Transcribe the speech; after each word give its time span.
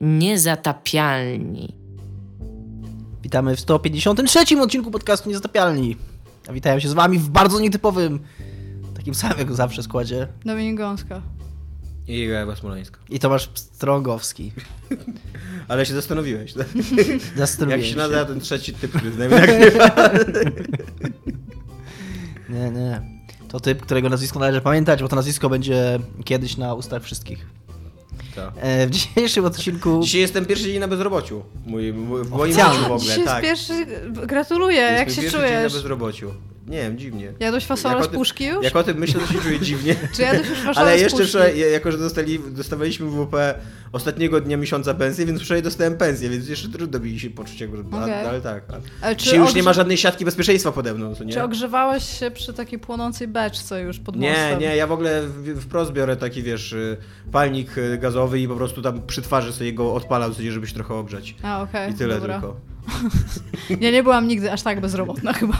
Niezatapialni. 0.00 1.74
Witamy 3.22 3.56
w 3.56 3.60
153 3.60 4.60
odcinku 4.60 4.90
podcastu 4.90 5.28
Niezatapialni. 5.28 5.96
A 6.48 6.52
witają 6.52 6.80
się 6.80 6.88
z 6.88 6.92
wami 6.92 7.18
w 7.18 7.28
bardzo 7.28 7.60
nietypowym, 7.60 8.20
takim 8.96 9.14
samym 9.14 9.38
jak 9.38 9.52
zawsze 9.52 9.82
składzie. 9.82 10.28
Dominik 10.44 10.76
Gąska. 10.76 11.22
I 12.08 12.22
Ewa 12.22 12.56
Smoleńska. 12.56 12.98
I 13.08 13.18
Tomasz 13.18 13.50
Strągowski. 13.54 14.52
Ale 15.68 15.86
się 15.86 15.94
zastanowiłeś, 15.94 16.52
tak? 16.52 16.66
Zastanowiłem 17.36 17.80
Jak 17.80 17.90
się 17.90 17.96
nazywa 17.96 18.24
ten 18.24 18.40
trzeci 18.40 18.74
typ, 18.74 18.90
który 18.92 19.12
z 19.12 19.18
nami 19.18 19.34
nagrywa? 19.34 19.90
Nie, 22.48 22.70
nie. 22.70 23.02
To 23.48 23.60
typ, 23.60 23.82
którego 23.82 24.08
nazwisko 24.08 24.38
należy 24.38 24.60
pamiętać, 24.60 25.02
bo 25.02 25.08
to 25.08 25.16
nazwisko 25.16 25.48
będzie 25.48 25.98
kiedyś 26.24 26.56
na 26.56 26.74
ustach 26.74 27.02
wszystkich. 27.02 27.46
To. 28.40 28.60
E, 28.60 28.86
w 28.86 28.90
dzisiejszym 28.90 29.44
odcinku... 29.44 30.00
Dzisiaj 30.02 30.20
jestem 30.20 30.46
pierwszy 30.46 30.64
dzień 30.64 30.78
na 30.78 30.88
bezrobociu. 30.88 31.42
Mój, 31.66 31.92
mój, 31.92 32.24
w 32.24 32.30
moim 32.30 32.52
życiu 32.52 32.64
w 32.64 32.84
ogóle, 32.84 32.98
Dzisiaj 33.00 33.24
tak. 33.24 33.44
jest 33.44 33.68
pierwszy... 33.68 33.86
Gratuluję, 34.26 34.76
Jestem 34.80 34.98
jak 34.98 35.10
się 35.10 35.22
pierwszy 35.22 35.38
dzień 35.38 35.46
na 35.50 35.56
czujesz? 35.56 35.72
bezrobociu. 35.72 36.30
Nie 36.66 36.78
wiem, 36.82 36.98
dziwnie. 36.98 37.32
Jadłeś 37.40 37.66
fasolę 37.66 38.04
z 38.04 38.08
puszki 38.08 38.44
już? 38.46 38.64
Jak 38.64 38.76
o 38.76 38.82
tym 38.82 38.98
myślę, 38.98 39.20
to 39.20 39.32
się 39.32 39.38
czuję 39.40 39.60
dziwnie. 39.60 39.96
Czy 40.16 40.22
jadłeś 40.22 40.48
już 40.48 40.58
fasolę 40.58 40.86
Ale 40.86 40.98
jeszcze 40.98 41.24
wczoraj, 41.24 41.58
jako 41.72 41.92
że 41.92 41.98
dostali, 41.98 42.40
dostawaliśmy 42.50 43.06
w 43.06 43.26
WP 43.26 43.34
ostatniego 43.92 44.40
dnia 44.40 44.56
miesiąca 44.56 44.94
pensję, 44.94 45.26
więc 45.26 45.42
wczoraj 45.42 45.62
dostałem 45.62 45.96
pensję, 45.96 46.30
więc 46.30 46.48
jeszcze 46.48 46.68
trudno 46.68 46.98
mi 46.98 47.20
się 47.20 47.30
poczuć, 47.30 47.60
jakby, 47.60 47.96
Okej. 47.96 48.26
ale 48.26 48.40
tak. 48.40 48.64
Ale 49.00 49.16
czy 49.16 49.36
już 49.36 49.54
nie 49.54 49.62
ma 49.62 49.72
żadnej 49.72 49.96
siatki 49.96 50.24
bezpieczeństwa 50.24 50.72
pode 50.72 50.94
mną, 50.94 51.14
co 51.14 51.24
nie? 51.24 51.32
Czy 51.32 51.42
ogrzewałeś 51.42 52.18
się 52.18 52.30
przy 52.30 52.52
takiej 52.52 52.78
płonącej 52.78 53.28
beczce 53.28 53.82
już 53.82 53.98
pod 53.98 54.16
Nie, 54.16 54.30
mostem? 54.30 54.58
nie, 54.60 54.76
ja 54.76 54.86
w 54.86 54.92
ogóle 54.92 55.22
wprost 55.60 55.92
biorę 55.92 56.16
taki, 56.16 56.42
wiesz, 56.42 56.72
y, 56.72 56.96
palnik 57.32 57.78
y, 57.78 57.98
gazowy 57.98 58.40
i 58.40 58.48
po 58.48 58.56
prostu 58.56 58.82
tam 58.82 59.02
przy 59.06 59.22
twarzy 59.22 59.52
sobie 59.52 59.72
go 59.72 59.94
odpalam, 59.94 60.34
sobie, 60.34 60.52
żeby 60.52 60.66
się 60.66 60.74
trochę 60.74 60.94
ogrzać. 60.94 61.34
A, 61.42 61.62
okej, 61.62 61.90
I 61.90 61.94
tyle 61.94 62.14
dobra. 62.14 62.34
tylko. 62.34 62.56
Nie, 63.80 63.92
nie 63.92 64.02
byłam 64.02 64.28
nigdy 64.28 64.52
aż 64.52 64.62
tak 64.62 64.80
bezrobotna 64.80 65.32
chyba. 65.32 65.58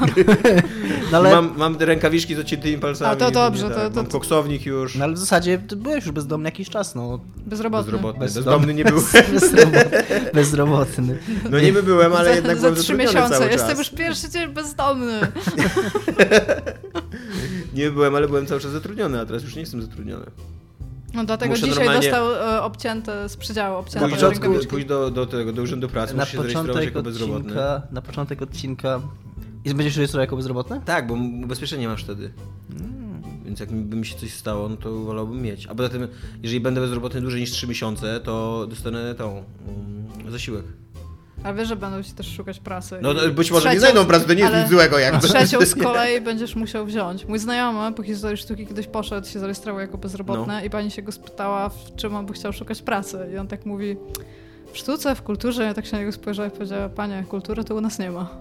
No 1.13 1.19
ale, 1.19 1.31
Mam, 1.31 1.53
mam 1.57 1.77
rękawiczki 1.79 2.35
z 2.35 2.39
odciętymi 2.39 2.79
palcami. 2.79 3.13
A, 3.13 3.17
to 3.17 3.31
dobrze, 3.31 3.65
nie, 3.65 3.71
to- 3.71 3.75
tak. 3.81 3.89
to- 3.93 3.97
Mam 4.03 4.07
koksownik 4.07 4.67
już. 4.67 4.95
no 4.95 5.05
ale 5.05 5.15
w 5.15 5.19
zasadzie 5.19 5.59
ty 5.59 5.77
byłeś 5.77 6.05
już 6.05 6.15
bezdomny 6.15 6.49
jakiś 6.49 6.69
czas, 6.71 6.95
no. 6.95 7.21
Bezrobotny. 7.47 7.93
Bezrobotny. 7.93 8.21
Bez- 8.27 8.35
Bezdomny 8.35 8.75
nie 8.75 8.85
byłem. 8.85 9.05
Bezrobotny. 9.33 10.03
bezrobotny. 10.35 11.19
No 11.51 11.61
niby 11.61 11.83
byłem, 11.83 12.13
ale 12.13 12.29
za, 12.29 12.35
jednak 12.35 12.57
za 12.57 12.61
byłem 12.61 12.75
trzy 12.75 12.83
zatrudniony 12.83 13.15
miesiące. 13.15 13.39
cały 13.39 13.51
Jestem 13.51 13.79
już 13.79 13.91
pierwszy 13.91 14.29
dzień 14.31 14.49
bezdomny. 14.53 15.21
Nie 17.75 17.91
byłem, 17.91 18.15
ale 18.15 18.29
byłem 18.29 18.47
cały 18.47 18.61
czas 18.61 18.71
zatrudniony, 18.71 19.21
a 19.21 19.27
teraz 19.27 19.43
już 19.43 19.55
nie 19.55 19.61
jestem 19.61 19.83
zatrudniony. 19.83 20.27
No 21.15 21.25
dlatego 21.25 21.51
Muszę 21.55 21.67
dzisiaj 21.67 21.85
normalnie- 21.85 22.11
dostał 22.11 22.35
e, 22.35 22.63
obcięte 22.63 23.29
z 23.29 23.37
przedziału, 23.37 23.77
obcięte 23.79 24.09
początku- 24.09 24.59
do, 24.59 24.67
pójść 24.69 24.87
do, 24.87 25.11
do 25.11 25.27
tego, 25.27 25.53
do 25.53 25.63
urzędu 25.63 25.89
pracy, 25.89 26.15
Na 26.17 26.23
muszę 26.23 26.33
się 26.33 26.39
zarejestrować 26.39 26.85
jako 26.85 27.03
bezrobotny. 27.03 27.55
na 27.91 28.03
początek 28.03 28.43
odcinka... 28.43 29.01
I 29.65 29.75
będziesz 29.75 29.97
rejestrował 29.97 30.21
jako 30.21 30.37
bezrobotny? 30.37 30.81
Tak, 30.85 31.07
bo 31.07 31.15
ubezpieczenie 31.45 31.89
masz 31.89 32.05
wtedy. 32.05 32.33
Hmm. 32.79 33.23
Więc 33.45 33.61
jak 33.61 33.71
mi 33.71 34.07
się 34.07 34.17
coś 34.19 34.33
stało, 34.35 34.69
no 34.69 34.77
to 34.77 34.93
wolałbym 35.01 35.43
mieć. 35.43 35.67
A 35.67 35.75
poza 35.75 35.89
tym, 35.89 36.09
jeżeli 36.43 36.61
będę 36.61 36.81
bezrobotny 36.81 37.21
dłużej 37.21 37.41
niż 37.41 37.51
3 37.51 37.67
miesiące, 37.67 38.21
to 38.21 38.67
dostanę 38.71 39.15
tą 39.15 39.45
um, 40.27 40.33
zasiłek. 40.33 40.65
A 41.45 41.53
wiesz, 41.53 41.69
że 41.69 41.77
będą 41.77 42.03
ci 42.03 42.13
też 42.13 42.37
szukać 42.37 42.61
pracy. 42.61 42.99
No 43.03 43.15
być 43.35 43.51
może 43.51 43.69
nie 43.69 43.75
trzecią- 43.77 43.81
znajdą 43.81 44.07
pracy, 44.07 44.27
to 44.27 44.35
nie 44.35 44.41
jest 44.41 44.53
ale 44.53 44.63
nic 44.63 44.73
złego 44.73 44.99
jakby. 44.99 45.29
Trzecią 45.29 45.61
z 45.67 45.75
kolei 45.85 46.21
będziesz 46.21 46.55
musiał 46.57 46.87
wziąć. 46.87 47.25
Mój 47.27 47.39
znajomy 47.39 47.93
po 47.95 48.03
historii 48.03 48.37
sztuki 48.37 48.67
kiedyś 48.67 48.87
poszedł, 48.87 49.27
się 49.29 49.39
zarejestrował 49.39 49.81
jako 49.81 49.99
bezrobotny 49.99 50.47
No. 50.55 50.65
i 50.65 50.71
pani 50.71 50.91
się 50.91 51.03
go 51.03 51.13
spytała, 51.13 51.69
w 51.69 51.97
czym 51.97 52.15
on 52.17 52.27
by 52.27 52.33
chciał 52.33 52.53
szukać 52.53 52.83
pracy. 52.83 53.19
I 53.35 53.39
on 53.39 53.47
tak 53.49 53.67
mówi, 53.67 53.97
w 54.73 54.79
sztuce, 54.79 55.15
w 55.15 55.23
kulturze. 55.23 55.63
Ja 55.63 55.75
tak 55.75 55.87
się 55.87 55.93
na 55.93 55.99
niego 55.99 56.13
spojrzała 56.13 56.49
i 56.49 56.51
powiedziała, 56.51 56.89
panie, 56.89 57.25
kultury 57.29 57.65
to 57.65 57.75
u 57.75 57.81
nas 57.81 57.99
nie 57.99 58.11
ma. 58.11 58.29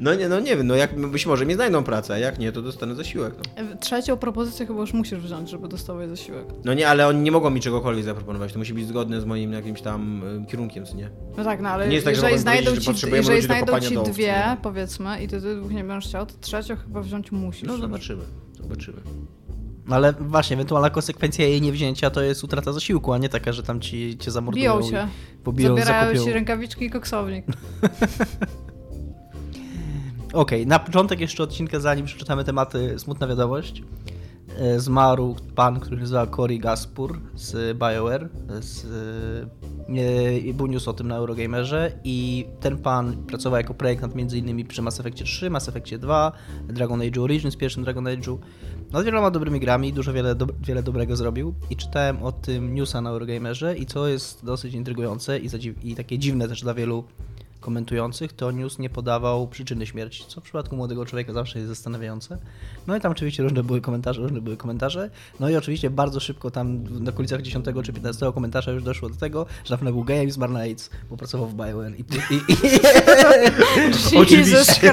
No 0.00 0.14
nie, 0.14 0.28
no 0.28 0.40
nie 0.40 0.56
wiem, 0.56 0.66
no 0.66 0.74
jak 0.74 1.10
być 1.10 1.26
może 1.26 1.46
mi 1.46 1.54
znajdą 1.54 1.84
pracę, 1.84 2.14
a 2.14 2.18
jak 2.18 2.38
nie, 2.38 2.52
to 2.52 2.62
dostanę 2.62 2.94
zasiłek. 2.94 3.34
No. 3.38 3.76
Trzecią 3.80 4.16
propozycję 4.16 4.66
chyba 4.66 4.80
już 4.80 4.92
musisz 4.92 5.18
wziąć, 5.18 5.50
żeby 5.50 5.68
dostawać 5.68 6.08
zasiłek. 6.08 6.44
no 6.64 6.74
nie, 6.74 6.88
ale 6.88 7.08
oni 7.08 7.20
nie 7.20 7.32
mogą 7.32 7.50
mi 7.50 7.60
czegokolwiek 7.60 8.04
zaproponować, 8.04 8.52
to 8.52 8.58
musi 8.58 8.74
być 8.74 8.86
zgodne 8.86 9.20
z 9.20 9.24
moim 9.24 9.52
jakimś 9.52 9.82
tam 9.82 10.22
y, 10.42 10.46
kierunkiem, 10.46 10.86
co 10.86 10.96
nie? 10.96 11.10
No 11.36 11.44
tak, 11.44 11.60
no 11.60 11.68
ale 11.68 11.88
Nie 11.88 11.94
jest 11.94 12.06
tak, 12.06 12.16
że 12.16 12.30
jeżeli 12.30 12.32
mogą 12.32 12.42
znajdą 12.42 12.74
że 12.74 12.80
ci, 12.80 12.86
potrzebujemy 12.86 13.26
jeżeli 13.26 13.46
znajdą 13.46 13.80
ci 13.80 13.94
dołów, 13.94 14.10
dwie, 14.10 14.56
powiedzmy, 14.62 15.22
i 15.22 15.28
ty, 15.28 15.40
ty 15.40 15.56
dwóch 15.56 15.72
nie 15.72 15.84
będziesz 15.84 16.08
chciał, 16.08 16.26
to 16.26 16.34
trzecią 16.40 16.76
chyba 16.76 17.00
wziąć 17.02 17.32
musisz. 17.32 17.68
No 17.68 17.76
zobaczymy, 17.76 18.22
zobaczymy. 18.62 18.98
No 19.88 19.96
ale 19.96 20.12
właśnie, 20.12 20.54
ewentualna 20.54 20.90
konsekwencja 20.90 21.46
jej 21.46 21.62
niewzięcia 21.62 22.10
to 22.10 22.22
jest 22.22 22.44
utrata 22.44 22.72
zasiłku, 22.72 23.12
a 23.12 23.18
nie 23.18 23.28
taka, 23.28 23.52
że 23.52 23.62
tam 23.62 23.80
ci 23.80 24.18
cię 24.18 24.30
zamordują. 24.30 24.72
Biją 24.78 24.86
i 24.88 24.90
cię. 24.90 25.08
Pobiją, 25.44 25.68
Zabierają 25.68 26.06
zakopią. 26.06 26.24
ci 26.24 26.32
rękawiczki 26.32 26.84
i 26.84 26.90
koksownik. 26.90 27.46
Okej, 30.32 30.66
na 30.66 30.78
początek 30.78 31.20
jeszcze 31.20 31.42
odcinka, 31.42 31.80
zanim 31.80 32.06
przeczytamy 32.06 32.44
tematy, 32.44 32.98
smutna 32.98 33.26
wiadomość. 33.26 33.82
E, 34.58 34.80
Zmarł 34.80 35.36
pan, 35.54 35.80
który 35.80 35.96
nazywa 35.96 36.26
Cory 36.26 36.58
Gaspur 36.58 37.20
z 37.34 37.78
BioWare. 37.78 38.28
Z, 38.60 38.86
e, 40.48 40.52
był 40.54 40.66
news 40.66 40.88
o 40.88 40.92
tym 40.92 41.08
na 41.08 41.16
Eurogamerze 41.16 41.92
i 42.04 42.46
ten 42.60 42.78
pan 42.78 43.16
pracował 43.16 43.58
jako 43.58 43.74
projektant 43.74 44.14
m.in. 44.16 44.66
przy 44.66 44.82
Mass 44.82 45.00
Effectie 45.00 45.24
3, 45.24 45.50
Mass 45.50 45.68
Effectie 45.68 45.98
2, 45.98 46.32
Dragon 46.68 47.02
Age 47.02 47.22
Origins, 47.22 47.56
pierwszym 47.56 47.84
Dragon 47.84 48.04
Age'u. 48.04 48.38
No 48.92 49.02
z 49.02 49.04
wieloma 49.04 49.30
dobrymi 49.30 49.60
grami, 49.60 49.92
dużo 49.92 50.12
wiele, 50.12 50.34
do, 50.34 50.46
wiele 50.66 50.82
dobrego 50.82 51.16
zrobił 51.16 51.54
i 51.70 51.76
czytałem 51.76 52.22
o 52.22 52.32
tym 52.32 52.74
newsa 52.74 53.00
na 53.00 53.10
Eurogamerze 53.10 53.76
i 53.76 53.86
co 53.86 54.08
jest 54.08 54.44
dosyć 54.44 54.74
intrygujące 54.74 55.38
i, 55.38 55.48
i 55.82 55.94
takie 55.94 56.18
dziwne 56.18 56.48
też 56.48 56.62
dla 56.62 56.74
wielu 56.74 57.04
komentujących, 57.60 58.32
to 58.32 58.50
news 58.50 58.78
nie 58.78 58.90
podawał 58.90 59.48
przyczyny 59.48 59.86
śmierci, 59.86 60.24
co 60.28 60.40
w 60.40 60.44
przypadku 60.44 60.76
młodego 60.76 61.06
człowieka 61.06 61.32
zawsze 61.32 61.58
jest 61.58 61.68
zastanawiające. 61.68 62.38
No 62.86 62.96
i 62.96 63.00
tam 63.00 63.12
oczywiście 63.12 63.42
różne 63.42 63.62
były 63.62 63.80
komentarze, 63.80 64.22
różne 64.22 64.40
były 64.40 64.56
komentarze. 64.56 65.10
No 65.40 65.48
i 65.48 65.56
oczywiście 65.56 65.90
bardzo 65.90 66.20
szybko 66.20 66.50
tam 66.50 66.84
na 67.04 67.10
okolicach 67.10 67.42
10 67.42 67.64
czy 67.84 67.92
15 67.92 68.32
komentarza 68.32 68.72
już 68.72 68.82
doszło 68.82 69.08
do 69.08 69.16
tego, 69.16 69.46
że 69.64 69.74
na 69.74 69.78
pewno 69.78 69.92
był 69.92 70.04
gejem 70.04 70.28
i 70.28 70.30
zmarł 70.30 70.52
na 70.52 70.60
AIDS, 70.60 70.90
bo 71.10 71.16
pracował 71.16 71.48
w 71.48 71.54
BioWare 71.54 71.94
i, 71.98 72.04
i, 72.34 72.36
i, 72.52 72.56
Jesus 73.88 74.12
Oczywiście. 74.22 74.92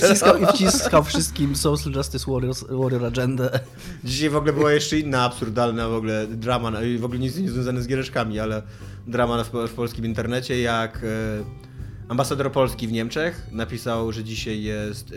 Wciskał, 0.00 0.38
i 0.38 0.46
wciskał 0.46 1.04
wszystkim 1.04 1.56
Social 1.56 1.92
Justice 1.92 2.32
Warriors, 2.32 2.64
Warrior 2.70 3.04
agendę. 3.04 3.60
Dzisiaj 4.04 4.30
w 4.30 4.36
ogóle 4.36 4.52
była 4.52 4.72
jeszcze 4.72 4.98
inna 4.98 5.22
absurdalna 5.22 5.88
w 5.88 5.94
ogóle 5.94 6.26
drama, 6.26 6.70
no 6.70 6.82
i 6.82 6.98
w 6.98 7.04
ogóle 7.04 7.20
nic 7.20 7.36
nie 7.36 7.50
związane 7.50 7.82
z 7.82 7.86
giereczkami, 7.86 8.40
ale 8.40 8.62
drama 9.06 9.44
w, 9.44 9.50
w 9.68 9.74
polskim 9.74 10.04
internecie, 10.04 10.60
jak 10.60 10.96
e, 10.96 11.65
ambasador 12.08 12.52
Polski 12.52 12.88
w 12.88 12.92
Niemczech 12.92 13.42
napisał, 13.52 14.12
że 14.12 14.24
dzisiaj 14.24 14.62
jest 14.62 15.12
e, 15.12 15.16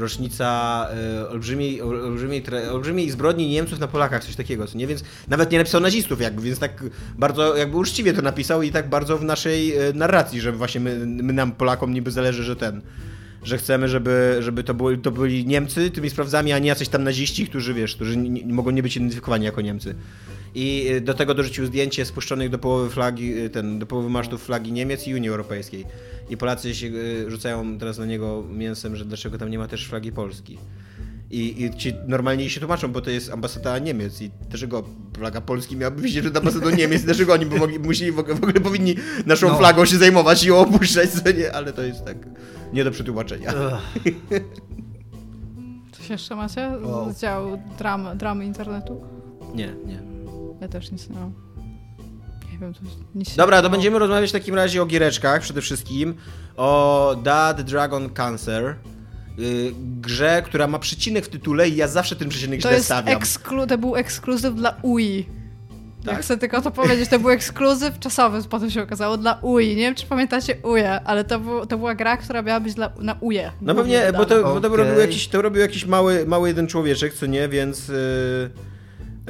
rocznica 0.00 0.86
e, 1.16 1.28
olbrzymiej, 1.28 1.82
ol- 1.82 2.04
olbrzymiej, 2.04 2.44
olbrzymiej 2.72 3.10
zbrodni 3.10 3.48
Niemców 3.48 3.78
na 3.78 3.88
Polakach, 3.88 4.24
coś 4.24 4.36
takiego, 4.36 4.66
co 4.66 4.78
nie? 4.78 4.86
Więc 4.86 5.04
nawet 5.28 5.50
nie 5.50 5.58
napisał 5.58 5.80
nazistów 5.80 6.20
jakby, 6.20 6.42
więc 6.42 6.58
tak 6.58 6.84
bardzo 7.18 7.56
jakby 7.56 7.76
uczciwie 7.76 8.12
to 8.12 8.22
napisał 8.22 8.62
i 8.62 8.70
tak 8.70 8.88
bardzo 8.88 9.18
w 9.18 9.24
naszej 9.24 9.76
e, 9.76 9.92
narracji, 9.92 10.40
że 10.40 10.52
właśnie 10.52 10.80
my, 10.80 11.06
my 11.06 11.32
nam 11.32 11.52
Polakom 11.52 11.94
niby 11.94 12.10
zależy, 12.10 12.44
że 12.44 12.56
ten 12.56 12.82
że 13.44 13.58
chcemy, 13.58 13.88
żeby, 13.88 14.36
żeby 14.40 14.64
to, 14.64 14.74
były, 14.74 14.98
to 14.98 15.10
byli 15.10 15.46
Niemcy 15.46 15.90
tymi 15.90 16.10
sprawdzami, 16.10 16.52
a 16.52 16.58
nie 16.58 16.68
jacyś 16.68 16.88
tam 16.88 17.04
naziści, 17.04 17.46
którzy 17.46 17.74
wiesz, 17.74 17.96
którzy 17.96 18.16
nie, 18.16 18.54
mogą 18.54 18.70
nie 18.70 18.82
być 18.82 18.96
identyfikowani 18.96 19.44
jako 19.44 19.60
Niemcy. 19.60 19.94
I 20.54 20.88
y, 20.90 21.00
do 21.00 21.14
tego 21.14 21.34
dorzucił 21.34 21.66
zdjęcie 21.66 22.04
spuszczonych 22.04 22.50
do 22.50 22.58
połowy 22.58 22.90
flagi, 22.90 23.38
y, 23.38 23.50
ten, 23.50 23.78
do 23.78 23.86
połowy 23.86 24.10
masztów 24.10 24.44
flagi 24.44 24.72
Niemiec 24.72 25.06
i 25.06 25.14
Unii 25.14 25.28
Europejskiej. 25.28 25.84
I 26.30 26.36
Polacy 26.36 26.74
się 26.74 26.86
y, 26.86 27.30
rzucają 27.30 27.78
teraz 27.78 27.98
na 27.98 28.06
niego 28.06 28.44
mięsem, 28.52 28.96
że 28.96 29.04
dlaczego 29.04 29.38
tam 29.38 29.50
nie 29.50 29.58
ma 29.58 29.68
też 29.68 29.88
flagi 29.88 30.12
Polski. 30.12 30.58
I, 31.30 31.64
I 31.64 31.76
ci 31.76 31.94
normalnie 32.06 32.50
się 32.50 32.60
tłumaczą, 32.60 32.92
bo 32.92 33.00
to 33.00 33.10
jest 33.10 33.30
ambasada 33.32 33.78
Niemiec 33.78 34.22
i 34.22 34.30
dlaczego 34.48 34.82
flaga 35.16 35.40
Polski 35.40 35.76
miałaby 35.76 36.02
wisieć 36.02 36.20
przed 36.20 36.36
ambasadą 36.36 36.70
Niemiec, 36.70 37.02
dlaczego 37.02 37.32
oni 37.32 37.46
by 37.46 37.58
mogli, 37.58 37.78
musieli, 37.78 38.12
w 38.12 38.18
ogóle, 38.18 38.34
w 38.34 38.38
ogóle 38.44 38.60
powinni 38.60 38.94
naszą 39.26 39.48
No. 39.48 39.58
flagą 39.58 39.84
się 39.84 39.96
zajmować 39.96 40.44
i 40.44 40.48
ją 40.48 40.56
opuszczać, 40.58 41.10
co 41.10 41.32
nie, 41.32 41.52
ale 41.52 41.72
to 41.72 41.82
jest 41.82 42.04
tak 42.04 42.16
nie 42.72 42.84
do 42.84 42.90
przetłumaczenia. 42.90 43.52
Coś 45.92 46.10
jeszcze 46.10 46.36
macie? 46.36 46.70
Wow. 46.82 47.12
Z 47.12 47.20
działu 47.20 47.62
dramy, 47.78 48.16
dramy 48.16 48.44
internetu? 48.44 49.00
Nie, 49.54 49.74
nie. 49.86 50.02
Ja 50.60 50.68
też 50.68 50.90
nic 50.92 51.08
nie 51.08 51.16
mam. 51.16 51.32
Nie 52.52 52.58
wiem, 52.58 52.74
to 52.74 52.80
nic 53.14 53.36
Dobra, 53.36 53.62
to 53.62 53.70
będziemy 53.70 53.98
rozmawiać 53.98 54.30
w 54.30 54.32
takim 54.32 54.54
razie 54.54 54.82
o 54.82 54.86
giereczkach 54.86 55.40
przede 55.42 55.60
wszystkim. 55.60 56.14
O 56.56 57.16
Dead 57.24 57.62
Dragon 57.62 58.10
Cancer. 58.10 58.76
Yy, 59.40 59.72
grze, 60.00 60.42
która 60.46 60.66
ma 60.66 60.78
przecinek 60.78 61.26
w 61.26 61.28
tytule 61.28 61.68
i 61.68 61.76
ja 61.76 61.88
zawsze 61.88 62.16
ten 62.16 62.28
przecinek 62.28 62.60
To, 62.62 62.68
źle 62.68 62.74
jest 62.74 62.84
stawiam. 62.86 63.18
eksklu- 63.20 63.66
to 63.66 63.78
był 63.78 63.96
ekskluzyw 63.96 64.54
dla 64.54 64.76
UI. 64.82 65.26
Tak? 66.04 66.12
Jak 66.14 66.22
chcę 66.22 66.38
tylko 66.38 66.62
to 66.62 66.70
powiedzieć, 66.70 67.08
to 67.10 67.18
był 67.18 67.30
ekskluzyw 67.30 67.98
czasowy, 67.98 68.42
potem 68.48 68.70
się 68.70 68.82
okazało, 68.82 69.16
dla 69.16 69.38
UI. 69.42 69.68
Nie 69.68 69.82
wiem, 69.82 69.94
czy 69.94 70.06
pamiętacie 70.06 70.54
UE, 70.62 71.00
ale 71.04 71.24
to, 71.24 71.40
był, 71.40 71.66
to 71.66 71.78
była 71.78 71.94
gra, 71.94 72.16
która 72.16 72.42
miała 72.42 72.60
być 72.60 72.74
dla, 72.74 72.92
na 73.00 73.16
UE. 73.20 73.50
No 73.62 73.74
pewnie, 73.74 74.12
bo 74.16 74.24
to, 74.26 74.42
bo 74.42 74.60
to 74.60 74.76
robił 74.76 74.98
jakiś, 75.00 75.28
to 75.28 75.42
robił 75.42 75.60
jakiś 75.62 75.86
mały, 75.86 76.26
mały 76.26 76.48
jeden 76.48 76.66
człowieczek, 76.66 77.14
co 77.14 77.26
nie, 77.26 77.48
więc... 77.48 77.88
Yy, 77.88 78.50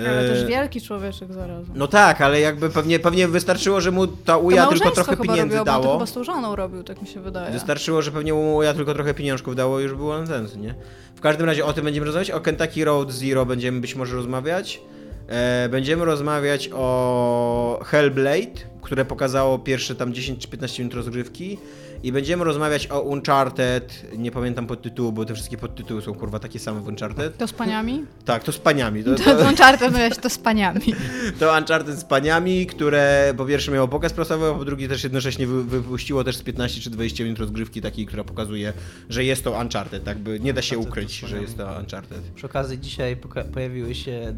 Ale 0.08 0.28
też 0.28 0.42
E, 0.42 0.46
wielki 0.46 0.80
człowieczek 0.80 1.32
zarazem. 1.32 1.74
No 1.74 1.86
tak, 1.86 2.20
ale 2.20 2.40
jakby 2.40 2.70
pewnie, 2.70 2.98
pewnie 2.98 3.28
wystarczyło, 3.28 3.80
że 3.80 3.90
mu 3.90 4.06
ta 4.06 4.36
uja 4.36 4.66
tylko 4.66 4.90
trochę 4.90 5.16
pieniędzy 5.16 5.58
on 5.58 5.64
to 5.66 5.72
dało. 5.72 5.92
chyba 5.92 6.06
z 6.06 6.12
tą 6.12 6.24
żoną 6.24 6.56
robił, 6.56 6.82
tak 6.82 7.02
mi 7.02 7.08
się 7.08 7.20
wydaje. 7.20 7.52
Wystarczyło, 7.52 8.02
że 8.02 8.12
pewnie 8.12 8.32
mu 8.32 8.56
uja 8.56 8.74
tylko 8.74 8.94
trochę 8.94 9.14
pieniążków 9.14 9.56
dało 9.56 9.80
i 9.80 9.82
już 9.82 9.94
było 9.94 10.16
nonsens, 10.18 10.56
nie? 10.56 10.74
W 11.14 11.20
każdym 11.20 11.46
razie 11.46 11.64
o 11.64 11.72
tym 11.72 11.84
będziemy 11.84 12.06
rozmawiać. 12.06 12.30
O 12.30 12.40
Kentucky 12.40 12.84
Road 12.84 13.12
Zero 13.12 13.46
będziemy 13.46 13.80
być 13.80 13.94
może 13.94 14.16
rozmawiać. 14.16 14.80
E, 15.28 15.68
będziemy 15.68 16.04
rozmawiać 16.04 16.70
o 16.74 17.80
Hellblade, 17.84 18.60
które 18.82 19.04
pokazało 19.04 19.58
pierwsze 19.58 19.94
tam 19.94 20.14
10 20.14 20.38
czy 20.42 20.48
15 20.48 20.82
minut 20.82 20.94
rozgrywki. 20.96 21.58
I 22.02 22.12
będziemy 22.12 22.44
rozmawiać 22.44 22.86
o 22.90 23.00
Uncharted. 23.00 24.06
Nie 24.18 24.30
pamiętam 24.30 24.66
podtytułu, 24.66 25.12
bo 25.12 25.24
te 25.24 25.34
wszystkie 25.34 25.56
podtytuły 25.56 26.02
są 26.02 26.14
kurwa 26.14 26.38
takie 26.38 26.58
same 26.58 26.80
w 26.80 26.86
Uncharted. 26.86 27.36
To 27.36 27.46
z 27.46 27.52
paniami? 27.52 28.04
Tak, 28.24 28.44
to 28.44 28.52
z 28.52 28.58
paniami. 28.58 29.04
To, 29.04 29.14
To, 29.14 29.36
to, 29.36 29.48
Uncharted, 29.48 29.92
no 29.92 29.98
ja 29.98 30.10
się 30.10 30.20
to 30.20 30.30
z 30.30 30.38
paniami. 30.38 30.80
to 31.40 31.56
Uncharted 31.58 31.98
z 31.98 32.04
paniami, 32.04 32.66
które 32.66 33.34
po 33.36 33.46
pierwsze 33.46 33.72
miało 33.72 33.88
pokaz 33.88 34.12
prasowy, 34.12 34.46
a 34.46 34.54
po 34.54 34.64
drugie 34.64 34.88
też 34.88 35.04
jednocześnie 35.04 35.46
wy, 35.46 35.64
wypuściło 35.64 36.24
też 36.24 36.36
z 36.36 36.42
15 36.42 36.80
czy 36.80 36.90
20 36.90 37.24
minut 37.24 37.38
rozgrywki 37.38 37.80
takiej, 37.80 38.06
która 38.06 38.24
pokazuje, 38.24 38.72
że 39.08 39.24
jest 39.24 39.44
to 39.44 39.50
Uncharted. 39.60 40.04
Tak 40.04 40.18
by 40.18 40.40
nie 40.40 40.52
da 40.52 40.62
się 40.62 40.78
ukryć, 40.78 41.18
że 41.18 41.40
jest 41.40 41.56
to 41.56 41.76
Uncharted. 41.80 42.20
Przy 42.34 42.46
okazji 42.46 42.78
dzisiaj 42.78 43.16
pojawiły 43.52 43.94
się 43.94 44.34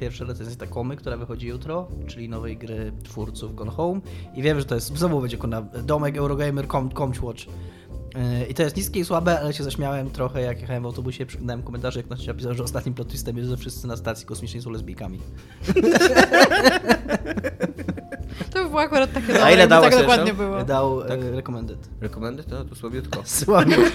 pierwsze 0.00 0.24
recenzje 0.24 0.56
Takomy, 0.56 0.96
która 0.96 1.16
wychodzi 1.16 1.46
jutro, 1.46 1.88
czyli 2.06 2.28
nowej 2.28 2.56
gry 2.56 2.92
twórców 3.04 3.54
Gone 3.54 3.70
Home. 3.70 4.00
I 4.36 4.42
wiem, 4.42 4.58
że 4.58 4.64
to 4.64 4.74
jest, 4.74 4.96
znowu 4.98 5.20
będzie 5.20 5.38
domek 5.82 6.16
Eurogamer 6.16 6.66
Com- 6.66 6.90
Comchwatch. 6.98 7.46
Yy, 7.46 8.46
I 8.48 8.54
to 8.54 8.62
jest 8.62 8.76
niskie 8.76 9.00
i 9.00 9.04
słabe, 9.04 9.40
ale 9.40 9.52
się 9.52 9.64
zaśmiałem 9.64 10.10
trochę, 10.10 10.40
jak 10.40 10.60
jechałem 10.60 10.82
w 10.82 10.86
autobusie, 10.86 11.26
przeglądałem 11.26 11.62
komentarze, 11.62 11.98
jak 11.98 12.06
ktoś 12.06 12.26
napisał, 12.26 12.54
że 12.54 12.62
ostatnim 12.62 12.94
plot 12.94 13.08
twistem 13.08 13.36
jest, 13.36 13.50
że 13.50 13.56
wszyscy 13.56 13.86
na 13.86 13.96
stacji 13.96 14.26
kosmicznej 14.26 14.62
są 14.62 14.70
lesbijkami. 14.70 15.18
To 18.52 18.62
by 18.62 18.68
było 18.68 18.80
akurat 18.80 19.12
takie 19.12 19.26
A 19.26 19.36
dobre, 19.36 19.52
ile 19.52 19.60
jakby 19.60 19.68
dała 19.70 19.82
tak 19.82 19.92
Session? 19.92 20.08
dokładnie 20.08 20.34
było. 20.34 20.64
Dał 20.64 21.00
Tak? 21.00 21.08
tak? 21.08 21.20
recommended. 21.34 21.78
Recommended? 22.00 22.46
To, 22.46 22.64
to 22.64 22.74
słabiutko. 22.74 23.22
Słabiej. 23.44 23.78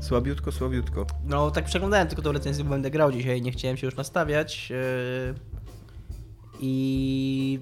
Słabiutko, 0.00 0.52
słabiutko. 0.52 1.06
No 1.26 1.50
tak 1.50 1.64
przeglądałem 1.64 2.08
tylko 2.08 2.22
tą 2.22 2.32
recenzję, 2.32 2.64
bo 2.64 2.70
będę 2.70 2.90
grał 2.90 3.12
dzisiaj, 3.12 3.42
nie 3.42 3.52
chciałem 3.52 3.76
się 3.76 3.86
już 3.86 3.96
nastawiać. 3.96 4.70
Yy, 4.70 5.34
I 6.60 7.60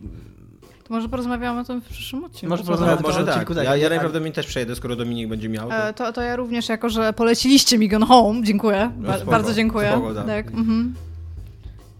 może 0.91 1.09
porozmawiamy 1.09 1.61
o 1.61 1.65
tym 1.65 1.81
w 1.81 1.85
przyszłym 1.89 2.25
odcinku. 2.25 2.49
Może 2.51 2.63
Co 2.63 2.67
porozmawiamy 2.67 3.03
to- 3.03 3.09
może 3.09 3.21
to 3.21 3.25
tak. 3.27 3.35
odcinku, 3.35 3.55
tak. 3.55 3.65
Ja, 3.65 3.77
ja 3.77 3.89
najprawdopodobniej 3.89 4.33
też 4.33 4.47
przejedę, 4.47 4.77
skoro 4.77 4.97
Dominik 4.97 5.29
będzie 5.29 5.49
miał. 5.49 5.69
To... 5.69 5.89
E, 5.89 5.93
To, 5.95 6.13
to 6.13 6.23
ja 6.23 6.37
również, 6.37 6.69
jako 6.69 6.89
że 6.89 7.13
poleciliście 7.13 7.79
mi 7.79 7.89
Gone 7.89 8.07
Home, 8.07 8.41
dziękuję. 8.45 8.91
No, 8.99 9.09
Ba- 9.09 9.17
spoko, 9.17 9.31
bardzo 9.31 9.55
dziękuję. 9.55 9.91
spoko, 9.93 10.15
tak. 10.15 10.27
tak. 10.27 10.47
mhm. 10.47 10.95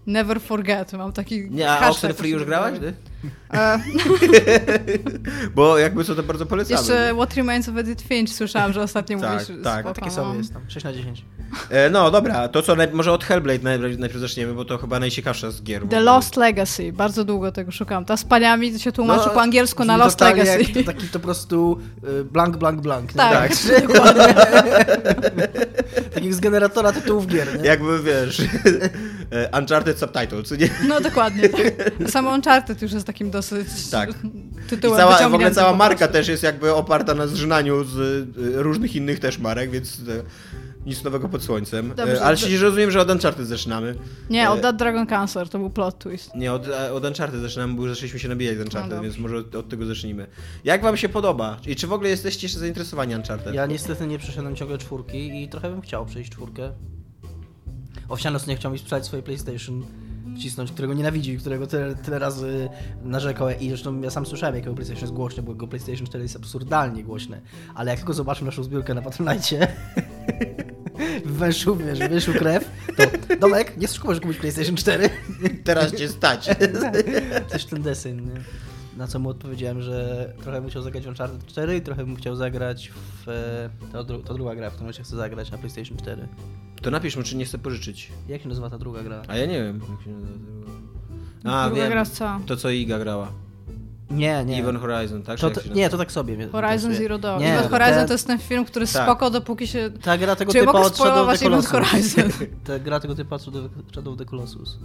Never 0.07 0.41
forget, 0.41 0.93
mam 0.93 1.11
taki 1.11 1.51
Nie, 1.51 1.71
a 1.71 1.89
Oxenfree 1.89 2.29
już 2.29 2.45
grałaś? 2.45 2.79
Ty? 2.79 2.93
E, 3.53 3.79
Bo 5.55 5.77
jakby 5.77 6.03
co 6.03 6.15
to 6.15 6.23
bardzo 6.23 6.45
polecamy. 6.45 6.79
jeszcze 6.79 7.13
What 7.15 7.33
Remains 7.33 7.69
of 7.69 7.77
Edith 7.77 8.03
Finch 8.07 8.29
słyszałam, 8.33 8.73
że 8.73 8.81
ostatnio 8.81 9.19
Tak, 9.19 9.33
mówisz. 9.33 9.63
tak. 9.63 9.79
spoko, 9.79 9.93
takie 9.95 10.07
no. 10.07 10.15
sobie 10.15 10.37
jest 10.37 10.53
tam, 10.53 10.61
6 10.67 10.83
na 10.83 10.93
10. 10.93 11.25
E, 11.69 11.89
no 11.89 12.11
dobra, 12.11 12.47
to 12.47 12.61
co, 12.61 12.75
naj... 12.75 12.87
może 12.93 13.11
od 13.11 13.23
Hellblade 13.23 13.63
najpierw, 13.63 13.99
najpierw 13.99 14.21
zaczniemy, 14.21 14.53
bo 14.53 14.65
to 14.65 14.77
chyba 14.77 14.99
najciekawsza 14.99 15.51
z 15.51 15.63
gier. 15.63 15.87
The. 15.87 15.99
Lost 15.99 16.35
Legacy, 16.37 16.93
bardzo 16.93 17.23
długo 17.25 17.51
tego 17.51 17.71
szukałam. 17.71 18.05
Ta 18.05 18.17
z 18.17 18.23
paniami 18.23 18.79
się 18.79 18.91
tłumaczy 18.91 19.23
No, 19.27 19.33
po 19.33 19.41
angielsku 19.41 19.85
na 19.85 19.97
Lost 19.97 20.21
Legacy. 20.21 20.59
Jak 20.61 20.71
to, 20.71 20.83
taki 20.83 21.07
to 21.07 21.13
po 21.13 21.19
prostu 21.19 21.79
y, 22.19 22.23
blank, 22.23 22.57
blank, 22.57 22.81
blank. 22.81 23.09
nie? 23.09 23.17
Tak, 23.17 23.51
Tak. 23.55 23.87
dokładnie. 23.87 24.33
Tak 26.13 26.23
jak 26.25 26.33
z 26.33 26.39
generatora 26.39 26.91
tytułów 26.91 27.27
gier, 27.27 27.59
nie? 27.61 27.67
Jakby 27.67 28.03
wiesz, 28.03 28.41
e, 29.31 29.59
Uncharted 29.59 29.99
Subtitles, 29.99 30.51
nie? 30.51 30.69
No 30.87 31.01
dokładnie. 31.01 31.49
Tak. 31.49 31.61
Samo 32.11 32.33
Uncharted 32.33 32.81
już 32.81 32.91
jest 32.91 33.07
takim 33.13 33.31
dosyć 33.31 33.67
Tak. 33.91 34.09
tytułem 34.69 34.95
I 34.95 35.01
cała, 35.17 35.29
w 35.29 35.33
ogóle 35.33 35.51
cała 35.51 35.75
marka 35.75 36.07
też 36.07 36.27
jest 36.27 36.43
jakby 36.43 36.73
oparta 36.73 37.13
na 37.13 37.27
zżynaniu 37.27 37.83
z 37.83 37.97
e, 37.99 38.63
różnych 38.63 38.95
innych 38.95 39.19
też 39.19 39.37
marek, 39.39 39.71
więc 39.71 39.97
e, 39.99 40.23
nic 40.85 41.03
nowego 41.03 41.29
pod 41.29 41.43
słońcem. 41.43 41.93
Dobrze, 41.95 42.17
E, 42.17 42.21
ale 42.23 42.35
to- 42.35 42.41
przecież 42.41 42.61
rozumiem, 42.61 42.91
że 42.91 43.01
od 43.01 43.09
Uncharted 43.11 43.47
zaczynamy. 43.47 43.95
Nie, 44.29 44.49
od 44.49 44.61
That 44.61 44.75
Dragon 44.75 45.07
Cancer, 45.07 45.49
to 45.49 45.59
był 45.59 45.69
plot 45.69 45.99
twist. 45.99 46.35
Nie, 46.35 46.53
od, 46.53 46.67
od 46.93 47.05
Uncharted 47.05 47.41
zaczynamy, 47.41 47.73
bo 47.73 47.81
już 47.81 47.91
zaczęliśmy 47.91 48.19
się 48.19 48.27
nabijać 48.29 48.57
z 48.57 48.61
Uncharted, 48.61 48.91
No 48.97 49.01
więc 49.01 49.15
dobrze. 49.15 49.21
może 49.29 49.37
od, 49.47 49.55
od 49.55 49.69
tego 49.69 49.85
zacznijmy. 49.85 50.27
Jak 50.63 50.81
wam 50.81 50.97
się 50.97 51.09
podoba? 51.09 51.57
I 51.67 51.75
czy 51.75 51.87
w 51.87 51.93
ogóle 51.93 52.09
jesteście 52.09 52.45
jeszcze 52.47 52.59
zainteresowani 52.59 53.15
Uncharted? 53.15 53.53
Ja 53.53 53.65
niestety 53.65 54.07
nie 54.07 54.19
przeszedłem 54.19 54.55
ciągle 54.55 54.77
czwórki 54.77 55.43
i 55.43 55.49
trochę 55.49 55.69
bym 55.69 55.81
chciał 55.81 56.05
przejść 56.05 56.31
czwórkę. 56.31 56.71
Owsianos 58.09 58.47
nie 58.47 58.55
chciał 58.55 58.71
mi 58.71 58.79
sprzedać 58.79 59.05
swojej 59.05 59.23
PlayStation, 59.23 59.85
wcisnąć, 60.37 60.71
którego 60.71 60.93
nienawidzi, 60.93 61.37
którego 61.37 61.67
tyle, 61.67 61.95
tyle 61.95 62.19
razy 62.19 62.69
narzekał 63.03 63.49
i 63.59 63.69
zresztą 63.69 64.01
ja 64.01 64.09
sam 64.09 64.25
słyszałem, 64.25 64.55
jakiego 64.55 64.73
PlayStation 64.73 65.01
jest 65.01 65.13
głośne, 65.13 65.43
bo 65.43 65.51
jego 65.51 65.67
PlayStation 65.67 66.07
4 66.07 66.23
jest 66.23 66.35
absurdalnie 66.35 67.03
głośne. 67.03 67.41
Ale 67.75 67.91
jak 67.91 68.03
go 68.03 68.13
zobaczył 68.13 68.45
naszą 68.45 68.63
zbiórkę 68.63 68.93
na 68.93 69.01
Patronite 69.01 69.67
w 71.25 71.31
Węszówie, 71.31 71.95
że 71.95 72.09
wyszł 72.09 72.33
krew, 72.33 72.69
to 72.97 73.35
Domek, 73.35 73.77
nie 73.77 73.87
że 73.87 74.19
kupić 74.19 74.37
PlayStation 74.37 74.75
4. 74.75 75.09
Teraz 75.63 75.95
cię 75.95 76.09
stać. 76.09 76.49
Też 77.51 77.65
ten 77.65 77.81
deseń, 77.81 78.21
nie? 78.21 78.41
Na 78.97 79.07
co 79.07 79.19
mu 79.19 79.29
odpowiedziałem, 79.29 79.81
że 79.81 80.33
trochę 80.43 80.61
bym 80.61 80.69
chciał 80.69 80.81
zagrać 80.83 81.03
w 81.05 81.07
Uncharted 81.07 81.45
4 81.45 81.77
i 81.77 81.81
trochę 81.81 82.05
bym 82.05 82.15
chciał 82.15 82.35
zagrać 82.35 82.91
w... 82.95 83.29
e, 83.29 83.69
To, 83.91 84.03
dru- 84.03 84.23
to 84.23 84.33
druga 84.33 84.55
gra, 84.55 84.69
w 84.69 84.73
którą 84.75 84.91
się 84.91 85.03
chcę 85.03 85.15
zagrać 85.15 85.51
na 85.51 85.57
PlayStation 85.57 85.97
4. 85.97 86.27
To 86.81 86.91
napisz 86.91 87.15
mu, 87.17 87.23
czy 87.23 87.35
nie 87.35 87.45
chce 87.45 87.57
pożyczyć. 87.57 88.11
Jak 88.27 88.41
się 88.41 88.49
nazywa 88.49 88.69
ta 88.69 88.77
druga 88.77 89.03
gra? 89.03 89.21
A 89.27 89.37
ja 89.37 89.45
nie 89.45 89.63
wiem. 89.63 89.81
Jak 89.91 90.01
się 90.05 90.09
nazywa. 90.11 90.31
A, 91.43 91.65
Druga 91.67 91.81
wiem. 91.81 91.91
gra 91.91 92.05
z 92.05 92.11
co? 92.11 92.39
To 92.45 92.57
co 92.57 92.69
Iga 92.69 92.99
grała. 92.99 93.31
Nie, 94.11 94.45
nie. 94.45 94.59
Even 94.59 94.77
Horizon, 94.77 95.23
tak? 95.23 95.39
To, 95.39 95.49
to, 95.51 95.61
nie, 95.73 95.89
to 95.89 95.97
tak 95.97 96.11
sobie. 96.11 96.47
Horizon. 96.51 96.93
Zero 96.93 97.17
Dawn. 97.17 97.41
Nie, 97.41 97.53
Event 97.53 97.71
Horizon 97.71 98.07
to 98.07 98.13
jest 98.13 98.27
ten 98.27 98.39
film, 98.39 98.65
który 98.65 98.87
Tak. 98.87 99.03
spoko, 99.03 99.29
dopóki 99.29 99.67
się... 99.67 99.89
Ta 100.03 100.17
gra 100.17 100.35
tego 100.35 100.51
Czy 100.51 100.63
mogę 100.63 100.79
od 100.79 100.95
Shadow 100.97 101.29
of 101.29 101.39
the 101.39 101.45
Colossus. 101.45 101.71
Horizon? 101.71 102.23
Ta 102.67 102.79
gra 102.79 102.99
tego 102.99 103.15
typu 103.15 103.35
od 103.35 103.41
Shadow 103.41 104.07
of 104.13 104.17
the 104.17 104.25
Colossus. 104.25 104.77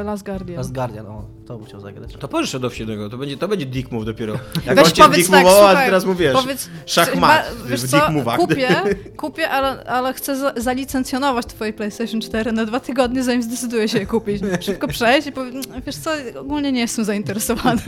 E, 0.00 0.02
Last 0.04 0.24
Guardian. 0.24 0.56
Last 0.56 0.72
Guardian, 0.74 1.06
o, 1.06 1.24
to 1.46 1.56
bym 1.58 1.66
chciał 1.66 1.80
zagrać. 1.80 2.12
To 2.18 2.28
pożycz 2.28 2.54
od 2.54 2.64
owsiednego, 2.64 3.08
to 3.08 3.18
będzie, 3.18 3.36
to 3.36 3.48
będzie 3.48 3.66
dick 3.66 3.92
move 3.92 4.04
dopiero. 4.04 4.34
Jak 4.66 4.76
Weź 4.76 4.86
on 4.86 4.92
cię 4.92 5.02
powiedz 5.02 5.18
dick 5.18 5.30
tak, 5.30 5.46
move'ował, 5.46 5.64
a 5.66 5.74
teraz 5.74 6.04
mówisz. 6.04 6.32
Powiedz, 6.32 6.68
szachmat 6.86 7.54
wiesz 7.66 7.82
w 7.82 7.88
co, 7.90 7.96
dick 7.96 8.08
move'ach. 8.10 8.36
kupię, 8.36 8.68
kupię 9.16 9.50
ale, 9.50 9.84
ale 9.84 10.12
chcę 10.14 10.36
za, 10.36 10.52
zalicencjonować 10.56 11.46
twoje 11.46 11.72
PlayStation 11.72 12.20
4 12.20 12.52
na 12.52 12.64
dwa 12.66 12.80
tygodnie, 12.80 13.22
zanim 13.22 13.42
zdecyduję 13.42 13.88
się 13.88 13.98
je 13.98 14.06
kupić. 14.06 14.42
Szybko 14.60 14.88
przejść 14.88 15.28
i 15.28 15.32
powiem, 15.32 15.54
"Mm, 15.54 15.82
wiesz 15.86 15.96
co, 15.96 16.10
ogólnie 16.40 16.72
nie 16.72 16.80
jestem 16.80 17.04
zainteresowany. 17.04 17.82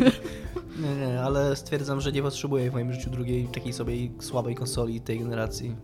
Nie, 0.80 1.06
nie, 1.06 1.22
ale 1.22 1.56
stwierdzam, 1.56 2.00
że 2.00 2.12
nie 2.12 2.22
potrzebuję 2.22 2.70
w 2.70 2.72
moim 2.72 2.92
życiu 2.92 3.10
drugiej 3.10 3.44
takiej 3.44 3.72
sobie 3.72 3.94
słabej 4.20 4.54
konsoli 4.54 5.00
tej 5.00 5.18
generacji. 5.18 5.76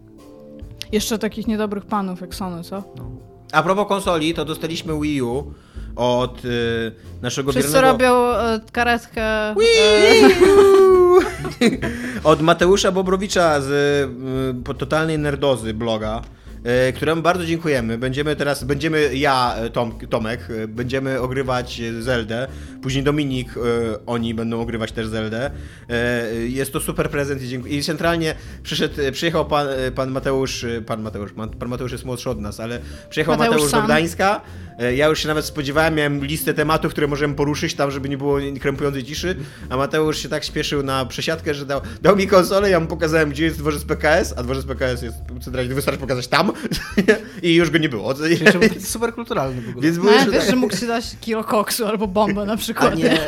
Jeszcze 0.93 1.19
takich 1.19 1.47
niedobrych 1.47 1.87
panów 1.87 2.21
jak 2.21 2.35
Sony, 2.35 2.65
co? 2.65 2.83
No. 2.97 3.11
A 3.53 3.63
propos 3.63 3.89
konsoli, 3.89 4.35
to 4.35 4.45
dostaliśmy 4.45 5.01
Wii 5.01 5.23
U 5.23 5.53
od 5.97 6.45
y, 6.45 6.93
naszego 7.23 7.53
Wszyscy 7.53 7.73
wiernego... 7.73 7.93
robią 7.93 8.15
e, 8.15 8.61
karetkę... 8.73 9.23
E, 9.23 9.55
Od 12.25 12.41
Mateusza 12.41 12.93
Bobrowicza 12.93 13.61
z 13.61 13.71
y, 14.71 14.75
Totalnej 14.75 15.19
Nerdozy 15.19 15.75
bloga, 15.75 16.23
y, 16.23 16.36
któremu 16.95 17.23
bardzo 17.23 17.47
dziękujemy. 17.47 17.99
Będziemy 17.99 18.37
teraz, 18.37 18.65
będziemy 18.65 19.17
ja, 19.17 19.57
y, 19.65 19.71
Tom, 19.71 19.99
Tomek, 20.11 20.51
y, 20.51 20.69
będziemy 20.69 21.21
ogrywać 21.21 21.83
Zeldę, 22.01 22.47
później 22.83 23.05
Dominik, 23.05 23.55
oni 24.07 24.35
będą 24.35 24.61
ogrywać 24.61 24.93
też 24.93 25.07
Zeldę. 25.07 25.51
Jest 26.49 26.73
to 26.73 26.81
super 26.81 27.11
prezent 27.11 27.43
i 27.43 27.49
dziękuję. 27.49 27.79
I 27.79 27.83
centralnie 27.83 28.35
przyszedł, 28.63 28.95
przyjechał 29.13 29.47
pan, 29.47 29.69
pan 29.95 30.11
Mateusz, 30.11 30.67
pan 30.87 31.03
Mateusz, 31.03 31.33
pan 31.33 31.69
Mateusz 31.69 31.93
jest 31.93 32.05
młodszy 32.05 32.31
od 32.31 32.41
nas, 32.41 32.61
ale 32.61 32.81
przyjechał 33.11 33.33
Mateusz 33.33 33.55
Mateusz, 33.55 33.73
do 33.73 33.77
sam. 33.77 33.87
Gdańska. 33.87 34.41
Y, 34.41 34.66
Ja 34.97 35.07
już 35.07 35.23
się 35.23 35.29
nawet 35.29 35.45
spodziewałem, 35.45 35.95
miałem 35.95 36.25
listę 36.25 36.55
tematów, 36.55 36.93
które 36.93 37.07
możemy 37.07 37.35
poruszyć 37.35 37.75
tam, 37.75 37.91
żeby 37.91 38.09
nie 38.09 38.19
było 38.19 38.39
krępującej 38.61 39.05
ciszy, 39.05 39.37
a 39.69 39.77
Mateusz 39.77 40.19
się 40.19 40.29
tak 40.29 40.45
śpieszył 40.45 40.83
na 40.83 41.07
przesiadkę, 41.07 41.55
że 41.55 41.67
dał, 41.67 41.81
dał 42.03 42.17
mi 42.17 42.27
konsolę, 42.27 42.71
ja 42.71 42.81
mu 42.81 42.87
pokazałem, 42.87 43.31
gdzie 43.31 43.45
jest 43.45 43.59
dworzec 43.59 43.85
PKS, 43.85 44.35
a 44.37 44.43
dworzec 44.43 44.65
PKS 44.65 45.03
jest 45.03 45.17
centralnie, 45.45 45.75
wystarczy 45.75 46.01
pokazać 46.01 46.29
tam 46.29 46.53
i 47.43 47.55
już 47.55 47.71
go 47.71 47.79
nie 47.79 47.89
było. 47.89 48.15
Jeszcze 48.29 48.59
był 48.59 48.69
taki 48.69 48.81
super 48.81 49.15
kulturalny 49.15 49.63
w 49.63 49.69
ogóle. 49.69 49.83
Więc 49.85 49.97
no, 49.97 50.03
było, 50.03 50.15
ja 50.15 50.27
tak. 50.27 50.51
że 50.51 50.57
mógł 50.57 50.77
ci 50.77 50.87
dać 50.87 51.17
kilo 51.21 51.45
koksu 51.45 51.87
albo 51.87 52.07
bombę 52.07 52.47
na 52.47 52.53
A 52.53 52.57
przykład. 52.57 52.97
nie, 52.97 53.19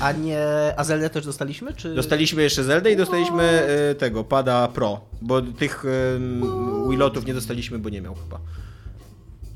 a 0.00 0.12
nie, 0.12 0.46
a 0.76 0.84
Zeldę 0.84 1.10
też 1.10 1.24
dostaliśmy, 1.24 1.72
czy? 1.72 1.94
Dostaliśmy 1.94 2.42
jeszcze 2.42 2.64
Zeldę 2.64 2.92
i 2.92 2.96
dostaliśmy 2.96 3.42
e, 3.42 3.94
tego, 3.94 4.24
Pada 4.24 4.68
Pro, 4.68 5.00
bo 5.22 5.42
tych 5.42 5.84
e, 5.84 6.88
Willotów 6.90 7.26
nie 7.26 7.34
dostaliśmy, 7.34 7.78
bo 7.78 7.88
nie 7.88 8.00
miał 8.00 8.14
chyba. 8.14 8.40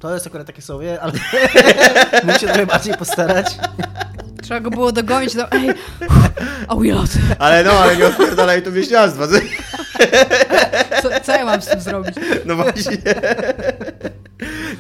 To 0.03 0.15
jest 0.15 0.27
akurat 0.27 0.47
takie 0.47 0.63
sobie, 0.63 1.01
ale 1.01 1.13
mógł 2.25 2.39
się 2.39 2.47
trochę 2.47 2.67
bardziej 2.67 2.95
postarać. 2.95 3.59
Trzeba 4.43 4.61
go 4.61 4.71
było 4.71 4.93
dogonić, 4.93 5.35
do... 5.35 5.53
ej, 5.53 5.71
a 6.69 6.77
Willot, 6.77 7.11
Ale 7.39 7.65
no, 7.65 7.71
ale 7.71 7.97
nie 7.97 8.07
odpierdalaj 8.07 8.63
to 8.63 8.73
wieśniactwa. 8.73 9.27
co, 11.03 11.09
co 11.23 11.33
ja 11.33 11.45
mam 11.45 11.63
z 11.63 11.67
tym 11.67 11.81
zrobić? 11.81 12.15
No 12.47 12.57
właśnie. 12.57 12.97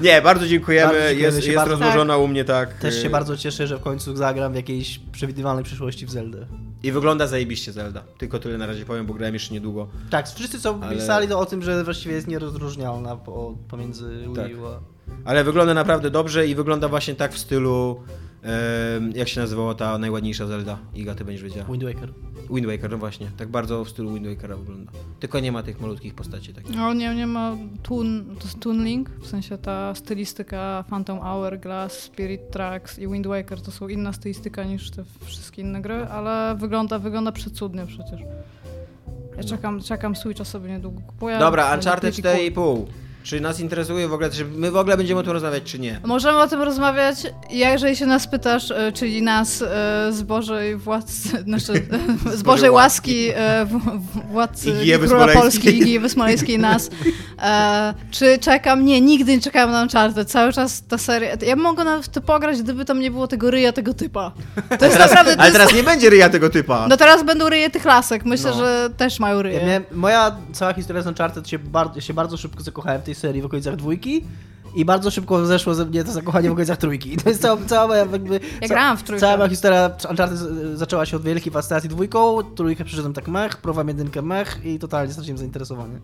Nie, 0.00 0.22
bardzo 0.22 0.46
dziękujemy. 0.46 0.92
Bardzo 0.92 1.08
dziękujemy 1.08 1.34
jest 1.34 1.46
jest 1.46 1.56
bardzo. 1.56 1.70
rozłożona 1.70 2.16
u 2.16 2.28
mnie 2.28 2.44
tak. 2.44 2.74
Też 2.74 3.02
się 3.02 3.10
bardzo 3.10 3.36
cieszę, 3.36 3.66
że 3.66 3.76
w 3.78 3.80
końcu 3.80 4.16
zagram 4.16 4.52
w 4.52 4.56
jakiejś 4.56 5.00
przewidywalnej 5.12 5.64
przyszłości 5.64 6.06
w 6.06 6.10
Zeldę. 6.10 6.46
I 6.82 6.92
wygląda 6.92 7.26
zajebiście 7.26 7.72
Zelda. 7.72 8.02
Tylko 8.18 8.38
tyle 8.38 8.58
na 8.58 8.66
razie 8.66 8.84
powiem, 8.84 9.06
bo 9.06 9.14
grałem 9.14 9.34
jeszcze 9.34 9.54
niedługo. 9.54 9.88
Tak, 10.10 10.28
wszyscy 10.28 10.60
co 10.60 10.78
Ale- 10.82 10.96
pisali 10.96 11.28
to 11.28 11.38
o 11.38 11.46
tym, 11.46 11.62
że 11.62 11.84
właściwie 11.84 12.14
jest 12.14 12.28
nierozróżnialna 12.28 13.16
po, 13.16 13.54
pomiędzy 13.68 14.24
Tak. 14.36 14.46
Wii 14.46 14.56
U 14.56 14.66
a... 14.66 14.91
Ale 15.24 15.44
wygląda 15.44 15.74
naprawdę 15.74 16.10
dobrze 16.10 16.46
i 16.46 16.54
wygląda 16.54 16.88
właśnie 16.88 17.14
tak 17.14 17.32
w 17.32 17.38
stylu. 17.38 18.00
jak 19.14 19.28
się 19.28 19.40
nazywała 19.40 19.74
ta 19.74 19.98
najładniejsza 19.98 20.46
Zelda? 20.46 20.78
Iga, 20.94 21.14
ty 21.14 21.24
będziesz 21.24 21.42
wiedziała. 21.44 21.66
Wind 21.66 21.84
Waker. 21.84 22.12
Wind 22.50 22.66
Waker, 22.66 22.90
no 22.90 22.98
właśnie. 22.98 23.30
Tak 23.36 23.48
bardzo 23.48 23.84
w 23.84 23.88
stylu 23.88 24.14
Wind 24.14 24.26
Wakera 24.26 24.56
wygląda. 24.56 24.92
Tylko 25.20 25.40
nie 25.40 25.52
ma 25.52 25.62
tych 25.62 25.80
malutkich 25.80 26.14
postaci 26.14 26.54
takich. 26.54 26.76
No 26.76 26.94
nie, 26.94 27.14
nie 27.14 27.26
ma 27.26 27.56
tun, 27.82 28.36
to 28.38 28.44
jest 28.44 28.60
Toon 28.60 28.84
Link, 28.84 29.10
w 29.20 29.26
sensie 29.26 29.58
ta 29.58 29.94
stylistyka 29.94 30.84
Phantom 30.90 31.18
Hourglass, 31.20 31.92
Spirit 31.92 32.50
Tracks 32.50 32.98
i 32.98 33.08
Wind 33.08 33.26
Waker 33.26 33.60
to 33.60 33.70
są 33.70 33.88
inna 33.88 34.12
stylistyka 34.12 34.64
niż 34.64 34.90
te 34.90 35.04
wszystkie 35.24 35.62
inne 35.62 35.82
gry, 35.82 35.94
ale 36.06 36.56
wygląda, 36.58 36.98
wygląda 36.98 37.32
przecudnie 37.32 37.86
przecież. 37.86 38.20
Ja 39.36 39.44
czekam, 39.44 39.80
czekam 39.82 40.16
Switcha 40.16 40.44
sobie 40.44 40.70
niedługo 40.70 41.00
kupuję. 41.00 41.38
Dobra, 41.38 41.74
Uncharted 41.74 42.14
pliki 42.14 42.28
kup- 42.28 42.54
4,5. 42.56 42.84
Czy 43.22 43.40
nas 43.40 43.60
interesuje 43.60 44.08
w 44.08 44.12
ogóle, 44.12 44.30
czy 44.30 44.44
my 44.44 44.70
w 44.70 44.76
ogóle 44.76 44.96
będziemy 44.96 45.20
o 45.20 45.22
tym 45.22 45.32
rozmawiać, 45.32 45.62
czy 45.62 45.78
nie? 45.78 46.00
Możemy 46.04 46.38
o 46.38 46.48
tym 46.48 46.62
rozmawiać, 46.62 47.16
ja, 47.50 47.70
jeżeli 47.72 47.96
się 47.96 48.06
nas 48.06 48.26
pytasz, 48.26 48.70
e, 48.70 48.92
czyli 48.92 49.22
nas 49.22 49.62
e, 49.62 49.66
z 50.12 50.22
Bożej 50.22 50.76
władcy, 50.76 51.28
znaczy 51.46 51.86
z 52.38 52.42
Bożej 52.42 52.70
łaski 52.70 53.28
e, 53.34 53.66
władcy 54.30 54.70
Ewy 54.94 55.06
Króla 55.08 55.32
Smoleńskiej. 55.32 55.42
Polski, 55.42 55.68
Igi 55.82 55.96
Ewy 55.96 56.08
Smoleńskiej 56.08 56.58
nas. 56.58 56.90
Czy 58.10 58.38
czekam? 58.38 58.84
Nie, 58.84 59.00
nigdy 59.00 59.32
nie 59.36 59.40
czekałem 59.40 59.70
na 59.70 59.82
Uncharted. 59.82 60.30
Cały 60.30 60.52
czas 60.52 60.82
ta 60.88 60.98
seria... 60.98 61.36
Ja 61.46 61.56
mogę 61.56 61.84
nawet 61.84 62.04
w 62.04 62.08
to 62.08 62.20
pograć, 62.20 62.62
gdyby 62.62 62.84
tam 62.84 63.00
nie 63.00 63.10
było 63.10 63.26
tego 63.28 63.50
ryja 63.50 63.72
tego 63.72 63.94
typa. 63.94 64.32
To 64.78 64.84
jest 64.84 64.98
naprawdę... 64.98 65.34
To 65.34 65.40
Ale 65.40 65.48
jest, 65.48 65.58
teraz 65.60 65.74
nie 65.74 65.82
będzie 65.82 66.10
ryja 66.10 66.28
tego 66.28 66.50
typa. 66.50 66.86
no 66.88 66.96
teraz 66.96 67.22
będą 67.24 67.48
ryje 67.48 67.70
tych 67.70 67.84
lasek. 67.84 68.24
Myślę, 68.24 68.50
No. 68.50 68.56
że 68.56 68.90
też 68.96 69.20
mają 69.20 69.42
ryje. 69.42 69.58
Ja 69.58 69.66
miałem, 69.66 69.84
moja 69.92 70.36
cała 70.52 70.72
historia 70.74 71.02
z 71.02 71.06
Uncharted 71.06 71.48
się 71.48 71.58
bardzo, 71.58 72.00
się 72.00 72.14
bardzo 72.14 72.36
szybko 72.36 72.62
zakochałem 72.62 73.00
w 73.00 73.04
tej 73.04 73.11
serii 73.14 73.42
w 73.42 73.46
okolicach 73.46 73.76
dwójki 73.76 74.24
i 74.74 74.84
bardzo 74.84 75.10
szybko 75.10 75.46
zeszło 75.46 75.74
ze 75.74 75.84
mnie 75.84 76.04
to 76.04 76.12
zakochanie 76.12 76.48
w 76.48 76.52
okolicach 76.52 76.78
trójki. 76.78 77.14
I 77.14 77.16
to 77.22 77.28
jest 77.28 77.42
cała, 77.42 77.56
cała 77.66 77.86
moja 77.86 78.00
jakby... 78.00 78.40
Ja 78.60 78.68
grałam 78.68 78.96
w 78.96 79.02
trójkę. 79.02 79.20
Cała 79.20 79.36
moja 79.36 79.48
historia 79.48 79.90
Uncharted 80.10 80.38
zaczęła 80.74 81.06
się 81.06 81.16
od 81.16 81.22
wielkiej 81.22 81.52
fascynacji 81.52 81.88
dwójką, 81.88 82.42
trójkę 82.42 82.84
przyszedłem 82.84 83.12
tak 83.12 83.28
mech, 83.28 83.56
próbowałem 83.56 83.88
jedynkę 83.88 84.22
mech 84.22 84.60
i 84.64 84.78
totalnie 84.78 85.12
straciłem 85.12 85.38
zainteresowanie. 85.38 85.98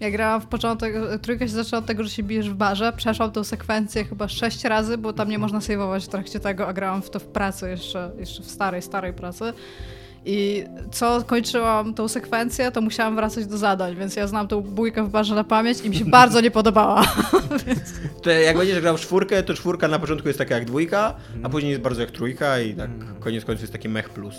Ja 0.00 0.10
grałam 0.10 0.40
w 0.40 0.46
początek, 0.46 0.94
trójka 1.22 1.46
się 1.46 1.52
zaczęła 1.52 1.80
od 1.80 1.86
tego, 1.86 2.04
że 2.04 2.10
się 2.10 2.22
bijesz 2.22 2.50
w 2.50 2.54
barze. 2.54 2.92
Przeszłam 2.96 3.32
tą 3.32 3.44
sekwencję 3.44 4.04
chyba 4.04 4.28
sześć 4.28 4.64
razy, 4.64 4.98
bo 4.98 5.12
tam 5.12 5.28
nie 5.28 5.38
można 5.38 5.60
sejwować 5.60 6.04
w 6.04 6.08
trakcie 6.08 6.40
tego, 6.40 6.68
a 6.68 6.72
grałam 6.72 7.02
w 7.02 7.10
to 7.10 7.18
w 7.18 7.24
pracy 7.24 7.70
jeszcze, 7.70 8.10
jeszcze 8.18 8.42
w 8.42 8.50
starej, 8.50 8.82
starej 8.82 9.12
pracy. 9.12 9.52
I 10.28 10.64
co 10.90 11.22
kończyłam 11.26 11.94
tą 11.94 12.08
sekwencję, 12.08 12.70
to 12.72 12.80
musiałam 12.80 13.16
wracać 13.16 13.46
do 13.46 13.58
zadań, 13.58 13.96
więc 13.96 14.16
ja 14.16 14.26
znam 14.26 14.48
tą 14.48 14.60
bójkę 14.60 15.04
w 15.04 15.08
barze 15.10 15.34
na 15.34 15.44
pamięć 15.44 15.80
i 15.80 15.90
mi 15.90 15.96
się 15.96 16.04
bardzo 16.20 16.40
nie 16.40 16.50
podobała. 16.50 17.04
To 18.22 18.30
jak 18.30 18.56
będziesz 18.56 18.80
grał 18.80 18.96
w 18.96 19.00
czwórkę, 19.00 19.42
to 19.42 19.54
czwórka 19.54 19.88
na 19.88 19.98
początku 19.98 20.28
jest 20.28 20.38
taka 20.38 20.54
jak 20.54 20.64
dwójka, 20.64 21.14
a 21.42 21.48
później 21.48 21.70
jest 21.70 21.82
bardzo 21.82 22.00
jak 22.00 22.10
trójka 22.10 22.60
i 22.60 22.74
tak 22.74 22.90
koniec 23.20 23.44
końców 23.44 23.60
jest 23.62 23.72
taki 23.72 23.88
mech 23.88 24.08
plus. 24.10 24.34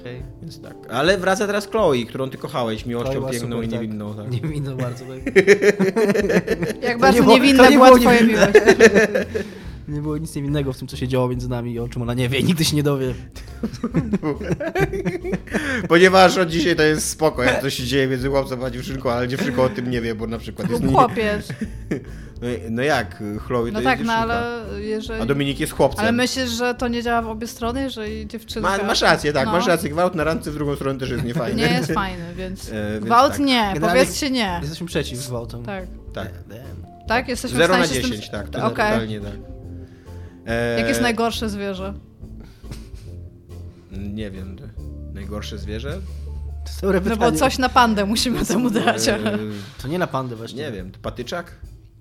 Okej. 0.00 0.22
Więc 0.42 0.60
tak. 0.62 0.74
Ale 0.90 1.18
wraca 1.18 1.46
teraz 1.46 1.68
Chloe, 1.68 2.04
którą 2.08 2.30
ty 2.30 2.38
kochałeś, 2.38 2.86
miłością 2.86 3.12
Była 3.14 3.30
piękną 3.30 3.56
super, 3.56 3.64
i 3.68 3.68
tak. 3.68 3.80
niewinną. 3.80 4.14
Tak. 4.14 4.30
Niewinną 4.30 4.76
bardzo, 4.76 5.04
tak. 5.04 5.34
Jak 6.82 6.92
To 6.94 6.98
bardzo 7.00 7.18
nie 7.18 7.22
było- 7.22 7.34
niewinna 7.34 7.68
nie 7.68 7.76
była 7.76 7.86
było 7.86 7.98
twoja 7.98 8.22
miłość. 8.22 8.52
Nie 9.88 10.00
było 10.00 10.18
nic 10.18 10.34
niewinnego 10.36 10.72
w 10.72 10.78
tym, 10.78 10.88
co 10.88 10.96
się 10.96 11.08
działo 11.08 11.28
między 11.28 11.48
nami 11.48 11.72
i 11.72 11.78
o 11.78 11.88
czym 11.88 12.02
ona 12.02 12.14
nie 12.14 12.28
wie 12.28 12.38
i 12.38 12.44
nigdy 12.44 12.64
się 12.64 12.76
nie 12.76 12.82
dowie. 12.82 13.14
Ponieważ 15.88 16.38
od 16.38 16.48
dzisiaj 16.48 16.76
to 16.76 16.82
jest 16.82 17.08
spoko, 17.08 17.42
jak 17.42 17.60
coś 17.62 17.74
się 17.74 17.84
dzieje 17.84 18.08
między 18.08 18.28
chłopcem 18.28 18.64
a 18.64 18.70
dziewczynką, 18.70 19.10
ale 19.10 19.28
dziewczynka 19.28 19.62
o 19.62 19.68
tym 19.68 19.90
nie 19.90 20.00
wie, 20.00 20.14
bo 20.14 20.26
na 20.26 20.38
przykład 20.38 20.70
jest... 20.70 20.84
Chłopiec. 20.86 21.48
No, 22.42 22.46
no 22.70 22.82
jak, 22.82 23.22
Chloe 23.46 23.66
to 23.66 23.72
No 23.72 23.80
jest 23.80 23.84
tak, 23.84 23.98
no 23.98 24.04
dziewczynka. 24.04 24.18
ale 24.18 24.60
jeżeli... 24.82 25.20
A 25.22 25.26
Dominik 25.26 25.60
jest 25.60 25.72
chłopcem. 25.72 26.00
Ale 26.02 26.12
myślisz, 26.12 26.50
że 26.50 26.74
to 26.74 26.88
nie 26.88 27.02
działa 27.02 27.22
w 27.22 27.28
obie 27.28 27.46
strony, 27.46 27.82
jeżeli 27.82 28.26
dziewczynka... 28.26 28.78
Ma, 28.78 28.84
masz 28.84 29.00
rację, 29.02 29.32
tak, 29.32 29.46
No. 29.46 29.52
masz 29.52 29.66
rację. 29.66 29.90
Gwałt 29.90 30.14
na 30.14 30.24
randce 30.24 30.50
w 30.50 30.54
drugą 30.54 30.76
stronę 30.76 30.98
też 30.98 31.10
jest 31.10 31.24
niefajny. 31.24 31.62
Nie 31.62 31.68
jest 31.68 31.92
fajny, 31.92 32.34
więc... 32.36 32.68
E, 32.72 32.92
więc 32.92 33.04
Gwałt 33.04 33.32
tak. 33.32 33.40
nie, 33.40 33.70
Generalnie- 33.74 34.00
powiedzcie 34.00 34.30
nie. 34.30 34.58
Jesteśmy 34.62 34.86
przeciw 34.86 35.26
gwałtom. 35.26 35.64
Tak. 35.64 35.84
Tak. 36.14 36.28
Tak? 37.08 37.28
Jesteśmy 37.28 37.58
0 37.58 37.74
w 37.74 37.78
na 37.78 37.84
stanie 37.86 38.00
się 38.00 38.06
z 38.06 38.10
tym- 38.10 38.20
10, 38.20 38.30
tak. 38.30 38.48
To 38.48 38.58
Okej. 38.58 38.70
totalnie 38.92 39.20
tak. 39.20 39.32
E, 40.46 40.74
Jakie 40.76 40.88
jest 40.88 41.00
najgorsze 41.02 41.48
zwierzę? 41.48 41.94
Nie 43.92 44.30
wiem. 44.30 44.56
Najgorsze 45.14 45.58
zwierzę? 45.58 45.92
To 46.64 46.68
jest 46.70 46.80
dobre 46.82 47.00
No 47.00 47.10
pytanie. 47.10 47.32
bo 47.32 47.38
coś 47.38 47.58
na 47.58 47.68
pandę 47.68 48.04
musimy 48.06 48.44
temu 48.46 48.70
dać. 48.70 49.08
E, 49.08 49.18
To 49.82 49.88
nie 49.88 49.98
na 49.98 50.06
pandę 50.06 50.36
właśnie. 50.36 50.62
nie 50.62 50.72
wiem, 50.72 50.92
patyczak? 51.02 51.52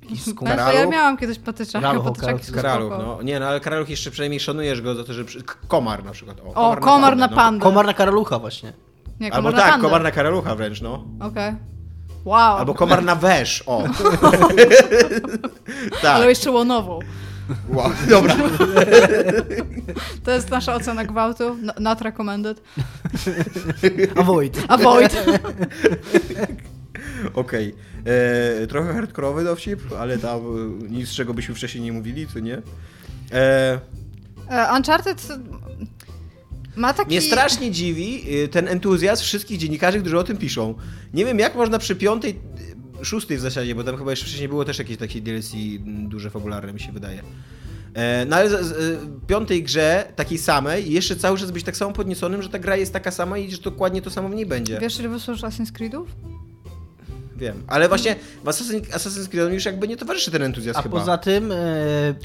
Jakiś 0.04 0.22
skunk. 0.22 0.50
ja 0.74 0.86
miałam 0.86 1.18
kiedyś 1.18 1.40
patyczaka, 1.40 1.88
Karaluch, 1.88 2.06
patyczaki 2.06 2.46
są 2.46 2.54
Karaluch, 2.54 2.94
spoko. 2.94 3.04
no. 3.18 3.22
Nie, 3.22 3.40
no 3.40 3.46
ale 3.48 3.60
karaluch 3.60 3.90
jeszcze 3.90 4.12
przynajmniej 4.12 4.40
szanujesz 4.40 4.82
go 4.82 4.96
za 4.96 5.04
to, 5.04 5.14
że... 5.14 5.26
przy- 5.26 5.44
k- 5.44 5.56
Komar 5.68 6.04
na 6.06 6.12
przykład. 6.12 6.38
O, 6.56 6.72
O, 6.72 6.78
komar 6.78 7.18
na 7.18 7.28
no. 7.28 7.36
pandę. 7.36 7.64
Komar 7.64 7.86
na 7.86 7.94
karalucha 7.94 8.40
właśnie. 8.40 8.74
Nie, 9.20 9.34
Albo 9.34 9.38
komar 9.50 9.54
na 9.54 9.60
tak, 9.62 9.72
pandę. 9.72 9.88
komar 9.88 10.04
na 10.04 10.12
karalucha 10.12 10.56
wręcz, 10.56 10.82
no. 10.82 11.04
Okej. 11.20 11.54
Wow. 12.26 12.58
Albo 12.58 12.74
komar 12.74 13.04
na 13.04 13.16
wesz, 13.16 13.64
o. 13.66 13.84
tak, 16.02 16.16
Ale 16.16 16.30
jeszcze 16.30 16.52
łonową. 16.52 17.00
Wow, 17.70 17.92
dobra. 18.10 18.36
To 20.24 20.32
jest 20.32 20.50
nasza 20.50 20.76
ocena 20.76 21.06
gwałtu. 21.06 21.58
No- 21.62 21.74
Not 21.80 22.02
recommended. 22.02 22.62
Avoid. 24.16 24.64
Avoid. 24.68 25.16
Okej. 27.34 27.76
E, 28.62 28.68
Trochę 28.68 28.94
hardkorowy 28.94 29.44
dowcip, 29.44 29.80
ale 30.00 30.18
tam 30.18 30.40
e, 30.40 30.90
nic 30.90 31.10
z 31.10 31.12
czego 31.12 31.34
byśmy 31.34 31.56
wcześniej 31.56 31.84
nie 31.84 31.92
mówili, 31.94 32.28
co 32.28 32.40
nie? 32.40 32.62
E, 33.32 33.80
E, 34.50 34.74
Uncharted 34.78 35.28
ma 36.76 36.94
taki... 36.94 37.08
Mnie 37.10 37.22
strasznie 37.22 37.72
dziwi 37.72 38.24
y, 38.44 38.48
ten 38.48 38.68
entuzjazm 38.68 39.24
wszystkich 39.24 39.58
dziennikarzy, 39.58 40.00
którzy 40.00 40.20
o 40.20 40.24
tym 40.24 40.38
piszą. 40.38 40.76
Nie 41.14 41.26
wiem, 41.26 41.40
jak 41.40 41.56
można 41.56 41.80
przy 41.80 41.96
piątej, 41.96 42.40
y, 43.02 43.06
szóstej 43.06 43.38
w 43.38 43.42
zasadzie, 43.42 43.76
bo 43.76 43.84
tam 43.84 43.98
chyba 43.98 44.12
jeszcze 44.12 44.26
wcześniej 44.26 44.50
było 44.50 44.66
też 44.66 44.80
jakieś 44.80 44.98
takie 44.98 45.22
DLC 45.22 45.52
duże, 45.86 46.30
fabularne, 46.30 46.74
mi 46.74 46.80
się 46.80 46.92
wydaje. 46.92 47.24
E, 47.94 48.26
No 48.26 48.36
ale 48.36 48.50
z, 48.50 48.72
y, 48.72 48.98
piątej 49.28 49.64
grze, 49.64 50.14
takiej 50.16 50.38
samej, 50.38 50.92
jeszcze 50.92 51.16
cały 51.16 51.38
czas 51.38 51.52
być 51.52 51.64
tak 51.64 51.78
samo 51.78 51.94
podnieconym, 51.94 52.42
że 52.42 52.50
ta 52.50 52.60
gra 52.60 52.76
jest 52.76 52.94
taka 52.94 53.12
sama 53.12 53.38
i 53.38 53.52
że 53.52 53.58
dokładnie 53.58 54.02
to 54.02 54.10
samo 54.10 54.30
w 54.30 54.36
niej 54.36 54.46
będzie. 54.46 54.80
Wiesz, 54.80 55.00
ile 55.00 55.10
wysłał 55.10 55.38
Assassin's 55.38 55.72
Creedów? 55.72 56.08
Wiem. 57.40 57.64
Ale 57.68 57.88
właśnie 57.88 58.16
w 58.44 58.48
Assassin, 58.48 58.80
Assassin's 58.82 59.28
Creed 59.28 59.54
już 59.54 59.66
jakby 59.66 59.88
nie 59.88 59.98
towarzyszy 59.98 60.32
ten 60.32 60.42
entuzjazm 60.44 60.80
A 60.80 60.82
chyba. 60.82 61.00
poza 61.00 61.18
tym 61.18 61.52
e, 61.52 61.56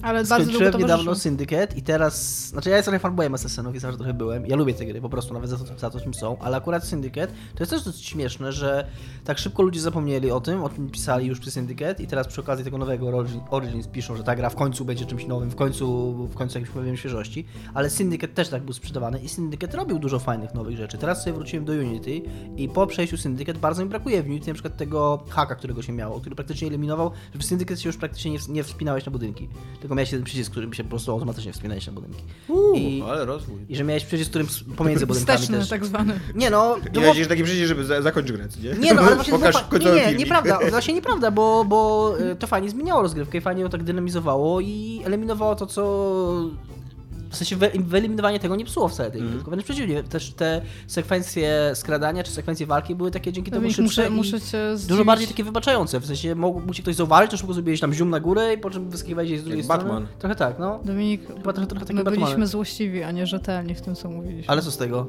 Ale 0.03 0.25
bardzo 0.25 0.45
skończyłem 0.45 0.73
długo 0.73 0.87
niedawno. 0.87 1.15
Syndicate 1.15 1.77
i 1.77 1.83
teraz, 1.83 2.47
znaczy 2.49 2.71
ja 2.71 2.83
trochę 2.83 2.99
fanboyem 2.99 3.35
Assassinów 3.35 3.75
i 3.75 3.79
zawsze 3.79 3.97
trochę 3.97 4.15
byłem. 4.15 4.47
Ja 4.47 4.57
lubię 4.57 4.75
te 4.75 4.87
gry 4.87 5.01
po 5.01 5.09
prostu, 5.09 5.35
nawet 5.35 5.51
za 5.51 5.57
to, 5.59 5.65
za 5.79 5.91
to 5.91 6.01
czym 6.01 6.15
są, 6.15 6.39
ale 6.39 6.57
akurat 6.57 6.85
Syndicate 6.85 7.27
to 7.27 7.61
jest 7.61 7.71
też 7.71 7.83
dosyć 7.85 8.05
śmieszne, 8.07 8.53
że 8.53 8.87
tak 9.25 9.39
szybko 9.39 9.63
ludzie 9.63 9.81
zapomnieli 9.81 10.31
o 10.31 10.41
tym, 10.41 10.65
o 10.65 10.69
tym 10.69 10.91
pisali 10.91 11.27
już 11.27 11.41
przy 11.41 11.51
Syndicate 11.51 12.03
i 12.03 12.07
teraz 12.07 12.27
przy 12.27 12.41
okazji 12.41 12.65
tego 12.65 12.79
nowego 12.79 13.07
Origin- 13.07 13.41
Origins 13.51 13.87
piszą, 13.89 14.17
że 14.17 14.23
ta 14.25 14.37
gra 14.37 14.51
w 14.51 14.55
końcu 14.55 14.85
będzie 14.85 15.05
czymś 15.07 15.27
nowym, 15.27 15.51
w 15.51 15.55
końcu, 15.57 16.13
w 16.29 16.35
końcu 16.35 16.59
jakimś 16.59 16.75
powiem 16.75 16.97
świeżości, 16.97 17.47
ale 17.75 17.91
Syndicate 17.91 18.33
też 18.35 18.49
tak 18.49 18.63
był 18.63 18.75
sprzedawany 18.75 19.19
i 19.19 19.29
Syndicate 19.29 19.77
robił 19.77 19.99
dużo 19.99 20.19
fajnych 20.19 20.55
nowych 20.55 20.77
rzeczy. 20.77 20.99
Teraz 20.99 21.23
sobie 21.25 21.33
wróciłem 21.37 21.65
do 21.65 21.73
Unity 21.73 22.23
i 22.57 22.69
po 22.69 22.87
przejściu 22.87 23.17
Syndicate 23.17 23.59
bardzo 23.59 23.83
mi 23.83 23.89
brakuje 23.89 24.23
w 24.23 24.27
Unity 24.27 24.49
na 24.49 24.55
przykład 24.55 24.77
tego 24.77 25.04
haka, 25.29 25.55
którego 25.55 25.83
się 25.83 25.93
miało, 25.93 26.21
który 26.21 26.37
praktycznie 26.37 26.69
eliminował, 26.69 27.11
że 27.35 27.39
w 27.41 27.45
Syndicate 27.45 27.81
się 27.81 27.89
już 27.89 27.97
praktycznie 27.97 28.31
nie, 28.31 28.39
nie 28.49 28.65
wspinałeś 28.65 29.07
na 29.07 29.13
budynki, 29.13 29.49
tylko 29.81 29.95
miałeś 29.95 30.13
jeden 30.13 30.25
przycisk, 30.25 30.51
którym 30.51 30.75
się 30.75 30.85
po 30.85 30.91
prostu 30.91 31.13
automatycznie 31.13 31.53
wspinałeś 31.53 31.87
na 31.87 31.93
budynki. 31.93 32.23
Uuu, 32.49 32.75
I, 32.75 33.03
ale 33.09 33.25
rozwój. 33.25 33.57
I 33.69 33.77
że 33.77 33.85
miałeś 33.85 34.05
przycisk, 34.05 34.31
którym 34.31 34.47
pomiędzy 34.77 35.07
budynkami 35.07 35.39
Wsteczny 35.39 35.59
też. 35.59 35.69
tak 35.69 35.85
zwany. 35.87 36.21
Nie 36.35 36.51
no, 36.51 36.77
Nie 36.77 36.85
to 36.85 36.91
było- 36.91 37.05
będzie 37.05 37.27
taki 37.27 37.45
przycisk, 37.45 37.69
żeby 37.69 37.85
za, 37.85 38.03
zakończyć 38.03 38.33
grę, 38.37 38.49
nie? 38.63 38.79
nie 38.79 38.95
no, 38.95 39.03
ale 39.03 39.15
właśnie 39.15 39.33
Pokaż 39.33 39.55
nie, 39.73 39.79
nie, 39.79 40.01
filmik. 40.01 40.19
nieprawda, 40.19 40.59
właśnie 40.71 40.95
nieprawda, 40.95 41.31
bo, 41.31 41.65
bo 41.65 42.13
y, 42.33 42.37
to 42.37 42.47
fajnie 42.47 42.71
zmieniało 42.71 43.03
rozgrywkę 43.03 43.39
i 43.39 43.41
fajnie 43.41 43.63
ją 43.63 43.69
tak 43.69 43.83
dynamizowało 43.83 44.61
i 44.61 45.03
eliminowało 45.05 45.57
to, 45.57 45.67
co... 45.67 45.85
W 47.35 47.37
sensie 47.37 47.57
wy- 47.57 47.71
wyeliminowanie 47.79 48.39
tego 48.41 48.57
nie 48.57 48.65
psuło 48.65 48.89
wcale 48.89 49.11
tej 49.11 49.21
gry, 49.21 49.27
Mhm. 49.27 49.39
tylko 49.39 49.51
wręcz 49.51 49.65
przeciwnie. 49.65 50.03
Też 50.03 50.33
te 50.33 50.61
sekwencje 50.87 51.71
skradania 51.75 52.23
czy 52.23 52.31
sekwencje 52.31 52.67
walki 52.67 52.95
były 52.95 53.11
takie 53.11 53.33
dzięki 53.33 53.51
temu 53.51 53.71
szybsze 53.71 53.83
muszę, 53.83 54.07
i 54.07 54.11
muszę 54.11 54.39
dużo 54.89 55.05
bardziej 55.05 55.29
takie 55.29 55.45
wybaczające. 55.45 56.01
W 56.01 56.07
sensie 56.07 56.35
mógł, 56.35 56.61
mógł 56.61 56.75
ci 56.75 56.83
ktoś 56.83 56.95
zauważyć, 56.95 57.31
to 57.31 57.37
szybko 57.37 57.53
zrobiłeś 57.55 57.81
tam 57.81 57.95
zium 57.95 58.11
na 58.11 58.21
górę 58.21 58.55
i 58.55 58.59
po 58.59 58.71
czym 58.71 58.91
wyskakiwałeś 58.91 59.41
z 59.41 59.43
drugiej 59.43 59.59
Jak 59.59 59.65
strony. 59.65 59.83
Batman. 59.85 60.07
Trochę 60.19 60.35
tak, 60.35 60.59
no. 60.59 60.81
Dominik, 60.85 61.27
Chyba 61.27 61.53
trochę, 61.53 61.67
trochę 61.67 61.85
takie 61.87 61.95
my 61.95 62.05
Batmany. 62.05 62.25
byliśmy 62.27 62.47
złośliwi, 62.47 63.03
a 63.03 63.11
nie 63.11 63.27
rzetelni 63.27 63.75
w 63.75 63.81
tym, 63.81 63.95
co 63.95 64.11
mówiliśmy. 64.11 64.53
Ale 64.53 64.63
co 64.63 64.71
z 64.71 64.77
tego? 64.77 65.07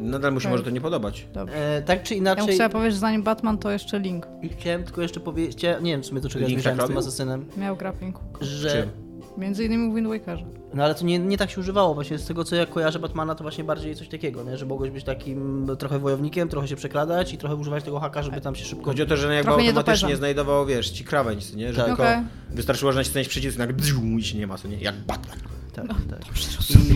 Nadal 0.00 0.32
mu 0.32 0.40
się 0.40 0.44
Tak. 0.44 0.50
może 0.52 0.64
to 0.64 0.70
nie 0.70 0.80
podobać. 0.80 1.26
E, 1.54 1.82
tak 1.82 2.02
czy 2.02 2.14
Ja 2.14 2.18
inaczej... 2.20 2.46
bym 2.46 2.54
chciała 2.54 2.68
powiedzieć, 2.68 2.94
że 2.94 3.00
zanim 3.00 3.22
Batman, 3.22 3.58
to 3.58 3.70
jeszcze 3.70 3.98
Link 3.98 4.26
I 4.42 4.48
Chciałem 4.48 4.84
tylko 4.84 5.02
jeszcze 5.02 5.20
powiedzieć, 5.20 5.62
nie 5.62 5.90
wiem 5.92 6.02
w 6.02 6.06
sumie 6.06 6.20
do 6.20 6.28
czego 6.28 6.42
ja 6.42 6.48
Link 6.48 6.60
zmierzałem 6.62 6.86
z 6.86 6.88
tym 6.88 6.98
asesynem, 6.98 7.44
miał 7.56 7.76
grappling 7.76 8.16
że... 8.40 8.70
Czym? 8.70 8.90
Między 9.38 9.64
innymi 9.64 9.92
w 9.92 9.94
Wind 9.94 10.08
Wakerze. 10.08 10.44
No 10.74 10.84
ale 10.84 10.94
to 10.94 11.04
nie, 11.04 11.18
nie 11.18 11.38
tak 11.38 11.50
się 11.50 11.60
używało, 11.60 11.94
właśnie 11.94 12.18
z 12.18 12.26
tego 12.26 12.44
co 12.44 12.56
ja 12.56 12.66
kojarzę 12.66 12.98
Batmana 12.98 13.34
to 13.34 13.44
właśnie 13.44 13.64
bardziej 13.64 13.96
coś 13.96 14.08
takiego, 14.08 14.42
nie? 14.42 14.56
że 14.56 14.66
mogłeś 14.66 14.90
być 14.90 15.04
takim 15.04 15.66
trochę 15.78 15.98
wojownikiem, 15.98 16.48
trochę 16.48 16.68
się 16.68 16.76
przekradać 16.76 17.32
i 17.32 17.38
trochę 17.38 17.56
używać 17.56 17.84
tego 17.84 18.00
haka, 18.00 18.22
żeby 18.22 18.40
tam 18.40 18.54
się 18.54 18.64
szybko... 18.64 18.84
Chodzi 18.84 19.02
o 19.02 19.06
to, 19.06 19.16
że 19.16 19.34
jakby 19.34 19.52
automatycznie 19.52 20.16
znajdował, 20.16 20.66
wiesz, 20.66 20.90
ci 20.90 21.04
krawędź, 21.04 21.54
nie? 21.54 21.72
Że 21.72 21.76
Tak. 21.76 21.86
tylko 21.86 22.02
Okej. 22.02 22.24
wystarczyło, 22.50 22.92
że 22.92 22.98
nacisnąć 22.98 23.28
przycisk 23.28 23.56
i 23.56 23.58
nagle 23.58 23.74
bziu, 23.74 24.18
i 24.18 24.22
się 24.24 24.38
nie 24.38 24.46
ma, 24.46 24.58
co 24.58 24.68
nie? 24.68 24.76
Jak 24.76 24.96
Batman. 24.96 25.38
Tak, 25.72 25.88
No, 25.88 25.94
tak. 26.10 26.20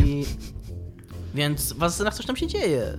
I... 0.06 0.24
Więc 1.34 1.72
w 1.72 1.82
asesynach 1.82 2.14
coś 2.14 2.26
tam 2.26 2.36
się 2.36 2.46
dzieje. 2.46 2.98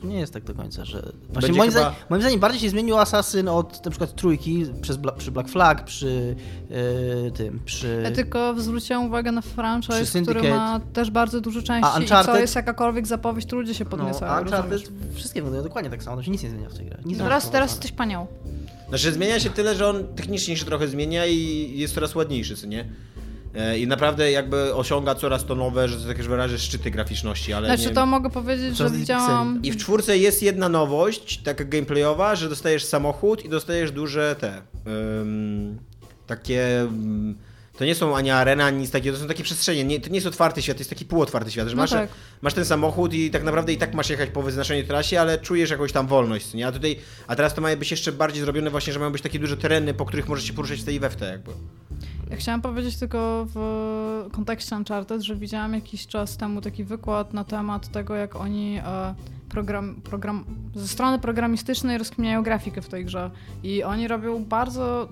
To 0.00 0.06
nie 0.06 0.18
jest 0.18 0.32
tak 0.32 0.44
do 0.44 0.54
końca, 0.54 0.84
że... 0.84 1.12
Właśnie 1.28 1.52
moim, 1.52 1.70
chyba- 1.70 1.80
zdaniem, 1.80 2.00
moim 2.10 2.22
zdaniem 2.22 2.40
bardziej 2.40 2.60
się 2.60 2.70
zmienił 2.70 2.98
Assassin 2.98 3.48
od 3.48 3.84
na 3.84 3.90
przykład 3.90 4.14
trójki 4.14 4.66
przez 4.82 4.96
Bla, 4.96 5.12
przy 5.12 5.30
Black 5.30 5.48
Flag, 5.48 5.84
przy 5.84 6.36
yy, 6.70 7.30
tym, 7.30 7.60
przy... 7.64 8.00
Ja 8.04 8.10
tylko 8.10 8.54
zwróciłem 8.60 9.04
uwagę 9.06 9.32
na 9.32 9.40
franchise, 9.40 10.22
który 10.22 10.50
ma 10.50 10.80
też 10.92 11.10
bardzo 11.10 11.40
dużo 11.40 11.62
części 11.62 11.90
A 11.94 11.98
i 11.98 12.02
Uncharted? 12.02 12.34
co 12.34 12.40
jest 12.40 12.56
jakakolwiek 12.56 13.06
zapowiedź, 13.06 13.46
to 13.46 13.56
ludzie 13.56 13.74
się 13.74 13.84
no, 13.84 13.90
podniecają, 13.90 14.32
a 14.32 14.40
Uncharted, 14.40 14.72
rozumiesz? 14.72 15.14
wszystkie 15.14 15.40
wyglądają 15.40 15.64
dokładnie 15.64 15.90
tak 15.90 16.02
samo, 16.02 16.16
to 16.16 16.22
się 16.22 16.30
nic 16.30 16.42
nie 16.42 16.50
zmienia 16.50 16.68
w 16.68 16.74
tej 16.74 16.86
grze. 16.86 16.98
Nic 17.04 17.18
Teraz, 17.18 17.50
teraz 17.50 17.70
jesteś 17.70 17.92
panią. 17.92 18.26
Znaczy 18.88 19.12
zmienia 19.12 19.40
się 19.40 19.50
tyle, 19.50 19.76
że 19.76 19.88
on 19.88 20.06
technicznie 20.16 20.56
się 20.56 20.64
trochę 20.64 20.88
zmienia 20.88 21.26
i 21.26 21.72
jest 21.78 21.94
coraz 21.94 22.14
ładniejszy, 22.14 22.56
co 22.56 22.66
nie? 22.66 22.84
E, 23.54 23.78
I 23.78 23.86
naprawdę 23.86 24.30
jakby 24.30 24.74
osiąga 24.74 25.14
coraz 25.14 25.44
to 25.46 25.54
nowe, 25.54 25.88
że 25.88 26.06
tak 26.06 26.18
już 26.18 26.28
wyrażę, 26.28 26.58
szczyty 26.58 26.90
graficzności, 26.90 27.52
ale 27.52 27.66
Znaczy 27.68 27.88
nie... 27.88 27.94
to 27.94 28.06
mogę 28.06 28.30
powiedzieć, 28.30 28.76
że 28.76 28.90
widziałam... 28.90 29.60
I 29.62 29.72
w 29.72 29.76
czwórce 29.76 30.18
jest 30.18 30.42
jedna 30.42 30.68
nowość, 30.68 31.38
taka 31.42 31.64
gameplayowa, 31.64 32.36
że 32.36 32.48
dostajesz 32.48 32.84
samochód 32.84 33.44
i 33.44 33.48
dostajesz 33.48 33.92
duże 33.92 34.36
te. 34.40 34.62
ym, 35.20 35.78
takie. 36.26 36.80
ym, 36.80 37.38
to 37.78 37.84
nie 37.84 37.94
są 37.94 38.16
ani 38.16 38.30
arena, 38.30 38.64
ani 38.64 38.78
nic 38.78 38.90
takiego, 38.90 39.16
to 39.16 39.22
są 39.22 39.28
takie 39.28 39.44
przestrzenie. 39.44 39.84
Nie, 39.84 40.00
to 40.00 40.08
nie 40.08 40.14
jest 40.14 40.26
otwarty 40.26 40.62
świat, 40.62 40.76
to 40.76 40.80
jest 40.80 40.90
taki 40.90 41.04
półotwarty 41.04 41.50
świat, 41.50 41.68
że 41.68 41.76
No 41.76 41.82
masz, 41.82 41.90
tak. 41.90 42.10
masz 42.42 42.54
ten 42.54 42.64
samochód 42.64 43.14
i 43.14 43.30
tak 43.30 43.44
naprawdę 43.44 43.72
i 43.72 43.76
tak 43.78 43.94
masz 43.94 44.10
jechać 44.10 44.30
po 44.30 44.42
wyznaczonej 44.42 44.84
trasie, 44.84 45.20
ale 45.20 45.38
czujesz 45.38 45.70
jakąś 45.70 45.92
tam 45.92 46.06
wolność, 46.06 46.54
nie? 46.54 46.66
A 46.66 46.72
tutaj, 46.72 46.96
a 47.26 47.36
teraz 47.36 47.54
to 47.54 47.60
ma 47.60 47.76
być 47.76 47.90
jeszcze 47.90 48.12
bardziej 48.12 48.42
zrobione 48.42 48.70
właśnie, 48.70 48.92
że 48.92 48.98
mają 48.98 49.12
być 49.12 49.22
takie 49.22 49.38
duże 49.38 49.56
tereny, 49.56 49.94
po 49.94 50.06
których 50.06 50.28
możesz 50.28 50.44
się 50.44 50.52
poruszać 50.52 50.80
w 50.80 50.84
tej 50.84 50.94
i 50.94 51.00
we 51.00 51.10
w 51.10 51.16
te 51.16 51.30
jakby. 51.30 51.50
Ja 52.30 52.36
chciałam 52.36 52.62
powiedzieć 52.62 52.96
tylko 52.96 53.46
w 53.54 54.26
kontekście 54.32 54.76
Uncharted, 54.76 55.22
że 55.22 55.36
widziałam 55.36 55.74
jakiś 55.74 56.06
czas 56.06 56.36
temu 56.36 56.60
taki 56.60 56.84
wykład 56.84 57.34
na 57.34 57.44
temat 57.44 57.88
tego, 57.88 58.14
jak 58.14 58.36
oni 58.36 58.78
e, 58.84 59.14
program, 59.48 59.94
program, 60.04 60.44
ze 60.74 60.88
strony 60.88 61.18
programistycznej 61.18 61.98
rozkminiają 61.98 62.42
grafikę 62.42 62.82
w 62.82 62.88
tej 62.88 63.04
grze. 63.04 63.30
I 63.62 63.82
oni 63.82 64.08
robią 64.08 64.44
bardzo 64.44 65.08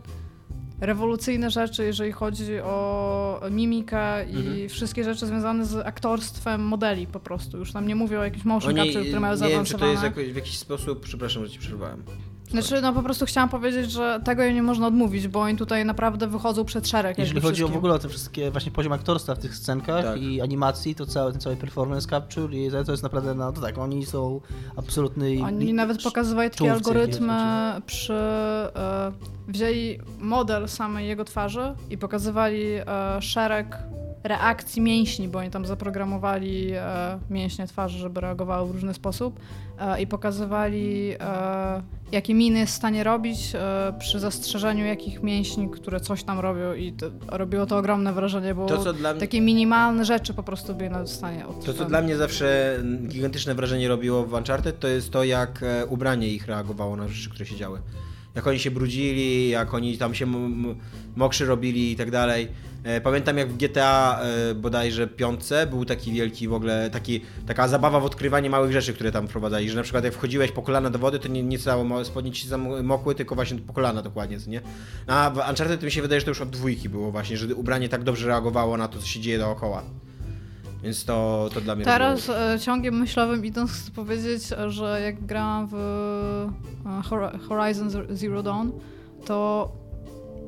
rewolucyjne 0.81 1.51
rzeczy, 1.51 1.85
jeżeli 1.85 2.13
chodzi 2.13 2.61
o 2.61 3.41
mimikę 3.51 4.25
i 4.31 4.37
Mhm. 4.37 4.69
wszystkie 4.69 5.05
rzeczy 5.05 5.27
związane 5.27 5.67
z 5.67 5.87
aktorstwem 5.87 6.61
modeli 6.63 7.07
po 7.07 7.21
prostu. 7.21 7.59
Już 7.59 7.73
tam 7.73 7.87
nie 7.89 7.95
mówię 7.97 8.21
o 8.21 8.25
jakichś 8.25 8.45
motion 8.45 8.71
Oni, 8.71 8.79
capture, 8.93 9.05
które 9.07 9.21
mają 9.21 9.35
nie 9.35 9.41
wiem, 9.41 9.65
czy 9.65 9.73
to 9.73 9.79
zaawansowane. 9.79 9.93
jest 9.93 10.03
jakoś, 10.03 10.33
w 10.33 10.37
jakiś 10.37 10.59
sposób, 10.59 11.01
przepraszam, 11.01 11.45
że 11.45 11.51
ci 11.51 11.59
przerwałem. 11.59 12.03
Znaczy, 12.51 12.83
no 12.83 12.93
po 12.93 13.03
prostu 13.03 13.27
chciałam 13.27 13.49
powiedzieć, 13.49 13.91
że 13.91 14.21
tego 14.25 14.45
im 14.45 14.55
nie 14.55 14.63
można 14.63 14.87
odmówić, 14.87 15.29
bo 15.29 15.41
oni 15.41 15.57
tutaj 15.57 15.85
naprawdę 15.85 16.27
wychodzą 16.27 16.65
przed 16.65 16.89
szereg. 16.89 17.19
Jeżeli 17.19 17.37
jakby 17.37 17.49
chodzi 17.49 17.65
o 17.65 17.67
w 17.67 17.69
wszystkim. 17.69 17.79
ogóle 17.79 17.95
o 17.95 17.99
te 17.99 18.09
wszystkie 18.09 18.51
właśnie 18.51 18.73
poziom 18.73 18.93
aktorstwa 18.93 19.35
w 19.35 19.39
tych 19.39 19.55
scenkach 19.55 20.05
Tak. 20.05 20.23
i 20.23 20.41
animacji, 20.41 20.95
to 20.95 21.07
cały 21.07 21.33
ten 21.33 21.41
cały 21.41 21.57
performance 21.57 22.09
capture 22.09 22.55
i 22.55 22.71
to 22.87 22.91
jest 22.91 23.03
naprawdę, 23.03 23.35
no 23.35 23.53
to 23.53 23.61
tak, 23.61 23.79
oni 23.79 24.07
są 24.07 24.41
absolutny... 24.77 25.39
Oni 25.45 25.73
nawet 25.73 26.03
pokazywali 26.03 26.51
takie 26.51 26.73
algorytmy 26.73 27.35
jeśli 27.69 27.83
przy... 27.87 28.13
E, 28.13 29.13
wzięli 29.49 29.99
model 30.19 30.69
samej 30.69 31.09
jego 31.09 31.25
twarzy 31.25 31.75
i 31.91 31.99
pokazywali 31.99 32.65
e, 32.75 32.87
szereg 33.21 33.79
reakcji 34.25 34.83
mięśni, 34.83 35.29
bo 35.29 35.39
oni 35.39 35.51
tam 35.51 35.67
zaprogramowali 35.67 36.73
e, 36.73 37.19
mięśnie 37.31 37.67
twarzy, 37.67 37.99
żeby 37.99 38.21
reagowały 38.21 38.69
w 38.69 38.71
różny 38.71 38.95
sposób 38.95 39.41
e, 39.79 40.03
i 40.03 40.07
pokazywali 40.07 41.15
e, 41.21 41.83
jakie 42.13 42.35
miny 42.35 42.59
jest 42.59 42.73
w 42.73 42.77
stanie 42.77 43.05
robić 43.05 43.55
e, 43.55 43.93
przy 43.99 44.21
zastrzeżeniu 44.21 44.85
jakich 44.85 45.23
mięśni, 45.23 45.71
które 45.71 46.01
coś 46.01 46.25
tam 46.25 46.41
robią 46.41 46.75
i 46.75 46.93
to, 46.93 47.07
robiło 47.27 47.67
to 47.67 47.79
ogromne 47.79 48.13
wrażenie, 48.13 48.55
bo 48.55 48.67
To, 48.67 48.95
takie 49.21 49.41
minimalne 49.41 50.05
rzeczy 50.05 50.35
po 50.35 50.43
prostu 50.43 50.75
były 50.75 50.91
w 51.05 51.09
stanie 51.09 51.45
To, 51.67 51.75
co 51.75 51.85
dla 51.85 52.03
mnie 52.03 52.17
zawsze 52.17 52.79
gigantyczne 53.09 53.55
wrażenie 53.55 53.89
robiło 53.89 54.25
w 54.25 54.33
Uncharted, 54.33 54.81
to 54.81 54.89
jest 54.89 55.11
to, 55.11 55.25
jak 55.25 55.63
e, 55.63 55.87
ubranie 55.87 56.29
ich 56.29 56.47
reagowało 56.47 56.97
na 56.97 57.09
rzeczy, 57.09 57.31
które 57.31 57.47
się 57.47 57.57
działy. 57.57 57.81
Jak 58.35 58.47
oni 58.47 58.59
się 58.59 58.71
brudzili, 58.71 59.49
jak 59.49 59.75
oni 59.75 59.99
tam 59.99 60.15
się 60.15 60.27
mokrzy 61.17 61.47
robili 61.47 61.93
i 61.93 61.97
tak 61.97 62.11
dalej. 62.11 62.49
E, 62.85 63.01
Pamiętam 63.01 63.39
jak 63.39 63.49
w 63.53 63.57
GTA 63.57 64.21
e, 64.51 64.55
bodajże 64.55 65.07
piątce 65.07 65.67
był 65.67 65.85
taki 65.85 66.13
wielki 66.13 66.49
w 66.49 66.53
ogóle, 66.53 66.91
taki, 66.91 67.21
taka 67.47 67.69
zabawa 67.69 68.01
w 68.01 68.05
odkrywanie 68.05 68.51
małych 68.51 68.73
rzeczy, 68.73 68.95
które 68.95 69.13
tam 69.13 69.29
wprowadzali, 69.29 69.71
że 69.71 69.77
na 69.77 69.83
przykład 69.83 70.05
jak 70.05 70.15
wchodziłeś 70.15 70.53
po 70.53 70.63
kolana 70.63 70.91
do 70.91 70.99
wody, 70.99 71.19
to 71.19 71.29
nie, 71.29 71.43
nie 71.43 71.59
całe 71.59 72.05
spodnie 72.05 72.33
ci 72.33 72.49
zamokły, 72.49 73.15
tylko 73.15 73.35
właśnie 73.35 73.59
po 73.59 73.73
kolana 73.73 74.03
dokładnie, 74.03 74.37
nie? 74.47 74.61
A 75.07 75.31
w 75.31 75.37
Uncharted 75.51 75.83
mi 75.83 75.91
się 75.91 76.03
wydaje, 76.03 76.21
że 76.21 76.25
to 76.25 76.31
już 76.31 76.41
od 76.41 76.51
dwójki 76.51 76.89
było 76.89 77.11
właśnie, 77.11 77.37
że 77.37 77.55
ubranie 77.55 77.89
tak 77.89 78.05
dobrze 78.05 78.27
reagowało 78.29 78.77
na 78.77 78.89
to, 78.89 78.99
co 78.99 79.07
się 79.07 79.21
dzieje 79.21 79.39
dookoła. 79.39 79.83
Więc 80.83 81.05
to, 81.05 81.49
to 81.55 81.61
dla 81.61 81.75
mnie 81.77 81.85
Teraz 81.85 82.27
było... 82.27 82.39
e, 82.53 82.61
ciągiem 82.61 82.99
myślowym 83.01 83.47
idąc 83.47 83.71
chcę 83.71 83.91
powiedzieć, 83.91 84.43
że 84.69 85.01
jak 85.05 85.27
grałam 85.27 85.69
w 85.73 85.75
Hor- 87.05 87.41
Horizon 87.49 87.91
Zero 88.11 88.43
Dawn, 88.43 88.69
to 89.27 89.73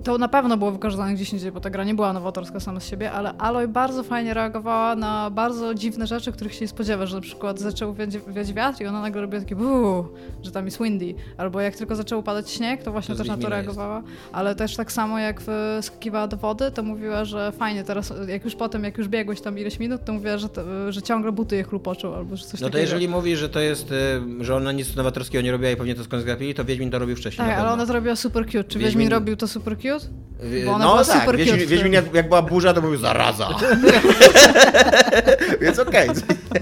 to 0.04 0.18
na 0.18 0.28
pewno 0.28 0.56
było 0.56 0.70
wykorzystane 0.72 1.14
gdzieś 1.14 1.32
indziej, 1.32 1.52
bo 1.52 1.60
ta 1.60 1.70
gra 1.70 1.84
nie 1.84 1.94
była 1.94 2.12
nowatorska 2.12 2.60
sama 2.60 2.80
z 2.80 2.86
siebie, 2.86 3.12
ale 3.12 3.32
Aloy 3.38 3.68
bardzo 3.68 4.02
fajnie 4.02 4.34
reagowała 4.34 4.96
na 4.96 5.30
bardzo 5.30 5.74
dziwne 5.74 6.06
rzeczy, 6.06 6.32
których 6.32 6.54
się 6.54 6.60
nie 6.60 6.68
spodziewasz, 6.68 7.08
że 7.10 7.16
na 7.16 7.22
przykład 7.22 7.58
zaczął 7.58 7.94
wiać, 7.94 8.10
wiać 8.28 8.52
wiatr 8.52 8.82
i 8.82 8.86
ona 8.86 9.00
nagle 9.02 9.20
robiła 9.20 9.40
takie 9.42 9.56
buu, 9.56 10.04
że 10.42 10.50
tam 10.52 10.64
jest 10.64 10.82
windy, 10.82 11.14
albo 11.36 11.60
jak 11.60 11.76
tylko 11.76 11.96
zaczął 11.96 12.22
padać 12.22 12.50
śnieg, 12.50 12.82
to 12.82 12.92
właśnie 12.92 13.14
To 13.14 13.18
też 13.18 13.28
na 13.28 13.34
to 13.34 13.38
Wiedźmina 13.38 13.56
jest. 13.56 13.66
reagowała, 13.68 14.02
ale 14.32 14.54
też 14.54 14.76
tak 14.76 14.92
samo 14.92 15.18
jak 15.18 15.42
skakiwała 15.80 16.26
do 16.28 16.36
wody, 16.36 16.70
to 16.70 16.82
mówiła, 16.82 17.24
że 17.24 17.52
fajnie 17.52 17.84
teraz, 17.84 18.12
jak 18.28 18.44
już 18.44 18.54
potem, 18.54 18.84
jak 18.84 18.98
już 18.98 19.08
biegłeś 19.08 19.40
tam 19.40 19.58
ileś 19.58 19.78
minut, 19.78 20.04
to 20.04 20.12
mówiła, 20.12 20.38
że, 20.38 20.48
to, 20.48 20.92
że 20.92 21.02
ciągle 21.02 21.32
buty 21.32 21.56
je 21.56 21.62
chlupoczą, 21.64 22.14
albo 22.14 22.36
że 22.36 22.44
coś 22.44 22.52
No 22.60 22.66
to 22.66 22.72
takiego. 22.72 22.78
jeżeli 22.80 23.08
mówi, 23.08 23.36
że 23.36 23.48
to 23.48 23.60
jest, 23.60 23.92
y, 23.92 24.44
że 24.44 24.56
ona 24.56 24.72
nic 24.72 24.96
nowatorskiego 24.96 25.42
nie 25.42 25.52
robiła 25.52 25.70
i 25.70 25.76
pewnie 25.76 25.94
to 25.94 26.04
skąd 26.04 26.22
zgapili, 26.22 26.54
to 26.54 26.64
Wiedźmin 26.64 26.90
to 26.90 26.98
robił 26.98 27.16
wcześniej. 27.16 27.48
Tak, 27.48 27.58
ale 27.58 27.70
ona 27.72 27.86
to 27.86 27.92
robiła 27.92 28.16
super 28.16 28.46
cute. 28.46 28.64
Czy 28.64 28.78
Wiedźmin- 28.78 28.82
Wiedźmin 28.82 29.08
robił 29.08 29.36
to 29.36 29.48
super 29.48 29.76
cute? 29.76 29.89
Wi- 30.42 30.64
bo 30.64 30.72
ona 30.72 30.85
no 30.85 30.90
była 30.90 31.05
tak, 31.05 31.20
super 31.20 31.37
Wiedźmin, 31.37 31.61
cute 31.61 31.66
Wiedźmin 31.66 31.92
jak, 31.92 32.14
jak 32.14 32.29
była 32.29 32.42
burza, 32.42 32.74
to 32.74 32.81
mówił 32.81 32.98
zaraza. 32.98 33.48
Więc 35.61 35.79
okej. 35.79 36.09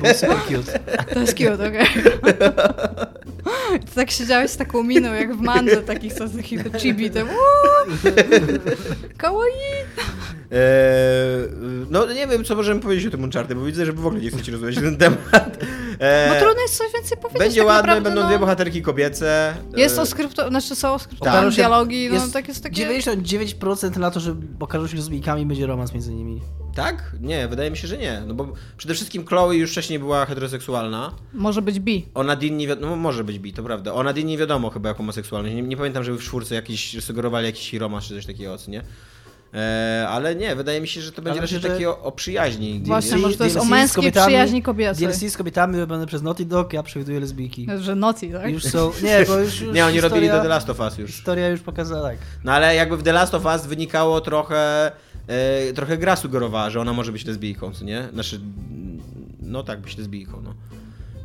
Był 0.03 0.14
super 0.14 0.37
cute. 0.49 0.79
To 1.14 1.21
jest 1.21 1.37
cute, 1.37 1.55
okej. 1.55 1.87
Ty 3.87 3.95
tak 3.95 4.11
siedziałeś 4.11 4.51
z 4.51 4.57
taką 4.57 4.83
miną, 4.83 5.14
jak 5.14 5.37
w 5.37 5.41
mandze 5.41 5.77
takich 5.77 6.12
z 6.12 6.37
takich 6.37 6.62
chibi, 6.79 7.11
tam 7.11 7.29
kawaii. 9.17 9.53
Eee, 10.51 10.59
no 11.91 12.13
nie 12.13 12.27
wiem, 12.27 12.45
co 12.45 12.55
możemy 12.57 12.81
powiedzieć 12.81 13.07
o 13.07 13.11
tym 13.11 13.23
Uncharted, 13.25 13.59
bo 13.59 13.65
widzę, 13.65 13.87
że 13.87 13.93
w 13.93 14.07
ogóle 14.07 14.21
nie 14.23 14.31
chcecie 14.31 14.53
rozmawiać 14.53 14.77
na 14.77 14.83
ten 14.83 14.97
temat. 14.97 15.59
Eee, 16.01 16.29
No 16.29 16.35
trudno 16.41 16.63
jest 16.63 16.77
coś 16.79 16.93
więcej 16.95 17.19
powiedzieć. 17.19 17.39
Będzie 17.41 17.61
tak 17.61 17.67
ładne, 17.67 17.81
naprawdę, 17.83 18.11
będą 18.11 18.23
no. 18.23 18.29
dwie 18.29 18.39
bohaterki 18.39 18.83
kobiece. 18.83 19.55
Jest 19.77 19.95
Eee, 19.97 20.03
oskrypto, 20.03 20.49
znaczy 20.49 20.75
są 20.75 20.89
Tak. 20.89 20.97
oskryptowane 20.97 21.51
się- 21.53 21.57
dialogi, 21.57 22.09
no 22.09 22.15
jest 22.15 22.33
tak 22.33 22.49
jest 22.49 22.63
takie... 22.63 22.87
99% 22.89 23.97
na 23.97 24.11
to, 24.11 24.21
że 24.21 24.37
okażą 24.61 24.87
się 24.87 24.97
lesbijkami 24.97 25.47
będzie 25.47 25.67
romans 25.67 25.93
między 25.93 26.15
nimi. 26.15 26.41
Tak? 26.75 27.13
Nie, 27.21 27.49
wydaje 27.49 27.71
mi 27.71 27.77
się, 27.77 27.89
że 27.89 27.99
nie. 27.99 28.23
No 28.27 28.35
bo 28.35 28.53
przede 28.77 28.95
wszystkim 28.95 29.27
Chloe 29.27 29.53
już 29.57 29.71
wcześniej 29.71 29.99
była 29.99 30.27
heteroseksualna. 30.27 31.13
Może 31.33 31.63
być 31.63 31.81
bi. 31.81 32.07
O 32.15 32.23
Nadine 32.23 32.57
nie 32.57 32.67
wiadomo, 32.69 32.91
no 32.91 32.97
może 32.97 33.25
być 33.25 33.39
bi, 33.39 33.53
to 33.53 33.63
prawda. 33.63 33.93
O 33.95 34.03
Nadine 34.03 34.29
nie 34.29 34.39
wiadomo 34.39 34.71
chyba 34.71 34.89
jak 34.89 34.99
homoseksualność. 34.99 35.55
Nie, 35.55 35.63
nie 35.63 35.77
pamiętam, 35.77 36.05
żeby 36.05 36.19
w 36.19 36.23
czwórce 36.23 36.55
jakiś 36.55 37.05
sugerowali 37.05 37.47
jakiś 37.47 37.75
romans 37.75 38.05
czy 38.05 38.15
coś 38.15 38.27
takiego, 38.27 38.59
co 38.59 38.71
nie? 38.71 38.83
Eee, 39.53 40.07
ale 40.07 40.35
nie, 40.35 40.57
wydaje 40.57 40.81
mi 40.81 40.89
się, 40.89 41.01
że 41.01 41.13
to 41.13 41.23
będzie 41.23 41.41
raczej 41.41 41.59
że- 41.61 41.69
taki 41.69 41.87
o, 41.87 42.03
o 42.03 42.13
przyjaźni. 42.13 42.81
Właśnie, 42.85 43.11
DLC 43.11 43.23
może 43.23 43.37
to 43.39 43.45
jest 43.45 43.57
o 43.57 43.61
z 43.65 43.69
męskiej 43.69 44.05
kobietami- 44.05 44.27
przyjaźni 44.27 44.63
kobiecej. 44.63 45.07
DLC 45.09 45.33
z 45.33 45.37
kobietami 45.37 45.79
robione 45.81 46.07
przez 46.07 46.23
Naughty 46.23 46.45
Dog, 46.45 46.73
ja 46.73 46.83
przewiduję 46.83 47.21
lesbijki. 47.21 47.67
Że 47.81 47.95
noci, 47.95 48.31
tak? 48.33 48.51
Już 48.51 48.65
są, 48.65 48.93
nie, 49.03 49.25
bo 49.29 49.39
już, 49.39 49.61
już 49.61 49.75
Nie, 49.75 49.85
oni 49.85 49.95
historia, 49.95 50.01
robili 50.17 50.29
to 50.29 50.43
The 50.43 50.49
Last 50.49 50.71
of 50.71 50.81
Us 50.81 50.99
już. 50.99 51.11
Historia 51.11 51.49
już 51.49 51.61
pokazała, 51.61 52.03
tak. 52.03 52.19
No 52.45 52.53
ale 52.53 52.75
jakby 52.75 52.97
w 52.97 53.03
The 53.03 53.13
Last 53.13 53.35
of 53.35 53.45
Us 53.45 53.67
wynikało 53.67 54.21
trochę, 54.21 54.93
e, 55.27 55.73
trochę 55.73 55.99
gra 55.99 56.17
sugerowała, 56.17 56.71
że 56.71 56.81
ona 56.81 56.93
może 56.93 57.13
być 57.13 57.25
lesbijką, 57.25 57.73
co 57.73 57.85
nie? 57.85 58.09
Znaczy, 58.13 58.41
no 59.43 59.63
tak, 59.63 59.81
być 59.81 59.99
lesbijką, 59.99 60.41
no. 60.45 60.55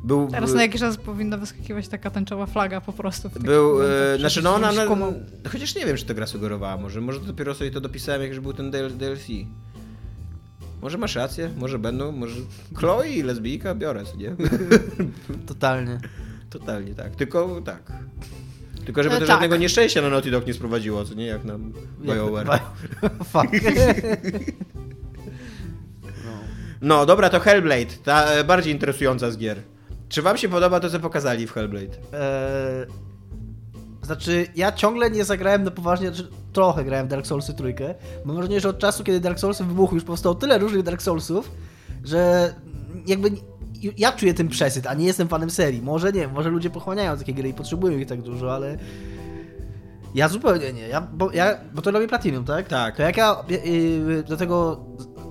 Był, 0.04 0.28
Teraz 0.32 0.54
na 0.54 0.62
jakiś 0.62 0.82
czas 0.82 0.98
powinna 0.98 1.38
wyskakiwać 1.38 1.88
taka 1.88 2.10
tęczowa 2.10 2.46
flaga 2.46 2.82
po 2.82 2.94
prostu. 2.94 3.30
Był 3.40 3.74
momentach, 3.74 3.92
e, 3.92 4.08
żeby 4.08 4.20
znaczy 4.20 4.42
no 4.42 4.56
ona, 4.56 4.72
no, 4.72 4.88
kumał. 4.88 5.14
chociaż 5.52 5.76
nie 5.76 5.86
wiem, 5.86 5.98
czy 5.98 6.06
to 6.06 6.14
gra 6.14 6.28
sugerowała, 6.28 6.78
może, 6.78 7.02
może 7.02 7.20
dopiero 7.20 7.54
sobie 7.56 7.72
to 7.72 7.82
dopisałem, 7.82 8.22
jak 8.22 8.32
już 8.32 8.40
był 8.40 8.54
ten 8.54 8.72
DL- 8.72 8.92
DLC. 8.98 9.28
Może 10.82 10.98
masz 10.98 11.16
rację, 11.16 11.50
może 11.58 11.80
będą, 11.80 12.12
może 12.12 12.36
Chloe 12.76 13.10
i 13.10 13.24
lesbijka 13.24 13.76
biorę, 13.76 14.04
co 14.06 14.18
nie? 14.18 14.36
Totalnie. 15.48 16.00
Totalnie 16.50 16.96
tak. 16.96 17.16
Tylko 17.16 17.62
tak. 17.66 17.92
Tylko 18.86 19.04
żeby 19.04 19.16
E, 19.16 19.20
to 19.20 19.26
tak. 19.26 19.34
żadnego 19.34 19.56
nieszczęścia 19.58 20.02
na 20.02 20.10
Naughty 20.10 20.32
Dog 20.32 20.48
nie 20.48 20.54
sprowadziło, 20.54 21.06
co 21.06 21.14
nie? 21.14 21.26
Jak 21.26 21.44
nam 21.44 21.74
BioWare. 22.02 22.48
Fuck. 23.34 23.48
No 26.82 27.06
dobra, 27.06 27.30
to 27.30 27.40
Hellblade, 27.40 27.94
ta 28.04 28.26
e, 28.26 28.44
bardziej 28.44 28.74
interesująca 28.74 29.32
z 29.32 29.38
gier. 29.38 29.58
Czy 30.14 30.22
wam 30.22 30.38
się 30.38 30.50
podoba 30.50 30.80
to, 30.80 30.90
co 30.90 31.00
pokazali 31.00 31.48
w 31.48 31.52
Hellblade? 31.52 31.98
Eee, 32.14 32.88
znaczy, 34.02 34.48
ja 34.56 34.72
ciągle 34.72 35.12
nie 35.12 35.26
zagrałem 35.26 35.64
na 35.64 35.72
poważnie, 35.72 36.08
znaczy, 36.08 36.30
trochę 36.52 36.84
grałem 36.84 37.06
w 37.06 37.10
Dark 37.10 37.28
Soulsy 37.28 37.54
trójkę. 37.54 37.96
Mam 38.26 38.36
wrażenie, 38.36 38.60
że 38.60 38.70
od 38.70 38.80
czasu, 38.80 39.04
kiedy 39.04 39.20
Dark 39.20 39.40
Soulsy 39.40 39.64
wybuchły, 39.64 39.96
już 39.96 40.04
powstało 40.04 40.36
tyle 40.36 40.58
różnych 40.58 40.84
Dark 40.84 41.02
Soulsów, 41.02 41.52
że 42.04 42.54
jakby 43.08 43.32
ja 43.98 44.12
czuję 44.12 44.34
ten 44.34 44.48
przesyt, 44.48 44.88
a 44.88 44.94
nie 44.94 45.06
jestem 45.06 45.28
fanem 45.28 45.50
serii. 45.50 45.82
Może 45.82 46.12
nie, 46.12 46.28
może 46.28 46.50
ludzie 46.50 46.70
pochłaniają 46.70 47.18
takie 47.18 47.34
gry 47.34 47.50
i 47.50 47.54
potrzebują 47.54 47.98
ich 47.98 48.08
tak 48.08 48.22
dużo, 48.22 48.56
ale 48.56 48.78
ja 50.16 50.28
zupełnie 50.30 50.74
nie. 50.74 50.88
Ja, 50.88 51.02
bo, 51.02 51.32
ja, 51.32 51.58
bo 51.74 51.82
to 51.82 51.92
robię 51.92 52.08
Platinum, 52.08 52.46
tak? 52.46 52.68
Tak. 52.68 52.96
To 52.96 53.04
jak 53.04 53.18
ja 53.18 53.36
yy, 53.50 54.24
do 54.24 54.38
tego 54.38 54.86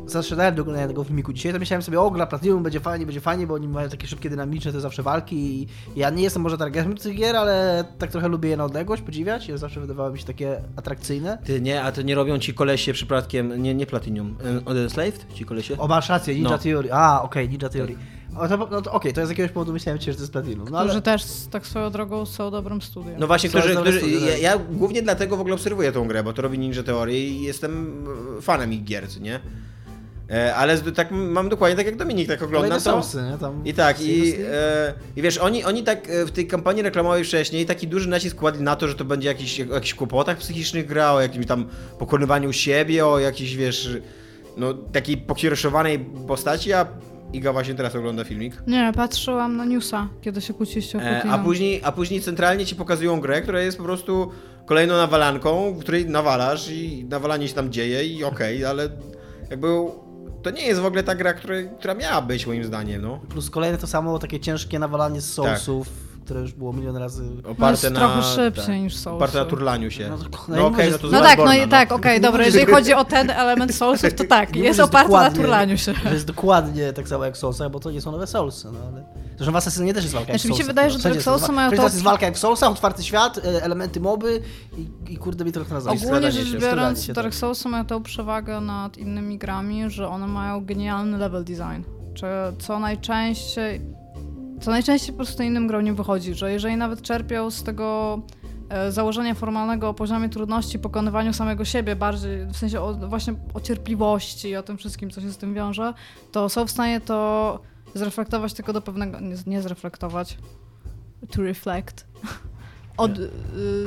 zaszedłem 0.06 0.54
do 0.54 0.62
oglądania 0.62 0.88
tego 0.88 1.04
filmiku 1.04 1.32
dzisiaj, 1.32 1.52
to 1.52 1.58
myślałem 1.58 1.82
sobie, 1.82 2.00
o 2.00 2.10
gra 2.10 2.26
Platinum, 2.26 2.62
będzie 2.62 2.80
fajnie, 2.80 3.06
będzie 3.06 3.20
fajnie, 3.20 3.46
bo 3.46 3.54
oni 3.54 3.68
mają 3.68 3.88
takie 3.88 4.06
szybkie, 4.06 4.30
dynamiczne 4.30 4.72
te 4.72 4.80
zawsze 4.80 5.02
walki 5.02 5.36
i 5.36 5.66
ja 5.96 6.10
nie 6.10 6.22
jestem 6.22 6.42
może 6.42 6.58
targetem 6.58 6.96
tych 6.96 7.16
gier, 7.16 7.36
ale 7.36 7.84
tak 7.98 8.10
trochę 8.10 8.28
lubię 8.28 8.48
je 8.48 8.56
na 8.56 8.64
odległość 8.64 9.02
podziwiać 9.02 9.48
i 9.48 9.58
zawsze 9.58 9.80
wydawały 9.80 10.12
mi 10.12 10.18
się 10.18 10.26
takie 10.26 10.60
atrakcyjne. 10.76 11.38
Ty 11.44 11.60
nie, 11.60 11.82
a 11.82 11.92
to 11.92 12.02
nie 12.02 12.14
robią 12.14 12.38
ci 12.38 12.54
kolesie 12.54 12.92
przypadkiem, 12.92 13.62
nie, 13.62 13.74
nie 13.74 13.86
Platinum, 13.86 14.36
e, 14.66 14.82
Enslaved? 14.82 15.26
Ci 15.34 15.44
kolesie? 15.44 15.78
O, 15.78 15.88
masz 15.88 16.08
rację, 16.08 16.34
Ninja 16.34 16.50
No. 16.50 16.58
Theory. 16.58 16.92
A, 16.92 17.22
okej, 17.22 17.48
Ninja 17.48 17.68
Theory. 17.68 17.96
O, 18.36 18.48
to, 18.48 18.68
no 18.70 18.82
to, 18.82 18.92
okej, 18.92 19.12
to 19.12 19.26
z 19.26 19.28
jakiegoś 19.28 19.52
powodu 19.52 19.72
myślałem 19.72 19.98
ci, 19.98 20.10
że 20.10 20.16
to 20.16 20.22
jest 20.22 20.32
Platinum. 20.32 20.68
No, 20.70 20.78
ale... 20.78 20.88
Którzy 20.88 21.02
też 21.02 21.24
tak 21.50 21.66
swoją 21.66 21.90
drogą 21.90 22.26
są 22.26 22.50
dobrym 22.50 22.82
studiem. 22.82 23.14
No 23.18 23.26
właśnie, 23.26 23.48
którzy, 23.48 23.76
którzy, 23.76 23.98
studia, 23.98 24.18
ja, 24.18 24.32
tak. 24.32 24.42
ja 24.42 24.58
głównie 24.70 25.02
dlatego 25.02 25.36
w 25.36 25.40
ogóle 25.40 25.54
obserwuję 25.54 25.92
tą 25.92 26.08
grę, 26.08 26.22
bo 26.22 26.32
to 26.32 26.42
robi 26.42 26.58
Ninja 26.58 26.82
Theory 26.82 27.18
i 27.18 27.42
jestem 27.42 28.04
e, 28.38 28.42
fanem 28.42 28.72
ich 28.72 28.84
gier, 28.84 29.04
nie? 29.20 29.40
E, 30.32 30.54
Ale 30.54 30.78
tak 30.78 31.10
mam 31.10 31.48
dokładnie 31.48 31.76
tak 31.76 31.86
jak 31.86 31.96
Dominik, 31.96 32.28
tak 32.28 32.42
oglądam 32.42 32.80
Kolejne 32.80 33.02
to. 33.02 33.30
Nie? 33.32 33.38
Tam 33.38 33.66
I 33.66 33.74
tak, 33.74 34.00
i, 34.00 34.34
e, 34.52 34.94
i 35.16 35.22
wiesz, 35.22 35.38
oni, 35.38 35.64
oni 35.64 35.82
tak 35.82 36.10
e, 36.10 36.26
w 36.26 36.30
tej 36.30 36.46
kampanii 36.46 36.82
reklamowej 36.82 37.24
wcześniej 37.24 37.66
taki 37.66 37.88
duży 37.88 38.08
nacisk 38.08 38.36
kładli 38.36 38.62
na 38.62 38.76
to, 38.76 38.88
że 38.88 38.94
to 38.94 39.04
będzie 39.04 39.28
jakiś, 39.28 39.60
o 39.60 39.74
jakichś 39.74 39.94
kłopotach 39.94 40.38
psychicznych 40.38 40.86
gra, 40.86 41.12
o 41.12 41.20
jakimś 41.20 41.46
tam 41.46 41.66
pokonywaniu 41.98 42.52
siebie, 42.52 43.06
o 43.06 43.18
jakiejś, 43.18 43.56
wiesz, 43.56 43.90
no 44.56 44.74
takiej 44.74 45.16
pokiereszowanej 45.16 45.98
postaci, 46.26 46.72
a 46.72 46.86
Iga 47.32 47.52
właśnie 47.52 47.74
teraz 47.74 47.96
ogląda 47.96 48.24
filmik. 48.24 48.54
Nie, 48.66 48.92
patrzyłam 48.96 49.56
na 49.56 49.64
newsa, 49.64 50.08
kiedy 50.20 50.40
się 50.40 50.54
kłóciliście 50.54 50.98
o 50.98 51.02
E, 51.02 51.22
a, 51.22 51.38
później, 51.38 51.80
a 51.84 51.92
później 51.92 52.20
centralnie 52.20 52.66
ci 52.66 52.76
pokazują 52.76 53.20
grę, 53.20 53.42
która 53.42 53.60
jest 53.60 53.78
po 53.78 53.84
prostu 53.84 54.30
kolejną 54.66 54.94
nawalanką, 54.94 55.74
w 55.74 55.80
której 55.80 56.06
nawalasz 56.06 56.70
i 56.70 57.04
nawalanie 57.04 57.48
się 57.48 57.54
tam 57.54 57.72
dzieje 57.72 58.04
i 58.04 58.24
okej, 58.24 58.64
ale 58.64 58.88
jakby 59.50 59.68
to 60.42 60.50
nie 60.50 60.66
jest 60.66 60.80
w 60.80 60.84
ogóle 60.84 61.02
ta 61.02 61.14
gra, 61.14 61.34
której, 61.34 61.68
która 61.78 61.94
miała 61.94 62.22
być 62.22 62.46
moim 62.46 62.64
zdaniem, 62.64 63.02
no. 63.02 63.18
Plus 63.28 63.50
kolejne 63.50 63.78
to 63.78 63.86
samo, 63.86 64.18
takie 64.18 64.40
ciężkie 64.40 64.78
nawalanie 64.78 65.20
z 65.20 65.32
Soulsów, 65.32 65.88
które 66.24 66.40
już 66.40 66.52
było 66.52 66.72
milion 66.72 66.96
razy... 66.96 67.22
no 67.42 67.50
Oparte 67.50 67.86
jest 67.86 67.94
na, 67.94 68.00
trochę 68.00 68.22
szybciej 68.22 68.64
tak, 68.64 68.74
niż 68.74 68.96
Soulsy. 68.96 69.16
Oparte 69.16 69.38
na 69.38 69.44
turlaniu 69.44 69.90
się. 69.90 70.08
No 70.08 70.16
No, 70.16 70.24
to- 70.24 70.38
no 70.48 70.56
no 70.56 70.66
okej, 70.66 70.86
nie 70.86 70.92
no 70.92 70.98
to 70.98 71.06
No 71.06 71.20
tak, 71.20 71.38
no 71.38 71.54
i 71.54 71.68
tak, 71.68 71.92
okej, 71.92 72.20
dobra, 72.20 72.44
jeżeli 72.44 72.66
chodzi 72.66 72.94
o 72.94 73.04
ten 73.04 73.30
element 73.30 73.74
Soulsów, 73.80 74.14
to 74.14 74.24
tak, 74.24 74.54
Nie 74.54 74.62
jest 74.62 74.80
oparty 74.80 75.12
na 75.12 75.30
turlaniu 75.30 75.78
się. 75.78 75.94
Że 75.94 76.12
jest 76.14 76.26
dokładnie 76.26 76.92
tak 76.92 77.08
samo 77.08 77.24
jak 77.24 77.34
w 77.34 77.38
Soulsach, 77.38 77.70
bo 77.70 77.80
to 77.80 77.90
nie 77.90 78.00
są 78.00 78.12
nowe 78.12 78.26
Soulsy, 78.26 78.68
no 78.72 78.78
ale... 78.92 79.04
Zresztą 79.42 79.52
w 79.52 79.56
Assassinie 79.56 79.94
też 79.94 80.04
jest 80.04 80.14
walka 80.14 80.32
Znaczy, 80.32 80.48
jak 80.48 80.56
mi 80.56 80.58
się 80.58 80.66
wydaje, 80.66 80.90
że 80.90 80.94
Dark 80.94 81.00
wszędzie 81.00 81.22
Soulsy 81.22 81.46
są- 81.46 81.52
mają 81.52 81.68
wszędzie 81.68 81.76
to- 81.76 81.82
teraz 81.82 81.92
jest 81.92 82.04
walka 82.04 82.26
jak 82.26 82.34
w 82.34 82.38
Soulsach, 82.38 82.70
otwarty 82.70 83.02
świat, 83.02 83.38
e, 83.38 83.62
elementy 83.62 84.00
moby 84.00 84.42
i, 84.76 85.12
i 85.12 85.16
kurde 85.16 85.44
mi 85.44 85.52
to 85.52 85.64
trochę 85.64 85.84
na 85.84 85.92
Ogólnie 85.92 86.32
rzecz 86.32 86.60
biorąc, 86.60 87.06
Dark 87.06 87.16
tak. 87.16 87.34
Soulsy 87.34 87.68
mają 87.68 87.84
tą 87.86 88.02
przewagę 88.02 88.60
nad 88.60 88.98
innymi 88.98 89.38
grami, 89.38 89.90
że 89.90 90.08
one 90.08 90.26
mają 90.26 90.64
genialny 90.64 91.18
level 91.18 91.44
design. 91.44 91.82
Czy 92.14 92.26
co 92.58 92.78
najczęściej, 92.78 93.80
co 94.60 94.70
najczęściej 94.70 95.12
po 95.12 95.16
prostu 95.16 95.42
innym 95.42 95.66
grom 95.66 95.84
nie 95.84 95.92
wychodzi, 95.92 96.34
że 96.34 96.52
jeżeli 96.52 96.76
nawet 96.76 97.02
czerpią 97.02 97.50
z 97.50 97.62
tego 97.62 98.18
e, 98.68 98.92
założenia 98.92 99.34
formalnego 99.34 99.88
o 99.88 99.94
poziomie 99.94 100.28
trudności, 100.28 100.78
pokonywaniu 100.78 101.32
samego 101.32 101.64
siebie, 101.64 101.96
bardziej 101.96 102.46
w 102.46 102.56
sensie 102.56 102.80
o, 102.80 102.94
właśnie 102.94 103.34
o 103.54 103.60
cierpliwości 103.60 104.48
i 104.48 104.56
o 104.56 104.62
tym 104.62 104.78
wszystkim, 104.78 105.10
co 105.10 105.20
się 105.20 105.30
z 105.30 105.36
tym 105.36 105.54
wiąże, 105.54 105.94
to 106.32 106.48
są 106.48 106.66
w 106.66 106.70
stanie 106.70 107.00
to 107.00 107.60
zreflektować 107.94 108.54
tylko 108.54 108.72
do 108.72 108.80
pewnego, 108.80 109.20
nie, 109.20 109.36
nie 109.46 109.62
zreflektować, 109.62 110.38
to 111.30 111.42
reflect. 111.42 112.06
Od, 112.96 113.18
y, 113.18 113.30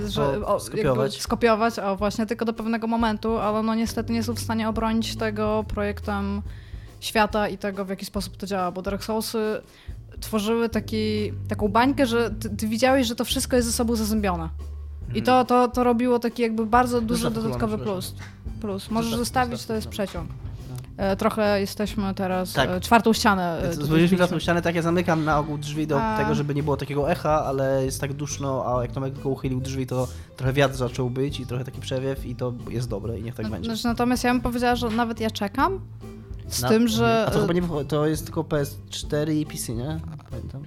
że, 0.10 0.46
O, 0.46 0.60
skopiować. 0.60 1.12
Jakby 1.12 1.24
skopiować, 1.24 1.80
a 1.80 1.96
właśnie 1.96 2.26
tylko 2.26 2.46
do 2.46 2.54
pewnego 2.54 2.88
momentu, 2.88 3.38
ale 3.38 3.63
no 3.63 3.76
niestety 3.76 4.13
nie 4.13 4.24
są 4.24 4.34
w 4.34 4.39
stanie 4.39 4.70
obronić 4.70 5.15
tego 5.15 5.65
projektem 5.68 6.41
świata 7.00 7.50
i 7.50 7.58
tego, 7.58 7.86
w 7.86 7.89
jaki 7.89 8.06
sposób 8.06 8.38
to 8.38 8.48
działa, 8.48 8.72
bo 8.72 8.82
Dark 8.82 9.04
Soulsy 9.04 9.62
tworzyły 10.20 10.70
taki, 10.70 11.34
taką 11.48 11.68
bańkę, 11.68 12.06
że 12.06 12.32
ty, 12.32 12.50
ty 12.50 12.68
widziałeś, 12.68 13.08
że 13.08 13.15
to 13.15 13.26
wszystko 13.26 13.56
jest 13.56 13.68
ze 13.68 13.74
sobą 13.74 13.96
zazębione. 13.96 14.50
I 15.13 15.22
to, 15.22 15.46
to, 15.46 15.68
to 15.68 15.84
robiło 15.84 16.20
taki 16.20 16.41
jakby 16.41 16.65
bardzo 16.65 17.02
duży 17.02 17.32
dodatkowy 17.32 17.78
plus. 17.78 18.15
plus. 18.62 18.91
Możesz 18.91 19.15
zostawić, 19.15 19.65
to 19.65 19.74
jest 19.74 19.88
przeciąg. 19.88 20.30
E, 20.97 21.15
trochę 21.15 21.62
jesteśmy 21.62 22.13
teraz 22.13 22.53
Tak. 22.53 22.69
e, 22.69 22.81
czwartą 22.81 23.13
ścianę. 23.13 23.58
e, 23.58 23.62
tutaj 23.69 23.73
Zbliżyliśmy 23.86 24.17
na 24.17 24.23
tą 24.23 24.27
zbiliśmy. 24.27 24.41
ścianę, 24.41 24.62
tak 24.62 24.75
ja 24.75 24.81
zamykam 24.81 25.25
na 25.25 25.39
ogół 25.39 25.58
drzwi 25.58 25.88
do 25.88 26.01
A. 26.01 26.17
tego, 26.17 26.36
żeby 26.36 26.55
nie 26.55 26.63
było 26.63 26.77
takiego 26.77 27.12
echa, 27.12 27.45
ale 27.45 27.86
jest 27.86 28.01
tak 28.01 28.13
duszno, 28.13 28.77
a 28.77 28.81
jak 28.81 28.91
Tomek 28.91 29.13
tylko 29.13 29.29
uchylił 29.29 29.62
drzwi, 29.62 29.88
to 29.88 30.08
trochę 30.38 30.53
wiatr 30.53 30.75
zaczął 30.75 31.10
być 31.10 31.39
i 31.39 31.45
trochę 31.45 31.63
taki 31.65 31.81
przewiew 31.81 32.25
i 32.25 32.36
to 32.36 32.53
jest 32.69 32.89
dobre 32.89 33.19
i 33.19 33.23
niech 33.23 33.36
tak 33.36 33.45
No, 33.45 33.51
będzie. 33.51 33.69
Znaczy, 33.69 33.88
natomiast 33.88 34.23
ja 34.23 34.31
bym 34.34 34.41
powiedziała, 34.41 34.75
że 34.75 34.89
nawet 34.89 35.19
ja 35.19 35.31
czekam 35.31 35.79
z 36.47 36.62
Na- 36.62 36.69
tym, 36.69 36.88
że... 36.88 37.25
A 37.27 37.31
to 37.31 37.39
chyba 37.41 37.53
nie 37.53 37.62
to 37.88 38.08
jest 38.08 38.25
tylko 38.25 38.41
PS4 38.43 39.31
i 39.34 39.45
PC, 39.45 39.73
nie? 39.73 39.99
Pamiętam. 40.31 40.63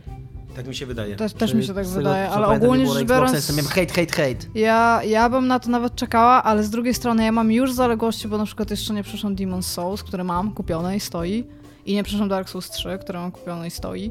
Tak 0.56 0.66
mi 0.66 0.74
się 0.74 0.87
wydaje. 0.87 1.16
Też, 1.16 1.32
też 1.32 1.54
mi 1.54 1.62
się 1.64 1.74
tak 1.74 1.84
tego, 1.84 1.96
wydaje, 1.96 2.28
co 2.28 2.34
ale 2.34 2.46
ogólnie 2.46 2.87
rzecz 2.87 2.94
Xboxa, 2.96 3.14
biorąc, 3.14 3.32
Jestem, 3.34 3.56
miałem 3.56 3.70
hate, 3.70 3.87
hate, 3.87 4.12
hate. 4.22 4.46
ja, 4.54 5.00
ja 5.04 5.28
bym 5.30 5.46
na 5.46 5.58
to 5.61 5.70
nawet 5.70 5.94
czekała, 5.94 6.42
ale 6.42 6.64
z 6.64 6.70
drugiej 6.70 6.94
strony 6.94 7.24
ja 7.24 7.32
mam 7.32 7.52
już 7.52 7.72
zaległości, 7.72 8.28
bo 8.28 8.38
na 8.38 8.44
przykład 8.44 8.70
jeszcze 8.70 8.94
nie 8.94 9.02
przeszłam 9.02 9.37
Demon's 9.37 9.62
Souls, 9.62 10.02
które 10.02 10.24
mam 10.24 10.52
kupione 10.52 10.96
i 10.96 11.00
stoi, 11.00 11.44
i 11.87 11.94
nie 11.94 12.04
przeszłam 12.04 12.28
Dark 12.28 12.48
Souls 12.48 12.70
3, 12.70 12.98
które 13.00 13.18
mam 13.18 13.30
kupione 13.32 13.66
i 13.66 13.70
stoi, 13.70 14.11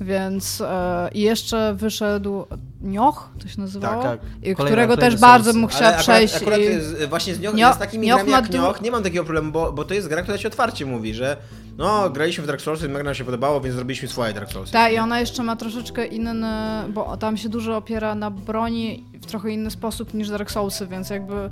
więc 0.00 0.60
e, 0.60 1.08
i 1.14 1.20
jeszcze 1.20 1.74
wyszedł 1.74 2.46
Nioch, 2.80 3.30
to 3.42 3.48
się 3.48 3.60
nazywało, 3.60 4.02
Tak, 4.02 4.20
tak. 4.44 4.66
Którego 4.66 4.96
też 4.96 5.16
bardzo 5.16 5.52
bym 5.52 5.66
chciała 5.66 5.90
Ale 5.90 5.98
przejść. 5.98 6.34
Akurat, 6.34 6.58
akurat 6.58 6.76
i... 6.76 6.80
z, 6.80 7.08
właśnie 7.08 7.34
z, 7.34 7.40
nioch, 7.40 7.54
Nioch- 7.54 7.74
z 7.74 7.78
takimi 7.78 8.06
Nioch 8.06 8.16
grami 8.16 8.32
jak 8.32 8.52
Nioch 8.52 8.80
nie 8.80 8.90
mam 8.90 9.02
takiego 9.02 9.24
problemu, 9.24 9.52
bo, 9.52 9.72
bo 9.72 9.84
to 9.84 9.94
jest 9.94 10.08
gra, 10.08 10.22
która 10.22 10.38
ci 10.38 10.46
otwarcie 10.46 10.86
mówi, 10.86 11.14
że 11.14 11.36
no, 11.78 12.10
graliśmy 12.10 12.44
w 12.44 12.46
Dark 12.46 12.60
Soulsy, 12.60 12.88
mega 12.88 13.04
nam 13.04 13.14
się 13.14 13.24
podobało, 13.24 13.60
więc 13.60 13.74
zrobiliśmy 13.74 14.08
swoje 14.08 14.32
Dark 14.32 14.52
Soulsy. 14.52 14.72
Tak, 14.72 14.92
i 14.92 14.98
ona 14.98 15.20
jeszcze 15.20 15.42
ma 15.42 15.56
troszeczkę 15.56 16.06
inny, 16.06 16.34
bo 16.88 17.16
tam 17.16 17.36
się 17.36 17.48
dużo 17.48 17.76
opiera 17.76 18.14
na 18.14 18.30
broni 18.30 19.04
w 19.22 19.26
trochę 19.26 19.50
inny 19.50 19.70
sposób 19.70 20.14
niż 20.14 20.30
Dark 20.30 20.50
Soulsy, 20.50 20.86
więc 20.86 21.10
jakby 21.10 21.50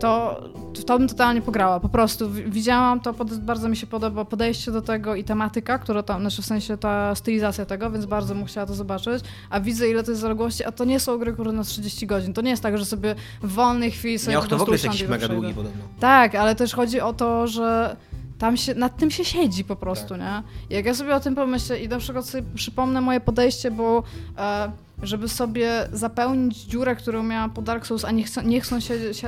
to, 0.00 0.42
w 0.76 0.84
to 0.84 0.98
bym 0.98 1.08
totalnie 1.08 1.42
pograła. 1.42 1.80
Po 1.80 1.88
prostu 1.88 2.30
wi- 2.30 2.44
widziałam 2.50 3.00
to, 3.00 3.14
bardzo 3.40 3.68
mi 3.68 3.76
się 3.76 3.86
podoba 3.86 4.24
podejście 4.24 4.72
do 4.72 4.82
tego 4.82 5.14
i 5.14 5.24
tematyka, 5.24 5.78
która 5.78 6.02
tam, 6.02 6.20
znaczy 6.20 6.42
w 6.42 6.46
sensie 6.46 6.76
ta 6.76 7.14
stylizacja 7.14 7.66
tego, 7.66 7.90
więc 7.90 8.06
bardzo 8.06 8.34
bym 8.34 8.44
chciała 8.44 8.66
to 8.66 8.74
zobaczyć. 8.74 9.24
A 9.50 9.60
widzę 9.60 9.88
ile 9.90 10.02
to 10.02 10.10
jest 10.10 10.20
zaległości, 10.20 10.64
a 10.64 10.72
to 10.72 10.84
nie 10.84 11.00
są 11.00 11.18
gry 11.18 11.32
kurde 11.32 11.52
na 11.52 11.64
30 11.64 12.06
godzin. 12.06 12.34
To 12.34 12.40
nie 12.42 12.50
jest 12.50 12.62
tak, 12.62 12.78
że 12.78 12.84
sobie 12.84 13.14
w 13.42 13.52
wolnej 13.52 13.90
chwili 13.90 14.18
sobie 14.18 14.36
po 14.40 14.46
to 14.46 14.58
w 14.58 14.62
ogóle 14.62 14.74
jest 14.74 14.84
jakiś 14.84 15.02
mega 15.08 15.28
długi 15.28 15.54
podobno. 15.54 15.82
Tak, 16.00 16.34
ale 16.34 16.54
też 16.54 16.74
chodzi 16.74 17.00
o 17.00 17.12
to, 17.12 17.46
że 17.46 17.96
tam 18.38 18.56
się, 18.56 18.74
nad 18.74 18.96
tym 18.96 19.10
się 19.10 19.24
siedzi 19.24 19.64
po 19.64 19.76
prostu, 19.76 20.08
Tak. 20.08 20.20
nie? 20.20 20.42
Jak 20.76 20.86
ja 20.86 20.94
sobie 20.94 21.14
o 21.14 21.20
tym 21.20 21.34
pomyślę 21.34 21.80
i 21.80 21.88
na 21.88 21.98
przykład 21.98 22.26
sobie 22.26 22.42
przypomnę 22.54 23.00
moje 23.00 23.20
podejście, 23.20 23.70
bo 23.70 24.02
e, 24.38 24.70
żeby 25.02 25.28
sobie 25.28 25.70
zapełnić 25.92 26.58
dziurę, 26.58 26.96
którą 26.96 27.22
miałam 27.22 27.50
po 27.50 27.62
Dark 27.62 27.86
Souls, 27.86 28.04
a 28.04 28.10
nie 28.10 28.24
chcą, 28.24 28.42
nie 28.42 28.60
chcą 28.60 28.80
się, 28.80 29.14
si 29.14 29.26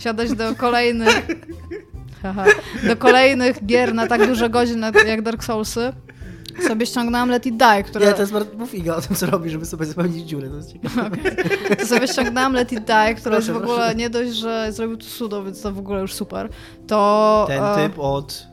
siadać 0.00 0.32
do 0.34 0.54
kolejnych 0.54 1.26
do 2.88 2.96
kolejnych 2.96 3.66
gier 3.66 3.94
na 3.94 4.06
tak 4.06 4.26
dużo 4.26 4.48
godzin 4.48 4.80
jak- 4.82 5.06
jak 5.08 5.22
Dark 5.22 5.44
Soulsy, 5.44 5.92
sobie 6.68 6.86
ściągnęłam 6.86 7.28
Let 7.30 7.46
It 7.46 7.56
Die, 7.56 7.82
które... 7.82 8.06
Nie, 8.06 8.12
to 8.12 8.20
jest 8.20 8.32
bardzo... 8.32 8.56
Mów 8.58 8.74
Iga 8.74 8.96
o 8.96 9.00
tym, 9.00 9.16
co 9.16 9.26
robi, 9.26 9.50
żeby 9.50 9.66
sobie 9.66 9.86
zapełnić 9.86 10.28
dziurę, 10.28 10.48
to 10.48 10.56
jest 10.56 10.72
ciekawe. 10.72 11.10
To 11.80 11.86
sobie 11.86 12.08
ściągnęłam 12.08 12.52
Let 12.52 12.72
It 12.72 12.84
Die, 12.84 13.14
które 13.14 13.36
jest 13.36 13.48
Proszę, 13.48 13.52
w 13.52 13.56
ogóle 13.56 13.78
proszę. 13.78 13.94
nie 13.94 14.10
dość, 14.10 14.30
że 14.32 14.72
zrobił 14.72 14.96
to 14.96 15.04
sudo, 15.04 15.44
więc 15.44 15.62
to 15.62 15.72
w 15.72 15.78
ogóle 15.78 16.00
już 16.00 16.14
super. 16.14 16.48
To 16.86 17.44
Ten 17.48 17.64
e, 17.64 17.76
typ 17.88 17.98
od, 17.98 18.46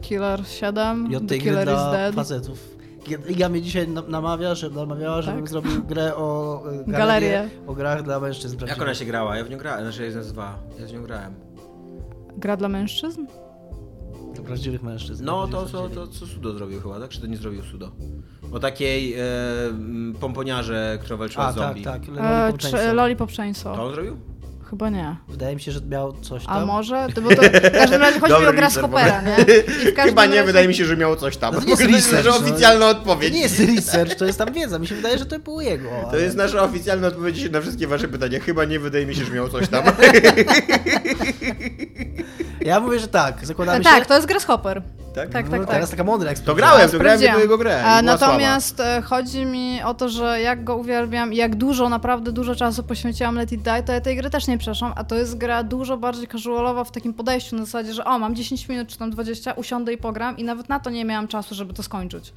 Killer 0.00 0.46
7, 0.46 1.08
i 1.12 1.16
od 1.16 1.22
The 1.22 1.28
tej 1.28 1.38
gry 1.38 1.48
Killer 1.50 1.68
is 1.68 1.74
dla 1.74 1.92
Dead. 1.92 2.14
facetów. 2.14 2.58
Iga 3.28 3.48
mnie 3.48 3.62
dzisiaj 3.62 3.88
na- 3.88 4.02
namawia, 4.02 4.54
że, 4.54 4.70
namawiała, 4.70 5.22
żebym 5.22 5.40
Tak. 5.40 5.48
zrobił 5.50 5.82
grę 5.84 6.16
o 6.16 6.62
e, 6.72 6.84
galerię, 6.92 7.30
Galerię. 7.30 7.48
o 7.66 7.74
grach 7.74 8.02
dla 8.02 8.20
mężczyzn. 8.20 8.56
Jak 8.66 8.82
ona 8.82 8.94
się 8.94 9.04
grała? 9.04 9.36
Ja 9.36 9.44
w 9.44 9.50
nią 9.50 9.58
grałem, 9.58 9.82
znaczy 9.82 10.04
jest 10.04 10.16
nazywa. 10.16 10.58
Ja 10.80 10.86
z 10.86 10.92
nią 10.92 11.02
grałem. 11.02 11.34
Gra 12.36 12.56
dla 12.56 12.68
mężczyzn? 12.68 13.26
Prawdziwych 14.50 14.82
mężczyzn. 14.82 15.24
No 15.24 15.48
to 15.48 15.60
mężczyzn. 15.60 15.94
to 15.94 16.06
co 16.06 16.26
Sudo 16.26 16.52
zrobił 16.52 16.80
chyba, 16.80 17.00
tak? 17.00 17.10
Czy 17.10 17.20
to 17.20 17.26
nie 17.26 17.36
zrobił 17.36 17.62
Sudo? 17.62 17.90
O 18.52 18.58
takiej 18.60 19.14
e, 19.14 19.18
pomponiarze, 20.20 20.98
która 21.02 21.16
walczyła 21.16 21.44
A, 21.46 21.52
z 21.52 21.54
tak, 21.54 21.64
zombie. 21.64 21.82
tak. 21.82 22.02
E, 22.02 22.52
czy, 22.58 22.70
Chainsaw. 22.70 22.94
Lollipop 22.94 23.32
Chainsaw. 23.32 23.76
To 23.76 23.84
on 23.86 23.92
zrobił? 23.94 24.16
Chyba 24.70 24.90
nie. 24.90 25.16
Wydaje 25.28 25.54
mi 25.54 25.60
się, 25.60 25.72
że 25.72 25.80
miał 25.80 26.12
coś 26.12 26.44
tam. 26.46 26.56
A 26.56 26.66
może? 26.66 27.06
To, 27.14 27.20
bo 27.22 27.28
to 27.30 27.42
w 27.42 27.72
każdym 27.72 28.00
razie 28.00 28.20
chodzi 28.20 28.34
mi 28.40 28.46
o 28.46 28.52
Grasshoppera, 28.52 29.22
nie? 29.22 29.36
Chyba 30.04 30.26
nie, 30.26 30.34
razie- 30.34 30.46
wydaje 30.46 30.68
mi 30.68 30.74
się, 30.74 30.84
że 30.84 30.96
miało 30.96 31.16
coś 31.16 31.36
tam. 31.36 31.54
No 31.54 31.60
to 31.60 31.66
nie 31.66 31.70
jest 31.70 31.82
research, 31.82 32.26
nasza 32.26 32.38
no. 32.40 32.46
oficjalna 32.46 32.84
To 32.94 32.98
odpowiedź. 32.98 33.34
nie 33.34 33.40
jest 33.40 33.60
research, 33.60 34.14
to 34.14 34.24
jest 34.24 34.38
tam 34.38 34.52
wiedza. 34.52 34.78
Mi 34.78 34.86
się 34.86 34.94
wydaje, 34.94 35.18
że 35.18 35.26
to 35.26 35.38
było 35.38 35.60
jego. 35.60 35.88
To 35.88 36.08
ale- 36.10 36.20
jest 36.22 36.36
nasza 36.36 36.62
oficjalna 36.62 37.08
odpowiedź 37.08 37.50
na 37.50 37.60
wszystkie 37.60 37.86
wasze 37.86 38.08
pytania. 38.08 38.40
Chyba 38.40 38.64
nie 38.64 38.78
wydaje 38.80 39.06
mi 39.06 39.14
się, 39.14 39.24
że 39.24 39.32
miało 39.32 39.48
coś 39.48 39.68
tam. 39.68 39.84
Ja 42.60 42.80
mówię, 42.80 42.98
że 42.98 43.08
tak. 43.08 43.46
Zakładamy 43.46 43.78
E, 43.80 43.84
się... 43.84 43.90
Tak, 43.90 44.06
to 44.06 44.14
jest 44.14 44.26
Grasshopper. 44.26 44.82
Tak? 45.14 45.30
Tak, 45.30 45.44
No, 45.44 45.50
tak, 45.50 45.60
tak. 45.60 45.70
Teraz 45.70 45.90
taka 45.90 46.04
mądra 46.04 46.26
To 46.26 46.32
eksperymencja. 46.32 46.68
grałem, 46.76 46.90
to 46.90 46.98
grałem 46.98 47.18
w 47.38 47.40
jego 47.40 47.58
grę. 47.58 47.82
była 47.82 48.02
Natomiast 48.02 48.80
e, 48.80 49.02
chodzi 49.02 49.46
mi 49.46 49.82
o 49.82 49.94
to, 49.94 50.08
że 50.08 50.40
jak 50.40 50.64
go 50.64 50.76
uwielbiam 50.76 51.32
i 51.32 51.36
jak 51.36 51.56
dużo, 51.56 51.88
naprawdę 51.88 52.32
dużo 52.32 52.54
czasu 52.54 52.82
poświęciłam 52.82 53.36
Let 53.36 53.52
It 53.52 53.62
Die, 53.62 53.82
to 53.82 53.92
ja 53.92 54.00
tej 54.00 54.16
gry 54.16 54.30
też 54.30 54.46
nie 54.46 54.58
przeszłam, 54.58 54.92
a 54.96 55.04
to 55.04 55.14
jest 55.14 55.38
gra 55.38 55.62
dużo 55.62 55.96
bardziej 55.96 56.28
casualowa 56.28 56.84
w 56.84 56.90
takim 56.90 57.14
podejściu 57.14 57.56
na 57.56 57.64
zasadzie, 57.64 57.92
że 57.94 58.04
o, 58.04 58.18
mam 58.18 58.34
10 58.34 58.68
minut 58.68 58.88
czy 58.88 58.98
tam 58.98 59.10
20, 59.10 59.52
usiądę 59.52 59.92
i 59.92 59.96
pogram 59.96 60.38
i 60.38 60.44
nawet 60.44 60.68
na 60.68 60.80
to 60.80 60.90
nie 60.90 61.04
miałam 61.04 61.28
czasu, 61.28 61.54
żeby 61.54 61.74
to 61.74 61.82
skończyć. 61.82 62.32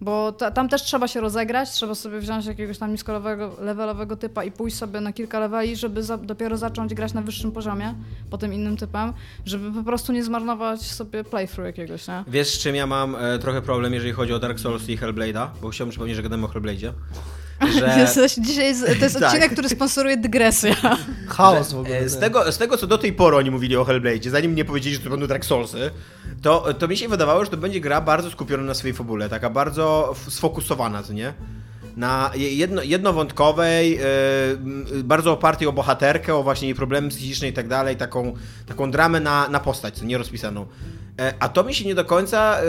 Bo 0.00 0.32
ta, 0.32 0.50
tam 0.50 0.68
też 0.68 0.82
trzeba 0.82 1.08
się 1.08 1.20
rozegrać, 1.20 1.70
trzeba 1.70 1.94
sobie 1.94 2.18
wziąć 2.18 2.46
jakiegoś 2.46 2.78
tam 2.78 2.92
niskolewego, 2.92 3.56
levelowego 3.60 4.16
typa 4.16 4.44
i 4.44 4.52
pójść 4.52 4.76
sobie 4.76 5.00
na 5.00 5.12
kilka 5.12 5.40
leveli, 5.40 5.76
żeby 5.76 6.02
za, 6.02 6.16
dopiero 6.16 6.56
zacząć 6.56 6.94
grać 6.94 7.12
na 7.12 7.22
wyższym 7.22 7.52
poziomie, 7.52 7.94
potem 8.30 8.54
innym 8.54 8.76
typem, 8.76 9.12
żeby 9.46 9.72
po 9.72 9.82
prostu 9.82 10.12
nie 10.12 10.24
zmarnować 10.24 10.82
sobie 10.82 11.24
playthrough 11.24 11.66
jakiegoś, 11.66 12.08
nie? 12.08 12.24
Wiesz, 12.28 12.48
z 12.48 12.58
czym 12.58 12.74
ja 12.74 12.86
mam 12.86 13.16
e, 13.16 13.38
trochę 13.38 13.62
problem, 13.62 13.94
jeżeli 13.94 14.12
chodzi 14.12 14.32
o 14.32 14.38
Dark 14.38 14.60
Souls 14.60 14.88
i 14.88 14.98
Hellblade'a? 14.98 15.48
Bo 15.62 15.68
chciałbym 15.68 15.90
przypomnieć, 15.90 16.16
że 16.16 16.22
gadamy 16.22 16.44
o 16.46 16.48
Hellblade'zie. 16.48 16.92
Że... 17.60 18.06
Dzisiaj 18.40 18.64
jest, 18.66 18.86
to 18.86 19.04
jest 19.04 19.14
Tak. 19.18 19.24
odcinek, 19.24 19.52
który 19.52 19.68
sponsoruje 19.68 20.16
dygresja. 20.16 20.74
Chaos 21.28 21.72
w 21.72 21.78
ogóle. 21.78 21.98
E, 21.98 22.08
Z 22.08 22.18
tego, 22.20 22.52
z 22.52 22.58
tego, 22.58 22.76
co 22.76 22.86
do 22.86 22.98
tej 22.98 23.12
pory 23.12 23.36
oni 23.36 23.50
mówili 23.50 23.76
o 23.76 23.84
Hellblade'zie, 23.84 24.30
zanim 24.30 24.52
mnie 24.52 24.64
powiedzieli, 24.64 24.96
że 24.96 25.02
to 25.02 25.10
będą 25.10 25.26
Dark 25.26 25.44
Soulsy, 25.44 25.90
to, 26.42 26.74
to 26.74 26.88
mi 26.88 26.96
się 26.96 27.08
wydawało, 27.08 27.44
że 27.44 27.50
to 27.50 27.56
będzie 27.56 27.80
gra 27.80 28.00
bardzo 28.00 28.30
skupiona 28.30 28.62
na 28.62 28.74
swojej 28.74 28.94
fabule, 28.96 29.28
taka 29.28 29.50
bardzo 29.50 30.14
sfokusowana, 30.28 31.02
co 31.02 31.12
nie? 31.12 31.32
Na 31.96 32.30
je- 32.34 32.54
jedno, 32.54 32.82
jednowątkowej, 32.82 33.98
m, 34.54 34.86
bardzo 35.04 35.32
opartej 35.32 35.68
o 35.68 35.72
bohaterkę, 35.72 36.34
o 36.34 36.42
właśnie 36.42 36.68
jej 36.68 36.74
problemy 36.74 37.08
psychiczne 37.08 37.48
i 37.48 37.52
tak 37.52 37.68
dalej, 37.68 37.96
taką, 37.96 38.34
taką 38.66 38.90
dramę 38.90 39.20
na, 39.20 39.48
na 39.48 39.60
postać, 39.60 39.94
co 39.94 40.04
nie 40.04 40.18
rozpisaną. 40.18 40.66
E, 41.20 41.34
a 41.40 41.48
to 41.48 41.64
mi 41.64 41.74
się 41.74 41.84
nie 41.84 41.94
do 41.94 42.04
końca 42.04 42.56
e, 42.60 42.64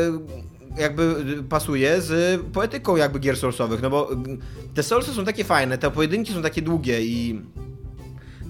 jakby 0.80 1.04
y, 1.40 1.44
pasuje 1.44 2.02
z 2.02 2.42
poetyką 2.54 2.96
jakby 2.96 3.20
gier 3.20 3.38
Soulsowych, 3.38 3.82
no 3.82 3.90
bo 3.90 4.14
y, 4.14 4.16
te 4.74 4.84
Soulsy 4.84 5.14
są 5.14 5.26
takie 5.26 5.44
fajne, 5.44 5.78
te 5.78 5.92
pojedynki 5.92 6.34
są 6.34 6.42
takie 6.42 6.62
długie 6.62 7.02
i 7.02 7.42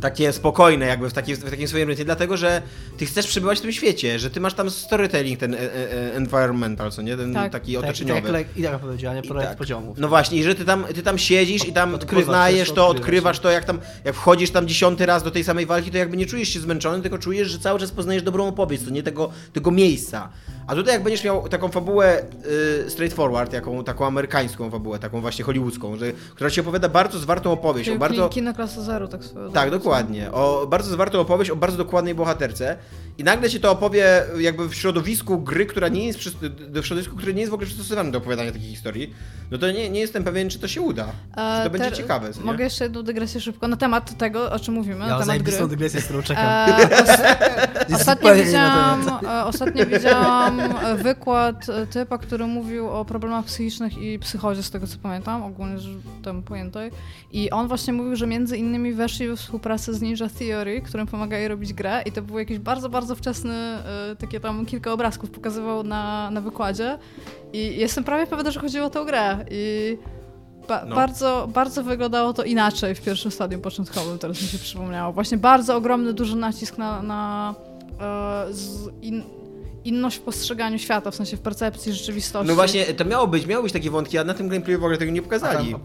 takie 0.02 0.34
spokojne 0.34 0.86
jakby 0.86 1.10
w, 1.10 1.14
takiej, 1.14 1.36
w 1.36 1.50
takim 1.50 1.68
swoim 1.68 1.88
rytmie, 1.90 2.06
dlatego 2.06 2.38
że 2.38 2.62
ty 2.98 3.06
chcesz 3.06 3.28
przebywać 3.28 3.58
w 3.60 3.62
tym 3.62 3.72
świecie, 3.72 4.20
że 4.20 4.30
ty 4.30 4.40
masz 4.40 4.54
tam 4.54 4.70
storytelling 4.70 5.40
ten 5.40 5.54
e, 5.54 5.58
e, 5.60 6.14
environmental, 6.16 6.92
co 6.92 7.02
nie? 7.02 7.18
Ten 7.18 7.34
Tak. 7.34 7.52
taki 7.52 7.74
Tak, 7.74 7.84
otoczeniowy. 7.84 8.22
tak, 8.22 8.32
jak- 8.34 8.58
I 8.58 8.64
tak 8.64 8.80
powiedziała, 8.80 9.16
nie 9.16 9.22
projekt 9.22 9.50
tak. 9.50 9.58
poziomów. 9.58 9.98
No 9.98 10.08
właśnie, 10.08 10.38
i 10.38 10.44
że 10.44 10.56
ty 10.56 10.66
tam, 10.66 10.84
ty 10.96 11.04
tam 11.04 11.18
siedzisz 11.18 11.68
i 11.68 11.74
tam 11.74 12.00
poznajesz 12.00 12.72
to, 12.72 12.88
odkrywasz, 12.88 13.40
to, 13.40 13.50
jak 13.52 13.66
tam, 13.66 13.80
jak 14.06 14.16
wchodzisz 14.16 14.52
tam 14.52 14.68
dziesiąty 14.68 15.06
raz 15.06 15.24
do 15.24 15.32
tej 15.32 15.44
samej 15.44 15.66
walki, 15.66 15.92
to 15.92 15.98
jakby 15.98 16.18
nie 16.18 16.26
czujesz 16.26 16.50
się 16.50 16.60
zmęczony, 16.60 17.02
tylko 17.02 17.18
czujesz, 17.18 17.48
że 17.48 17.60
cały 17.60 17.80
czas 17.80 17.92
poznajesz 17.92 18.24
dobrą 18.24 18.48
opowieść, 18.48 18.84
to 18.84 18.90
nie 18.90 19.04
tego, 19.04 19.30
tego 19.54 19.72
miejsca. 19.72 20.30
A 20.70 20.76
tutaj 20.76 20.94
jak 20.94 21.04
będziesz 21.04 21.24
miał 21.24 21.50
taką 21.50 21.70
fabułę 21.70 22.22
y, 22.86 22.90
straightforward, 22.90 23.54
jaką, 23.54 23.84
taką 23.84 24.06
amerykańską 24.06 24.70
fabułę, 24.72 25.00
taką 25.00 25.22
właśnie 25.22 25.46
hollywoodzką, 25.46 25.98
że, 25.98 26.12
która 26.36 26.50
ci 26.50 26.62
opowiada 26.62 26.90
bardzo 26.90 27.20
zwartą 27.20 27.52
opowieść, 27.52 27.90
o 27.90 27.92
Czyli 27.92 28.00
bardzo... 28.00 28.30
Kino 28.30 28.54
klasa 28.54 28.82
zero, 28.82 29.08
tak 29.08 29.24
swoją 29.24 29.52
Tak, 29.52 29.72
dokładnie. 29.72 30.32
O 30.32 30.68
bardzo 30.68 30.92
zwartą 30.92 31.20
opowieść 31.20 31.52
o 31.52 31.56
bardzo 31.56 31.78
dokładnej 31.78 32.16
bohaterce. 32.16 32.78
I 33.20 33.24
nagle 33.24 33.50
ci 33.50 33.60
to 33.60 33.72
opowie 33.72 34.24
jakby 34.40 34.70
w 34.70 34.76
środowisku 34.76 35.38
gry, 35.40 35.66
która 35.66 35.88
nie 35.88 36.06
jest 36.08 36.20
przy, 36.20 36.32
w 36.82 36.86
środowisku, 36.86 37.16
które 37.16 37.34
nie 37.34 37.40
jest 37.40 37.52
w 37.52 37.54
ogóle 37.54 37.68
przystosowane 37.68 38.12
do 38.12 38.18
opowiadania 38.18 38.52
takich 38.52 38.68
historii. 38.70 39.14
No 39.52 39.58
to 39.58 39.72
nie, 39.72 39.90
nie 39.90 40.00
jestem 40.00 40.24
pewien, 40.24 40.50
czy 40.50 40.60
to 40.60 40.68
się 40.68 40.82
uda. 40.82 41.06
czy 41.32 41.64
to 41.64 41.70
będzie 41.70 41.90
ter- 41.90 41.98
ciekawe. 41.98 42.34
co? 42.34 42.42
E, 42.42 42.44
Mogę 42.44 42.64
jeszcze 42.64 42.84
jedną 42.84 43.04
dygresję 43.04 43.42
szybko 43.42 43.68
na 43.68 43.78
temat 43.78 44.18
tego, 44.18 44.52
o 44.52 44.60
czym 44.60 44.74
mówimy, 44.74 45.00
Ja 45.00 45.08
na 45.08 45.08
temat 45.08 45.20
gry. 45.26 45.26
zajebistą 45.36 45.68
dygresję, 45.68 46.02
z 46.02 46.04
którą 46.04 46.22
czekam. 46.22 46.46
E, 46.46 46.76
os- 47.90 47.96
ostatnio, 48.02 48.36
widziałam, 48.36 49.08
e, 49.26 49.46
ostatnio 49.46 49.86
widziałam 49.86 50.60
e, 50.60 50.96
wykład 50.96 51.70
e, 51.70 51.88
typa, 51.88 52.18
który 52.18 52.48
mówił 52.48 52.90
o 52.90 53.06
problemach 53.06 53.46
psychicznych 53.46 53.98
i 53.98 54.20
psychozie, 54.20 54.64
z 54.64 54.72
tego 54.72 54.88
co 54.88 54.98
pamiętam, 55.04 55.44
ogólnie 55.44 55.78
tam 56.24 56.44
pojętej. 56.44 56.92
I 57.32 57.50
on 57.52 57.68
właśnie 57.68 57.94
mówił, 57.94 58.16
że 58.16 58.28
między 58.28 58.58
innymi 58.58 58.94
weszli 58.94 59.28
we 59.28 59.36
współpracę 59.36 59.94
z 59.94 60.02
Ninja 60.02 60.30
Theory, 60.40 60.82
którym 60.82 61.08
pomagali 61.08 61.48
robić 61.48 61.74
grę 61.74 62.02
i 62.06 62.12
to 62.12 62.22
był 62.22 62.40
jakiś 62.40 62.60
bardzo, 62.60 62.90
bardzo 62.90 63.09
wczesny, 63.16 63.54
e, 63.54 64.16
takie 64.20 64.40
tam 64.40 64.66
kilka 64.66 64.94
obrazków 64.94 65.32
pokazywał 65.32 65.84
na, 65.84 66.32
na 66.32 66.42
wykładzie 66.42 66.98
i 67.54 67.78
jestem 67.78 68.04
prawie 68.04 68.28
pewna, 68.28 68.52
że 68.52 68.60
chodziło 68.60 68.86
o 68.86 68.90
tę 68.90 69.06
grę 69.06 69.46
i 69.52 69.98
ba- 70.68 70.86
No. 70.86 70.96
bardzo, 70.96 71.48
bardzo 71.54 71.84
wyglądało 71.84 72.34
to 72.34 72.44
inaczej 72.44 72.96
w 72.96 73.02
pierwszym 73.02 73.32
stadium 73.32 73.62
początkowym, 73.62 74.20
teraz 74.20 74.42
mi 74.42 74.48
się 74.48 74.58
przypomniało. 74.58 75.14
Właśnie 75.14 75.38
bardzo 75.38 75.76
ogromny, 75.76 76.14
duży 76.14 76.36
nacisk 76.36 76.78
na, 76.78 77.02
na 77.02 77.54
e, 78.00 78.54
z 78.54 78.90
in, 79.02 79.24
inność 79.86 80.18
w 80.18 80.22
postrzeganiu 80.22 80.80
świata, 80.80 81.12
w 81.12 81.16
sensie 81.16 81.38
w 81.38 81.40
percepcji 81.40 81.94
rzeczywistości. 81.94 82.48
No 82.48 82.56
właśnie, 82.56 82.86
to 82.86 83.06
miało 83.06 83.28
być, 83.28 83.46
miały 83.46 83.64
być 83.64 83.74
takie 83.74 83.90
wątki, 83.90 84.18
a 84.18 84.24
na 84.24 84.34
tym 84.34 84.50
gameplayu 84.50 84.80
w 84.80 84.84
ogóle 84.84 84.98
tego 84.98 85.12
nie 85.12 85.22
pokazali. 85.22 85.76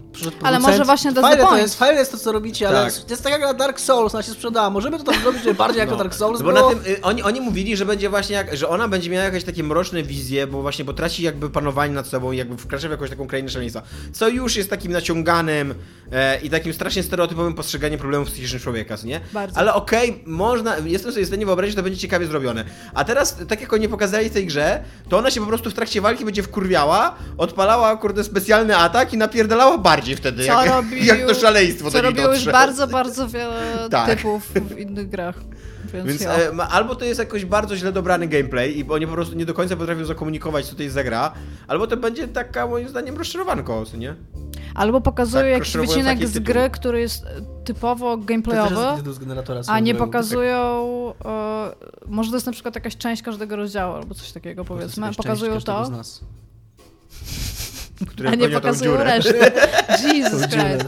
Ale 0.43 0.59
może 0.59 0.85
właśnie 0.85 1.13
the 1.13 1.21
fajne 1.21 1.43
to 1.45 1.57
jest, 1.57 1.79
fajne 1.79 1.99
jest 1.99 2.13
to, 2.13 2.19
co 2.19 2.33
robicie, 2.33 2.69
ale 2.69 2.85
Tak. 2.85 2.95
to 2.95 3.11
jest 3.11 3.23
taka 3.25 3.39
gra 3.39 3.55
Dark 3.55 3.81
Souls, 3.81 4.15
ona 4.15 4.23
się 4.23 4.31
sprzedała. 4.33 4.71
Możemy 4.71 4.99
to 4.99 5.05
tam 5.05 5.23
zrobić 5.23 5.43
bardziej 5.59 5.79
jak 5.79 5.89
No. 5.91 5.97
to 5.97 6.03
Dark 6.03 6.15
Souls, 6.15 6.41
No 6.41 6.47
bo 6.47 6.53
było... 6.53 6.69
na 6.75 6.81
tym, 6.81 6.93
y, 6.93 7.03
oni, 7.03 7.23
oni 7.23 7.41
mówili, 7.41 7.77
że 7.77 7.87
będzie 7.87 8.11
właśnie 8.11 8.37
jak, 8.37 8.57
że 8.57 8.69
ona 8.69 8.89
będzie 8.89 9.11
miała 9.11 9.25
jakieś 9.25 9.45
takie 9.45 9.63
mroczne 9.65 10.03
wizje, 10.03 10.47
bo 10.47 10.63
właśnie 10.63 10.85
potraci 10.85 11.23
jakby 11.23 11.51
panowanie 11.51 11.95
nad 11.95 12.07
sobą 12.07 12.33
i 12.33 12.37
jakby 12.37 12.57
wkracza 12.57 12.89
w 12.89 12.91
jakąś 12.91 13.11
taką 13.11 13.27
krainę 13.27 13.49
szaleństwa. 13.49 13.83
Co 14.13 14.29
już 14.29 14.57
jest 14.57 14.71
takim 14.71 14.93
naciąganym 14.93 15.75
e, 16.13 16.41
i 16.41 16.51
takim 16.51 16.73
strasznie 16.75 17.03
stereotypowym 17.03 17.55
postrzeganiem 17.55 17.99
problemów 18.01 18.29
psychicznych 18.29 18.63
człowieka, 18.63 18.97
nie? 19.05 19.21
Bardzo. 19.33 19.59
Ale 19.59 19.75
okej, 19.75 20.23
można, 20.27 20.77
jestem 20.85 21.13
sobie 21.13 21.25
w 21.25 21.29
stanie 21.29 21.47
wyobrazić, 21.47 21.73
że 21.73 21.77
to 21.77 21.83
będzie 21.83 21.99
ciekawie 21.99 22.27
zrobione. 22.27 22.65
A 22.95 23.05
teraz, 23.05 23.37
tak 23.49 23.61
jak 23.61 23.73
oni 23.73 23.84
pokazali 23.89 24.29
w 24.29 24.33
tej 24.33 24.47
grze, 24.47 24.81
to 25.09 25.19
ona 25.19 25.31
się 25.31 25.41
po 25.41 25.47
prostu 25.47 25.71
w 25.71 25.75
trakcie 25.75 26.01
walki 26.01 26.25
będzie 26.25 26.43
wkurwiała, 26.43 27.15
odpalała, 27.39 27.97
kurde, 27.97 28.25
specjalny 28.25 28.77
atak 28.77 29.13
i 29.13 29.17
napierdalała 29.17 29.79
bardziej 29.79 30.17
wtedy, 30.17 30.47
Co 30.47 30.53
jak, 30.65 30.69
robił- 30.71 31.05
jak 31.15 31.27
to 31.27 31.35
szaleństwo 31.35 31.91
Co 31.91 31.99
do 31.99 32.03
niej 32.03 32.11
robiło 32.11 32.27
już 32.29 32.37
dotrze. 32.37 32.53
bardzo, 32.53 32.87
bardzo 32.87 33.29
wiele 33.29 33.89
Tak. 33.91 34.11
typów 34.17 34.51
w 34.55 34.79
innych 34.79 35.09
grach. 35.09 35.35
Więc, 35.95 36.09
Więc 36.09 36.21
ja. 36.21 36.37
e, 36.37 36.69
albo 36.69 36.95
to 36.95 37.05
jest 37.05 37.19
jakoś 37.19 37.45
bardzo 37.45 37.77
źle 37.77 37.93
dobrany 37.93 38.29
gameplay 38.29 38.79
i 38.79 38.89
oni 38.89 39.07
po 39.07 39.13
prostu 39.13 39.37
nie 39.37 39.47
do 39.47 39.55
końca 39.55 39.77
potrafią 39.77 40.05
zakomunikować, 40.05 40.67
co 40.67 40.77
to 40.77 40.83
jest 40.83 40.95
za 40.95 41.05
gra, 41.05 41.33
albo 41.67 41.87
to 41.87 41.97
będzie 41.97 42.29
taka 42.29 42.67
moim 42.67 42.89
zdaniem 42.89 43.17
rozczarowanko, 43.17 43.85
co 43.85 43.97
nie? 43.97 44.15
Albo 44.75 45.01
pokazują 45.01 45.43
tak, 45.43 45.51
jakiś 45.51 45.77
wycinek 45.77 46.19
z 46.29 46.33
tytuł. 46.33 46.45
gry, 46.45 46.71
który 46.71 47.01
jest 47.01 47.27
typowo 47.65 48.17
gameplayowy, 48.17 49.03
a 49.67 49.81
nie 49.81 49.95
pokazują... 49.95 50.85
E, 51.25 51.75
może 52.07 52.31
to 52.31 52.37
jest 52.37 52.47
na 52.47 52.53
przykład 52.53 52.75
jakaś 52.75 52.97
część 52.97 53.23
każdego 53.23 53.57
rozdziału, 53.57 53.95
albo 53.95 54.15
coś 54.15 54.33
takiego 54.33 54.65
powiedzmy. 54.65 55.15
Pokazują 55.17 55.61
to, 55.61 55.85
z 55.85 55.91
nas. 55.91 56.21
Które 58.09 58.31
a 58.31 58.35
nie 58.35 58.49
pokazują 58.49 58.97
reszty. 58.97 59.35
Jesus 60.15 60.43
Christ. 60.47 60.87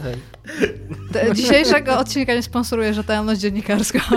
Te- 1.13 1.33
Dzisiejszego 1.35 1.99
odcinka 1.99 2.33
nie 2.33 2.43
sponsoruje 2.43 2.93
rzetelność 2.93 3.41
dziennikarska. 3.41 3.99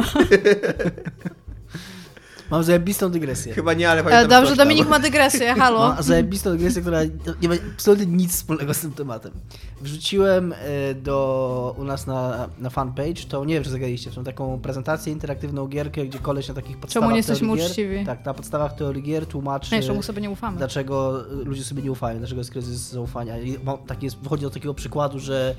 Mam 2.50 2.64
zajebistą 2.64 3.10
dygresję. 3.10 3.54
Chyba 3.54 3.74
nie, 3.74 3.90
ale 3.90 4.00
E, 4.00 4.04
pamiętam 4.04 4.28
Dobrze. 4.28 4.56
Dominik 4.56 4.88
ma 4.88 4.98
dygresję, 4.98 5.54
halo. 5.60 5.78
Mam 5.78 6.02
zajebistą 6.02 6.50
dygresję, 6.50 6.82
która 6.82 6.98
nie 7.42 7.48
ma 7.48 7.54
absolutnie 7.74 8.06
nic 8.06 8.32
wspólnego 8.32 8.74
z 8.74 8.80
tym 8.80 8.92
tematem. 8.92 9.32
Wrzuciłem 9.80 10.52
e, 10.52 10.94
do, 10.94 11.76
u 11.78 11.84
nas 11.84 12.06
na, 12.06 12.48
na 12.58 12.70
fanpage, 12.70 13.24
to 13.28 13.44
nie 13.44 13.54
wiem, 13.54 13.64
czy 13.64 13.70
zagraliście, 13.70 14.10
w 14.10 14.14
tą 14.14 14.24
taką 14.24 14.60
prezentację 14.60 15.12
interaktywną 15.12 15.66
gierkę, 15.66 16.06
gdzie 16.06 16.18
koleś 16.18 16.48
na 16.48 16.54
takich 16.54 16.78
podstawach 16.78 17.10
nie 17.10 17.16
jesteśmy 17.16 17.56
gier, 17.56 17.66
uczciwi? 17.66 18.06
Tak, 18.06 18.24
na 18.24 18.34
podstawach 18.34 18.74
teorii 18.74 19.02
gier 19.02 19.26
tłumaczy... 19.26 19.74
Nie, 19.74 19.82
czemu 19.82 20.02
sobie 20.02 20.22
nie 20.22 20.30
ufamy? 20.30 20.58
dlaczego 20.58 21.24
ludzie 21.44 21.64
sobie 21.64 21.82
nie 21.82 21.92
ufają, 21.92 22.18
dlaczego 22.18 22.40
jest 22.40 22.50
kryzys 22.50 22.90
zaufania. 22.90 23.38
I 23.38 23.58
mam- 23.64 23.78
tak 23.86 24.02
jest, 24.02 24.18
wychodzi 24.18 24.42
do 24.42 24.50
takiego 24.50 24.74
przykładu, 24.74 25.18
że 25.18 25.54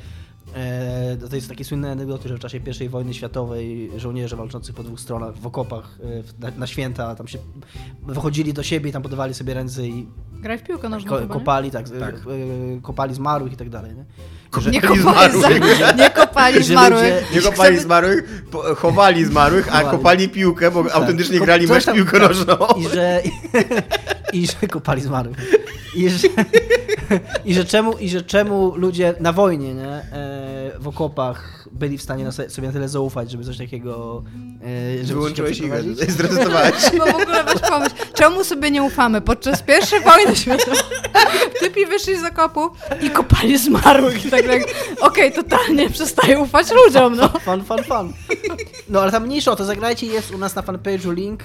to 1.30 1.36
jest 1.36 1.50
takie 1.50 1.66
słynne 1.66 1.92
anegdoty, 1.92 2.30
że 2.30 2.36
w 2.36 2.40
czasie 2.40 2.60
I 2.86 2.90
wojny 2.90 3.14
światowej 3.14 3.92
żołnierze 3.98 4.36
walczący 4.36 4.74
po 4.74 4.84
dwóch 4.84 5.00
stronach 5.00 5.36
w 5.38 5.48
okopach 5.48 5.98
e, 6.04 6.42
na, 6.52 6.58
na 6.58 6.68
święta 6.68 7.16
tam 7.16 7.28
się 7.28 7.38
wychodzili 8.08 8.54
do 8.54 8.64
siebie 8.64 8.90
i 8.90 8.94
tam 8.94 9.02
podawali 9.04 9.34
sobie 9.34 9.54
ręce 9.54 9.88
i 9.88 10.08
Graj 10.34 10.58
w 10.58 10.64
piłkę 10.64 10.90
nożną 10.90 11.10
ko, 11.12 11.20
chyba, 11.20 11.34
kopali, 11.34 11.72
tak, 11.72 11.90
Tak. 11.90 12.16
e, 12.16 12.20
kopali 12.82 13.14
zmarłych 13.16 13.54
i 13.54 13.58
tak 13.58 13.70
dalej. 13.70 13.92
Nie? 13.96 14.06
Nie 14.72 14.82
Kopali 14.92 15.02
zmarłych. 15.42 15.98
nie 15.98 16.10
kopali 16.10 16.58
Że 16.58 16.64
zmarłych. 16.64 17.02
ludzie- 17.04 17.36
Nie 17.36 17.42
kopali 17.42 17.80
zmarłych, 17.80 18.44
po- 18.52 18.76
chowali 18.76 19.26
zmarłych, 19.26 19.76
a 19.76 19.84
kopali 19.84 20.30
piłkę, 20.30 20.72
bo 20.72 20.94
autentycznie 20.94 21.40
Ko- 21.40 21.46
grali 21.46 21.68
mecz 21.68 21.86
piłkę 21.94 22.20
tak. 22.20 22.30
nożną. 22.30 22.56
I 22.78 22.84
że, 22.90 23.22
I 24.34 24.48
że 24.48 24.68
kopali 24.68 25.02
zmarłych. 25.02 25.38
I 25.96 26.10
że, 26.10 26.28
i 27.45 27.54
że, 27.54 27.65
czemu, 27.65 27.97
I 27.97 28.10
że 28.10 28.21
czemu 28.21 28.76
ludzie 28.76 29.13
na 29.19 29.34
wojnie, 29.34 29.74
nie, 29.74 29.88
e, 29.88 30.04
w 30.80 30.88
okopach 30.88 31.61
byli 31.82 31.98
w 31.98 32.02
stanie 32.02 32.32
sobie 32.32 32.67
na 32.67 32.74
tyle 32.74 32.89
zaufać, 32.89 33.32
żeby 33.32 33.44
coś 33.44 33.58
takiego 33.58 34.24
e, 34.63 35.06
żeby 35.06 35.13
Wyłączyłeś 35.13 35.60
igłę, 35.60 35.84
zrezygnowałeś. 36.08 36.74
Bo 36.98 37.06
w 37.06 37.22
ogóle 37.22 37.44
weź 37.44 37.62
pomyśl, 37.70 37.96
czemu 38.13 38.44
sobie 38.44 38.72
nie 38.72 38.84
ufamy? 38.84 39.22
Podczas 39.22 39.62
pierwszej 39.62 40.02
wojny 40.02 40.36
światowej 40.41 40.78
typi 41.60 41.86
wyszli 41.86 42.20
z 42.20 42.24
okopu 42.24 42.70
i 43.02 43.10
kopali 43.10 43.58
zmarłych 43.58 44.26
i 44.26 44.30
tak 44.30 44.46
jak, 44.46 44.63
okej, 45.02 45.32
totalnie 45.32 45.89
przestaję 45.89 46.39
ufać 46.39 46.67
ludziom, 46.72 47.15
no. 47.15 47.30
Fun, 47.30 47.63
fun, 47.63 47.84
fun. 47.84 48.13
No 48.89 49.02
ale 49.02 49.12
tam 49.12 49.26
mniejsza 49.26 49.52
o 49.52 49.56
to, 49.56 49.65
zagrajcie, 49.65 50.08
jest 50.08 50.32
u 50.32 50.38
nas 50.38 50.56
na 50.56 50.62
fanpage'u 50.62 51.13
link, 51.13 51.44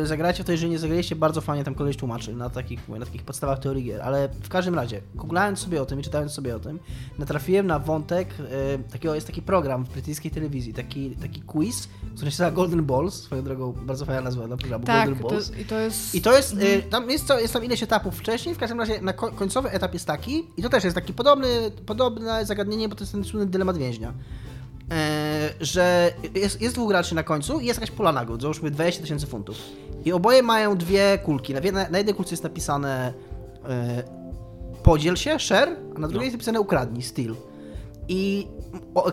yy, 0.00 0.06
zagrajcie 0.06 0.42
w 0.42 0.46
to, 0.46 0.52
jeżeli 0.52 0.70
nie 0.70 0.78
zagraliście, 0.78 1.16
bardzo 1.16 1.40
fajnie 1.40 1.64
tam 1.64 1.74
koleś 1.74 1.96
tłumaczy 1.96 2.34
na 2.34 2.50
takich, 2.50 2.88
na 2.88 3.06
takich 3.06 3.22
podstawach 3.22 3.58
teorii 3.58 3.84
gier, 3.84 4.02
ale 4.02 4.28
w 4.42 4.48
każdym 4.48 4.74
razie, 4.74 5.00
googlając 5.14 5.58
sobie 5.58 5.82
o 5.82 5.86
tym 5.86 6.00
i 6.00 6.02
czytając 6.02 6.32
sobie 6.32 6.56
o 6.56 6.58
tym, 6.58 6.78
natrafiłem 7.18 7.66
na 7.66 7.78
wątek, 7.78 8.28
yy, 8.38 8.44
takiego, 8.92 9.14
jest 9.14 9.26
taki 9.26 9.41
program 9.42 9.84
w 9.84 9.88
brytyjskiej 9.88 10.30
telewizji, 10.30 10.74
taki, 10.74 11.10
taki 11.10 11.40
quiz, 11.42 11.88
który 12.16 12.30
się 12.30 12.42
nazywa 12.42 12.50
Golden 12.50 12.84
Balls, 12.84 13.14
swoją 13.14 13.42
drogą 13.44 13.72
bardzo 13.72 14.04
fajna 14.04 14.20
nazwa 14.22 14.46
dla 14.46 14.56
programu, 14.56 14.84
Tak, 14.84 15.08
Golden 15.08 15.22
to 15.24 15.28
Balls. 15.28 15.48
jest, 15.48 15.60
i 15.60 15.64
to 15.64 15.78
jest... 15.80 16.14
I 16.14 16.20
to 16.22 16.36
jest, 16.36 16.52
y, 16.54 16.82
tam 16.90 17.10
jest, 17.10 17.26
co, 17.26 17.40
jest 17.40 17.52
tam 17.52 17.64
ileś 17.64 17.82
etapów 17.82 18.18
wcześniej, 18.18 18.54
w 18.54 18.58
każdym 18.58 18.80
razie 18.80 19.00
na 19.00 19.12
ko- 19.12 19.32
końcowy 19.32 19.70
etap 19.70 19.94
jest 19.94 20.06
taki, 20.06 20.46
i 20.56 20.62
to 20.62 20.68
też 20.68 20.84
jest 20.84 20.94
taki 20.94 21.12
podobny, 21.14 21.70
podobne 21.86 22.46
zagadnienie, 22.46 22.88
bo 22.88 22.94
to 22.94 23.02
jest 23.04 23.12
ten 23.12 23.24
słynny 23.24 23.46
dylemat 23.46 23.78
więźnia. 23.78 24.12
E, 24.90 25.50
że 25.60 26.12
jest, 26.34 26.60
jest 26.60 26.74
dwóch 26.74 26.88
graczy 26.88 27.14
na 27.14 27.22
końcu 27.22 27.60
i 27.60 27.66
jest 27.66 27.80
jakaś 27.80 27.90
pula 27.96 28.12
nagród, 28.12 28.42
załóżmy 28.42 28.70
20 28.70 29.02
tysięcy 29.02 29.26
funtów. 29.26 29.56
I 30.04 30.12
oboje 30.12 30.42
mają 30.42 30.76
dwie 30.76 31.18
kulki. 31.24 31.54
Na, 31.54 31.60
jednej- 31.60 31.90
na 31.90 31.98
jednej 31.98 32.14
kulce 32.14 32.30
jest 32.30 32.42
napisane 32.42 33.12
e, 33.68 34.02
podziel 34.82 35.16
się, 35.16 35.38
share, 35.38 35.76
a 35.96 35.98
na 35.98 36.08
drugiej 36.08 36.24
jest 36.26 36.34
napisane 36.34 36.60
ukradnij, 36.60 37.02
steal. 37.02 37.34
I 38.08 38.48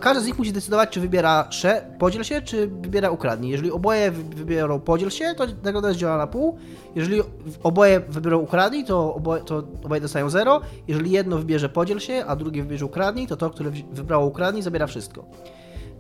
każdy 0.02 0.24
z 0.24 0.26
nich 0.26 0.38
musi 0.38 0.54
decydować, 0.54 0.90
czy 0.90 1.00
wybiera 1.00 1.48
share, 1.52 1.82
podziel 2.00 2.24
się, 2.24 2.42
czy 2.42 2.68
wybiera 2.68 3.10
ukradnij. 3.10 3.52
Jeżeli 3.52 3.72
oboje 3.72 4.12
wy- 4.12 4.36
wybiorą 4.36 4.80
podziel 4.80 5.10
się, 5.10 5.34
to 5.38 5.44
nagroda 5.64 5.94
dzielona 5.94 6.18
na 6.18 6.28
pół. 6.28 6.58
Jeżeli 6.96 7.22
oboje 7.64 8.00
wybiorą 8.00 8.38
ukradnij, 8.40 8.86
to 8.86 9.14
oboje, 9.16 9.44
to 9.44 9.64
oboje 9.84 10.02
dostają 10.02 10.30
zero. 10.30 10.62
Jeżeli 10.88 11.12
jedno 11.12 11.38
wybierze 11.38 11.70
podziel 11.70 12.00
się, 12.00 12.24
a 12.28 12.36
drugie 12.36 12.64
wybierze 12.64 12.86
ukradnij, 12.86 13.28
to 13.28 13.38
to, 13.38 13.50
które 13.50 13.72
wybrało 13.92 14.26
ukradnij, 14.26 14.64
zabiera 14.64 14.88
wszystko. 14.88 15.26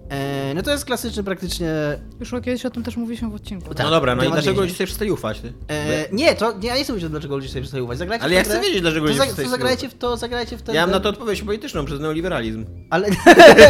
E, 0.10 0.54
no 0.54 0.62
to 0.63 0.72
jest 0.72 0.86
klasyczny 0.86 1.24
praktycznie... 1.24 1.72
Już 2.19 2.32
kiedyś 2.32 2.65
o 2.65 2.69
tym 2.69 2.84
też 2.84 2.98
mówiliśmy 2.98 3.30
w 3.30 3.36
odcinku. 3.36 3.74
Tak. 3.74 3.86
No 3.86 3.91
dobra, 3.91 4.15
no 4.15 4.24
i 4.24 4.32
dlaczego 4.32 4.62
ludzie 4.62 4.74
sobie 4.74 4.86
przestali 4.88 5.12
ufać? 5.12 5.39
Ty? 5.39 5.54
E, 5.67 6.06
nie, 6.12 6.36
to 6.36 6.52
nie, 6.52 6.67
ja 6.67 6.76
nie 6.76 6.84
chcę 6.84 6.93
mówić, 6.93 7.10
dlaczego 7.10 7.36
ludzie 7.36 7.50
sobie 7.50 7.62
przestają 7.62 7.84
ufać. 7.84 7.98
Zagrajcie 7.98 8.26
Ale 8.26 8.34
ja 8.34 8.43
chcę 8.43 8.62
wiedzieć, 8.62 8.82
dlaczego 8.82 9.06
ludzie 9.06 9.19
przestali 9.19 9.36
sobie 9.36 9.50
zagrajcie 9.50 9.88
ufać. 9.88 9.98
w 9.98 10.00
to, 10.00 10.17
zagrajcie 10.17 10.58
w 10.58 10.62
ten... 10.62 10.76
Ja 10.76 10.82
mam 10.82 10.91
na 10.91 11.00
to 11.00 11.10
odpowiedź 11.10 11.41
polityczną 11.41 11.86
przez 11.86 12.00
neoliberalizm. 12.00 12.65
Ale... 12.89 13.10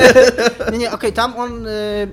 nie, 0.72 0.78
nie, 0.78 0.92
okej, 0.92 1.14
tam 1.14 1.36
on... 1.38 1.68
y, 1.68 2.08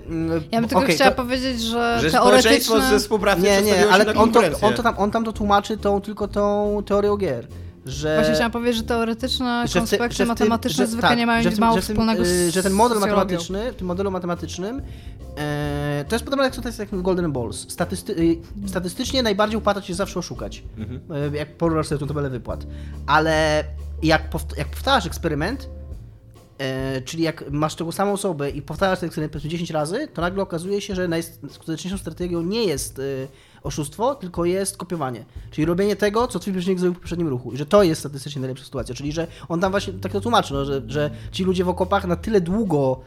Ja 0.53 0.61
bym 0.61 0.69
tylko 0.69 0.85
okej, 0.85 0.95
chciała 0.95 1.11
to- 1.11 1.17
powiedzieć, 1.17 1.61
że, 1.61 1.99
Że 2.03 2.11
teoretycznie... 2.11 2.61
społeczeństwo 2.61 2.81
ze 2.81 2.99
współpracy 2.99 3.43
Nie, 3.43 3.63
nie, 3.63 3.89
ale 3.89 4.15
on 4.15 4.33
to, 4.33 4.41
on, 4.63 4.75
to 4.75 4.83
tam, 4.83 4.95
on 4.99 5.11
tam 5.11 5.25
to 5.25 5.33
tłumaczy 5.33 5.77
tą, 5.77 6.01
tylko 6.01 6.29
tą 6.29 6.77
teorią 6.87 7.17
gier. 7.17 7.47
Że, 7.87 8.15
Właśnie 8.17 8.35
chciałam 8.35 8.53
powiedzieć, 8.53 8.77
że 8.77 8.83
teoretyczne 8.83 9.65
że 9.69 9.79
konspekty 9.79 10.17
tym- 10.17 10.29
matematyczne 10.29 10.85
że- 10.85 10.91
zwykle 10.91 11.09
tak, 11.09 11.19
nie 11.19 11.27
mają 11.27 11.51
nic 11.51 11.59
mało 11.59 11.81
wspólnego 11.81 12.25
z 12.25 12.29
y, 12.29 12.51
Że 12.51 12.63
ten 12.63 12.73
model 12.73 12.99
matematyczny, 13.01 13.73
w 13.73 13.77
tym 13.77 13.87
modelu 13.87 14.11
matematycznym, 14.11 14.83
e, 15.37 16.05
to 16.09 16.15
jest 16.15 16.25
podobne 16.25 16.45
jak 16.45 16.57
to 16.57 16.69
jest 16.69 16.79
jak 16.79 17.03
Golden 17.03 17.33
Balls. 17.33 17.71
Statysty, 17.73 18.13
y, 18.13 18.39
statystycznie 18.69 19.23
najbardziej 19.23 19.59
opłaca 19.59 19.83
się 19.83 19.95
zawsze 19.95 20.19
oszukać. 20.19 20.63
Mhm. 20.77 21.01
E, 21.35 21.37
jak 21.37 21.57
porównasz 21.57 21.87
sobie 21.87 21.99
tą 21.99 22.07
tabelę 22.07 22.31
wypłat. 22.31 22.67
Ale 23.07 23.65
jak, 24.03 24.31
pow, 24.31 24.43
jak 24.59 24.69
powtarzasz 24.69 25.07
eksperyment, 25.07 25.69
E, 26.59 27.01
czyli 27.01 27.23
jak 27.23 27.51
masz 27.51 27.75
tą 27.75 27.93
samą 27.93 28.13
osobę 28.13 28.51
i 28.51 28.63
powtarzasz 28.63 28.99
ten 28.99 29.07
eksperyment 29.07 29.33
powiedzmy 29.33 29.51
10 29.51 29.71
razy, 29.71 30.09
to 30.15 30.23
nagle 30.23 30.43
okazuje 30.43 30.81
się, 30.81 30.95
że 30.95 31.09
najskuteczniejszą 31.09 31.99
strategią 31.99 32.43
nie 32.43 32.65
jest 32.65 32.99
e, 32.99 33.03
oszustwo, 33.63 34.15
tylko 34.15 34.45
jest 34.45 34.77
kopiowanie. 34.77 35.25
Czyli 35.51 35.65
robienie 35.65 35.97
tego, 35.97 36.29
co 36.29 36.39
twój 36.39 36.53
przeciwnik 36.53 36.79
zrobił 36.79 36.95
w 36.95 37.01
poprzednim 37.01 37.29
ruchu. 37.29 37.53
I 37.53 37.57
że 37.57 37.67
to 37.67 37.83
jest 37.83 38.01
statystycznie 38.01 38.41
najlepsza 38.41 38.65
sytuacja. 38.65 38.95
Czyli, 38.95 39.13
że 39.13 39.27
on 39.49 39.61
tam 39.61 39.71
właśnie 39.71 39.93
tak 39.93 40.13
to 40.13 40.21
tłumaczy, 40.21 40.55
no, 40.55 40.65
że, 40.65 40.83
że 40.87 41.11
ci 41.33 41.45
ludzie 41.45 41.65
w 41.65 41.69
okopach 41.69 42.07
na 42.07 42.17
tyle 42.17 42.41
długo 42.41 43.01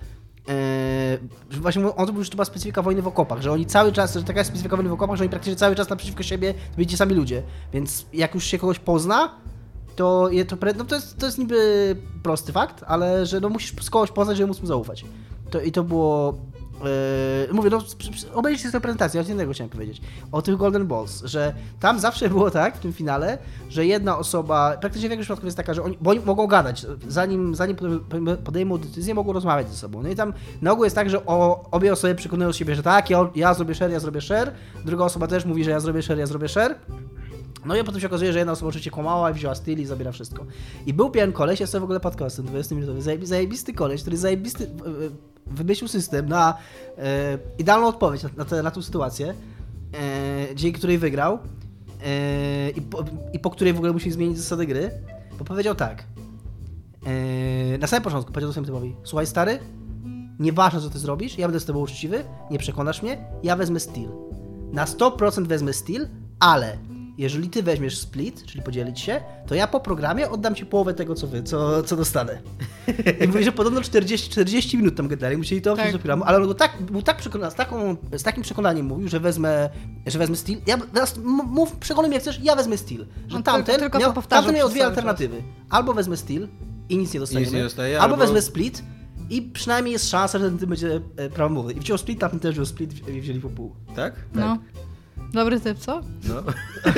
e, 0.49 1.17
że 1.49 1.59
właśnie 1.61 1.95
on 1.95 2.07
to 2.07 2.13
był, 2.13 2.25
to 2.25 2.31
była 2.31 2.45
specyfika 2.45 2.81
wojny 2.81 3.01
w 3.01 3.07
okopach, 3.07 3.41
że 3.41 3.51
oni 3.51 3.65
cały 3.65 3.91
czas, 3.91 4.13
że 4.13 4.23
taka 4.23 4.39
jest 4.39 4.49
specyfika 4.49 4.75
wojny 4.75 4.89
w 4.89 4.93
okopach, 4.93 5.17
że 5.17 5.23
oni 5.23 5.29
praktycznie 5.29 5.55
cały 5.55 5.75
czas 5.75 5.89
naprzeciwko 5.89 6.23
siebie 6.23 6.53
byli 6.75 6.87
ci 6.87 6.97
sami 6.97 7.15
ludzie. 7.15 7.43
Więc 7.73 8.05
jak 8.13 8.35
już 8.35 8.45
się 8.45 8.57
kogoś 8.59 8.79
pozna, 8.79 9.31
to, 9.95 10.29
je, 10.29 10.45
to, 10.45 10.57
no 10.77 10.85
to, 10.85 10.95
jest, 10.95 11.17
to 11.17 11.25
jest 11.25 11.37
niby 11.37 11.95
prosty 12.23 12.51
fakt, 12.51 12.83
ale 12.87 13.25
że 13.25 13.39
no 13.39 13.49
musisz 13.49 13.73
z 13.81 13.89
kogoś 13.89 14.11
poznać, 14.11 14.37
żeby 14.37 14.47
móc 14.47 14.61
mu 14.61 14.67
zaufać. 14.67 15.05
To, 15.49 15.61
I 15.61 15.71
to 15.71 15.83
było... 15.83 16.37
Yy, 17.47 17.53
mówię, 17.53 17.69
no, 17.69 17.81
obejrzyjcie 18.33 18.71
tę 18.71 18.81
prezentację, 18.81 19.21
o 19.21 19.23
coś 19.23 19.33
innego 19.33 19.53
chciałem 19.53 19.69
powiedzieć. 19.69 20.01
O 20.31 20.41
tych 20.41 20.57
Golden 20.57 20.87
Balls, 20.87 21.23
że 21.23 21.53
tam 21.79 21.99
zawsze 21.99 22.29
było 22.29 22.51
tak 22.51 22.77
w 22.77 22.79
tym 22.79 22.93
finale, 22.93 23.37
że 23.69 23.85
jedna 23.85 24.17
osoba, 24.17 24.77
praktycznie 24.81 25.09
w 25.09 25.11
większości 25.11 25.25
przypadków 25.27 25.45
jest 25.45 25.57
taka, 25.57 25.73
że 25.73 25.83
oni, 25.83 25.97
bo 26.01 26.09
oni 26.11 26.19
mogą 26.19 26.47
gadać, 26.47 26.85
zanim, 27.07 27.55
zanim 27.55 27.75
pode- 27.75 28.37
podejmą 28.37 28.77
decyzję, 28.77 29.13
mogą 29.13 29.33
rozmawiać 29.33 29.69
ze 29.69 29.75
sobą. 29.75 30.03
No 30.03 30.09
i 30.09 30.15
tam 30.15 30.33
na 30.61 30.71
ogół 30.71 30.83
jest 30.83 30.95
tak, 30.95 31.09
że 31.09 31.25
o, 31.25 31.65
obie 31.71 31.93
osoby 31.93 32.15
przekonują 32.15 32.51
siebie, 32.51 32.75
że 32.75 32.83
tak, 32.83 33.09
ja, 33.09 33.29
ja 33.35 33.53
zrobię 33.53 33.75
share, 33.75 33.91
ja 33.91 33.99
zrobię 33.99 34.21
share, 34.21 34.51
druga 34.85 35.05
osoba 35.05 35.27
też 35.27 35.45
mówi, 35.45 35.63
że 35.63 35.71
ja 35.71 35.79
zrobię 35.79 36.01
share, 36.01 36.17
ja 36.19 36.25
zrobię 36.25 36.47
share. 36.47 36.75
No 37.65 37.75
i 37.75 37.83
potem 37.83 38.01
się 38.01 38.07
okazuje, 38.07 38.33
że 38.33 38.39
jedna 38.39 38.51
osoba 38.51 38.69
oczywiście 38.69 38.91
kłamała 38.91 39.31
i 39.31 39.33
wzięła 39.33 39.55
styl 39.55 39.79
i 39.79 39.85
zabiera 39.85 40.11
wszystko. 40.11 40.45
I 40.85 40.93
był 40.93 41.09
pewien 41.09 41.31
koleś, 41.31 41.59
ja 41.59 41.67
sobie 41.67 41.79
w 41.79 41.83
ogóle 41.83 41.99
podcast 41.99 42.35
ten 42.35 42.45
20 42.45 42.75
minutowy, 42.75 43.01
zajebi- 43.01 43.25
zajebisty 43.25 43.73
koleś, 43.73 44.01
który 44.01 44.17
zajebisty, 44.17 44.69
wymyślił 45.51 45.87
system 45.87 46.29
na 46.29 46.57
e, 46.97 47.37
idealną 47.57 47.87
odpowiedź 47.87 48.23
na, 48.23 48.29
na, 48.37 48.43
tę- 48.45 48.63
na 48.63 48.71
tą 48.71 48.81
sytuację, 48.81 49.33
e, 49.33 50.55
dzięki 50.55 50.77
której 50.77 50.97
wygrał 50.97 51.39
e, 52.05 52.69
i, 52.69 52.81
po, 52.81 53.03
i 53.33 53.39
po 53.39 53.49
której 53.49 53.73
w 53.73 53.77
ogóle 53.77 53.93
musi 53.93 54.11
zmienić 54.11 54.37
zasady 54.37 54.65
gry, 54.65 54.91
bo 55.39 55.45
powiedział 55.45 55.75
tak. 55.75 56.03
E, 57.73 57.77
na 57.77 57.87
samym 57.87 58.03
początku 58.03 58.31
powiedział 58.31 58.51
swojemu 58.51 58.65
typowi, 58.67 58.95
słuchaj 59.03 59.27
stary, 59.27 59.59
nieważne 60.39 60.81
co 60.81 60.89
ty 60.89 60.99
zrobisz, 60.99 61.37
ja 61.37 61.47
będę 61.47 61.59
z 61.59 61.65
tobą 61.65 61.79
uczciwy, 61.79 62.23
nie 62.51 62.59
przekonasz 62.59 63.01
mnie, 63.01 63.17
ja 63.43 63.55
wezmę 63.55 63.79
steel. 63.79 64.09
Na 64.73 64.85
100% 64.85 65.47
wezmę 65.47 65.73
steel, 65.73 66.07
ale 66.39 66.77
jeżeli 67.19 67.49
ty 67.49 67.63
weźmiesz 67.63 67.97
split, 67.97 68.45
czyli 68.45 68.63
podzielić 68.63 68.99
się, 68.99 69.21
to 69.47 69.55
ja 69.55 69.67
po 69.67 69.79
programie 69.79 70.29
oddam 70.29 70.55
ci 70.55 70.65
połowę 70.65 70.93
tego, 70.93 71.15
co 71.15 71.27
wy, 71.27 71.43
co, 71.43 71.83
co 71.83 71.95
dostanę. 71.95 72.41
I 73.23 73.27
mówi, 73.27 73.43
że 73.43 73.51
podobno 73.51 73.81
40, 73.81 74.29
40 74.29 74.77
minut 74.77 74.95
tam 74.95 75.07
gadali, 75.07 75.37
musieli 75.37 75.61
to 75.61 75.75
Tak. 75.75 75.83
tak. 75.85 75.93
do 75.93 75.99
programu, 75.99 76.23
ale 76.23 76.37
on 76.37 76.47
go 76.47 76.53
tak, 76.53 76.81
był 76.81 77.01
tak 77.01 77.17
przekonany, 77.17 77.51
z, 77.51 77.55
taką, 77.55 77.95
z 78.17 78.23
takim 78.23 78.43
przekonaniem 78.43 78.85
mówił, 78.85 79.07
że 79.07 79.19
wezmę, 79.19 79.69
że 80.07 80.19
wezmę 80.19 80.35
steel. 80.35 80.57
Ja, 80.67 80.77
teraz 80.93 81.17
mów, 81.45 81.75
przekonuj 81.75 82.07
mnie 82.07 82.15
jak 82.15 82.23
chcesz, 82.23 82.39
ja 82.43 82.55
wezmę 82.55 82.77
steel. 82.77 83.05
Że 83.27 83.37
On 83.37 83.43
tamten, 83.43 83.79
tylko- 83.79 83.99
miał, 83.99 84.13
tamten 84.13 84.55
miał 84.55 84.69
dwie 84.69 84.79
cały 84.79 84.91
czas. 84.91 84.97
alternatywy. 84.97 85.43
Albo 85.69 85.93
wezmę 85.93 86.17
steel 86.17 86.47
i 86.89 86.97
nic 86.97 87.13
nie 87.13 87.19
dostaniemy, 87.19 87.45
Nic 87.45 87.55
nie 87.55 87.63
dostaję, 87.63 87.99
albo, 88.01 88.13
albo- 88.15 88.25
wezmę 88.25 88.41
split 88.41 88.83
i 89.29 89.41
przynajmniej 89.41 89.93
jest 89.93 90.09
szansa, 90.09 90.39
że 90.39 90.51
ten 90.51 90.69
będzie 90.69 91.01
e, 91.17 91.29
prawomówny. 91.29 91.73
I 91.73 91.79
wziął 91.79 91.97
split, 91.97 92.19
tamten 92.19 92.39
też 92.39 92.53
wziął 92.55 92.65
split 92.65 93.07
i 93.07 93.21
wzięli 93.21 93.39
po 93.39 93.49
pół. 93.49 93.75
Tak? 93.95 94.13
No. 94.33 94.57
Dobry 95.33 95.59
typ, 95.59 95.77
co? 95.79 96.01
No. 96.29 96.35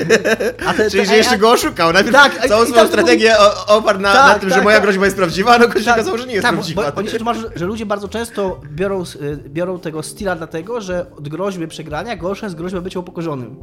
A 0.67 0.74
te, 0.74 0.89
Czyli, 0.91 1.06
że 1.06 1.17
jeszcze 1.17 1.38
go 1.38 1.52
oszukał. 1.52 1.94
Najpierw 1.94 2.15
Tak, 2.15 2.48
całą 2.48 2.65
swoją 2.65 2.88
strategię 2.88 3.36
oparł 3.67 4.00
na, 4.00 4.13
Tak, 4.13 4.28
na 4.34 4.39
tym, 4.39 4.50
tak, 4.50 4.58
że 4.60 4.63
moja 4.63 4.76
tak. 4.78 4.84
groźba 4.86 5.06
jest 5.06 5.17
prawdziwa, 5.17 5.56
a 5.56 5.58
no 5.58 5.65
się 5.80 5.91
okazało, 5.91 6.17
że 6.17 6.26
nie 6.28 6.34
jest 6.34 6.44
tak, 6.46 6.52
bo- 6.56 6.58
prawdziwa. 6.62 6.91
Bo, 6.91 6.98
oni 6.98 7.10
się 7.10 7.17
tłumaczą, 7.17 7.39
że 7.56 7.65
ludzie 7.65 7.86
bardzo 7.86 8.08
często 8.08 8.62
biorą, 8.72 9.04
y, 9.22 9.38
biorą 9.50 9.80
tego 9.80 10.04
stila 10.04 10.36
dlatego, 10.36 10.82
że 10.82 11.06
od 11.17 11.30
groźby 11.30 11.67
przegrania 11.67 12.15
gorsza 12.15 12.46
jest 12.46 12.56
groźba 12.56 12.82
bycia 12.82 13.00
upokorzonym. 13.00 13.56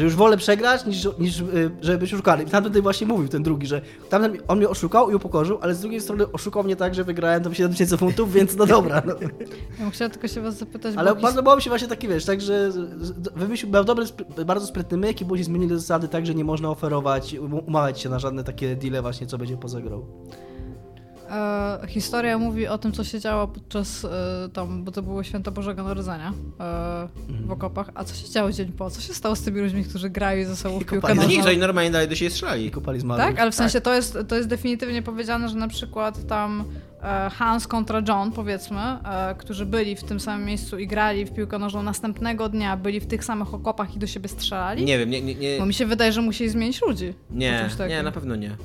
Że 0.00 0.04
już 0.04 0.14
wolę 0.16 0.36
przegrać, 0.36 0.86
niż, 0.86 1.08
niż 1.18 1.40
y, 1.40 1.70
żeby 1.80 1.98
być 1.98 2.14
oszukany. 2.14 2.42
I 2.42 2.46
tamten 2.46 2.70
tutaj 2.72 2.82
właśnie 2.82 3.06
mówił, 3.06 3.28
ten 3.28 3.42
drugi, 3.42 3.66
że 3.66 3.80
tamten 4.08 4.38
on 4.48 4.58
mnie 4.58 4.68
oszukał 4.68 5.10
i 5.10 5.14
upokorzył, 5.14 5.58
ale 5.62 5.74
z 5.74 5.80
drugiej 5.80 6.00
strony 6.00 6.32
oszukał 6.32 6.64
mnie 6.64 6.76
tak, 6.76 6.94
że 6.94 7.04
wygrałem 7.04 7.42
tam 7.42 7.54
7 7.54 7.72
tysięcy 7.72 7.96
funtów, 7.96 8.32
więc 8.32 8.56
no 8.56 8.66
dobra. 8.66 9.02
No. 9.06 9.14
Ja 9.20 9.28
bym 9.78 9.90
chciała 9.90 10.10
tylko 10.10 10.28
się 10.28 10.40
was 10.40 10.58
zapytać, 10.58 10.94
Ale 10.96 11.14
bo 11.14 11.20
bardzo 11.20 11.42
mało 11.42 11.60
się 11.60 11.70
właśnie 11.70 11.88
taki, 11.88 12.08
wiesz, 12.08 12.24
tak, 12.24 12.40
że 12.40 12.72
z- 12.72 12.76
z- 13.06 13.28
wymyślił, 13.36 13.72
miał 13.72 13.84
dobry, 13.84 14.04
bardzo 14.46 14.66
sprytny 14.66 14.96
myk 14.96 15.20
i 15.20 15.24
później 15.24 15.44
zmienili 15.44 15.74
zasady 15.74 16.08
tak, 16.08 16.26
że 16.26 16.34
nie 16.34 16.44
można 16.44 16.70
oferować, 16.70 17.34
um- 17.34 17.54
umawiać 17.54 18.00
się 18.00 18.08
na 18.08 18.18
żadne 18.18 18.44
takie 18.44 18.76
deale 18.76 19.02
właśnie, 19.02 19.26
co 19.26 19.38
będzie 19.38 19.56
poza 19.56 19.80
grą. 19.80 20.06
E, 21.30 21.86
historia 21.88 22.38
mówi 22.38 22.66
o 22.66 22.78
tym, 22.78 22.92
co 22.92 23.04
się 23.04 23.20
działo 23.20 23.48
podczas 23.48 24.04
e, 24.04 24.08
tam, 24.52 24.84
bo 24.84 24.92
to 24.92 25.02
było 25.02 25.22
święto 25.22 25.52
Bożego 25.52 25.82
Narodzenia 25.82 26.32
e, 26.60 26.90
Mhm. 27.28 27.46
w 27.48 27.50
okopach. 27.52 27.90
A 27.94 28.04
co 28.04 28.14
się 28.14 28.28
działo 28.32 28.52
dzień 28.52 28.72
po? 28.72 28.90
Co 28.90 29.00
się 29.00 29.14
stało 29.14 29.36
z 29.36 29.42
tymi 29.42 29.60
ludźmi, 29.60 29.84
którzy 29.84 30.10
grają 30.10 30.46
ze 30.48 30.56
sobą 30.56 30.78
w 30.78 30.82
I 30.82 30.84
piłkę. 30.84 31.14
No 31.14 31.22
nożną? 31.22 31.44
oni 31.48 31.58
normalnie 31.58 31.90
dalej 31.90 32.08
do 32.08 32.14
siebie 32.14 32.28
I 32.28 32.30
strzelali. 32.32 32.70
kopali 32.70 33.00
zmarłych. 33.00 33.26
Tak, 33.26 33.38
ale 33.40 33.50
w 33.50 33.54
sensie 33.54 33.80
to 33.80 33.94
jest, 33.94 34.18
to 34.28 34.36
jest 34.36 34.48
definitywnie 34.48 35.02
powiedziane, 35.02 35.48
że 35.48 35.56
na 35.56 35.68
przykład 35.68 36.26
tam 36.26 36.64
e, 37.02 37.30
Hans 37.30 37.66
kontra 37.66 38.02
John, 38.08 38.32
powiedzmy, 38.32 38.80
e, 38.80 39.34
którzy 39.38 39.66
byli 39.66 39.96
w 39.96 40.04
tym 40.04 40.20
samym 40.20 40.46
miejscu 40.46 40.78
i 40.78 40.86
grali 40.86 41.24
w 41.24 41.30
piłkę 41.34 41.58
nożną 41.58 41.82
następnego 41.82 42.48
dnia, 42.48 42.76
byli 42.76 43.00
w 43.00 43.06
tych 43.06 43.24
samych 43.24 43.54
okopach 43.54 43.96
i 43.96 43.98
do 43.98 44.06
siebie 44.06 44.28
strzelali. 44.28 44.84
Nie 44.84 44.98
wiem, 44.98 45.10
nie, 45.10 45.22
nie, 45.22 45.34
nie, 45.34 45.58
Bo 45.58 45.66
mi 45.66 45.74
się 45.74 45.86
wydaje, 45.86 46.12
że 46.12 46.22
musieli 46.22 46.50
zmienić 46.50 46.82
ludzi. 46.82 47.14
nie, 47.30 47.68
nie, 47.88 48.02
na 48.02 48.12
pewno 48.12 48.36
nie. 48.36 48.56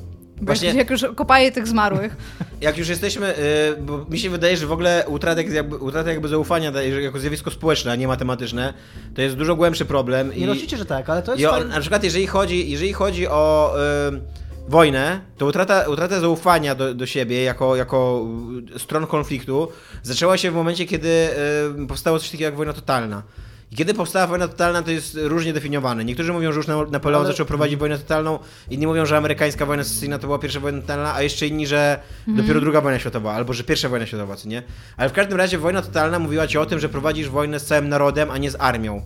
Bo 0.42 0.46
Właśnie- 0.46 0.74
jak, 0.74 0.90
już 0.90 1.06
kopali 1.16 1.52
tych 1.52 1.68
zmarłych, 1.68 2.16
Jak 2.62 2.78
już 2.78 2.88
jesteśmy, 2.90 3.38
y, 3.38 3.82
bo 3.82 4.06
mi 4.10 4.20
się 4.20 4.30
wydaje, 4.30 4.58
że 4.58 4.68
w 4.68 4.72
ogóle 4.72 5.04
utrata 5.08 5.42
jakby, 5.42 5.78
utrata 5.78 6.12
jakby 6.12 6.28
zaufania 6.28 6.72
jako 7.02 7.20
zjawisko 7.20 7.52
społeczne, 7.52 7.92
a 7.92 7.96
nie 7.96 8.08
matematyczne, 8.08 8.74
to 9.16 9.22
jest 9.22 9.36
dużo 9.36 9.56
głębszy 9.56 9.86
problem. 9.86 10.32
Nie, 10.36 10.46
no 10.46 10.52
oczywiście, 10.52 10.78
że 10.78 10.86
tak, 10.86 11.10
ale 11.10 11.24
to 11.24 11.32
jest 11.32 11.42
I 11.42 11.46
o, 11.46 11.52
fajne. 11.52 11.68
na 11.68 11.80
przykład 11.80 12.04
jeżeli 12.04 12.28
chodzi, 12.28 12.72
jeżeli 12.72 12.94
chodzi 12.94 13.28
o 13.28 13.76
y, 14.12 14.22
wojnę, 14.70 15.20
to 15.38 15.46
utrata, 15.46 15.90
utrata 15.90 16.20
zaufania 16.20 16.76
do, 16.76 16.94
do 16.94 17.06
siebie 17.06 17.44
jako, 17.44 17.76
jako 17.76 18.26
y, 18.76 18.80
stron 18.80 19.08
konfliktu 19.08 19.68
zaczęła 20.04 20.38
się 20.38 20.52
w 20.52 20.54
momencie, 20.56 20.86
kiedy 20.86 21.30
y, 21.84 21.88
powstało 21.88 22.20
coś 22.20 22.30
takiego 22.32 22.46
jak 22.46 22.56
wojna 22.56 22.74
totalna. 22.74 23.24
I 23.72 23.76
kiedy 23.76 23.94
powstała 23.94 24.28
wojna 24.28 24.48
totalna, 24.48 24.82
to 24.82 24.92
jest 24.92 25.18
różnie 25.22 25.54
definiowane. 25.54 26.06
Niektórzy 26.06 26.34
mówią, 26.34 26.52
że 26.52 26.58
już 26.58 26.68
Na- 26.68 26.86
Napoleon 26.86 27.22
Ale- 27.22 27.32
zaczął 27.32 27.46
prowadzić 27.46 27.76
wojnę 27.80 27.98
totalną, 27.98 28.40
inni 28.70 28.88
mówią, 28.88 29.06
że 29.06 29.18
amerykańska 29.18 29.66
wojna 29.66 29.84
secesyjna 29.84 30.20
to 30.20 30.28
była 30.28 30.40
pierwsza 30.40 30.60
wojna 30.60 30.82
totalna, 30.82 31.16
a 31.16 31.22
jeszcze 31.22 31.48
inni, 31.48 31.68
że 31.68 32.00
dopiero 32.28 32.62
druga 32.62 32.82
wojna 32.82 33.00
światowa, 33.00 33.34
albo 33.34 33.54
że 33.54 33.64
pierwsza 33.64 33.90
wojna 33.90 34.06
światowa, 34.06 34.36
co 34.36 34.50
nie? 34.50 34.64
Ale 34.98 35.10
w 35.10 35.14
każdym 35.14 35.38
razie 35.38 35.58
wojna 35.58 35.82
totalna 35.82 36.20
mówiła 36.20 36.48
ci 36.48 36.58
o 36.58 36.66
tym, 36.66 36.80
że 36.80 36.90
prowadzisz 36.90 37.30
wojnę 37.30 37.60
z 37.60 37.66
całym 37.66 37.90
narodem, 37.90 38.32
a 38.32 38.38
nie 38.38 38.52
z 38.52 38.56
armią. 38.60 39.02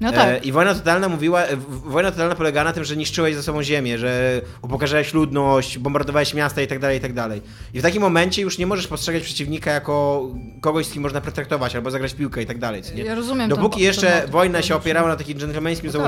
No 0.00 0.12
tak. 0.12 0.28
E, 0.28 0.38
I 0.38 0.52
wojna 0.52 0.74
totalna 0.74 1.08
mówiła, 1.08 1.42
wojna 1.84 2.10
totalna 2.10 2.34
polegała 2.34 2.64
na 2.64 2.72
tym, 2.72 2.84
że 2.84 2.96
niszczyłeś 2.96 3.34
ze 3.34 3.42
sobą 3.42 3.62
ziemię, 3.62 3.98
że 3.98 4.40
upokarzałeś 4.62 5.14
ludność, 5.14 5.78
bombardowałeś 5.78 6.34
miasta 6.34 6.62
i 6.62 6.66
tak 6.66 6.78
dalej, 6.78 6.98
i 6.98 7.00
tak 7.00 7.12
dalej. 7.12 7.42
I 7.74 7.78
w 7.78 7.82
takim 7.82 8.02
momencie 8.02 8.42
już 8.42 8.58
nie 8.58 8.66
możesz 8.66 8.86
postrzegać 8.86 9.22
przeciwnika 9.22 9.70
jako 9.72 10.22
kogoś, 10.60 10.86
z 10.86 10.92
kim 10.92 11.02
można 11.02 11.20
pretraktować, 11.20 11.76
albo 11.76 11.90
zagrać 11.90 12.14
piłkę 12.14 12.42
i 12.42 12.46
tak 12.46 12.58
dalej. 12.58 12.82
Ja 12.94 13.14
rozumiem 13.14 13.48
Dopóki 13.50 13.70
ten- 13.70 13.78
ten 13.78 13.86
jeszcze 13.86 14.14
motyw, 14.16 14.30
wojna 14.30 14.62
się 14.62 14.74
opierała 14.76 15.08
na 15.08 15.16
takim 15.16 15.38
dżentelmeńskim 15.38 15.86
No 15.86 15.92
tak. 15.92 16.02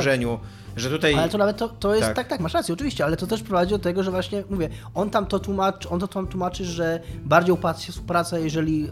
Że 0.80 0.90
tutaj... 0.90 1.14
Ale 1.14 1.28
to 1.28 1.38
nawet 1.38 1.56
to, 1.56 1.68
to 1.68 1.94
jest, 1.94 2.06
Tak. 2.06 2.16
tak. 2.16 2.28
tak, 2.28 2.40
masz 2.40 2.54
rację, 2.54 2.74
oczywiście, 2.74 3.04
ale 3.04 3.16
to 3.16 3.26
też 3.26 3.42
prowadzi 3.42 3.70
do 3.70 3.78
tego, 3.78 4.02
że 4.02 4.10
właśnie, 4.10 4.44
mówię, 4.50 4.68
on 4.94 5.10
tam 5.10 5.26
to 5.26 5.38
tłumaczy, 5.38 5.88
on 5.88 6.00
to 6.00 6.08
tam 6.08 6.26
tłumaczy, 6.26 6.64
że 6.64 7.00
bardziej 7.24 7.52
opłaca 7.52 7.80
się 7.80 7.92
współpraca, 7.92 8.38
jeżeli, 8.38 8.84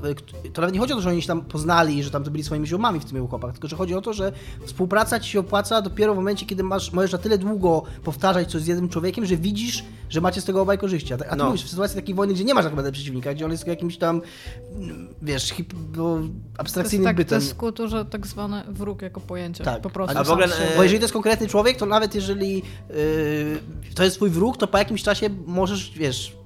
e, 0.45 0.51
to 0.51 0.61
nawet 0.61 0.75
nie 0.75 0.81
chodzi 0.81 0.93
o 0.93 0.97
to, 0.97 1.03
że 1.03 1.11
oni 1.11 1.23
się 1.23 1.29
tam 1.29 1.41
poznali, 1.41 2.03
że 2.03 2.11
tam 2.11 2.25
to 2.25 2.31
byli 2.31 2.45
swoimi 2.45 2.67
ziomami 2.67 3.01
w 3.01 3.05
tym 3.05 3.25
okopach, 3.25 3.53
tylko 3.53 3.69
że 3.69 3.77
chodzi 3.77 3.95
o 3.95 4.01
to, 4.01 4.13
że 4.13 4.33
współpraca 4.67 5.21
ci 5.21 5.31
się 5.31 5.41
opłaca 5.41 5.83
dopiero 5.83 6.15
w 6.15 6.17
momencie, 6.17 6.47
kiedy 6.47 6.63
masz, 6.63 6.93
możesz 6.93 7.13
na 7.13 7.19
tyle 7.19 7.39
długo 7.39 7.83
powtarzać 8.05 8.51
coś 8.51 8.63
z 8.63 8.67
jednym 8.67 8.89
człowiekiem, 8.89 9.27
że 9.27 9.37
widzisz, 9.37 9.85
że 10.09 10.21
macie 10.21 10.41
z 10.41 10.45
tego 10.45 10.63
obaj 10.63 10.79
korzyści. 10.79 11.13
A, 11.15 11.17
a 11.17 11.19
ty 11.19 11.37
No. 11.37 11.47
mówisz, 11.47 11.65
w 11.65 11.69
sytuacji 11.69 11.97
takiej 11.97 12.15
wojny, 12.15 12.35
gdzie 12.35 12.45
nie 12.45 12.55
masz 12.55 12.65
tak 12.65 12.73
naprawdę 12.73 12.93
przeciwnika, 12.93 13.35
gdzie 13.35 13.45
on 13.45 13.51
jest 13.51 13.67
jakimś 13.67 13.97
tam, 13.99 14.23
wiesz, 15.23 15.45
hip, 15.51 15.73
no, 15.97 16.17
To 16.17 16.19
jest, 16.21 16.31
abstrakcyjnym 16.59 17.05
tak, 17.07 17.17
to 17.17 17.19
bytem. 17.19 17.41
jest 17.41 17.53
w 17.53 17.57
kulturze 17.57 18.05
tak 18.05 18.27
zwany 18.27 18.63
wróg 18.69 19.03
jako 19.03 19.21
pojęcie. 19.21 19.65
Tak. 19.65 19.81
Po 19.83 19.91
prostu. 19.91 20.19
A 20.19 20.25
w 20.25 20.31
ogóle, 20.31 20.49
się- 20.49 20.55
e, 20.55 20.77
Bo 20.77 20.83
jeżeli 20.83 20.99
to 20.99 21.05
jest 21.05 21.13
konkretny 21.15 21.49
człowiek, 21.49 21.77
to 21.77 21.87
nawet 21.87 22.15
jeżeli 22.15 22.55
yy, 22.57 22.65
to 23.95 24.05
jest 24.05 24.17
twój 24.17 24.31
wróg, 24.31 24.57
to 24.57 24.67
po 24.67 24.79
jakimś 24.79 25.03
czasie 25.03 25.31
możesz, 25.47 25.91
wiesz, 25.99 26.37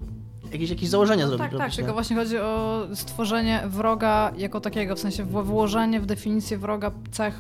jakieś, 0.52 0.70
jakieś 0.70 0.88
założenia 0.88 1.26
zrobić. 1.28 1.50
Tak, 1.50 1.58
tak, 1.58 1.74
tylko 1.74 1.88
nie? 1.90 1.92
właśnie 1.94 2.16
chodzi 2.16 2.38
o 2.38 2.86
stworzenie 2.94 3.62
wroga 3.66 4.32
jako 4.36 4.61
takiego, 4.61 4.96
w 4.96 4.98
sensie 5.00 5.24
włożenie 5.24 6.00
w 6.00 6.06
definicję 6.06 6.58
wroga 6.58 6.90
cech 7.11 7.34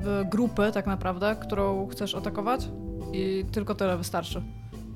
w 0.00 0.24
grupy 0.30 0.70
tak 0.74 0.86
naprawdę, 0.86 1.36
którą 1.42 1.88
chcesz 1.88 2.14
atakować 2.14 2.68
i 3.12 3.44
tylko 3.52 3.74
tyle 3.74 3.96
wystarczy, 3.96 4.42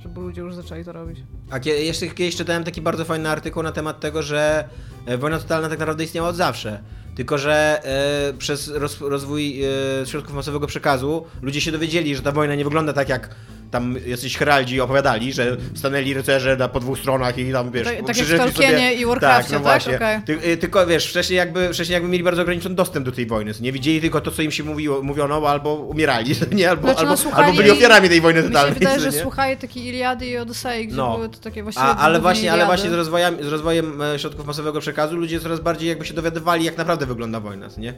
żeby 0.03 0.21
ludzie 0.21 0.41
już 0.41 0.55
zaczęli 0.55 0.85
to 0.85 0.93
robić. 0.93 1.19
A 1.51 1.59
jeszcze 1.69 2.07
kiedyś 2.07 2.37
czytałem 2.37 2.65
taki 2.65 2.81
bardzo 2.81 3.05
fajny 3.05 3.29
artykuł 3.29 3.63
na 3.63 3.73
temat 3.73 4.01
tego, 4.01 4.23
że 4.23 4.69
e, 5.07 5.19
wojna 5.19 5.39
totalna 5.39 5.69
tak 5.69 5.79
naprawdę 5.79 6.05
istniała 6.05 6.29
od 6.29 6.37
zawsze. 6.37 6.83
Tylko, 7.15 7.39
że 7.39 7.81
e, 7.85 8.33
przez 8.39 8.69
roz, 8.69 9.01
rozwój 9.01 9.63
e, 9.65 9.67
środków 10.07 10.35
masowego 10.35 10.67
przekazu 10.67 11.25
ludzie 11.43 11.61
się 11.61 11.73
dowiedzieli, 11.73 12.17
że 12.17 12.23
ta 12.23 12.33
wojna 12.33 12.55
nie 12.55 12.65
wygląda 12.65 12.93
tak 12.93 13.09
jak 13.09 13.35
tam 13.73 13.97
jacyś 14.07 14.37
heraldzi 14.37 14.81
opowiadali, 14.81 15.33
że 15.33 15.57
stanęli 15.75 16.15
rycerze 16.15 16.57
na 16.57 16.69
po 16.69 16.81
dwóch 16.81 16.99
stronach 16.99 17.39
i 17.39 17.53
tam 17.53 17.71
wiesz, 17.71 17.85
Tak- 17.85 18.07
tak 18.07 18.17
jak 18.19 18.27
w 18.27 18.37
Tolkienie 18.39 18.95
i 18.95 19.07
Warcrafcie, 19.07 19.43
tak, 19.53 19.63
no 19.63 19.69
tak? 19.71 19.83
właśnie. 19.83 19.97
Okej. 19.97 20.23
Ty, 20.27 20.51
y, 20.51 20.57
tylko 20.57 20.87
wiesz, 20.87 21.07
wcześniej 21.11 21.37
jakby, 21.37 21.75
wcześniej 21.75 21.95
jakby 21.95 22.09
mieli 22.09 22.25
bardzo 22.25 22.43
ograniczony 22.43 22.75
dostęp 22.75 23.07
do 23.07 23.13
tej 23.13 23.27
wojny. 23.27 23.53
Nie 23.61 23.73
widzieli 23.73 24.01
tylko 24.01 24.21
to, 24.21 24.31
co 24.31 24.43
im 24.43 24.51
się 24.51 24.65
mówiło, 24.65 25.03
mówiono, 25.03 25.49
albo 25.49 25.75
umierali, 25.75 26.35
nie? 26.53 26.71
Albo, 26.71 26.83
Znaczy, 26.83 27.03
no, 27.05 27.11
albo, 27.11 27.23
słuchali- 27.23 27.45
albo 27.45 27.57
byli 27.57 27.71
ofiarami 27.71 28.09
tej 28.09 28.21
wojny 28.21 28.41
Mi 28.41 28.47
się 28.47 28.53
totalnej. 28.53 28.75
wydaje, 28.79 28.99
co 28.99 29.05
że 29.05 29.13
słuchali 29.13 29.57
takiej 29.57 29.87
Iliady 29.87 30.27
i 30.27 30.37
Odysei, 30.39 30.87
gdzie 30.87 30.97
No. 30.97 31.15
były 31.17 31.29
to 31.29 31.39
takie 31.39 31.63
właściwie 31.63 31.87
A, 31.87 31.97
ale 31.97 32.21
właśnie, 32.21 32.53
ale 32.53 32.67
właśnie 32.67 32.91
z 32.91 32.93
rozwojem, 32.93 33.37
z 33.45 33.47
rozwojem 33.47 34.03
e, 34.03 34.19
środków 34.19 34.47
masowego 34.47 34.81
przekazu 34.81 35.17
ludzie 35.17 35.41
coraz 35.41 35.61
bardziej 35.61 35.89
jakby 35.89 36.05
się 36.07 36.15
dowiadywali, 36.15 36.65
jak 36.65 36.79
naprawdę 36.79 37.07
wygląda 37.07 37.41
wojna, 37.41 37.69
nie? 37.79 37.95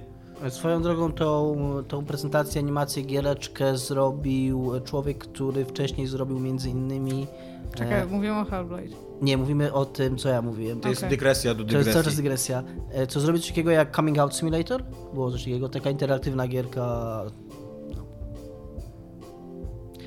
Swoją 0.51 0.83
drogą 0.83 1.13
tą, 1.13 1.57
tą 1.89 2.05
prezentację, 2.05 2.61
animację, 2.61 3.03
giereczkę 3.03 3.77
zrobił 3.79 4.73
człowiek, 4.85 5.19
który 5.19 5.65
wcześniej 5.65 6.07
zrobił 6.07 6.39
między 6.39 6.71
innymi... 6.71 7.27
Czekaj, 7.75 8.01
E, 8.03 8.07
mówimy 8.07 8.41
o 8.41 8.45
Hellblade. 8.45 8.89
nie, 9.23 9.37
mówimy 9.37 9.73
o 9.73 9.85
tym, 9.85 10.17
co 10.17 10.29
ja 10.29 10.43
mówiłem. 10.43 10.81
To 10.81 10.89
jest 10.89 11.01
Okej. 11.01 11.11
dygresja 11.11 11.55
do 11.55 11.65
To 11.65 11.79
jest 11.79 11.93
cały 11.93 12.05
czas 12.05 12.17
dygresji. 12.17 12.55
dygresja. 12.55 12.63
E, 13.03 13.07
Co 13.07 13.21
zrobić 13.21 13.43
coś 13.43 13.51
takiego 13.51 13.71
jak 13.71 13.97
Coming 13.97 14.19
Out 14.19 14.37
Simulator? 14.37 14.83
Było 15.15 15.31
coś 15.31 15.41
takiego, 15.45 15.69
taka 15.69 15.91
interaktywna 15.91 16.49
gierka. 16.49 17.23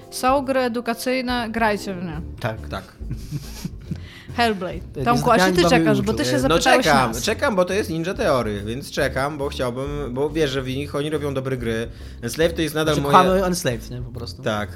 Są 0.10 0.46
gry 0.46 0.60
edukacyjne, 0.60 1.50
grajcie 1.52 1.94
w 1.94 2.04
nie. 2.04 2.22
Tak. 2.40 2.68
Tak. 2.70 2.84
Hellblade. 4.38 5.04
Tomku, 5.06 5.32
a 5.32 5.40
się 5.40 5.54
ty 5.54 5.70
czekasz, 5.70 6.02
bo 6.02 6.14
ty 6.14 6.26
się 6.26 6.30
E, 6.32 6.34
No 6.34 6.40
zapytałeś 6.40 6.86
czekam, 6.86 7.12
nas. 7.12 7.24
czekam, 7.24 7.56
bo 7.56 7.66
to 7.66 7.74
jest 7.74 7.90
Ninja 7.90 8.14
Theory, 8.14 8.62
więc 8.66 8.92
czekam, 8.92 9.38
bo 9.38 9.50
chciałbym, 9.50 10.14
bo 10.14 10.30
wiesz, 10.30 10.52
że 10.52 10.62
w 10.62 10.68
nich 10.68 10.96
oni 10.96 11.10
robią 11.10 11.34
dobre 11.34 11.58
gry. 11.58 11.88
Slave 12.28 12.54
to 12.54 12.62
jest 12.62 12.76
nadal 12.76 12.96
Znaczy, 12.96 13.12
moje... 13.14 13.28
kochamy 13.30 13.48
Unslaved, 13.48 13.92
nie? 13.92 14.02
Po 14.02 14.12
prostu. 14.12 14.44
Tak, 14.44 14.70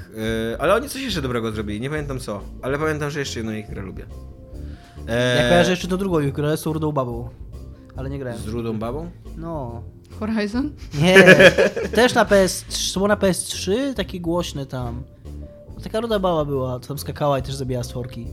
y, 0.54 0.58
ale 0.58 0.74
oni 0.74 0.88
coś 0.88 1.02
jeszcze 1.02 1.22
dobrego 1.22 1.52
zrobili, 1.52 1.80
nie 1.80 1.90
pamiętam 1.90 2.20
co, 2.20 2.40
ale 2.62 2.78
pamiętam, 2.78 3.10
że 3.10 3.18
jeszcze 3.18 3.38
jedną 3.38 3.52
ich 3.52 3.70
grę 3.70 3.82
lubię. 3.82 4.04
E, 5.08 5.42
Ja 5.42 5.48
kojarzę 5.48 5.70
jeszcze 5.70 5.88
tą 5.88 5.96
drugą 5.96 6.20
ich 6.20 6.32
grę 6.32 6.56
z 6.56 6.66
Rudą 6.66 6.92
Babą. 6.92 7.28
Ale 7.96 8.10
nie 8.10 8.18
grałem. 8.18 8.38
Z 8.40 8.46
Rudą 8.48 8.78
Babą? 8.78 9.10
No. 9.36 9.82
Horizon? 10.20 10.72
Nie, 11.02 11.14
też 11.94 12.14
na 12.14 12.24
PS3, 12.24 12.94
to 12.94 13.00
było 13.00 13.08
na 13.08 13.16
PS3, 13.16 13.94
takie 13.94 14.20
głośne 14.20 14.66
tam. 14.66 15.02
Taka 15.82 16.00
ruda 16.00 16.18
baba 16.18 16.44
była, 16.44 16.80
co 16.80 16.88
tam 16.88 16.98
skakała 16.98 17.38
i 17.38 17.42
też 17.42 17.54
zabijała 17.54 17.84
stworki. 17.84 18.26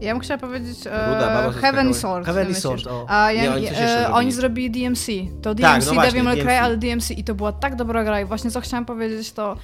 Ja 0.00 0.12
bym 0.12 0.20
chciała 0.20 0.38
powiedzieć 0.38 0.78
Ruda, 0.84 1.48
e, 1.48 1.52
ze 1.52 1.60
Heaven 1.60 1.90
i 1.90 1.94
skakałej. 1.94 2.54
Sword. 2.54 2.82
Sword, 2.82 2.86
o. 2.86 3.06
A 3.08 3.32
ja, 3.32 3.42
Nie, 3.42 3.50
oni 3.52 3.66
e, 3.68 3.74
zrobili. 3.74 4.04
oni 4.12 4.32
zrobili 4.32 4.70
DMC. 4.70 5.06
To 5.42 5.54
DMC, 5.54 5.62
Tak, 5.62 5.86
no 5.86 5.92
właśnie, 5.94 6.10
Devil 6.12 6.24
May 6.24 6.40
Cry, 6.40 6.52
ale 6.58 6.76
DMC 6.76 7.10
i 7.10 7.24
to 7.24 7.34
była 7.34 7.52
tak 7.52 7.76
dobra 7.76 8.04
gra 8.04 8.20
i 8.20 8.24
właśnie 8.24 8.50
co 8.50 8.60
chciałam 8.60 8.84
powiedzieć 8.84 9.32
to 9.32 9.56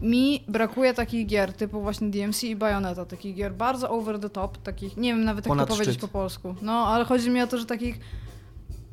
mi 0.00 0.44
brakuje 0.48 0.94
takich 0.94 1.26
gier 1.26 1.52
typu 1.52 1.80
właśnie 1.82 2.10
DMC 2.10 2.44
i 2.44 2.56
Bayonetta, 2.56 3.04
takich 3.04 3.34
gier 3.36 3.52
bardzo 3.54 3.90
over 3.90 4.18
the 4.20 4.30
top, 4.30 4.58
takich, 4.62 4.96
nie 4.96 5.14
wiem 5.14 5.24
nawet 5.24 5.44
jak 5.44 5.48
Ponad 5.48 5.68
to 5.68 5.74
powiedzieć 5.74 5.94
szczyt. 5.94 6.10
po 6.10 6.18
polsku. 6.18 6.54
No, 6.62 6.72
ale 6.86 7.04
chodzi 7.04 7.30
mi 7.30 7.42
o 7.42 7.46
to, 7.46 7.58
że 7.58 7.66
takich 7.66 7.98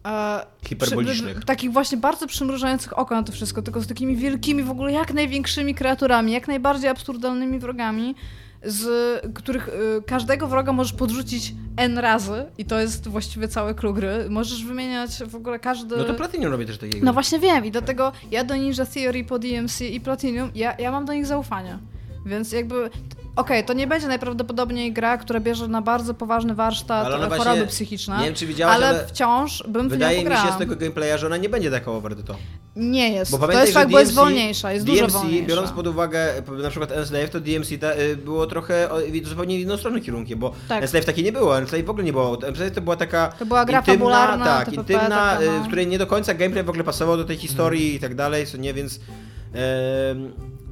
e, 0.06 0.46
Hiperbolicznych. 0.66 1.36
przy- 1.38 1.46
takich 1.46 1.72
właśnie 1.74 1.98
bardzo 1.98 2.28
przymrużających 2.28 2.98
oko 3.00 3.16
na 3.16 3.24
to 3.24 3.32
wszystko, 3.32 3.62
tylko 3.62 3.82
z 3.82 3.88
takimi 3.88 4.16
wielkimi, 4.16 4.64
w 4.64 4.72
ogóle 4.72 4.92
jak 4.92 5.14
największymi 5.14 5.76
kreaturami, 5.76 6.32
jak 6.32 6.48
najbardziej 6.48 6.90
absurdalnymi 6.90 7.60
wrogami, 7.60 8.16
z 8.64 9.22
których 9.34 9.68
y, 9.68 9.72
każdego 10.08 10.48
wroga 10.48 10.74
możesz 10.74 10.94
podrzucić 10.94 11.54
N 11.78 11.98
razy 11.98 12.46
i 12.58 12.66
to 12.66 12.80
jest 12.80 13.08
właściwie 13.08 13.48
cały 13.48 13.76
clue 13.76 13.94
gry. 13.94 14.30
Możesz 14.30 14.66
wymieniać 14.66 15.12
w 15.28 15.36
ogóle 15.36 15.60
każdy... 15.60 15.98
No 15.98 16.04
to 16.04 16.14
Platinum 16.14 16.52
robi 16.52 16.66
też 16.66 16.78
takiego. 16.78 17.06
No 17.06 17.14
właśnie 17.14 17.40
wiem 17.40 17.66
i 17.66 17.72
dlatego 17.72 18.12
ja 18.32 18.44
do 18.44 18.56
Ninja 18.56 18.86
Theory 18.86 19.24
po 19.24 19.40
DMC 19.40 19.82
i 19.82 20.02
Platinum, 20.02 20.52
ja, 20.56 20.76
ja 20.80 20.92
mam 20.92 21.06
do 21.06 21.14
nich 21.14 21.26
zaufanie. 21.26 21.80
Więc 22.26 22.52
jakby, 22.52 22.90
okej, 23.38 23.66
to 23.66 23.74
nie 23.74 23.88
będzie 23.88 24.08
najprawdopodobniej 24.08 24.94
gra, 24.94 25.18
która 25.18 25.40
bierze 25.40 25.68
na 25.68 25.82
bardzo 25.82 26.14
poważny 26.14 26.56
warsztat 26.56 27.06
Ale 27.06 27.16
e, 27.16 27.28
właśnie- 27.28 27.38
choroby 27.38 27.68
psychiczne, 27.68 28.18
nie 28.18 28.26
wiem, 28.26 28.34
czy 28.34 28.48
widziałaś, 28.48 28.76
ale, 28.76 28.88
ale 28.88 29.08
wciąż 29.08 29.64
bym 29.68 29.90
Wydaje 29.90 30.24
mi 30.26 30.32
się 30.36 30.52
z 30.56 30.58
tego 30.58 30.76
gameplaya, 30.76 31.18
że 31.18 31.28
ona 31.28 31.38
nie 31.38 31.50
będzie 31.50 31.72
taka 31.72 31.92
over 31.92 32.16
the 32.16 32.24
top. 32.24 32.38
Nie 32.76 33.10
jest. 33.14 33.32
Bo 33.32 33.38
to 33.38 33.42
pamiętaj, 33.42 33.62
jest 33.62 33.74
że 33.74 33.80
fakt, 33.80 33.92
bo 33.92 34.00
jest 34.00 34.12
DMC 34.12 34.24
wolniejsza, 34.24 34.72
jest 34.72 34.86
dużo 34.86 35.02
DMC, 35.02 35.14
wolniejsza. 35.14 35.48
biorąc 35.48 35.72
pod 35.72 35.88
uwagę 35.88 36.34
na 36.64 36.70
przykład 36.70 36.92
Enslave, 36.92 37.30
to 37.30 37.40
DMC 37.40 37.78
ta, 37.78 37.94
y, 37.94 38.18
było 38.18 38.48
trochę 38.48 38.90
o, 38.92 38.98
zupełnie 39.24 39.62
inną 39.62 39.76
kierunkiem, 40.06 40.40
bo 40.40 40.54
Tak. 40.68 40.84
Enslave 40.84 41.06
takie 41.06 41.24
nie 41.24 41.32
było, 41.32 41.58
Enslave 41.58 41.86
w 41.86 41.90
ogóle 41.90 42.06
nie 42.06 42.14
było. 42.14 42.48
Enslave 42.48 42.72
to 42.72 42.82
była 42.82 42.96
taka 42.96 43.28
To 43.40 43.46
była 43.46 43.66
gra 43.66 43.80
intymna, 43.80 43.98
fabularna, 44.00 44.46
tak, 44.46 44.66
TPP 44.70 44.94
intymna, 44.94 45.10
taka, 45.10 45.42
y, 45.42 45.46
no. 45.46 45.64
w 45.64 45.68
której 45.68 45.88
nie 45.88 45.98
do 45.98 46.08
końca 46.08 46.34
gameplay 46.34 46.64
w 46.64 46.70
ogóle 46.70 46.84
pasował 46.84 47.18
do 47.18 47.26
tej 47.26 47.38
historii 47.38 47.96
i 47.96 48.00
tak 48.00 48.16
dalej, 48.16 48.46
co 48.48 48.58
nie, 48.58 48.74
więc 48.74 49.00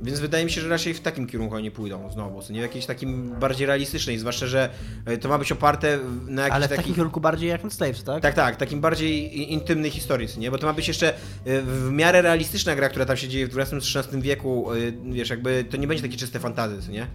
Więc 0.02 0.20
wydaje 0.20 0.46
mi 0.46 0.52
się, 0.52 0.62
że 0.62 0.70
raczej 0.70 0.94
w 0.94 1.00
takim 1.00 1.28
kierunku 1.28 1.56
oni 1.56 1.72
pójdą 1.72 2.10
znowu, 2.12 2.42
nie 2.50 2.60
w 2.60 2.64
jakiejś 2.64 2.86
takim 2.86 3.40
bardziej 3.40 3.68
realistycznej, 3.68 4.18
zwłaszcza, 4.18 4.48
że 4.48 4.70
e, 5.06 5.18
to 5.18 5.30
ma 5.30 5.38
być 5.38 5.52
oparte 5.52 6.00
na 6.28 6.42
jakichś 6.42 6.56
Ale 6.56 6.66
w 6.66 6.70
takim 6.70 6.84
takich... 6.84 6.96
kierunku 6.96 7.22
bardziej 7.22 7.50
jak 7.50 7.62
Slaves, 7.70 8.04
tak? 8.04 8.22
Tak, 8.22 8.34
tak, 8.34 8.56
takim 8.56 8.82
bardziej 8.82 9.54
intymnej 9.54 9.92
historii, 9.92 10.28
nie? 10.38 10.52
Bo 10.52 10.58
to 10.58 10.68
ma 10.68 10.74
być 10.74 10.88
jeszcze 10.88 11.14
e, 11.14 11.14
w 11.62 11.90
miarę 11.92 12.22
realistyczna 12.22 12.76
gra, 12.76 12.90
która 12.90 13.06
tam 13.06 13.18
się 13.18 13.28
dzieje 13.28 13.48
w 13.48 13.58
XX-XIII 13.58 14.22
wieku, 14.22 14.74
e, 14.74 14.78
wiesz, 15.12 15.30
jakby 15.30 15.66
to 15.70 15.78
nie 15.78 15.88
będzie 15.88 16.04
takie 16.04 16.18
czyste 16.18 16.40
fantazy, 16.40 16.92
nie? 16.92 17.08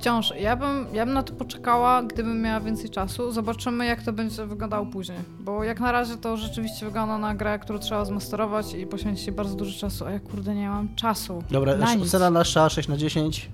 Wciąż. 0.00 0.32
Ja 0.40 0.56
bym, 0.56 0.86
ja 0.92 1.04
bym 1.06 1.14
na 1.14 1.22
to 1.22 1.32
poczekała, 1.34 2.02
gdybym 2.02 2.42
miała 2.42 2.60
więcej 2.60 2.90
czasu. 2.90 3.32
Zobaczymy, 3.32 3.86
jak 3.86 4.02
to 4.02 4.12
będzie 4.12 4.46
wyglądało 4.46 4.86
później. 4.86 5.18
Bo 5.40 5.64
jak 5.64 5.80
na 5.80 5.92
razie 5.92 6.16
to 6.16 6.36
rzeczywiście 6.36 6.86
wygląda 6.86 7.18
na 7.18 7.34
grę, 7.34 7.58
którą 7.58 7.78
trzeba 7.78 8.04
zmasterować 8.04 8.74
i 8.74 8.86
poświęcić 8.86 9.26
jej 9.26 9.36
bardzo 9.36 9.54
dużo 9.54 9.78
czasu, 9.80 10.04
a 10.06 10.10
ja 10.10 10.20
kurde 10.20 10.54
nie 10.54 10.68
mam 10.68 10.94
czasu. 10.94 11.42
Dobra, 11.50 11.76
na 11.76 12.06
cena 12.06 12.30
nasza 12.30 12.68
6 12.68 12.88
na 12.88 12.96
10 12.96 13.50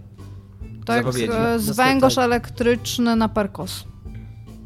Tak, 0.87 1.13
z, 1.13 1.63
z 1.63 1.77
węgorz 1.77 2.19
elektryczny 2.19 3.17
na 3.17 3.29
perkos. 3.29 3.85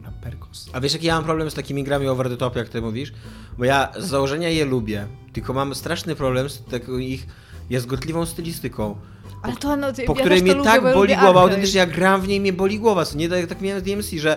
na 0.03 0.11
Perkos. 0.11 0.68
A 0.72 0.81
wiesz, 0.81 0.93
jaki 0.93 1.07
ja 1.07 1.14
mam 1.14 1.24
problem 1.24 1.51
z 1.51 1.55
takimi 1.55 1.85
grami 1.85 2.09
over 2.09 2.29
the 2.29 2.37
top, 2.37 2.57
jak 2.57 2.68
ty 2.68 2.83
mówisz? 2.83 3.12
Bo 3.59 3.64
ja 3.64 3.89
z 3.99 4.05
założenia 4.05 4.49
je 4.49 4.64
lubię, 4.64 5.07
tylko 5.33 5.53
mam 5.53 5.74
straszny 5.74 6.14
problem 6.14 6.49
z 6.49 6.64
taką 6.64 6.93
ich 6.99 7.26
jazgotliwą 7.70 8.26
stylistyką, 8.26 8.97
Ale 9.43 9.57
to, 9.57 9.76
no, 9.76 9.86
po 10.07 10.12
ja 10.12 10.20
której 10.20 10.43
mnie 10.43 10.55
lubię, 10.55 10.70
tak 10.70 10.82
boli 10.82 11.16
głowa, 11.16 11.41
autentycznie 11.41 11.78
jak 11.80 11.91
gram 11.91 12.20
w 12.20 12.28
niej 12.28 12.41
mnie 12.41 12.53
boli 12.53 12.78
głowa, 12.78 13.05
co 13.05 13.16
nie? 13.16 13.28
Tak, 13.28 13.47
tak 13.47 13.61
miałem 13.61 13.80
z 13.80 13.84
DMC, 13.84 14.11
że 14.20 14.36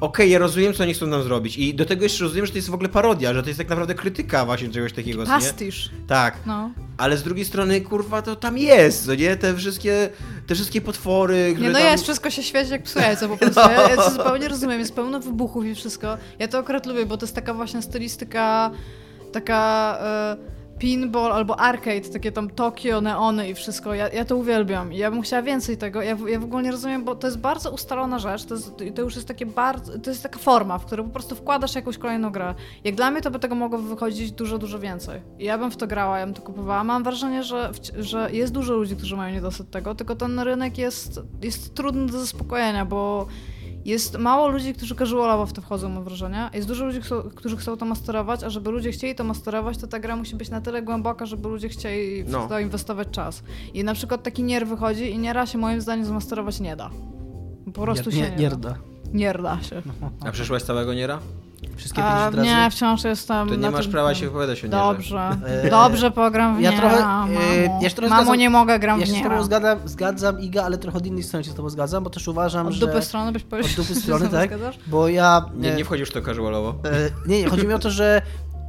okej, 0.00 0.30
ja 0.30 0.38
rozumiem, 0.38 0.74
co 0.74 0.82
oni 0.82 0.94
chcą 0.94 1.06
nam 1.06 1.22
zrobić 1.22 1.56
i 1.58 1.74
do 1.74 1.84
tego 1.84 2.02
jeszcze 2.02 2.24
rozumiem, 2.24 2.46
że 2.46 2.52
to 2.52 2.58
jest 2.58 2.70
w 2.70 2.74
ogóle 2.74 2.88
parodia, 2.88 3.34
że 3.34 3.42
to 3.42 3.48
jest 3.48 3.58
tak 3.58 3.68
naprawdę 3.68 3.94
krytyka 3.94 4.44
właśnie 4.44 4.68
czegoś 4.68 4.92
takiego, 4.92 5.26
co 5.26 5.32
nie? 5.32 5.38
Pastisz. 5.44 5.90
Tak, 6.06 6.36
No. 6.46 6.70
ale 6.96 7.16
z 7.16 7.22
drugiej 7.22 7.44
strony, 7.44 7.80
kurwa, 7.80 8.22
to 8.22 8.36
tam 8.36 8.58
jest, 8.58 9.06
co 9.06 9.14
nie? 9.14 9.36
Te 9.36 9.56
wszystkie, 9.56 10.10
te 10.46 10.54
wszystkie 10.54 10.80
potwory, 10.80 11.48
które 11.52 11.66
Nie, 11.66 11.72
no 11.72 11.78
tam... 11.78 11.88
jest, 11.88 12.04
wszystko 12.04 12.30
się 12.30 12.42
świeci 12.42 12.70
jak 12.70 12.82
psu 12.82 12.98
jajco 12.98 13.28
po 13.28 13.36
prostu. 13.38 13.60
Ja, 13.60 13.88
ja 13.88 13.96
to 13.96 14.10
zupełnie 14.10 14.48
rozumiem, 14.48 14.80
jest 14.80 14.94
pełno 14.94 15.20
wybuchów 15.20 15.64
i 15.64 15.74
wszystko. 15.74 16.16
Ja 16.38 16.48
to 16.48 16.58
akurat 16.58 16.86
lubię, 16.86 17.06
bo 17.06 17.16
to 17.16 17.26
jest 17.26 17.34
taka 17.34 17.54
właśnie 17.54 17.82
stylistyka, 17.82 18.70
taka 19.32 19.98
e, 20.02 20.57
pinball 20.78 21.32
albo 21.32 21.60
arcade, 21.60 22.00
takie 22.00 22.32
tam 22.32 22.50
Tokio, 22.50 23.00
neony 23.00 23.48
i 23.48 23.54
wszystko. 23.54 23.94
Ja, 23.94 24.08
ja 24.08 24.24
to 24.24 24.36
uwielbiam 24.36 24.92
ja 24.92 25.10
bym 25.10 25.22
chciała 25.22 25.42
więcej 25.42 25.76
tego. 25.76 26.02
Ja, 26.02 26.16
ja 26.28 26.40
w 26.40 26.44
ogóle 26.44 26.62
nie 26.62 26.70
rozumiem, 26.70 27.04
bo 27.04 27.14
to 27.14 27.26
jest 27.26 27.38
bardzo 27.38 27.70
ustalona 27.70 28.18
rzecz, 28.18 28.44
to, 28.44 28.54
jest, 28.54 28.72
to 28.94 29.02
już 29.02 29.14
jest 29.14 29.28
takie 29.28 29.46
bardzo, 29.46 29.98
to 29.98 30.10
jest 30.10 30.22
taka 30.22 30.38
forma, 30.38 30.78
w 30.78 30.86
którą 30.86 31.04
po 31.04 31.10
prostu 31.10 31.34
wkładasz 31.34 31.74
jakąś 31.74 31.98
kolejną 31.98 32.30
grę. 32.30 32.54
Jak 32.84 32.94
dla 32.94 33.10
mnie 33.10 33.20
to 33.20 33.30
by 33.30 33.38
tego 33.38 33.54
mogło 33.54 33.78
wychodzić 33.78 34.32
dużo, 34.32 34.58
dużo 34.58 34.78
więcej. 34.78 35.20
I 35.38 35.44
ja 35.44 35.58
bym 35.58 35.70
w 35.70 35.76
to 35.76 35.86
grała, 35.86 36.18
ja 36.18 36.26
bym 36.26 36.34
to 36.34 36.42
kupowała. 36.42 36.84
Mam 36.84 37.04
wrażenie, 37.04 37.42
że, 37.42 37.70
że 37.98 38.32
jest 38.32 38.52
dużo 38.52 38.74
ludzi, 38.74 38.96
którzy 38.96 39.16
mają 39.16 39.34
niedosyt 39.34 39.70
tego, 39.70 39.94
tylko 39.94 40.16
ten 40.16 40.40
rynek 40.40 40.78
jest, 40.78 41.20
jest 41.42 41.74
trudny 41.74 42.06
do 42.06 42.20
zaspokojenia, 42.20 42.84
bo 42.84 43.26
jest 43.88 44.18
mało 44.18 44.48
ludzi, 44.48 44.74
którzy 44.74 44.94
casualowo 44.94 45.46
w 45.46 45.52
to 45.52 45.60
wchodzą, 45.62 45.88
mam 45.88 46.04
wrażenie. 46.04 46.50
Jest 46.54 46.68
dużo 46.68 46.84
ludzi, 46.84 47.00
którzy 47.34 47.56
chcą 47.56 47.76
to 47.76 47.84
masterować, 47.84 48.44
a 48.44 48.50
żeby 48.50 48.70
ludzie 48.70 48.92
chcieli 48.92 49.14
to 49.14 49.24
masterować, 49.24 49.78
to 49.78 49.86
ta 49.86 49.98
gra 50.00 50.16
musi 50.16 50.36
być 50.36 50.50
na 50.50 50.60
tyle 50.60 50.82
głęboka, 50.82 51.26
żeby 51.26 51.48
ludzie 51.48 51.68
chcieli 51.68 52.24
w 52.24 52.30
No. 52.30 52.48
to 52.48 52.60
inwestować 52.60 53.08
czas. 53.10 53.42
I 53.74 53.84
na 53.84 53.94
przykład 53.94 54.22
taki 54.22 54.42
nier 54.42 54.66
wychodzi 54.66 55.10
i 55.10 55.18
niera 55.18 55.46
się 55.46 55.58
moim 55.58 55.80
zdaniem 55.80 56.04
zmasterować 56.04 56.60
nie 56.60 56.76
da. 56.76 56.90
Po 57.74 57.82
prostu 57.82 58.10
się 58.12 58.20
nie, 58.20 58.30
nie, 58.30 58.36
nie 58.36 58.50
da. 58.50 58.56
rda. 58.56 58.74
Nie 59.12 59.32
da 59.32 59.62
się. 59.62 59.82
A 60.20 60.30
przeszłaś 60.32 60.62
całego 60.62 60.94
Niera? 60.94 61.18
Wszystkie 61.76 62.04
A, 62.04 62.30
50 62.30 62.34
razy. 62.36 62.48
nie, 62.50 62.70
wciąż 62.70 63.04
jestem 63.04 63.48
To 63.48 63.54
nie 63.54 63.70
masz 63.70 63.82
tym- 63.82 63.92
prawa 63.92 64.14
się 64.14 64.26
wypowiadać 64.26 64.64
o. 64.64 64.68
Dobrze, 64.68 65.36
E, 65.46 65.70
dobrze 65.80 66.10
pogram 66.10 66.56
w 66.56 66.60
ja 66.60 66.70
Niera, 66.70 66.80
trochę, 66.88 66.98
e, 66.98 67.06
mamo. 67.06 67.40
ja 67.82 67.88
się 67.88 67.96
trochę 67.96 68.10
mamo, 68.10 68.22
zgadzam- 68.22 68.38
nie 68.38 68.50
mogę, 68.50 68.78
gram 68.78 69.00
Ja 69.00 69.06
w 69.06 69.08
się 69.08 69.14
z 69.14 69.16
Niera. 69.16 69.30
tobą 69.30 69.42
zgadzam, 69.44 69.78
zgadzam 69.84 70.40
Iga, 70.40 70.62
ale 70.64 70.78
trochę 70.78 70.98
od 70.98 71.06
innej 71.06 71.22
strony 71.22 71.44
się 71.44 71.50
z 71.50 71.54
tobą 71.54 71.68
zgadzam, 71.70 72.04
bo 72.04 72.10
też 72.10 72.28
uważam, 72.28 72.66
Od 72.66 72.72
że... 72.72 72.86
dupy 72.86 73.02
strony 73.02 73.32
byś 73.32 73.42
powiedział, 73.42 73.70
Od 73.70 73.76
dupy 73.76 73.94
że 73.94 74.00
strony, 74.00 74.24
się 74.24 74.30
tak? 74.30 74.48
zgadzasz? 74.48 74.78
Bo 74.86 75.08
ja... 75.08 75.44
Nie, 75.56 75.72
e, 75.72 75.76
nie 75.76 75.84
wchodzisz 75.84 76.08
w 76.08 76.12
to 76.12 76.22
casualowo. 76.22 76.74
E, 76.84 77.28
Nie, 77.28 77.42
nie, 77.42 77.48
chodzi 77.48 77.66
mi 77.66 77.74
o 77.74 77.78
to, 77.78 77.90
że 77.90 78.22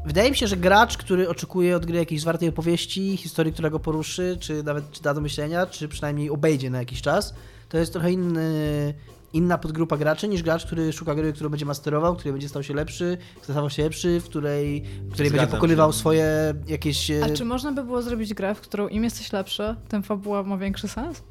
wydaje 0.05 0.31
mi 0.31 0.37
się, 0.37 0.47
że 0.47 0.57
gracz, 0.57 0.97
który 0.97 1.29
oczekuje 1.29 1.75
od 1.75 1.85
gry 1.85 1.97
jakiejś 1.97 2.21
zwartej 2.21 2.49
opowieści, 2.49 3.17
historii, 3.17 3.53
która 3.53 3.69
go 3.69 3.79
poruszy, 3.79 4.37
czy 4.39 4.63
nawet 4.63 4.91
czy 4.91 5.01
da 5.01 5.13
do 5.13 5.21
myślenia, 5.21 5.65
czy 5.65 5.87
przynajmniej 5.87 6.29
obejdzie 6.29 6.69
na 6.69 6.77
jakiś 6.77 7.01
czas, 7.01 7.33
to 7.69 7.77
jest 7.77 7.93
trochę 7.93 8.11
inny, 8.11 8.93
inna 9.33 9.57
podgrupa 9.57 9.97
graczy 9.97 10.27
niż 10.27 10.43
gracz, 10.43 10.65
który 10.65 10.93
szuka 10.93 11.15
gry, 11.15 11.33
którą 11.33 11.49
będzie 11.49 11.65
masterował, 11.65 12.15
który 12.15 12.31
będzie 12.31 12.49
stał 12.49 12.63
się 12.63 12.73
lepszy, 12.73 13.17
stawał 13.41 13.69
się 13.69 13.83
lepszy, 13.83 14.19
w 14.19 14.23
której, 14.23 14.81
w 15.09 15.13
której 15.13 15.31
będzie 15.31 15.47
pokonywał 15.47 15.91
się. 15.91 15.97
swoje 15.99 16.53
jakieś... 16.67 17.11
e, 17.11 17.23
A 17.25 17.29
czy 17.29 17.45
można 17.45 17.71
by 17.71 17.83
było 17.83 18.01
zrobić 18.01 18.33
grę, 18.33 18.55
w 18.55 18.61
którą 18.61 18.87
im 18.87 19.03
jesteś 19.03 19.33
lepszy, 19.33 19.75
tym 19.89 20.03
fabuła 20.03 20.43
ma 20.43 20.57
większy 20.57 20.87
sens? 20.87 21.23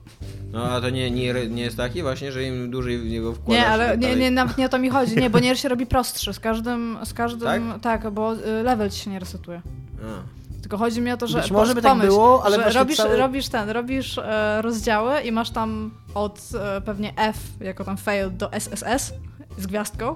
No 0.52 0.64
a 0.64 0.80
to 0.80 0.90
nie, 0.90 1.10
nie, 1.10 1.46
nie 1.48 1.62
jest 1.62 1.76
taki 1.76 2.02
właśnie, 2.02 2.32
że 2.32 2.44
im 2.44 2.70
dłużej 2.70 2.98
w 2.98 3.04
niego 3.10 3.34
wkładasz 3.34 3.62
Nie, 3.64 3.68
ale 3.70 3.98
nie, 3.98 4.16
nie, 4.16 4.30
nawet 4.30 4.58
nie 4.58 4.66
o 4.66 4.68
to 4.68 4.78
mi 4.78 4.90
chodzi. 4.90 5.16
Nie, 5.16 5.30
bo 5.30 5.38
nier 5.48 5.58
się 5.58 5.68
robi 5.68 5.86
prostszy. 5.86 6.32
Z 6.32 6.40
każdym, 6.40 6.98
z 7.04 7.14
każdym 7.14 7.72
Tak? 7.82 8.02
tak? 8.02 8.10
bo 8.10 8.34
y, 8.34 8.62
level 8.62 8.90
ci 8.90 8.98
się 9.00 9.10
nie 9.10 9.18
resetuje. 9.18 9.62
A. 10.04 10.37
Tylko 10.68 10.84
chodzi 10.84 11.00
mi 11.00 11.12
o 11.12 11.16
to, 11.16 11.26
że 11.26 11.40
Być 11.40 11.50
może 11.50 11.74
by 11.74 11.82
tak 11.82 11.92
pomyśl, 11.92 12.08
było, 12.08 12.44
ale 12.44 12.72
że 12.72 12.78
robisz, 12.78 12.96
cały- 12.96 13.16
robisz 13.16 13.48
ten, 13.48 13.70
robisz 13.70 14.18
e, 14.18 14.62
rozdziały 14.62 15.20
i 15.20 15.32
masz 15.32 15.50
tam 15.50 15.90
od 16.14 16.40
e, 16.60 16.80
pewnie 16.80 17.12
F 17.16 17.36
jako 17.60 17.84
tam 17.84 17.96
fail 17.96 18.30
do 18.36 18.52
SSS 18.52 19.12
z 19.58 19.66
gwiazdką 19.66 20.14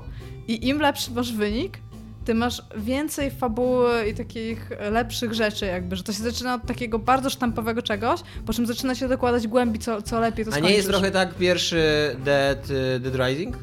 i 0.49 0.69
im 0.69 0.81
lepszy 0.81 1.11
masz 1.11 1.33
wynik, 1.33 1.79
ty 2.25 2.35
masz 2.35 2.63
więcej 2.77 3.31
fabuły 3.31 4.09
i 4.09 4.15
takich 4.15 4.71
lepszych 4.91 5.35
rzeczy 5.35 5.67
jakby, 5.67 5.97
że 5.97 6.03
to 6.03 6.13
się 6.13 6.23
zaczyna 6.23 6.55
od 6.55 6.67
takiego 6.67 6.99
bardzo 6.99 7.31
sztampowego 7.31 7.83
czegoś, 7.83 8.21
po 8.47 8.53
czym 8.53 8.67
zaczyna 8.67 8.95
się 8.95 9.09
dokładać 9.09 9.49
głębi, 9.49 9.79
co, 9.79 10.03
co 10.03 10.21
lepiej 10.21 10.45
to 10.45 10.49
A 10.49 10.53
skończysz. 10.53 10.71
nie 10.71 10.77
jest 10.77 10.89
trochę 10.89 11.11
tak 11.11 11.35
pierwszy 11.35 12.17
Dead, 12.25 12.71
y, 12.71 13.01
Dead 13.01 13.29
Rising? 13.29 13.57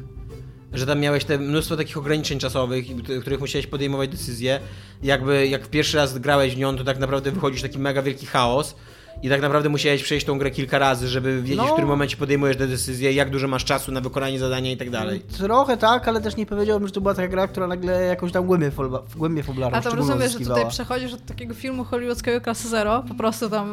Że 0.72 0.86
tam 0.86 1.00
miałeś 1.00 1.24
te 1.24 1.38
mnóstwo 1.38 1.76
takich 1.76 1.98
ograniczeń 1.98 2.38
czasowych, 2.38 2.86
w 2.86 3.20
których 3.20 3.40
musiałeś 3.40 3.66
podejmować 3.66 4.10
decyzje. 4.10 4.60
Jakby 5.02 5.46
jak 5.46 5.68
pierwszy 5.68 5.96
raz 5.96 6.18
grałeś 6.18 6.54
w 6.54 6.58
nią, 6.58 6.76
to 6.76 6.84
tak 6.84 6.98
naprawdę 6.98 7.30
wychodzisz 7.32 7.62
taki 7.62 7.78
mega 7.78 8.02
wielki 8.02 8.26
chaos. 8.26 8.74
I 9.22 9.28
tak 9.28 9.40
naprawdę 9.42 9.68
musiałeś 9.68 10.02
przejść 10.02 10.26
tą 10.26 10.38
grę 10.38 10.50
kilka 10.50 10.78
razy, 10.78 11.08
żeby 11.08 11.42
wiedzieć, 11.42 11.56
No. 11.56 11.66
w 11.66 11.70
którym 11.72 11.88
momencie 11.88 12.16
podejmujesz 12.16 12.56
te 12.56 12.66
decyzje, 12.66 13.12
jak 13.12 13.30
dużo 13.30 13.48
masz 13.48 13.64
czasu 13.64 13.92
na 13.92 14.00
wykonanie 14.00 14.38
zadania 14.38 14.72
i 14.72 14.76
tak 14.76 14.90
dalej. 14.90 15.20
Trochę 15.38 15.76
tak, 15.76 16.08
ale 16.08 16.20
też 16.20 16.36
nie 16.36 16.46
powiedziałbym, 16.46 16.88
że 16.88 16.94
to 16.94 17.00
była 17.00 17.14
taka 17.14 17.28
gra, 17.28 17.48
która 17.48 17.66
nagle 17.66 18.02
jakąś 18.04 18.32
tam 18.32 18.46
głębię, 18.46 18.70
folba, 18.70 19.02
głębię 19.16 19.42
fabularną 19.42 19.78
A 19.78 19.80
tam 19.82 19.92
szczególną 19.92 20.14
rozumiesz, 20.14 20.32
że 20.32 20.38
tutaj 20.48 20.68
przechodzisz 20.68 21.12
od 21.12 21.26
takiego 21.26 21.54
filmu 21.54 21.84
hollywoodzkiego 21.84 22.40
klasy 22.40 22.68
zero, 22.68 23.04
po 23.08 23.14
prostu 23.14 23.50
tam, 23.50 23.72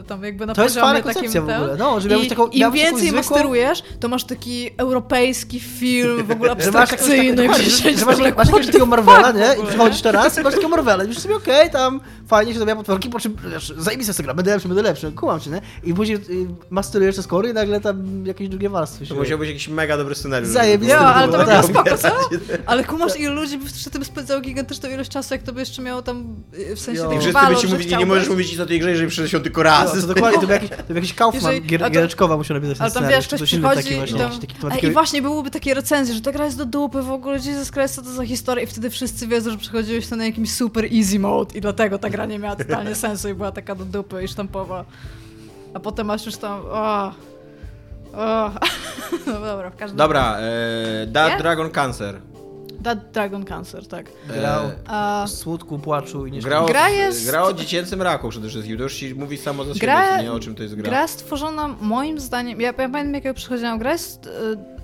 y, 0.00 0.02
tam 0.04 0.24
jakby 0.24 0.46
na 0.46 0.54
To 0.54 0.62
jest 0.62 0.74
poziomie 0.74 0.92
fajna 0.92 1.14
takim 1.14 1.22
koncepcja 1.32 1.56
w 1.56 1.60
ogóle, 1.62 1.76
no, 1.78 2.00
że 2.00 2.08
I 2.08 2.10
miałbyś 2.10 2.28
taką- 2.28 2.46
Im 2.48 2.72
więcej 2.72 3.08
zwykłą- 3.08 3.16
masterujesz, 3.16 3.82
to 4.00 4.08
masz 4.08 4.24
taki 4.24 4.70
europejski 4.76 5.60
film, 5.60 6.24
w 6.26 6.30
ogóle 6.30 6.50
masz, 6.54 6.66
abstrakcyjny, 6.66 7.48
tak, 7.48 7.58
że, 7.62 7.96
że 7.96 8.06
masz, 8.06 8.16
tam, 8.16 8.24
masz 8.36 8.46
jakiegoś 8.46 8.66
takiego 8.66 8.86
Marvela, 8.86 9.32
nie? 9.32 9.54
w 9.56 9.64
I 9.64 9.66
przychodzisz 9.66 10.02
teraz 10.02 10.38
i 10.38 10.42
masz 10.42 10.52
takiego 10.54 10.68
Marvela 10.68 11.04
i 11.04 11.06
myślisz 11.06 11.22
sobie, 11.22 11.36
okej, 11.36 11.70
tam 11.70 12.00
fajnie 12.26 12.52
się 12.52 12.58
zabija 12.58 12.76
potworki, 12.76 13.10
po 13.10 13.20
czym 13.20 13.36
zajmij 13.76 14.04
sobie 14.06 14.24
gra, 14.24 14.34
będę 14.34 14.50
lepszy, 14.52 14.68
będę 14.68 14.82
lepszy, 14.86 15.12
kułam 15.12 15.40
cię, 15.40 15.50
nie? 15.50 15.60
I 15.84 15.94
później 15.94 16.16
y, 16.18 16.46
masterujesz 16.70 17.16
te 17.16 17.22
skory 17.22 17.48
i 17.50 17.52
nagle 17.52 17.80
tam 17.80 18.26
jakieś 18.26 18.48
drugie 18.48 18.68
warstwy 18.70 19.06
się... 19.06 19.14
To 19.14 19.20
musiał 19.20 19.38
być 19.38 19.48
jakiś 19.48 19.68
mega 19.68 19.96
dobry 19.96 20.14
scenariusz. 20.14 20.50
Zajebisty 20.50 20.94
Ja, 20.94 20.98
ale 21.00 21.32
to 21.32 21.38
by 21.38 21.44
było 21.44 21.56
Tak. 21.56 21.64
spoko, 21.66 21.98
co? 21.98 22.08
Ale 22.66 22.84
kumasz, 22.84 23.20
ile 23.20 23.30
ludzi 23.32 23.58
by 23.58 23.66
przy 23.70 23.90
tym 23.90 24.04
spędzało 24.04 24.40
gigantyczną 24.40 24.90
ilość 24.90 25.10
czasu, 25.10 25.34
jak 25.34 25.42
to 25.42 25.52
by 25.52 25.60
jeszcze 25.60 25.82
miało 25.82 26.02
tam, 26.02 26.36
y, 26.58 26.76
w 26.76 26.80
sensie 26.80 27.00
Jo. 27.02 27.08
tych 27.08 27.16
I 27.18 27.20
wszyscy 27.20 27.32
walor, 27.32 27.62
by 27.62 27.68
mówili, 27.68 27.96
nie 27.96 28.06
możesz 28.06 28.28
mówić 28.28 28.50
nic 28.52 28.60
o 28.60 28.66
tej 28.66 28.80
grze, 28.80 28.90
jeżeli 28.90 29.08
przyszedł 29.10 29.42
tylko 29.44 29.60
No, 29.60 29.64
raz. 29.64 29.92
to 30.00 30.06
dokładnie, 30.06 30.40
to 30.40 30.46
był 30.46 30.54
jakiś, 30.54 30.70
to 30.70 30.76
był 30.86 30.96
jakiś 30.96 31.14
Kaufman, 31.14 31.52
Jeżeli- 31.52 31.68
gier, 31.68 31.82
a 31.84 31.86
to- 31.86 31.92
giereczkowa 31.94 32.36
musiał 32.36 32.54
napisać 32.54 32.76
ten 32.78 32.84
Ale 32.84 32.94
tam 32.94 33.08
wiesz, 33.08 33.26
ktoś 33.26 33.42
przychodzi 33.42 33.92
i 33.92 34.18
tam... 34.18 34.30
taki, 34.70 34.86
I 34.86 34.90
właśnie 34.90 35.22
byłyby 35.22 35.50
takie 35.50 35.74
recenzje, 35.74 36.14
że 36.14 36.20
ta 36.20 36.32
gra 36.32 36.44
jest 36.44 36.56
do 36.58 36.66
dupy 36.66 37.02
w 37.02 37.10
ogóle, 37.10 37.36
Jesus 37.36 37.70
Christ, 37.70 37.94
co 37.94 38.02
to 38.02 38.10
za 38.12 38.24
historia 38.24 38.64
i 38.64 38.66
wtedy 38.66 38.90
wszyscy 38.90 39.26
wiedzą, 39.26 39.50
że 39.50 39.58
przechodziłeś 39.58 40.06
to 40.06 40.16
na 40.16 40.24
jakimś 40.24 40.52
super 40.52 40.84
easy 40.94 41.18
mode 41.18 41.54
i 41.58 41.60
dlatego 41.60 41.98
ta 41.98 42.10
gra 42.10 42.26
nie 42.26 42.38
miała 42.38 42.56
totalnie 42.56 42.94
sensu 43.06 43.28
i 43.28 43.34
była 43.34 43.52
taka 43.52 43.74
do 43.74 43.84
dupy 43.84 44.22
i 44.24 44.28
sztampowa. 44.28 44.75
A 45.74 45.80
potem 45.80 46.06
masz 46.06 46.26
już 46.26 46.36
tam... 46.36 46.60
O, 46.70 47.12
o. 48.14 48.50
No 49.26 49.40
dobra, 49.40 49.70
w 49.70 49.76
każdym 49.76 49.98
Dobra, 49.98 50.36
e, 50.38 51.06
Nie? 51.28 51.38
Dragon 51.38 51.70
Cancer. 51.70 52.20
Dead 52.86 53.10
Dragon 53.12 53.44
Cancer, 53.44 53.86
tak. 53.88 54.06
Grał 54.28 54.64
E, 54.64 54.72
A, 54.86 55.24
smutku, 55.28 55.78
płaczu 55.78 56.26
i 56.26 56.32
nie 56.32 56.40
Gra 56.40 56.60
o, 56.60 56.66
Gra 56.66 56.88
jest- 56.88 57.26
gra 57.30 57.42
o 57.42 57.52
dziecięcym 57.52 58.02
raku 58.02 58.28
przede 58.28 58.48
wszystkim. 58.48 58.76
To 58.76 58.82
już 58.82 58.94
ci 58.94 59.14
mówi 59.14 59.36
samo 59.38 59.64
za 59.64 59.74
siebie, 59.74 59.86
Gra- 59.86 60.22
nie 60.22 60.32
o 60.32 60.40
czym 60.40 60.54
to 60.54 60.62
jest 60.62 60.74
gra. 60.74 60.84
Gra 60.90 61.08
stworzona 61.08 61.68
moim 61.80 62.20
zdaniem, 62.20 62.60
ja, 62.60 62.66
ja 62.66 62.72
pamiętam 62.72 63.14
jakiego 63.14 63.34
przychodziłam, 63.34 63.78
gra 63.78 63.92
jest, 63.92 64.26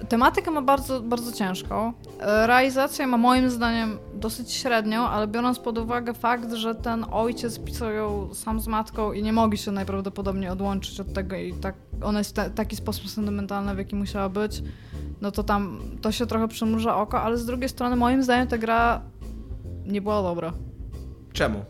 y, 0.02 0.06
tematykę 0.06 0.50
ma 0.50 0.62
bardzo, 0.62 1.00
bardzo 1.00 1.32
ciężką, 1.32 1.92
y, 1.92 2.46
realizacja 2.46 3.06
ma 3.06 3.16
moim 3.16 3.50
zdaniem 3.50 3.98
dosyć 4.14 4.52
średnią, 4.52 5.00
ale 5.08 5.26
biorąc 5.28 5.58
pod 5.58 5.78
uwagę 5.78 6.14
fakt, 6.14 6.52
że 6.52 6.74
ten 6.74 7.04
ojciec 7.12 7.58
pisał 7.58 7.90
ją 7.92 8.34
sam 8.34 8.60
z 8.60 8.66
matką 8.66 9.12
i 9.12 9.22
nie 9.22 9.32
mogli 9.32 9.58
się 9.58 9.70
najprawdopodobniej 9.72 10.50
odłączyć 10.50 11.00
od 11.00 11.12
tego 11.12 11.36
i 11.36 11.52
tak, 11.52 11.74
ona 12.02 12.18
jest 12.18 12.30
w 12.30 12.32
ta, 12.34 12.50
taki 12.50 12.76
sposób 12.76 13.10
sentymentalny, 13.10 13.74
w 13.74 13.78
jaki 13.78 13.96
musiała 13.96 14.28
być, 14.28 14.62
no 15.20 15.30
to 15.30 15.42
tam, 15.42 15.80
to 16.00 16.12
się 16.12 16.26
trochę 16.26 16.48
przymruża 16.48 16.96
oko, 16.96 17.22
ale 17.22 17.36
z 17.36 17.46
drugiej 17.46 17.68
strony 17.68 17.91
moim 17.96 18.22
zdaniem 18.22 18.46
ta 18.46 18.58
gra 18.58 19.00
nie 19.86 20.00
była 20.00 20.22
dobra. 20.22 20.52
Czemu? 21.32 21.64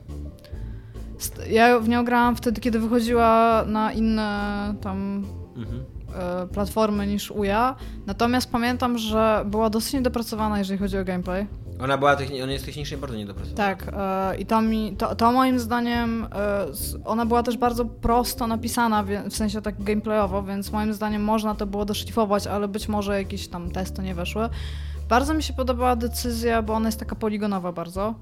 Ja 1.51 1.79
w 1.81 1.89
nią 1.89 2.05
grałam 2.05 2.37
wtedy, 2.37 2.61
kiedy 2.61 2.79
wychodziła 2.79 3.65
na 3.67 3.93
inne 3.93 4.75
tam 4.81 5.25
Mhm. 5.57 5.85
e, 6.15 6.47
platformy 6.47 7.07
niż 7.07 7.31
UJA. 7.31 7.77
Natomiast 8.07 8.51
pamiętam, 8.51 8.99
że 8.99 9.43
była 9.47 9.71
dosyć 9.71 9.93
niedopracowana, 9.93 10.59
jeżeli 10.59 10.79
chodzi 10.79 10.99
o 10.99 11.05
gameplay. 11.05 11.47
Ona 11.81 11.99
była 11.99 12.15
techni- 12.17 12.43
ona 12.43 12.53
jest 12.53 12.65
technicznie 12.67 12.97
bardzo 12.97 13.17
niedopracowana. 13.17 13.57
Tak, 13.57 13.93
e, 13.97 14.37
i 14.41 14.47
to, 14.47 14.63
mi, 14.63 14.97
to, 14.97 15.15
to 15.15 15.33
moim 15.33 15.59
zdaniem, 15.59 16.25
e, 16.35 16.67
ona 17.05 17.27
była 17.27 17.43
też 17.43 17.57
bardzo 17.57 17.85
prosto 17.85 18.47
napisana, 18.47 19.05
wie- 19.05 19.23
w 19.31 19.37
sensie 19.37 19.63
tak 19.63 19.83
gameplayowo, 19.83 20.43
więc 20.43 20.73
moim 20.73 20.95
zdaniem 20.95 21.25
można 21.25 21.55
to 21.55 21.67
było 21.67 21.85
doszlifować, 21.85 22.47
ale 22.47 22.69
być 22.69 22.89
może 22.89 23.19
jakieś 23.19 23.49
tam 23.49 23.71
testy 23.71 24.03
nie 24.03 24.15
weszły. 24.15 24.49
Bardzo 25.09 25.35
mi 25.35 25.43
się 25.43 25.53
podobała 25.53 25.97
decyzja, 25.97 26.63
bo 26.63 26.75
ona 26.75 26.89
jest 26.89 26.99
taka 26.99 27.15
poligonowa 27.17 27.73
bardzo. 27.73 28.15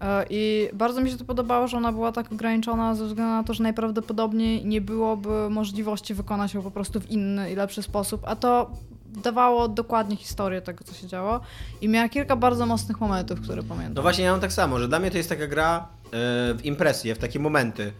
E, 0.00 0.24
I 0.30 0.68
bardzo 0.72 1.00
mi 1.00 1.10
się 1.10 1.16
to 1.16 1.24
podobało, 1.24 1.68
że 1.68 1.76
ona 1.76 1.92
była 1.92 2.12
tak 2.12 2.32
ograniczona 2.32 2.94
ze 2.94 3.06
względu 3.06 3.32
na 3.32 3.44
to, 3.44 3.54
że 3.54 3.62
najprawdopodobniej 3.62 4.64
nie 4.66 4.80
byłoby 4.80 5.50
możliwości 5.50 6.14
wykonać 6.14 6.54
ją 6.54 6.62
po 6.62 6.70
prostu 6.70 7.00
w 7.00 7.10
inny 7.10 7.52
i 7.52 7.54
lepszy 7.54 7.82
sposób, 7.82 8.22
a 8.24 8.36
to 8.36 8.70
dawało 9.06 9.68
dokładnie 9.68 10.16
historię 10.16 10.60
tego, 10.62 10.84
co 10.84 10.94
się 10.94 11.06
działo. 11.06 11.40
I 11.80 11.88
miała 11.88 12.08
kilka 12.08 12.36
bardzo 12.36 12.66
mocnych 12.66 13.00
momentów, 13.00 13.40
które 13.40 13.62
pamiętam. 13.62 13.94
No 13.94 14.02
właśnie 14.02 14.24
ja 14.24 14.30
mam 14.32 14.40
tak 14.40 14.52
samo, 14.52 14.78
że 14.78 14.88
dla 14.88 14.98
mnie 14.98 15.10
to 15.10 15.16
jest 15.16 15.28
taka 15.28 15.46
gra 15.46 15.88
e, 16.06 16.10
w 16.54 16.60
impresję, 16.64 17.14
w 17.14 17.18
takie 17.18 17.38
momenty, 17.38 17.92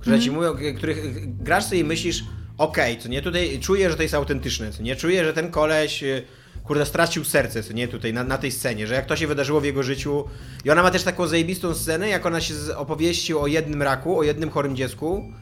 które 0.00 0.20
ci 0.20 0.30
mówią, 0.30 0.54
k- 0.54 0.60
których 0.76 1.36
grasz 1.42 1.64
sobie 1.64 1.80
i 1.80 1.84
myślisz, 1.84 2.24
okej, 2.58 2.98
co 2.98 3.08
nie, 3.08 3.22
tutaj 3.22 3.58
czuję, 3.60 3.90
że 3.90 3.96
to 3.96 4.02
jest 4.02 4.14
autentyczne, 4.14 4.72
co 4.72 4.82
nie, 4.82 4.96
czuję, 4.96 5.24
że 5.24 5.32
ten 5.32 5.50
koleś 5.50 6.02
e, 6.04 6.22
kurde 6.68 6.86
stracił 6.86 7.24
serce, 7.24 7.62
co 7.62 7.72
nie, 7.72 7.88
tutaj 7.88 8.12
na, 8.12 8.24
na 8.24 8.38
tej 8.38 8.52
scenie, 8.52 8.86
że 8.86 8.94
jak 8.94 9.06
to 9.06 9.16
się 9.16 9.26
wydarzyło 9.26 9.60
w 9.60 9.64
jego 9.64 9.82
życiu 9.82 10.24
i 10.64 10.70
ona 10.70 10.82
ma 10.82 10.90
też 10.90 11.02
taką 11.02 11.26
zajebistą 11.26 11.74
scenę, 11.74 12.08
jak 12.08 12.26
ona 12.26 12.40
się 12.40 12.54
opowieści 12.76 13.34
o 13.34 13.46
jednym 13.46 13.82
raku, 13.82 14.18
o 14.18 14.22
jednym 14.22 14.50
chorym 14.50 14.76
dziecku, 14.76 15.32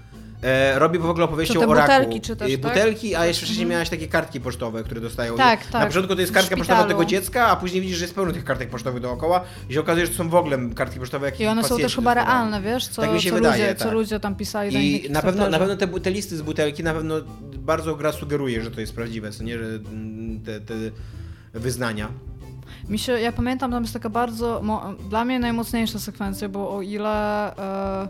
E, 0.42 0.78
robi 0.78 0.98
w 0.98 1.06
ogóle 1.06 1.24
opowieścią 1.24 1.60
o 1.60 1.74
raku. 1.74 1.92
butelki 1.92 2.20
czytasz, 2.20 2.50
I 2.50 2.58
tak? 2.58 2.72
butelki, 2.72 3.14
a 3.14 3.26
jeszcze 3.26 3.46
wcześniej 3.46 3.66
miałaś 3.66 3.90
takie 3.90 4.08
kartki 4.08 4.40
pocztowe, 4.40 4.84
które 4.84 5.00
dostają. 5.00 5.36
Tak, 5.36 5.64
Na 5.64 5.70
tak. 5.80 5.88
początku 5.88 6.14
to 6.14 6.20
jest 6.20 6.32
kartka 6.32 6.56
pocztowa 6.56 6.84
tego 6.84 7.04
dziecka, 7.04 7.46
a 7.46 7.56
później 7.56 7.82
widzisz, 7.82 7.96
że 7.98 8.04
jest 8.04 8.14
pełno 8.14 8.32
tych 8.32 8.44
kartek 8.44 8.70
pocztowych 8.70 9.02
dookoła 9.02 9.44
i 9.70 9.74
się 9.74 9.80
okazuje, 9.80 10.06
że 10.06 10.12
to 10.12 10.18
są 10.18 10.28
w 10.28 10.34
ogóle 10.34 10.58
kartki 10.74 11.00
pocztowe 11.00 11.26
jakieś 11.26 11.40
I 11.40 11.46
one 11.46 11.64
są 11.64 11.76
też 11.76 11.96
chyba 11.96 12.14
realne, 12.14 12.62
wiesz, 12.62 12.88
co, 12.88 13.02
Tak 13.02 13.12
mi 13.12 13.20
się 13.20 13.30
co, 13.30 13.36
wydaje, 13.36 13.62
ludzie, 13.62 13.74
tak. 13.74 13.88
co 13.88 13.94
ludzie 13.94 14.20
tam 14.20 14.34
pisali. 14.34 15.06
I 15.06 15.10
na 15.10 15.22
pewno, 15.22 15.48
na 15.48 15.58
pewno 15.58 15.76
te, 15.76 16.00
te 16.00 16.10
listy 16.10 16.36
z 16.36 16.42
butelki 16.42 16.84
na 16.84 16.94
pewno 16.94 17.14
bardzo 17.58 17.96
gra 17.96 18.12
sugeruje, 18.12 18.62
że 18.62 18.70
to 18.70 18.80
jest 18.80 18.94
prawdziwe, 18.94 19.30
co 19.32 19.44
nie, 19.44 19.58
że 19.58 19.64
te, 20.44 20.60
te 20.60 20.74
wyznania. 21.60 22.08
Mi 22.88 22.98
się, 22.98 23.12
ja 23.12 23.32
pamiętam, 23.32 23.70
tam 23.70 23.82
jest 23.82 23.94
taka 23.94 24.10
bardzo, 24.10 24.62
dla 25.10 25.24
mnie 25.24 25.38
najmocniejsza 25.38 25.98
sekwencja, 25.98 26.48
bo 26.48 26.76
o 26.76 26.82
ile, 26.82 27.56
e, 27.56 28.08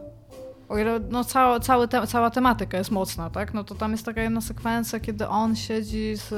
o 0.68 0.78
ile 0.78 1.00
no 1.10 1.24
cała, 1.24 1.60
cały 1.60 1.88
te, 1.88 2.06
cała 2.06 2.30
tematyka 2.30 2.78
jest 2.78 2.90
mocna, 2.90 3.30
tak, 3.30 3.54
no 3.54 3.64
to 3.64 3.74
tam 3.74 3.92
jest 3.92 4.04
taka 4.04 4.22
jedna 4.22 4.40
sekwencja, 4.40 5.00
kiedy 5.00 5.28
on 5.28 5.56
siedzi 5.56 6.16
z, 6.16 6.34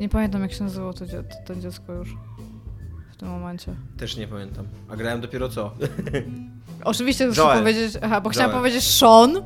nie 0.00 0.08
pamiętam 0.08 0.42
jak 0.42 0.52
się 0.52 0.64
nazywało 0.64 0.92
to, 0.92 1.04
to 1.46 1.56
dziecko 1.56 1.92
już 1.92 2.16
w 3.12 3.16
tym 3.16 3.28
momencie. 3.28 3.74
Też 3.96 4.16
nie 4.16 4.28
pamiętam. 4.28 4.66
A 4.88 4.96
grałem 4.96 5.20
dopiero 5.20 5.48
co? 5.48 5.70
Oczywiście 6.84 7.28
Joel. 7.36 7.58
powiedzieć, 7.58 7.94
aha, 8.02 8.20
bo 8.20 8.30
chciałam 8.30 8.50
Joel. 8.50 8.60
powiedzieć 8.60 8.84
Sean, 8.84 9.36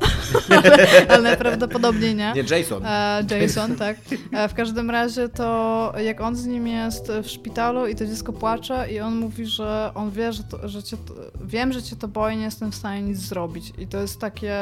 ale, 0.65 1.07
ale 1.09 1.23
najprawdopodobniej 1.23 2.15
nie. 2.15 2.33
Nie, 2.37 2.59
Jason. 2.59 2.87
E, 2.87 3.25
Jason, 3.41 3.77
tak. 3.77 3.97
E, 4.33 4.49
w 4.49 4.55
każdym 4.55 4.91
razie 4.91 5.29
to 5.29 5.93
jak 6.05 6.21
on 6.21 6.37
z 6.37 6.47
nim 6.47 6.67
jest 6.67 7.13
w 7.23 7.31
szpitalu 7.31 7.87
i 7.87 7.95
to 7.95 8.07
dziecko 8.07 8.33
płacze 8.33 8.93
i 8.93 9.01
on 9.01 9.17
mówi, 9.17 9.47
że 9.47 9.91
on 9.95 10.11
wie, 10.11 10.33
że, 10.33 10.43
to, 10.43 10.69
że 10.69 10.83
cię 10.83 10.97
to, 10.97 11.15
wiem, 11.45 11.73
że 11.73 11.83
cię 11.83 11.97
to 11.97 12.09
boi, 12.09 12.37
nie 12.37 12.45
jestem 12.45 12.73
w 12.73 12.75
stanie 12.75 13.03
nic 13.03 13.19
zrobić. 13.19 13.73
I 13.79 13.87
to 13.87 14.01
jest 14.01 14.21
takie 14.21 14.57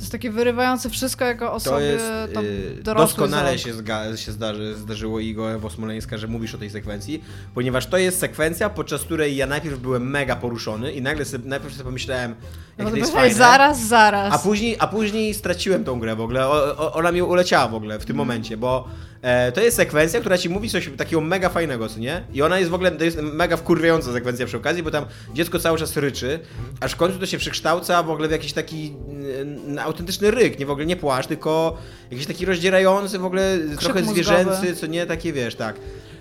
to 0.00 0.02
jest 0.02 0.12
takie 0.12 0.30
wyrywające 0.30 0.90
wszystko 0.90 1.24
jako 1.24 1.46
To 1.46 1.52
osobie 1.52 1.84
jest 1.84 2.04
tam 2.34 2.44
yy, 2.44 2.82
dorosłej 2.82 3.06
doskonale 3.28 3.58
się, 3.58 3.74
zga- 3.74 4.16
się 4.16 4.32
zdarzy, 4.32 4.74
zdarzyło 4.74 5.20
Igo 5.20 5.52
Ewo 5.52 5.70
Smoleńska, 5.70 6.18
że 6.18 6.26
mówisz 6.26 6.54
o 6.54 6.58
tej 6.58 6.70
sekwencji, 6.70 7.24
ponieważ 7.54 7.86
to 7.86 7.96
jest 7.98 8.18
sekwencja, 8.18 8.70
podczas 8.70 9.02
której 9.02 9.36
ja 9.36 9.46
najpierw 9.46 9.78
byłem 9.78 10.10
mega 10.10 10.36
poruszony 10.36 10.92
i 10.92 11.02
nagle 11.02 11.24
sobie, 11.24 11.48
najpierw 11.48 11.72
sobie 11.74 11.84
pomyślałem, 11.84 12.30
No 12.40 12.84
jak 12.84 12.86
to 12.86 12.90
to 12.90 12.96
jest 12.96 13.12
fajne. 13.12 13.34
zaraz, 13.34 13.86
zaraz. 13.86 14.34
A 14.34 14.38
później, 14.38 14.76
a 14.78 14.86
później 14.86 15.34
straciłem 15.34 15.84
tą 15.84 16.00
grę 16.00 16.16
w 16.16 16.20
ogóle. 16.20 16.46
O, 16.48 16.76
o, 16.78 16.92
ona 16.92 17.12
mi 17.12 17.22
uleciała 17.22 17.68
w 17.68 17.74
ogóle 17.74 17.98
w 17.98 18.04
tym 18.04 18.16
momencie, 18.16 18.56
bo 18.56 18.88
e, 19.22 19.52
to 19.52 19.60
jest 19.60 19.76
sekwencja, 19.76 20.20
która 20.20 20.38
ci 20.38 20.48
mówi 20.48 20.70
coś 20.70 20.90
takiego 20.96 21.20
mega 21.20 21.48
fajnego, 21.48 21.88
co 21.88 21.98
nie? 21.98 22.22
I 22.32 22.42
ona 22.42 22.58
jest 22.58 22.70
w 22.70 22.74
ogóle, 22.74 22.90
to 22.90 23.04
jest 23.04 23.18
mega 23.22 23.56
wkurwiająca 23.56 24.12
sekwencja 24.12 24.46
przy 24.46 24.56
okazji, 24.56 24.82
bo 24.82 24.90
tam 24.90 25.04
dziecko 25.34 25.58
cały 25.58 25.78
czas 25.78 25.96
ryczy, 25.96 26.38
aż 26.80 26.92
w 26.92 26.96
końcu 26.96 27.18
to 27.18 27.26
się 27.26 27.38
przekształca 27.38 28.02
w 28.02 28.10
ogóle 28.10 28.28
w 28.28 28.30
jakiś 28.30 28.52
taki 28.52 28.92
mm, 29.40 29.78
autentyczny 29.78 30.30
ryk, 30.30 30.58
nie 30.58 30.66
w 30.66 30.70
ogóle 30.70 30.86
nie 30.86 30.96
płaszcz, 30.96 31.28
tylko 31.28 31.76
jakiś 32.10 32.26
taki 32.26 32.44
rozdzierający, 32.44 33.18
w 33.18 33.24
ogóle 33.24 33.58
trochę 33.80 34.00
mózgowy. 34.00 34.12
zwierzęcy, 34.12 34.76
co 34.76 34.86
nie? 34.86 35.06
Takie 35.06 35.32
wiesz, 35.32 35.54
tak. 35.54 35.76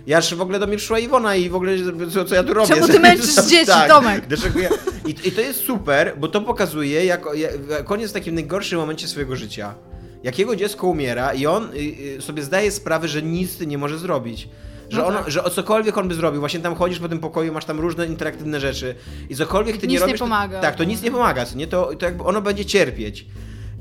Ja 0.07 0.17
aż 0.17 0.35
w 0.35 0.41
ogóle 0.41 0.59
do 0.59 0.67
mnie 0.67 0.77
przyszła 0.77 0.99
Iwona 0.99 1.35
i 1.35 1.49
w 1.49 1.55
ogóle 1.55 1.71
co, 2.13 2.25
co 2.25 2.35
ja 2.35 2.43
tu 2.43 2.53
robię? 2.53 2.67
Czemu 2.67 2.87
ty 2.87 2.99
męczysz 3.09 3.35
dzieci, 3.35 3.65
tak, 3.65 3.89
Tomek? 3.89 4.23
I, 5.07 5.27
I 5.27 5.31
to 5.31 5.41
jest 5.41 5.59
super, 5.59 6.13
bo 6.17 6.27
to 6.27 6.41
pokazuje, 6.41 7.05
jak, 7.05 7.25
jak 7.69 7.91
on 7.91 7.99
jest 7.99 8.13
w 8.13 8.17
takim 8.17 8.35
najgorszym 8.35 8.79
momencie 8.79 9.07
swojego 9.07 9.35
życia. 9.35 9.75
Jak 10.23 10.39
jego 10.39 10.55
dziecko 10.55 10.87
umiera 10.87 11.33
i 11.33 11.45
on 11.45 11.69
y, 11.73 11.77
y, 12.17 12.21
sobie 12.21 12.43
zdaje 12.43 12.71
sprawę, 12.71 13.07
że 13.07 13.21
nic 13.21 13.57
ty 13.57 13.67
nie 13.67 13.77
może 13.77 13.97
zrobić. 13.99 14.49
Że, 14.89 14.97
No 15.01 15.07
on, 15.07 15.13
tak. 15.13 15.29
że 15.31 15.43
o 15.43 15.49
cokolwiek 15.49 15.97
on 15.97 16.07
by 16.07 16.15
zrobił, 16.15 16.39
właśnie 16.39 16.59
tam 16.59 16.75
chodzisz 16.75 16.99
po 16.99 17.09
tym 17.09 17.19
pokoju, 17.19 17.53
masz 17.53 17.65
tam 17.65 17.79
różne 17.79 18.05
interaktywne 18.05 18.59
rzeczy 18.59 18.95
i 19.29 19.35
cokolwiek 19.35 19.77
ty 19.77 19.87
nie 19.87 19.93
Nic 19.93 20.01
nie 20.01 20.05
robisz. 20.07 20.19
pomaga. 20.19 20.57
To, 20.57 20.61
tak, 20.61 20.75
to 20.75 20.83
nic 20.83 21.01
nie 21.01 21.11
pomaga, 21.11 21.45
nie? 21.55 21.67
To, 21.67 21.95
to 21.95 22.05
jakby 22.05 22.23
ono 22.23 22.41
będzie 22.41 22.65
cierpieć. 22.65 23.25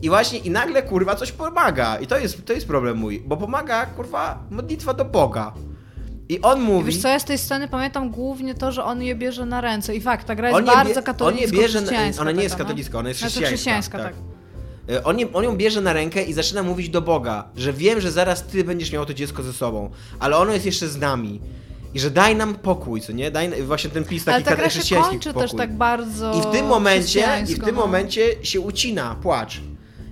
I 0.03 0.09
właśnie, 0.09 0.39
i 0.39 0.51
nagle 0.51 0.83
kurwa 0.83 1.15
coś 1.15 1.33
pomaga. 1.33 1.97
I 1.99 2.07
to 2.07 2.19
jest, 2.19 2.45
to 2.47 2.53
jest 2.53 2.67
problem 2.67 2.97
mój, 2.97 3.23
bo 3.27 3.37
pomaga 3.37 3.87
kurwa 3.87 4.43
modlitwa 4.51 4.95
do 4.95 5.05
Boga. 5.05 5.53
I 6.29 6.41
on 6.41 6.59
I 6.59 6.63
mówi. 6.65 6.87
Wiesz 6.93 7.03
co, 7.03 7.09
ja 7.09 7.19
z 7.19 7.25
tej 7.25 7.39
sceny 7.39 7.69
pamiętam 7.69 8.11
głównie 8.11 8.55
to, 8.55 8.73
że 8.73 8.85
on 8.85 9.03
je 9.03 9.15
bierze 9.15 9.47
na 9.47 9.61
ręce. 9.61 9.97
I 9.97 10.01
fakt, 10.01 10.27
ta 10.27 10.35
gra 10.35 10.51
jest 10.51 10.63
bardzo 10.67 11.03
katolicka, 11.03 11.25
on 11.47 11.53
je 11.55 11.61
bierze 11.63 11.81
na- 11.81 11.87
chrześcijańska 11.87 12.23
ona 12.23 12.33
nie 12.33 12.43
jest 12.43 12.59
no. 12.59 12.65
katolicka, 12.65 12.99
ona 12.99 13.09
jest 13.09 13.21
Znaczy 13.21 13.33
chrześcijańska, 13.41 13.99
chrześcijańska, 13.99 13.99
tak. 13.99 14.29
tak. 14.29 14.38
E, 14.91 15.05
On, 15.05 15.19
je, 15.19 15.33
on 15.33 15.45
ją 15.45 15.57
bierze 15.57 15.81
na 15.81 15.93
rękę 15.93 16.23
i 16.23 16.33
zaczyna 16.33 16.63
mówić 16.63 16.89
do 16.89 17.03
Boga, 17.03 17.45
że 17.57 17.73
wiem, 17.73 18.01
że 18.01 18.11
zaraz 18.13 18.43
ty 18.43 18.65
będziesz 18.65 18.93
miał 18.93 19.07
to 19.07 19.15
dziecko 19.15 19.43
ze 19.43 19.53
sobą, 19.53 19.91
ale 20.19 20.37
ono 20.37 20.53
jest 20.53 20.67
jeszcze 20.67 20.89
z 20.89 20.97
nami. 20.97 21.41
I 21.95 22.01
że 22.01 22.11
daj 22.11 22.37
nam 22.37 22.55
pokój, 22.55 23.01
co 23.01 23.13
nie? 23.13 23.31
Daj 23.31 23.63
właśnie 23.63 23.91
ten 23.91 24.05
pis 24.05 24.25
taki 24.25 24.35
Ale 24.35 24.45
ta 24.45 24.57
gra 24.57 24.71
się 24.71 24.97
kończy 24.97 25.29
pokój. 25.33 25.49
też 25.49 25.57
tak 25.57 25.77
bardzo 25.77 26.35
I 26.35 26.43
w 26.43 26.47
tym 26.47 26.67
momencie, 26.67 27.25
i 27.49 27.55
w 27.55 27.65
tym 27.65 27.75
no. 27.75 27.81
momencie 27.81 28.23
się 28.43 28.61
ucina 28.61 29.17
płacz. 29.23 29.61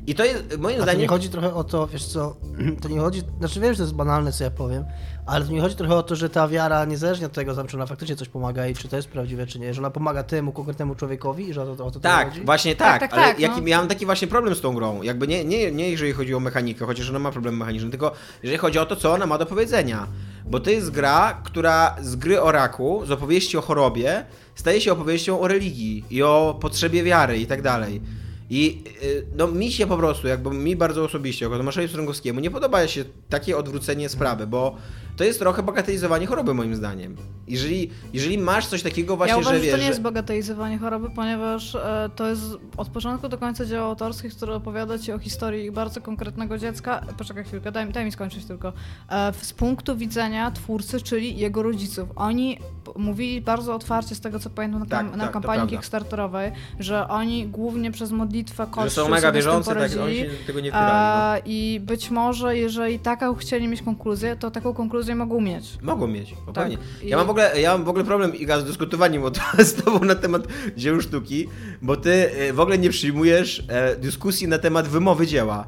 I 0.06 0.14
to 0.14 0.24
jest 0.24 0.58
moim 0.58 0.78
A 0.80 0.82
zdaniem. 0.82 1.00
nie 1.00 1.08
chodzi 1.08 1.28
trochę 1.28 1.54
o 1.54 1.64
to, 1.64 1.86
wiesz 1.86 2.06
co, 2.06 2.36
to 2.82 2.88
nie 2.88 2.98
chodzi, 3.00 3.22
znaczy 3.38 3.60
wiem, 3.60 3.72
że 3.72 3.76
to 3.76 3.82
jest 3.82 3.94
banalne, 3.94 4.32
co 4.32 4.44
ja 4.44 4.50
powiem, 4.50 4.84
ale 5.26 5.44
to 5.44 5.52
nie 5.52 5.60
chodzi 5.60 5.76
trochę 5.76 5.94
o 5.94 6.02
to, 6.02 6.16
że 6.16 6.30
ta 6.30 6.48
wiara, 6.48 6.84
niezależnie 6.84 7.26
od 7.26 7.32
tego, 7.32 7.54
tam, 7.54 7.66
czy 7.66 7.76
ona 7.76 7.86
faktycznie 7.86 8.16
coś 8.16 8.28
pomaga 8.28 8.66
i 8.66 8.74
czy 8.74 8.88
to 8.88 8.96
jest 8.96 9.08
prawdziwe, 9.08 9.46
czy 9.46 9.58
nie, 9.58 9.74
że 9.74 9.80
ona 9.80 9.90
pomaga 9.90 10.22
temu 10.22 10.52
konkretnemu 10.52 10.94
człowiekowi 10.94 11.48
i 11.48 11.52
że 11.52 11.62
o 11.62 11.76
to, 11.76 11.86
o 11.86 11.90
to 11.90 12.00
Tak, 12.00 12.28
chodzi. 12.28 12.40
właśnie 12.44 12.76
tak, 12.76 13.00
Tak, 13.00 13.10
tak, 13.10 13.18
ale 13.20 13.28
tak, 13.32 13.40
jaki, 13.40 13.60
no. 13.62 13.66
ja 13.68 13.78
mam 13.78 13.88
taki 13.88 14.06
właśnie 14.06 14.28
problem 14.28 14.54
z 14.54 14.60
tą 14.60 14.74
grą. 14.74 15.02
Jakby 15.02 15.26
nie, 15.28 15.44
nie, 15.44 15.72
nie 15.72 15.90
jeżeli 15.90 16.12
chodzi 16.12 16.34
o 16.34 16.40
mechanikę, 16.40 16.86
chociaż 16.86 17.10
ona 17.10 17.18
ma 17.18 17.32
problem 17.32 17.56
mechaniczny, 17.56 17.90
tylko 17.90 18.12
jeżeli 18.42 18.58
chodzi 18.58 18.78
o 18.78 18.86
to, 18.86 18.96
co 18.96 19.12
ona 19.12 19.26
ma 19.26 19.38
do 19.38 19.46
powiedzenia. 19.46 20.06
Bo 20.46 20.60
to 20.60 20.70
jest 20.70 20.90
gra, 20.90 21.40
która 21.44 21.96
z 22.02 22.16
gry 22.16 22.42
o 22.42 22.52
raku, 22.52 23.02
z 23.06 23.10
opowieści 23.10 23.56
o 23.58 23.60
chorobie, 23.62 24.24
staje 24.54 24.80
się 24.80 24.92
opowieścią 24.92 25.40
o 25.40 25.48
religii 25.48 26.04
i 26.10 26.22
o 26.22 26.58
potrzebie 26.60 27.02
wiary 27.02 27.38
i 27.38 27.46
tak 27.46 27.62
dalej. 27.62 28.02
I 28.50 28.82
y, 29.02 29.26
no 29.36 29.46
mi 29.46 29.72
się 29.72 29.86
po 29.86 29.96
prostu, 29.96 30.28
jakby 30.28 30.50
mi 30.50 30.76
bardzo 30.76 31.04
osobiście, 31.04 31.44
jako 31.44 31.58
Tomaszowi 31.58 31.88
Strągowskiemu, 31.88 32.40
nie 32.40 32.50
podoba 32.50 32.88
się 32.88 33.04
takie 33.28 33.56
odwrócenie 33.56 34.08
sprawy, 34.08 34.46
bo 34.46 34.76
to 35.16 35.24
jest 35.24 35.38
trochę 35.38 35.62
bagatelizowanie 35.62 36.26
choroby 36.26 36.54
moim 36.54 36.74
zdaniem. 36.76 37.16
Jeżeli, 37.48 37.90
jeżeli 38.12 38.38
masz 38.38 38.66
coś 38.66 38.82
takiego 38.82 39.16
właśnie, 39.16 39.32
ja 39.32 39.38
uważam, 39.38 39.54
że 39.54 39.64
że 39.64 39.66
to 39.70 39.72
wiesz, 39.76 39.80
nie 39.80 39.86
jest 39.86 39.98
że- 39.98 40.02
bagatelizowanie 40.02 40.78
choroby, 40.78 41.10
ponieważ 41.10 41.74
e, 41.74 42.10
to 42.16 42.26
jest 42.28 42.42
od 42.76 42.88
początku 42.88 43.28
do 43.28 43.38
końca 43.38 43.64
dzieło 43.64 43.86
autorskie, 43.86 44.28
które 44.28 44.54
opowiada 44.54 44.98
ci 44.98 45.12
o 45.12 45.18
historii 45.18 45.70
bardzo 45.70 46.00
konkretnego 46.00 46.58
dziecka. 46.58 47.00
Poczekaj 47.18 47.44
chwilkę, 47.44 47.72
daj, 47.72 47.92
daj 47.92 48.04
mi 48.04 48.12
skończyć 48.12 48.44
tylko. 48.44 48.72
E, 49.10 49.32
z 49.40 49.52
punktu 49.52 49.96
widzenia 49.96 50.50
twórcy, 50.50 51.00
czyli 51.00 51.36
jego 51.38 51.62
rodziców. 51.62 52.08
Oni 52.16 52.58
mówili 52.96 53.40
bardzo 53.40 53.74
otwarcie 53.74 54.14
z 54.14 54.20
tego, 54.20 54.38
co 54.38 54.50
pamiętam 54.50 54.80
na, 54.80 54.86
Tak, 54.86 54.98
kam- 55.10 55.16
na 55.18 55.24
tak, 55.24 55.32
kampanii. 55.32 55.68
Kickstarterowej, 55.68 56.52
że 56.78 57.08
oni 57.08 57.46
głównie 57.48 57.90
przez 57.90 58.10
modlitwę 58.10 58.64
że 58.64 58.70
Kościół 58.70 59.04
są 59.04 59.10
mega 59.10 59.32
wierzący, 59.32 59.74
tak, 59.74 59.90
oni 60.04 60.16
się 60.16 60.30
tego 60.46 60.60
nie 60.60 60.70
wpierali. 60.70 60.92
no. 60.92 60.98
A, 60.98 61.36
I 61.44 61.80
być 61.84 62.10
może, 62.10 62.56
jeżeli 62.56 62.98
taką 62.98 63.34
chcieli 63.34 63.68
mieć 63.68 63.82
konkluzję, 63.82 64.36
to 64.36 64.50
taką 64.50 64.74
konkluzję 64.74 65.05
mogą 65.14 65.40
mieć. 65.40 65.78
Mogą 65.82 66.06
mieć, 66.06 66.34
pewnie. 66.54 66.78
I- 67.02 67.08
Ja 67.08 67.16
mam 67.16 67.26
w 67.26 67.30
ogóle, 67.30 67.60
ja 67.60 67.72
mam 67.72 67.84
w 67.84 67.88
ogóle 67.88 68.04
problem 68.04 68.34
Iga 68.36 68.60
z 68.60 68.64
dyskutowaniem 68.64 69.24
o 69.24 69.30
to, 69.30 69.40
z 69.64 69.74
tobą 69.74 70.04
na 70.04 70.14
temat 70.14 70.42
dzieł 70.76 71.00
sztuki, 71.00 71.48
bo 71.82 71.96
ty 71.96 72.30
e, 72.32 72.52
w 72.52 72.60
ogóle 72.60 72.78
nie 72.78 72.90
przyjmujesz 72.90 73.64
e, 73.68 73.96
dyskusji 73.96 74.48
na 74.48 74.58
temat 74.58 74.88
wymowy 74.88 75.26
dzieła. 75.26 75.66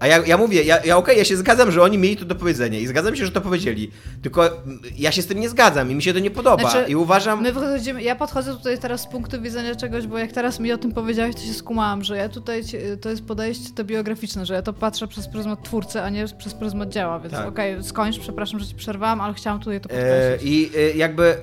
A 0.00 0.06
ja, 0.06 0.18
ja 0.26 0.36
mówię, 0.36 0.62
ja, 0.62 0.84
ja 0.84 0.96
okej, 0.96 1.18
ja 1.18 1.24
się 1.24 1.36
zgadzam, 1.36 1.70
że 1.72 1.82
oni 1.82 1.98
mieli 1.98 2.16
to 2.16 2.24
do 2.24 2.34
powiedzenia 2.34 2.78
i 2.78 2.86
zgadzam 2.86 3.16
się, 3.16 3.26
że 3.26 3.32
to 3.32 3.40
powiedzieli. 3.40 3.90
Tylko 4.22 4.46
mm, 4.62 4.80
ja 4.98 5.12
się 5.12 5.22
z 5.22 5.26
tym 5.26 5.40
nie 5.40 5.48
zgadzam 5.48 5.90
i 5.90 5.94
mi 5.94 6.02
się 6.02 6.12
to 6.12 6.18
nie 6.18 6.30
podoba. 6.30 6.70
Znaczy, 6.70 6.90
I 6.90 6.96
uważam. 6.96 7.42
My 7.42 7.52
podchodzimy, 7.52 8.02
ja 8.02 8.16
podchodzę 8.16 8.52
tutaj 8.56 8.78
teraz 8.78 9.00
z 9.00 9.06
punktu 9.06 9.42
widzenia 9.42 9.74
czegoś, 9.74 10.06
bo 10.06 10.18
jak 10.18 10.32
teraz 10.32 10.60
mi 10.60 10.72
o 10.72 10.78
tym 10.78 10.92
powiedziałeś, 10.92 11.34
to 11.34 11.40
się 11.40 11.54
skumałam, 11.54 12.04
że 12.04 12.16
ja 12.16 12.28
tutaj, 12.28 12.64
ci- 12.64 12.76
to 13.00 13.08
jest 13.10 13.24
podejście 13.24 13.68
to 13.74 13.84
biograficzne, 13.84 14.46
że 14.46 14.54
ja 14.54 14.62
to 14.62 14.72
patrzę 14.72 15.08
przez 15.08 15.28
pryzmat 15.28 15.62
twórcy, 15.62 16.00
a 16.02 16.10
nie 16.10 16.26
przez 16.38 16.54
pryzmat 16.54 16.88
dzieła, 16.88 17.20
więc 17.20 17.34
Tak. 17.34 17.48
okej, 17.48 17.84
skończ, 17.84 18.18
przepraszam, 18.18 18.60
że 18.60 18.66
ci 18.66 18.74
przerwałam, 18.74 19.20
ale 19.20 19.34
chciałam 19.34 19.60
tutaj 19.60 19.80
to 19.80 19.90
E, 19.90 19.92
podkreślić. 19.92 20.52
I 20.52 20.78
e, 20.78 20.90
jakby, 20.96 21.24
e, 21.24 21.36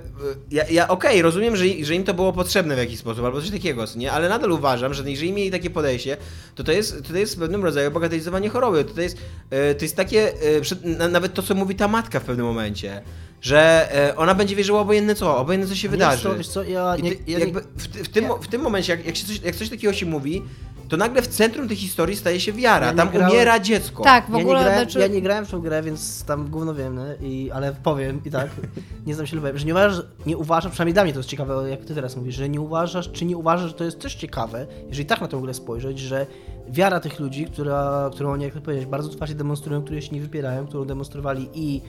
ja, 0.52 0.64
ja 0.72 0.88
okej, 0.88 1.22
rozumiem, 1.22 1.56
że, 1.56 1.66
że 1.82 1.96
im 1.96 2.04
to 2.04 2.14
było 2.14 2.34
potrzebne 2.34 2.76
w 2.76 2.78
jakiś 2.78 3.00
sposób, 3.00 3.26
albo 3.26 3.42
coś 3.42 3.52
takiego, 3.52 3.86
nie? 3.96 4.12
Ale 4.12 4.30
nadal 4.30 4.52
uważam, 4.52 4.94
że 4.94 5.10
jeżeli 5.12 5.34
mieli 5.34 5.52
takie 5.52 5.70
podejście, 5.70 6.18
to 6.56 6.64
to 6.64 6.72
jest, 6.72 7.08
to 7.08 7.18
jest 7.18 7.36
w 7.36 7.40
pewnym 7.40 7.64
rodzaju 7.64 7.92
bagatelizowanie 8.44 8.50
choroby. 8.50 8.84
To 8.84 9.02
jest, 9.02 9.18
e, 9.50 9.76
to 9.76 9.86
jest 9.86 9.96
takie, 9.96 10.34
e, 11.02 11.08
nawet 11.10 11.34
to, 11.34 11.42
co 11.42 11.56
mówi 11.56 11.76
ta 11.76 11.88
matka 11.88 12.20
w 12.20 12.24
pewnym 12.24 12.46
momencie, 12.46 13.02
że 13.42 13.92
e, 14.10 14.18
ona 14.18 14.36
będzie 14.36 14.56
wierzyła 14.56 14.80
obojętne 14.80 15.16
co, 15.16 15.38
obojętne 15.38 15.70
co 15.70 15.76
się 15.76 15.90
wydarzy. 15.90 16.24
to, 16.24 16.36
wiesz 16.36 16.48
co, 16.48 16.64
ja 16.64 16.96
I 16.96 17.04
nie, 17.04 17.12
ja 17.28 17.40
w, 17.76 17.88
ty- 17.88 18.04
w, 18.04 18.10
tym, 18.10 18.26
w 18.42 18.48
tym 18.48 18.62
momencie, 18.62 18.96
jak, 18.96 19.06
jak, 19.06 19.16
się 19.16 19.28
coś, 19.28 19.42
jak 19.42 19.56
coś 19.56 19.70
takiego 19.70 19.94
się 19.94 20.06
mówi, 20.06 20.42
to 20.90 20.98
nagle 20.98 21.22
w 21.22 21.28
centrum 21.28 21.68
tej 21.68 21.78
historii 21.78 22.16
staje 22.16 22.40
się 22.40 22.54
wiara. 22.54 22.88
Ja 22.88 22.94
Tam 22.94 23.10
grałem- 23.10 23.32
umiera 23.32 23.60
dziecko. 23.60 24.04
Tak, 24.04 24.28
w 24.28 24.30
ja, 24.34 24.38
ogóle, 24.38 24.60
nie 24.60 24.66
grałem, 24.66 24.80
znaczy... 24.84 25.00
ja 25.00 25.08
nie 25.08 25.22
grałem 25.22 25.46
w 25.46 25.50
tą 25.50 25.62
grę, 25.62 25.84
więc 25.84 26.24
tam 26.24 26.50
gówno 26.50 26.74
wiem, 26.76 26.98
nie? 26.98 27.28
I, 27.28 27.52
ale 27.52 27.76
powiem 27.84 28.22
i 28.26 28.32
tak, 28.32 28.50
nie 29.08 29.16
znam 29.16 29.28
się 29.28 29.36
lubię, 29.36 29.52
że 29.56 29.66
nie 29.66 29.74
uważasz, 29.74 30.06
nie 30.26 30.38
uważasz, 30.38 30.72
przynajmniej 30.72 30.94
dla 30.94 31.04
mnie 31.04 31.14
to 31.14 31.20
jest 31.20 31.30
ciekawe, 31.30 31.70
jak 31.70 31.86
ty 31.86 31.96
teraz 31.96 32.16
mówisz, 32.16 32.36
że 32.36 32.50
nie 32.50 32.62
uważasz, 32.62 33.12
czy 33.12 33.26
nie 33.26 33.38
uważasz, 33.38 33.68
że 33.72 33.78
to 33.78 33.84
jest 33.84 34.00
też 34.00 34.16
ciekawe, 34.16 34.68
jeżeli 34.90 35.06
tak 35.06 35.22
na 35.22 35.28
to 35.28 35.38
w 35.38 35.40
ogóle 35.40 35.54
spojrzeć, 35.54 36.00
że 36.00 36.26
wiara 36.70 37.00
tych 37.00 37.20
ludzi, 37.20 37.46
która, 37.46 38.10
którą 38.14 38.32
oni, 38.32 38.44
jak 38.44 38.54
to 38.54 38.62
powiedzieć, 38.62 38.86
bardzo 38.86 39.10
otwarcie 39.10 39.36
demonstrują, 39.36 39.82
której 39.84 40.02
się 40.02 40.16
nie 40.16 40.22
wypierają, 40.22 40.68
którą 40.68 40.86
demonstrowali 40.86 41.50
i 41.54 41.82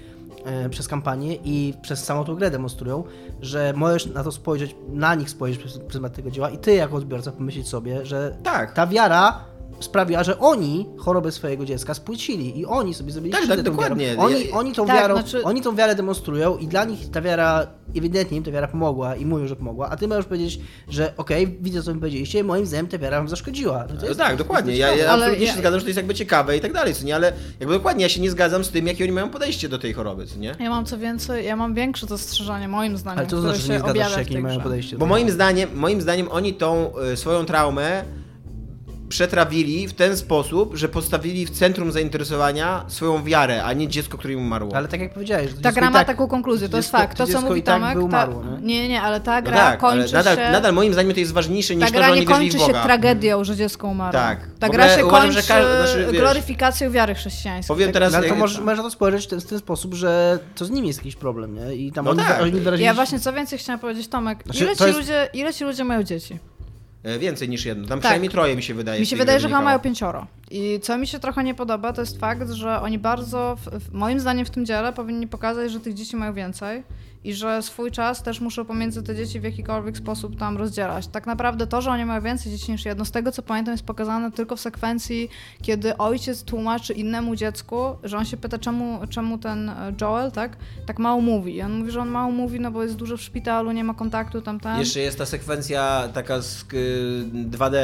e, 0.45 0.69
przez 0.69 0.89
kampanię 0.89 1.35
i 1.45 1.75
przez 1.83 2.05
samą 2.05 2.25
tą 2.25 2.35
grę 2.35 2.51
demonstrują, 2.51 3.05
że 3.41 3.73
możesz 3.77 4.07
na 4.07 4.25
to 4.25 4.33
spojrzeć, 4.33 4.77
na 4.89 5.15
nich 5.15 5.31
spojrzeć 5.31 5.61
przez 5.61 5.79
pryzmat 5.79 6.13
tego 6.13 6.31
dzieła 6.31 6.51
i 6.51 6.59
ty 6.59 6.75
jako 6.75 6.97
odbiorca 6.97 7.33
pomyśleć 7.33 7.69
sobie, 7.69 8.07
że 8.07 8.37
Tak. 8.43 8.73
ta 8.73 8.87
wiara 8.87 9.41
sprawiła, 9.81 10.25
że 10.25 10.39
oni 10.39 10.87
chorobę 10.99 11.33
swojego 11.33 11.65
dziecka 11.65 11.95
spłycili 11.95 12.59
i 12.59 12.67
oni 12.67 12.95
sobie 12.95 13.13
zrobili 13.13 13.33
Tak, 13.35 13.47
tak, 13.47 13.63
dokładnie. 13.63 14.15
Oni, 14.19 14.51
oni, 14.51 14.73
tą 14.73 14.87
Tak, 14.87 14.97
wiarą, 14.97 15.15
znaczy- 15.15 15.43
oni 15.43 15.61
tą 15.63 15.77
wiarę 15.77 15.95
demonstrują 15.95 16.57
i 16.57 16.67
dla 16.67 16.85
nich 16.85 17.11
ta 17.11 17.23
wiara, 17.23 17.67
ewidentnie 17.97 18.39
im 18.39 18.45
ta 18.45 18.51
wiara 18.51 18.69
pomogła 18.69 19.17
i 19.17 19.27
mówią, 19.27 19.47
że 19.47 19.57
pomogła, 19.57 19.91
a 19.91 19.97
ty 19.97 20.09
możesz 20.09 20.25
powiedzieć, 20.27 20.61
że 20.89 21.13
okej, 21.17 21.59
widzę 21.61 21.83
co 21.83 21.95
mi 21.95 22.01
powiedzieliście, 22.01 22.45
moim 22.45 22.67
zdaniem 22.67 22.87
ta 22.87 22.99
wiara 22.99 23.17
wam 23.17 23.29
zaszkodziła. 23.29 23.87
No 23.95 24.01
to 24.01 24.07
jest, 24.07 24.19
tak, 24.19 24.27
to 24.27 24.33
jest 24.33 24.43
dokładnie. 24.43 24.77
Ja, 24.77 24.95
ja 24.95 25.11
Ale 25.13 25.23
absolutnie 25.25 25.47
ja- 25.47 25.53
się 25.53 25.59
zgadzam, 25.59 25.81
że 25.81 25.85
to 25.85 25.89
jest 25.89 25.97
jakby 25.97 26.15
ciekawe 26.15 26.57
i 26.57 26.61
tak 26.61 26.73
dalej, 26.73 26.95
co 26.95 27.05
nie? 27.05 27.15
Ale 27.15 27.33
jakby 27.61 27.75
dokładnie 27.75 28.03
ja 28.03 28.09
się 28.09 28.21
nie 28.21 28.31
zgadzam 28.31 28.65
z 28.65 28.71
tym, 28.71 28.87
jakie 28.87 29.05
oni 29.05 29.13
mają 29.13 29.29
podejście 29.31 29.69
do 29.69 29.79
tej 29.79 29.93
choroby, 29.93 30.27
co 30.27 30.39
nie? 30.39 30.55
Ja 30.61 30.71
mam 30.71 30.85
co 30.87 30.99
więcej, 30.99 31.45
ja 31.47 31.57
mam 31.57 31.75
większe 31.75 32.07
zastrzeżenie 32.07 32.69
moim 32.69 32.97
zdaniem, 32.97 33.19
Ale 33.19 33.29
to 33.29 33.41
znaczy, 33.41 33.57
że 33.61 33.67
się 33.67 33.73
nie 33.73 33.79
zgadzasz 33.79 34.13
się, 34.15 34.19
jakie 34.19 34.41
mają 34.41 34.61
podejście. 34.61 34.97
Bo 34.97 35.01
do 35.01 35.07
moim 35.07 35.31
zdaniem, 35.31 35.71
moim 35.75 36.01
zdaniem 36.01 36.29
oni 36.31 36.55
tą 36.55 36.91
y, 37.13 37.17
swoją 37.17 37.45
traumę 37.45 38.05
przetrawili 39.19 39.89
w 39.89 39.93
ten 39.93 40.17
sposób, 40.17 40.75
że 40.77 40.89
postawili 40.89 41.47
w 41.47 41.51
centrum 41.51 41.93
zainteresowania 41.93 42.85
swoją 42.89 43.25
wiarę, 43.25 43.65
a 43.65 43.73
nie 43.73 43.89
dziecko, 43.89 44.19
które 44.19 44.35
im 44.35 44.41
umarło. 44.41 44.77
Ale 44.77 44.89
tak 44.89 45.01
jak 45.01 45.13
powiedziałeś, 45.15 45.51
Ta 45.63 45.73
gra 45.73 45.91
ma 45.91 45.99
tak- 45.99 46.07
taką 46.07 46.29
konkluzję, 46.29 46.69
to 46.69 46.77
jest 46.77 46.89
dziecko- 46.89 46.99
fakt. 46.99 47.19
To, 47.19 47.27
co 47.27 47.41
mówi 47.41 47.61
i 47.61 47.63
tak 47.63 47.75
Tomek, 47.75 47.95
by 47.95 48.01
ta... 48.01 48.07
umarło, 48.07 48.43
nie? 48.45 48.61
nie, 48.81 48.89
nie, 48.89 49.03
ale 49.03 49.21
ta 49.21 49.37
No 49.41 49.43
gra 49.43 49.57
tak, 49.57 49.85
ale 49.85 49.97
kończy 49.97 50.15
nadal, 50.15 50.37
się... 50.37 50.51
nadal 50.51 50.73
moim 50.75 50.93
zdaniem 50.93 51.15
to 51.15 51.21
jest 51.21 51.33
ważniejsze 51.33 51.77
niż 51.77 51.85
Ta 51.91 51.97
to, 51.99 52.05
że 52.05 52.13
oni 52.13 52.25
kończy 52.25 52.59
w 52.59 52.61
się 52.61 52.73
tragedią, 52.73 53.45
że 53.45 53.57
dziecko 53.57 53.89
umarło. 53.89 54.13
Tak. 54.21 54.39
Ta 54.61 54.69
gra 54.69 54.89
się 54.97 55.07
uważam, 55.07 55.29
kończy 55.33 55.49
każdy- 55.49 55.77
znaczy, 55.77 56.07
wiesz, 56.13 56.21
gloryfikacją 56.21 56.91
wiary 56.91 57.15
chrześcijańskiej. 57.15 57.75
Powiem 57.75 57.89
Tak 57.89 57.95
teraz- 57.95 58.13
No, 58.13 58.19
ale 58.19 58.27
to 58.29 58.35
jak- 58.35 58.39
możesz, 58.41 58.61
możesz 58.61 58.77
na 58.79 58.83
to 58.85 58.91
spojrzeć 58.91 59.25
w 59.25 59.29
ten, 59.29 59.41
w 59.41 59.45
ten 59.47 59.59
sposób, 59.59 59.95
że 59.95 60.39
to 60.55 60.65
z 60.65 60.71
nimi 60.71 60.87
jest 60.89 60.99
jakiś 60.99 61.17
problem, 61.17 61.55
nie? 61.55 61.75
I 61.75 61.93
tam 61.93 62.05
No 62.05 62.11
oni, 62.11 62.21
tak. 62.21 62.43
oni 62.43 62.53
wyrazili... 62.61 62.87
Ja 62.87 62.95
właśnie 62.95 63.21
co 63.21 63.33
więcej 63.33 63.59
chciałam 63.59 63.81
powiedzieć, 63.81 64.09
Tomek, 64.09 64.39
Znaczy, 64.45 64.65
ile, 64.65 64.77
ci 64.77 64.85
jest- 64.85 64.99
ludzie, 64.99 65.29
ile 65.35 65.55
ci 65.55 65.65
ludzie 65.65 65.85
mają 65.85 66.03
dzieci? 66.03 66.39
E, 67.05 67.19
Więcej 67.19 67.49
niż 67.49 67.65
jedno. 67.65 67.89
Tam 67.89 68.01
przynajmniej 68.01 68.31
troje 68.31 68.57
mi 68.57 68.63
się 68.63 68.75
wydaje. 68.75 69.01
Mi 69.01 69.07
się 69.07 69.17
wydaje, 69.17 69.41
że 69.41 69.49
chyba 69.49 69.61
mają 69.61 69.79
pięcioro. 69.79 70.27
I 70.51 70.81
co 70.83 70.99
mi 70.99 71.07
się 71.07 71.19
trochę 71.19 71.45
nie 71.45 71.55
podoba, 71.55 71.93
to 71.93 72.01
jest 72.01 72.21
fakt, 72.21 72.51
że 72.51 72.81
oni 72.81 72.99
bardzo, 72.99 73.57
w, 73.57 73.85
w, 73.85 73.93
moim 73.93 74.21
zdaniem 74.21 74.47
w 74.47 74.51
tym 74.51 74.67
dziele 74.67 74.93
powinni 74.93 75.27
pokazać, 75.29 75.73
że 75.73 75.81
tych 75.81 75.95
dzieci 75.95 76.17
mają 76.17 76.35
więcej 76.35 76.83
i 77.25 77.35
że 77.35 77.63
swój 77.63 77.91
czas 77.91 78.23
też 78.23 78.41
muszą 78.41 78.65
pomiędzy 78.65 79.03
te 79.03 79.17
dzieci 79.17 79.41
w 79.41 79.45
jakikolwiek 79.45 79.97
sposób 79.97 80.39
tam 80.39 80.57
rozdzielać. 80.57 81.07
Tak 81.07 81.27
naprawdę 81.27 81.67
to, 81.67 81.81
że 81.83 81.91
oni 81.91 82.05
mają 82.05 82.21
więcej 82.21 82.53
dzieci 82.53 82.73
niż 82.73 82.85
jedno, 82.85 83.05
z 83.05 83.11
tego 83.11 83.33
co 83.33 83.43
pamiętam 83.43 83.73
jest 83.73 83.85
pokazane 83.85 84.33
tylko 84.33 84.57
w 84.57 84.61
sekwencji, 84.61 85.29
kiedy 85.63 85.97
ojciec 85.97 86.43
tłumaczy 86.43 86.93
innemu 86.93 87.37
dziecku, 87.37 87.85
że 88.03 88.19
on 88.19 88.25
się 88.25 88.37
pyta, 88.37 88.59
czemu, 88.59 89.01
czemu 89.11 89.39
ten 89.39 89.69
e, 89.69 89.93
Joel, 90.01 90.33
tak, 90.33 90.57
tak 90.87 90.99
mało 90.99 91.21
mówi. 91.21 91.55
I 91.57 91.63
on 91.63 91.79
mówi, 91.79 91.91
że 91.91 92.01
on 92.01 92.09
mało 92.09 92.31
mówi, 92.33 92.61
no 92.61 92.71
bo 92.71 92.83
jest 92.83 92.97
dużo 92.97 93.17
w 93.17 93.21
szpitalu, 93.21 93.73
nie 93.73 93.85
ma 93.85 93.95
kontaktu, 93.95 94.43
tam, 94.43 94.61
tam. 94.61 94.79
Jeszcze 94.79 95.01
jest 95.01 95.19
ta 95.19 95.27
sekwencja 95.27 96.09
taka 96.15 96.41
z 96.43 96.63
y, 96.63 97.25
2D 97.51 97.75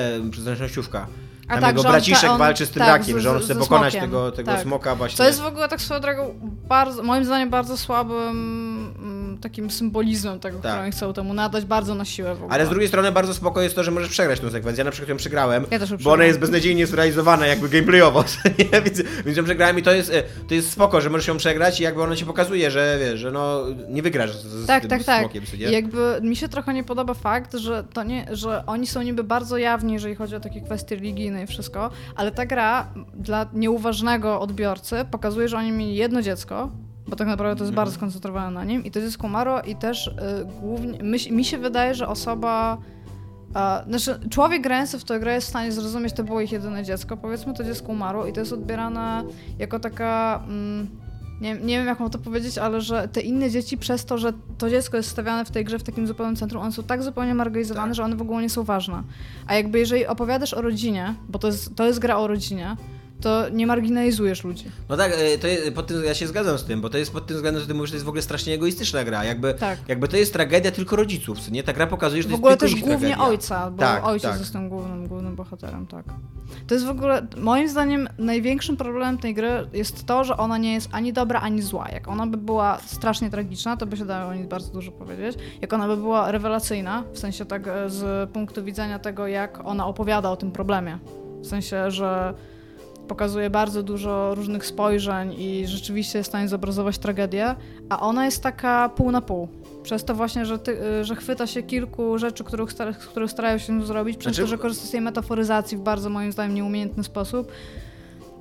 zręcznościówka. 0.41 1.07
A 1.49 1.53
Tam 1.53 1.61
tak, 1.61 1.77
jego 1.77 1.89
on- 1.89 1.93
braciszek 1.93 2.31
on- 2.31 2.39
walczy 2.39 2.67
z 2.67 2.71
tym 2.71 2.81
tak, 2.83 2.89
rakiem, 3.01 3.19
z- 3.21 3.23
że 3.23 3.31
on 3.31 3.39
chce 3.39 3.55
pokonać 3.55 3.93
smokiem. 3.93 4.11
tego, 4.11 4.33
tego 4.33 4.51
Tak. 4.53 4.61
smoka 4.63 4.95
właśnie. 4.97 5.17
Co 5.17 5.25
jest 5.25 5.41
w 5.41 5.47
ogóle 5.47 5.69
tak 5.69 5.81
swoją 5.81 6.01
drogą 6.01 6.35
bardzo, 6.69 7.03
moim 7.03 7.25
zdaniem 7.25 7.51
bardzo 7.51 7.77
słabym 7.77 8.95
takim 9.39 9.71
symbolizmem 9.71 10.41
tego, 10.41 10.59
Tak. 10.59 10.73
który 10.73 10.91
chcą 10.91 11.13
temu 11.13 11.35
nadać, 11.35 11.65
bardzo 11.65 11.95
na 11.95 12.05
siłę 12.05 12.35
w 12.35 12.39
ogóle. 12.39 12.55
Ale 12.55 12.67
z 12.67 12.69
drugiej 12.69 12.89
strony 12.89 13.13
bardzo 13.13 13.35
spoko 13.35 13.63
jest 13.63 13.77
to, 13.77 13.85
że 13.85 13.91
możesz 13.91 14.09
przegrać 14.09 14.41
tę 14.41 14.51
sekwencję. 14.51 14.81
Ja 14.81 14.85
na 14.85 14.91
przykład 14.91 15.09
ją 15.09 15.17
przegrałem, 15.17 15.67
Ja 15.71 15.79
też 15.79 15.91
ją 15.91 15.97
bo 15.97 16.13
ona 16.13 16.25
jest 16.25 16.39
beznadziejnie 16.39 16.87
zrealizowana 16.87 17.47
jakby 17.47 17.69
gameplayowo? 17.69 18.25
Więc, 18.85 19.03
więc 19.25 19.39
ją 19.39 19.45
przegrałem 19.45 19.79
i 19.79 19.83
to 19.83 19.93
jest, 19.93 20.11
e, 20.11 20.23
to 20.49 20.55
jest 20.55 20.71
spoko, 20.71 21.01
że 21.01 21.11
możesz 21.11 21.29
ją 21.29 21.37
przegrać 21.37 21.81
i 21.81 21.83
jakby 21.83 22.03
ona 22.03 22.17
ci 22.17 22.25
pokazuje, 22.25 22.71
że 22.71 22.99
wiesz, 23.01 23.21
że 23.21 23.31
no 23.31 23.63
nie 23.89 24.03
wygrasz 24.03 24.37
z, 24.37 24.47
z 24.47 24.67
tak, 24.67 24.81
tym 24.81 24.91
tak, 24.91 25.05
tak. 25.05 25.21
smokiem, 25.21 25.47
co 25.47 25.57
nie? 25.57 25.69
I 25.69 25.73
jakby 25.73 26.21
mi 26.23 26.37
się 26.37 26.49
trochę 26.49 26.75
nie 26.75 26.85
podoba 26.85 27.15
fakt, 27.15 27.55
że 27.55 27.85
to 27.93 28.03
nie, 28.03 28.27
że 28.31 28.67
oni 28.67 28.87
są 28.87 29.03
niby 29.03 29.25
bardzo 29.25 29.59
jawni, 29.59 29.93
jeżeli 29.93 30.15
chodzi 30.15 30.37
o 30.37 30.41
takie 30.41 30.61
kwestie 30.61 30.97
religijne 30.97 31.43
i 31.43 31.47
wszystko, 31.47 31.91
ale 32.17 32.33
ta 32.33 32.47
gra 32.47 32.87
dla 33.15 33.47
nieuważnego 33.53 34.41
odbiorcy 34.41 35.05
pokazuje, 35.11 35.49
że 35.49 35.57
oni 35.57 35.73
mieli 35.73 35.95
jedno 35.95 36.23
dziecko, 36.23 36.71
bo 37.11 37.17
tak 37.17 37.29
naprawdę 37.29 37.57
to 37.59 37.65
jest 37.65 37.71
Mhm. 37.71 37.75
bardzo 37.75 37.95
skoncentrowane 37.95 38.51
na 38.51 38.65
nim 38.65 38.85
i 38.85 38.91
to 38.91 39.01
dziecko 39.01 39.27
umarło 39.27 39.61
i 39.63 39.77
też 39.77 40.07
y, 40.07 40.13
głównie, 40.61 40.99
mi, 40.99 41.19
mi 41.33 41.45
się 41.45 41.59
wydaje, 41.59 41.95
że 41.95 42.09
osoba 42.09 42.79
a, 43.55 43.83
znaczy, 43.89 44.29
człowiek 44.31 44.63
grający 44.63 44.99
w 44.99 45.05
tę 45.05 45.21
grę 45.21 45.35
jest 45.35 45.47
w 45.47 45.51
stanie 45.51 45.73
zrozumieć, 45.73 46.13
to 46.15 46.25
było 46.25 46.41
ich 46.41 46.53
jedyne 46.53 46.85
dziecko. 46.85 47.17
Powiedzmy, 47.17 47.55
to 47.55 47.65
dziecko 47.65 47.93
umarło 47.93 48.27
i 48.27 48.33
to 48.33 48.41
jest 48.41 48.53
odbierane 48.53 49.25
jako 49.59 49.79
taka. 49.81 50.43
Mm, 50.49 50.89
nie, 51.41 51.55
nie 51.55 51.79
wiem, 51.79 51.87
jak 51.87 52.01
mam 52.01 52.11
to 52.11 52.19
powiedzieć, 52.19 52.59
ale 52.59 52.81
że 52.81 53.09
te 53.09 53.21
inne 53.21 53.51
dzieci, 53.51 53.79
przez 53.79 54.05
to, 54.05 54.19
że 54.19 54.33
to 54.59 54.71
dziecko 54.71 54.97
jest 54.97 55.09
stawiane 55.09 55.45
w 55.45 55.51
tej 55.51 55.65
grze 55.65 55.79
w 55.79 55.83
takim 55.83 56.07
zupełnym 56.07 56.37
centrum, 56.37 56.63
one 56.63 56.73
są 56.73 56.83
tak 56.83 57.03
zupełnie 57.03 57.35
marginalizowane, 57.35 57.89
Tak. 57.89 57.95
że 57.95 58.05
one 58.05 58.17
w 58.17 58.23
ogóle 58.23 58.43
nie 58.43 58.51
są 58.51 58.63
ważne. 58.65 59.03
A 59.47 59.55
jakby 59.55 59.79
jeżeli 59.79 60.07
opowiadasz 60.07 60.55
o 60.55 60.63
rodzinie, 60.63 61.15
bo 61.29 61.39
to 61.39 61.47
jest, 61.47 61.77
to 61.77 61.87
jest 61.87 61.99
gra 61.99 62.17
o 62.17 62.27
rodzinie, 62.27 62.77
to 63.21 63.49
nie 63.49 63.67
marginalizujesz 63.67 64.45
ludzi. 64.45 64.65
No 64.89 64.97
tak, 64.97 65.13
e, 65.13 65.39
to 65.39 65.47
jest, 65.47 65.75
pod 65.75 65.87
tym, 65.87 66.05
ja 66.05 66.15
się 66.15 66.27
zgadzam 66.27 66.59
z 66.59 66.65
tym, 66.65 66.81
bo 66.81 66.89
to 66.91 66.99
jest 66.99 67.13
pod 67.13 67.27
tym 67.27 67.37
względem, 67.37 67.61
że 67.63 67.69
ty 67.69 67.75
mówisz, 67.75 67.89
że 67.89 67.93
to 67.93 67.97
jest 67.97 68.05
w 68.07 68.09
ogóle 68.09 68.23
strasznie 68.23 68.55
egoistyczna 68.55 69.05
gra. 69.05 69.25
Jakby, 69.25 69.55
Tak. 69.55 69.79
jakby 69.89 70.09
to 70.09 70.17
jest 70.17 70.33
tragedia 70.33 70.71
tylko 70.71 70.97
rodziców, 70.97 71.51
nie? 71.51 71.63
Ta 71.63 71.73
gra 71.73 71.87
pokazuje, 71.87 72.23
że 72.23 72.29
to 72.29 72.35
W 72.35 72.39
ogóle 72.39 72.53
jest 72.53 72.61
tylko 72.61 72.73
też 72.75 72.81
ich 72.83 72.85
głównie 72.89 73.09
tragedia. 73.09 73.29
ojca, 73.29 73.71
bo 73.71 73.79
Tak, 73.79 74.05
ojciec 74.07 74.31
tak. 74.31 74.41
jest 74.41 74.53
tym 74.53 74.69
głównym, 74.69 75.07
głównym 75.09 75.37
bohaterem, 75.37 75.87
tak. 75.87 76.05
To 76.67 76.75
jest 76.75 76.87
w 76.87 76.91
ogóle, 76.91 77.27
moim 77.37 77.69
zdaniem, 77.69 78.09
największym 78.19 78.77
problemem 78.77 79.19
tej 79.19 79.35
gry 79.35 79.49
jest 79.73 80.07
to, 80.07 80.25
że 80.25 80.37
ona 80.37 80.59
nie 80.59 80.73
jest 80.75 80.89
ani 80.93 81.13
dobra, 81.13 81.41
ani 81.41 81.63
zła. 81.63 81.89
Jak 81.93 82.09
ona 82.09 82.27
by 82.27 82.37
była 82.37 82.79
strasznie 82.87 83.31
tragiczna, 83.31 83.77
to 83.77 83.87
by 83.87 83.97
się 83.97 84.05
dało 84.05 84.31
o 84.31 84.35
niej 84.35 84.45
bardzo 84.45 84.73
dużo 84.73 84.93
powiedzieć. 84.93 85.37
Jak 85.61 85.73
ona 85.73 85.87
by 85.89 85.97
była 85.97 86.33
rewelacyjna, 86.33 87.05
w 87.13 87.19
sensie 87.19 87.45
tak 87.45 87.69
e, 87.69 87.91
z 87.91 88.31
punktu 88.31 88.65
widzenia 88.65 88.99
tego, 88.99 89.27
jak 89.27 89.61
ona 89.65 89.87
opowiada 89.87 90.31
o 90.31 90.37
tym 90.37 90.51
problemie. 90.53 90.99
W 91.43 91.47
sensie, 91.47 91.91
że 91.91 92.35
pokazuje 93.11 93.51
bardzo 93.51 93.83
dużo 93.83 94.35
różnych 94.35 94.67
spojrzeń 94.67 95.35
i 95.39 95.67
rzeczywiście 95.67 96.19
jest 96.19 96.29
w 96.29 96.33
stanie 96.33 96.49
zobrazować 96.49 96.99
tragedię, 96.99 97.55
a 97.89 98.01
ona 98.01 98.25
jest 98.25 98.43
taka 98.43 98.89
pół 98.89 99.11
na 99.11 99.21
pół. 99.21 99.49
Przez 99.83 100.05
to 100.05 100.15
właśnie, 100.15 100.47
że, 100.47 100.59
ty, 100.59 100.83
y, 101.01 101.05
że 101.05 101.17
chwyta 101.17 101.47
się 101.47 101.63
kilku 101.63 102.19
rzeczy, 102.19 102.45
których, 102.45 102.73
stara, 102.73 102.93
których 102.93 103.31
starają 103.31 103.59
się 103.59 103.87
zrobić, 103.87 104.17
przez 104.17 104.33
Znaczy- 104.35 104.43
to, 104.43 104.47
że 104.51 104.59
korzysta 104.59 104.87
z 104.87 104.91
tej 104.91 105.01
metaforyzacji 105.01 105.77
w 105.79 105.81
bardzo 105.81 106.11
moim 106.11 106.33
zdaniem 106.33 106.55
nieumiejętny 106.55 107.05
sposób, 107.05 107.53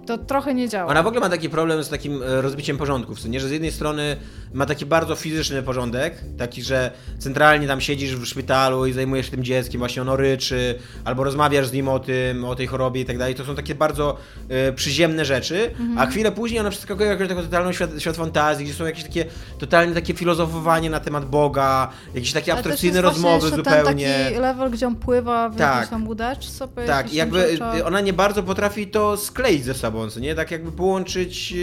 to 0.10 0.18
trochę 0.18 0.54
nie 0.54 0.70
działa. 0.70 0.92
Ona 0.92 1.04
w 1.04 1.08
ogóle 1.08 1.22
ma 1.22 1.30
taki 1.30 1.50
problem 1.50 1.84
z 1.84 1.90
takim 1.90 2.24
e, 2.24 2.42
rozbiciem 2.42 2.78
porządków, 2.78 3.26
nie? 3.26 3.40
Że 3.40 3.48
z 3.48 3.52
jednej 3.52 3.72
strony 3.72 4.16
ma 4.54 4.66
taki 4.66 4.86
bardzo 4.86 5.16
fizyczny 5.16 5.64
porządek, 5.64 6.16
taki, 6.38 6.64
że 6.64 6.92
centralnie 7.20 7.68
tam 7.68 7.82
siedzisz 7.82 8.16
w 8.16 8.26
szpitalu 8.26 8.86
i 8.86 8.94
zajmujesz 8.94 9.26
się 9.26 9.32
tym 9.32 9.44
dzieckiem, 9.44 9.80
właśnie 9.80 10.02
ono 10.02 10.16
ryczy, 10.16 10.76
albo 11.06 11.24
rozmawiasz 11.24 11.68
z 11.68 11.74
nim 11.74 11.88
o 11.88 12.00
tym, 12.00 12.46
o 12.46 12.56
tej 12.56 12.68
chorobie 12.68 13.02
i 13.02 13.06
tak 13.06 13.18
dalej. 13.18 13.36
To 13.36 13.46
są 13.46 13.56
takie 13.56 13.76
bardzo 13.76 14.18
e, 14.50 14.74
przyziemne 14.74 15.26
rzeczy, 15.26 15.72
a 15.98 16.06
chwilę 16.06 16.32
później 16.32 16.60
ona 16.60 16.70
przeskakuje 16.70 17.10
jakąś 17.10 17.28
taką 17.28 17.42
totalną 17.42 17.72
świat, 17.72 17.90
świat 18.00 18.16
fantazji, 18.16 18.66
gdzie 18.66 18.74
są 18.74 18.86
jakieś 18.86 19.04
takie 19.04 19.26
totalnie 19.60 19.94
takie 19.94 20.14
filozofowanie 20.14 20.90
na 20.90 21.00
temat 21.00 21.26
Boga, 21.26 21.90
jakieś 22.14 22.34
takie 22.34 22.52
Ale 22.52 22.60
abstrakcyjne 22.60 23.02
rozmowy 23.02 23.50
zupełnie. 23.50 24.08
ten 24.08 24.26
taki 24.26 24.40
level, 24.40 24.70
gdzie 24.72 24.88
on 24.88 24.96
pływa 24.96 25.50
w 25.50 25.56
Tak. 25.56 25.74
jakiejś 25.74 25.90
tam 25.90 26.08
łódeczce 26.08 26.52
sobie. 26.52 26.86
Tak, 26.86 27.14
jakby 27.14 27.52
rzeczach. 27.52 27.78
y, 27.78 27.86
ona 27.86 28.02
nie 28.02 28.14
bardzo 28.14 28.44
potrafi 28.44 28.88
to 28.88 29.18
skleić 29.18 29.64
ze 29.66 29.74
sobą. 29.74 29.99
Sobą, 30.00 30.12
co 30.12 30.20
nie? 30.20 30.36
Tak 30.36 30.52
jakby 30.52 30.72
połączyć, 30.72 31.54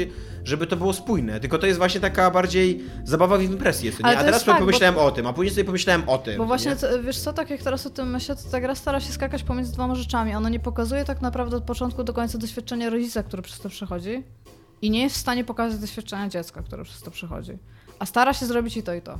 żeby 0.45 0.67
to 0.67 0.77
było 0.77 0.93
spójne. 0.93 1.41
Tylko 1.41 1.59
to 1.59 1.67
jest 1.67 1.79
właśnie 1.79 2.01
taka 2.01 2.31
bardziej 2.31 2.85
zabawa 3.05 3.39
w 3.39 3.43
impresję, 3.43 3.93
co 3.93 3.99
nie? 3.99 4.19
A 4.19 4.25
teraz 4.25 4.41
sobie 4.41 4.53
fakt, 4.53 4.61
bo- 4.61 4.67
pomyślałem 4.67 4.99
o 4.99 5.11
tym, 5.11 5.27
a 5.27 5.33
później 5.33 5.55
sobie 5.55 5.65
pomyślałem 5.65 6.09
o 6.09 6.19
tym. 6.19 6.37
Bo 6.37 6.43
co 6.43 6.47
właśnie, 6.47 6.71
nie? 6.71 6.77
to, 6.77 7.03
wiesz 7.03 7.19
co, 7.19 7.33
tak 7.33 7.51
jak 7.51 7.63
teraz 7.63 7.87
o 7.87 7.91
tym 7.91 8.11
myślę, 8.11 8.37
to 8.37 8.43
ta 8.51 8.61
gra 8.61 8.75
stara 8.75 9.01
się 9.01 9.13
skakać 9.13 9.43
pomiędzy 9.43 9.73
dwoma 9.73 9.95
rzeczami. 9.95 10.35
Ona 10.35 10.49
nie 10.49 10.61
pokazuje 10.61 11.05
tak 11.05 11.21
naprawdę 11.21 11.57
od 11.57 11.65
początku 11.65 12.05
do 12.05 12.13
końca 12.13 12.39
doświadczenia 12.39 12.91
rodzica, 12.91 13.23
który 13.23 13.43
przez 13.43 13.61
to 13.61 13.69
przechodzi 13.69 14.23
i 14.83 14.91
nie 14.91 15.03
jest 15.03 15.17
w 15.17 15.19
stanie 15.19 15.45
pokazać 15.45 15.79
doświadczenia 15.81 16.29
dziecka, 16.29 16.63
które 16.63 16.85
przez 16.85 17.03
to 17.03 17.11
przechodzi. 17.11 17.53
A 17.99 18.07
stara 18.07 18.35
się 18.35 18.47
zrobić 18.47 18.77
i 18.77 18.83
to, 18.83 18.95
i 18.95 19.03
to. 19.03 19.19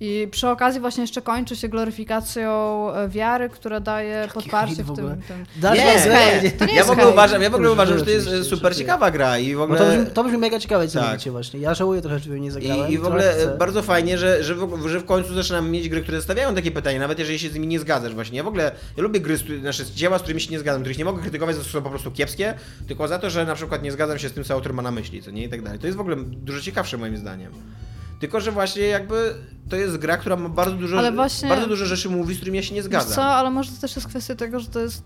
I 0.00 0.28
przy 0.30 0.48
okazji 0.48 0.80
właśnie 0.80 1.00
jeszcze 1.00 1.22
kończy 1.22 1.56
się 1.56 1.68
gloryfikacją 1.68 2.50
e, 2.94 3.08
wiary, 3.08 3.48
która 3.48 3.80
daje 3.80 4.28
podparcie 4.34 4.74
hit 4.76 4.84
w 4.84 4.92
w 4.92 4.96
tym. 4.96 5.22
tym. 5.28 5.44
Nie, 5.74 5.80
hejt, 5.98 6.58
to 6.58 6.64
nie 6.64 6.70
ja 6.72 6.76
jest 6.76 6.88
w 6.88 6.92
ogóle 6.92 7.08
uważam, 7.08 7.42
ja 7.42 7.50
w 7.50 7.54
ogóle 7.54 7.72
uważam, 7.72 7.98
że 7.98 8.04
to 8.04 8.10
jest 8.10 8.26
oczywiście, 8.26 8.50
super 8.50 8.76
ciekawa 8.76 9.10
gra 9.10 9.38
i 9.38 9.54
w 9.54 9.56
Bo 9.56 9.64
ogóle... 9.64 9.78
to, 9.78 9.86
brzmi, 9.86 10.06
to 10.14 10.24
brzmi 10.24 10.38
mega 10.38 10.58
ciekawe, 10.60 10.88
co 10.88 10.98
Tak. 11.00 11.08
mówicie 11.08 11.30
właśnie. 11.30 11.60
Ja 11.60 11.74
żałuję 11.74 12.00
trochę, 12.02 12.18
że 12.18 12.40
nie 12.40 12.52
zagrałem. 12.52 12.88
I, 12.90 12.92
I 12.92 12.98
w 12.98 13.06
ogóle 13.06 13.32
chcę. 13.32 13.56
bardzo 13.58 13.82
fajnie, 13.82 14.18
że, 14.18 14.44
że, 14.44 14.54
w, 14.54 14.88
że 14.88 15.00
w 15.00 15.04
końcu 15.04 15.34
zaczynam 15.34 15.70
mieć 15.70 15.88
gry, 15.88 16.02
które 16.02 16.22
stawiają 16.22 16.54
takie 16.54 16.70
pytania, 16.70 16.98
nawet 16.98 17.18
jeżeli 17.18 17.38
się 17.38 17.48
z 17.48 17.54
nimi 17.54 17.66
nie 17.66 17.78
zgadzasz 17.80 18.14
właśnie. 18.14 18.36
Ja 18.38 18.44
w 18.44 18.48
ogóle, 18.48 18.70
ja 18.96 19.02
lubię 19.02 19.20
gry, 19.20 19.36
z 19.36 19.42
których- 19.42 19.60
znaczy 19.60 19.84
dzieła, 19.94 20.18
z 20.18 20.22
którymi 20.22 20.40
się 20.40 20.50
nie 20.50 20.58
zgadzam, 20.58 20.80
których 20.82 20.98
nie 20.98 21.04
mogę 21.04 21.22
krytykować, 21.22 21.56
za 21.56 21.60
to, 21.62 21.66
że 21.68 21.72
są 21.72 21.82
po 21.82 21.90
prostu 21.90 22.10
kiepskie, 22.10 22.54
tylko 22.88 23.08
za 23.08 23.18
to, 23.18 23.30
że 23.30 23.44
na 23.46 23.54
przykład 23.54 23.82
nie 23.82 23.92
zgadzam 23.92 24.18
się 24.18 24.28
z 24.28 24.32
tym, 24.32 24.44
co 24.44 24.54
autor 24.54 24.74
ma 24.74 24.82
na 24.82 24.90
myśli, 24.90 25.22
co 25.22 25.30
nie, 25.30 25.44
i 25.44 25.48
tak 25.48 25.62
dalej. 25.62 25.78
To 25.78 25.86
jest 25.86 25.96
w 25.96 26.00
ogóle 26.00 26.16
dużo 26.26 26.60
ciekawsze 26.60 26.96
moim 26.96 27.16
zdaniem. 27.16 27.52
Tylko, 28.18 28.40
że 28.40 28.52
właśnie 28.52 28.82
jakby 28.82 29.34
to 29.70 29.76
jest 29.76 29.96
gra, 29.96 30.16
która 30.16 30.36
ma 30.36 30.48
bardzo 30.48 30.76
dużo, 30.76 31.12
właśnie- 31.12 31.48
bardzo 31.48 31.66
dużo 31.66 31.86
rzeczy 31.86 32.08
mówi, 32.08 32.34
z 32.34 32.36
którymi 32.36 32.56
ja 32.56 32.62
się 32.62 32.74
nie 32.74 32.82
zgadzam. 32.82 33.14
co, 33.14 33.24
ale 33.24 33.50
może 33.50 33.72
to 33.72 33.80
też 33.80 33.96
jest 33.96 34.08
kwestia 34.08 34.34
tego, 34.34 34.60
że 34.60 34.68
to 34.68 34.80
jest 34.80 35.02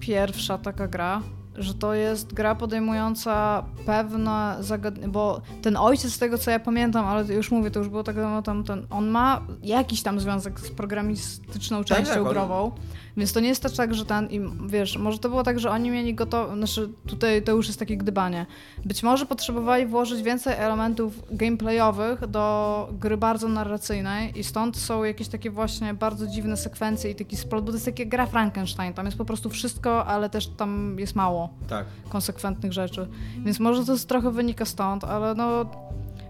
pierwsza 0.00 0.58
taka 0.58 0.88
gra, 0.88 1.22
że 1.54 1.74
to 1.74 1.94
jest 1.94 2.34
gra 2.34 2.54
podejmująca 2.54 3.64
pewne 3.86 4.56
zagadnienia, 4.60 5.08
bo 5.08 5.40
ten 5.62 5.76
ojciec 5.76 6.12
z 6.12 6.18
tego 6.18 6.38
co 6.38 6.50
ja 6.50 6.60
pamiętam, 6.60 7.04
ale 7.04 7.34
już 7.34 7.50
mówię, 7.50 7.70
to 7.70 7.78
już 7.78 7.88
było 7.88 8.04
tak 8.04 8.16
dawno 8.16 8.42
tam, 8.42 8.64
ten, 8.64 8.86
on 8.90 9.08
ma 9.08 9.42
jakiś 9.62 10.02
tam 10.02 10.20
związek 10.20 10.60
z 10.60 10.70
programistyczną 10.70 11.78
Tak, 11.78 11.86
częścią 11.86 12.24
tak, 12.24 12.32
grową, 12.32 12.72
więc 13.16 13.32
to 13.32 13.40
nie 13.40 13.48
jest 13.48 13.62
też 13.62 13.76
tak, 13.76 13.94
że 13.94 14.04
ten, 14.04 14.30
i 14.30 14.40
wiesz, 14.66 14.98
może 14.98 15.18
to 15.18 15.28
było 15.28 15.42
tak, 15.42 15.60
że 15.60 15.70
oni 15.70 15.90
mieli 15.90 16.14
gotowe, 16.14 16.56
znaczy 16.56 16.88
tutaj 17.06 17.42
to 17.42 17.52
już 17.52 17.66
jest 17.66 17.78
takie 17.78 17.96
gdybanie. 17.96 18.46
Być 18.84 19.02
może 19.02 19.26
potrzebowali 19.26 19.86
włożyć 19.86 20.22
więcej 20.22 20.54
elementów 20.56 21.22
gameplayowych 21.30 22.26
do 22.26 22.88
gry 22.92 23.16
bardzo 23.16 23.48
narracyjnej 23.48 24.38
i 24.38 24.44
stąd 24.44 24.76
są 24.76 25.04
jakieś 25.04 25.28
takie 25.28 25.50
właśnie 25.50 25.94
bardzo 25.94 26.26
dziwne 26.26 26.56
sekwencje 26.56 27.10
i 27.10 27.14
taki 27.14 27.36
splot, 27.36 27.64
bo 27.64 27.70
to 27.70 27.76
jest 27.76 27.86
takie 27.86 28.06
gra 28.06 28.26
Frankenstein, 28.26 28.94
tam 28.94 29.06
jest 29.06 29.18
po 29.18 29.24
prostu 29.24 29.50
wszystko, 29.50 30.06
ale 30.06 30.30
też 30.30 30.46
tam 30.46 30.96
jest 30.98 31.14
mało 31.14 31.41
Tak. 31.68 31.86
konsekwentnych 32.08 32.72
rzeczy. 32.72 33.08
Więc 33.44 33.60
może 33.60 33.84
to 33.84 33.96
trochę 33.96 34.30
wynika 34.30 34.64
stąd, 34.64 35.04
ale 35.04 35.34
no 35.34 35.64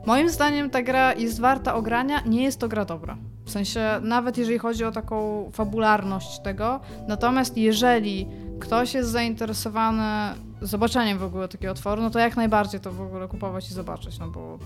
moim 0.07 0.29
zdaniem 0.29 0.71
ta 0.71 0.83
gra 0.83 1.13
jest 1.13 1.41
warta 1.41 1.75
ogrania, 1.75 2.21
nie 2.21 2.43
jest 2.43 2.61
to 2.61 2.69
gra 2.69 2.85
dobra. 2.85 3.17
W 3.45 3.51
sensie 3.51 3.81
nawet 4.03 4.39
jeżeli 4.39 4.59
chodzi 4.59 4.85
o 4.85 4.93
taką 4.93 5.51
fabularność 5.53 6.41
tego, 6.41 6.81
natomiast 7.09 7.57
jeżeli 7.57 8.27
ktoś 8.61 8.95
jest 8.95 9.11
zainteresowany 9.11 10.35
zobaczeniem 10.63 11.19
w 11.19 11.23
ogóle 11.23 11.49
takiego 11.49 11.73
otworu, 11.73 12.03
no 12.03 12.11
to 12.11 12.19
jak 12.19 12.37
najbardziej 12.37 12.81
to 12.81 12.93
w 12.93 13.01
ogóle 13.01 13.29
kupować 13.29 13.71
i 13.71 13.75
zobaczyć, 13.75 14.19
no 14.19 14.29
bo 14.29 14.59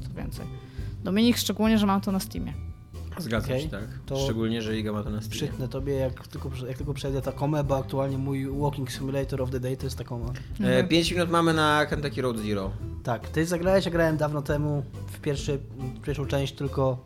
co 0.00 0.14
więcej. 0.14 0.46
Dominik 1.04 1.36
szczególnie, 1.36 1.78
że 1.78 1.86
mam 1.86 2.00
to 2.00 2.12
na 2.12 2.20
Steamie. 2.20 2.71
Zgadzam 3.18 3.50
Okej, 3.50 3.62
się, 3.62 3.68
tak. 3.68 3.84
to- 4.06 4.16
Szczególnie, 4.16 4.62
że 4.62 4.78
Iga 4.78 4.92
ma 4.92 5.02
to 5.02 5.10
na 5.10 5.20
Steamie. 5.20 5.30
Przytnę 5.36 5.68
tobie, 5.68 5.94
jak 5.94 6.26
tylko, 6.28 6.50
jak 6.68 6.76
tylko 6.76 6.94
przejdę 6.94 7.22
takomę, 7.22 7.64
bo 7.64 7.76
aktualnie 7.76 8.18
mój 8.18 8.46
Walking 8.60 8.90
Simulator 8.92 9.42
of 9.42 9.50
the 9.50 9.60
Day 9.60 9.76
to 9.76 9.86
jest 9.86 9.98
takoma. 9.98 10.32
E, 10.60 10.84
5 10.84 11.12
minut 11.12 11.30
mamy 11.30 11.54
na 11.54 11.86
Kentucky 11.86 12.22
Road 12.22 12.38
Zero. 12.38 12.70
Tak, 13.02 13.28
ty 13.28 13.46
zagrałeś, 13.46 13.84
ja 13.84 13.90
grałem 13.90 14.16
dawno 14.16 14.42
temu 14.42 14.82
w, 15.06 15.20
pierwszy, 15.20 15.58
w 15.78 16.00
pierwszą 16.00 16.26
część 16.26 16.54
tylko... 16.54 17.04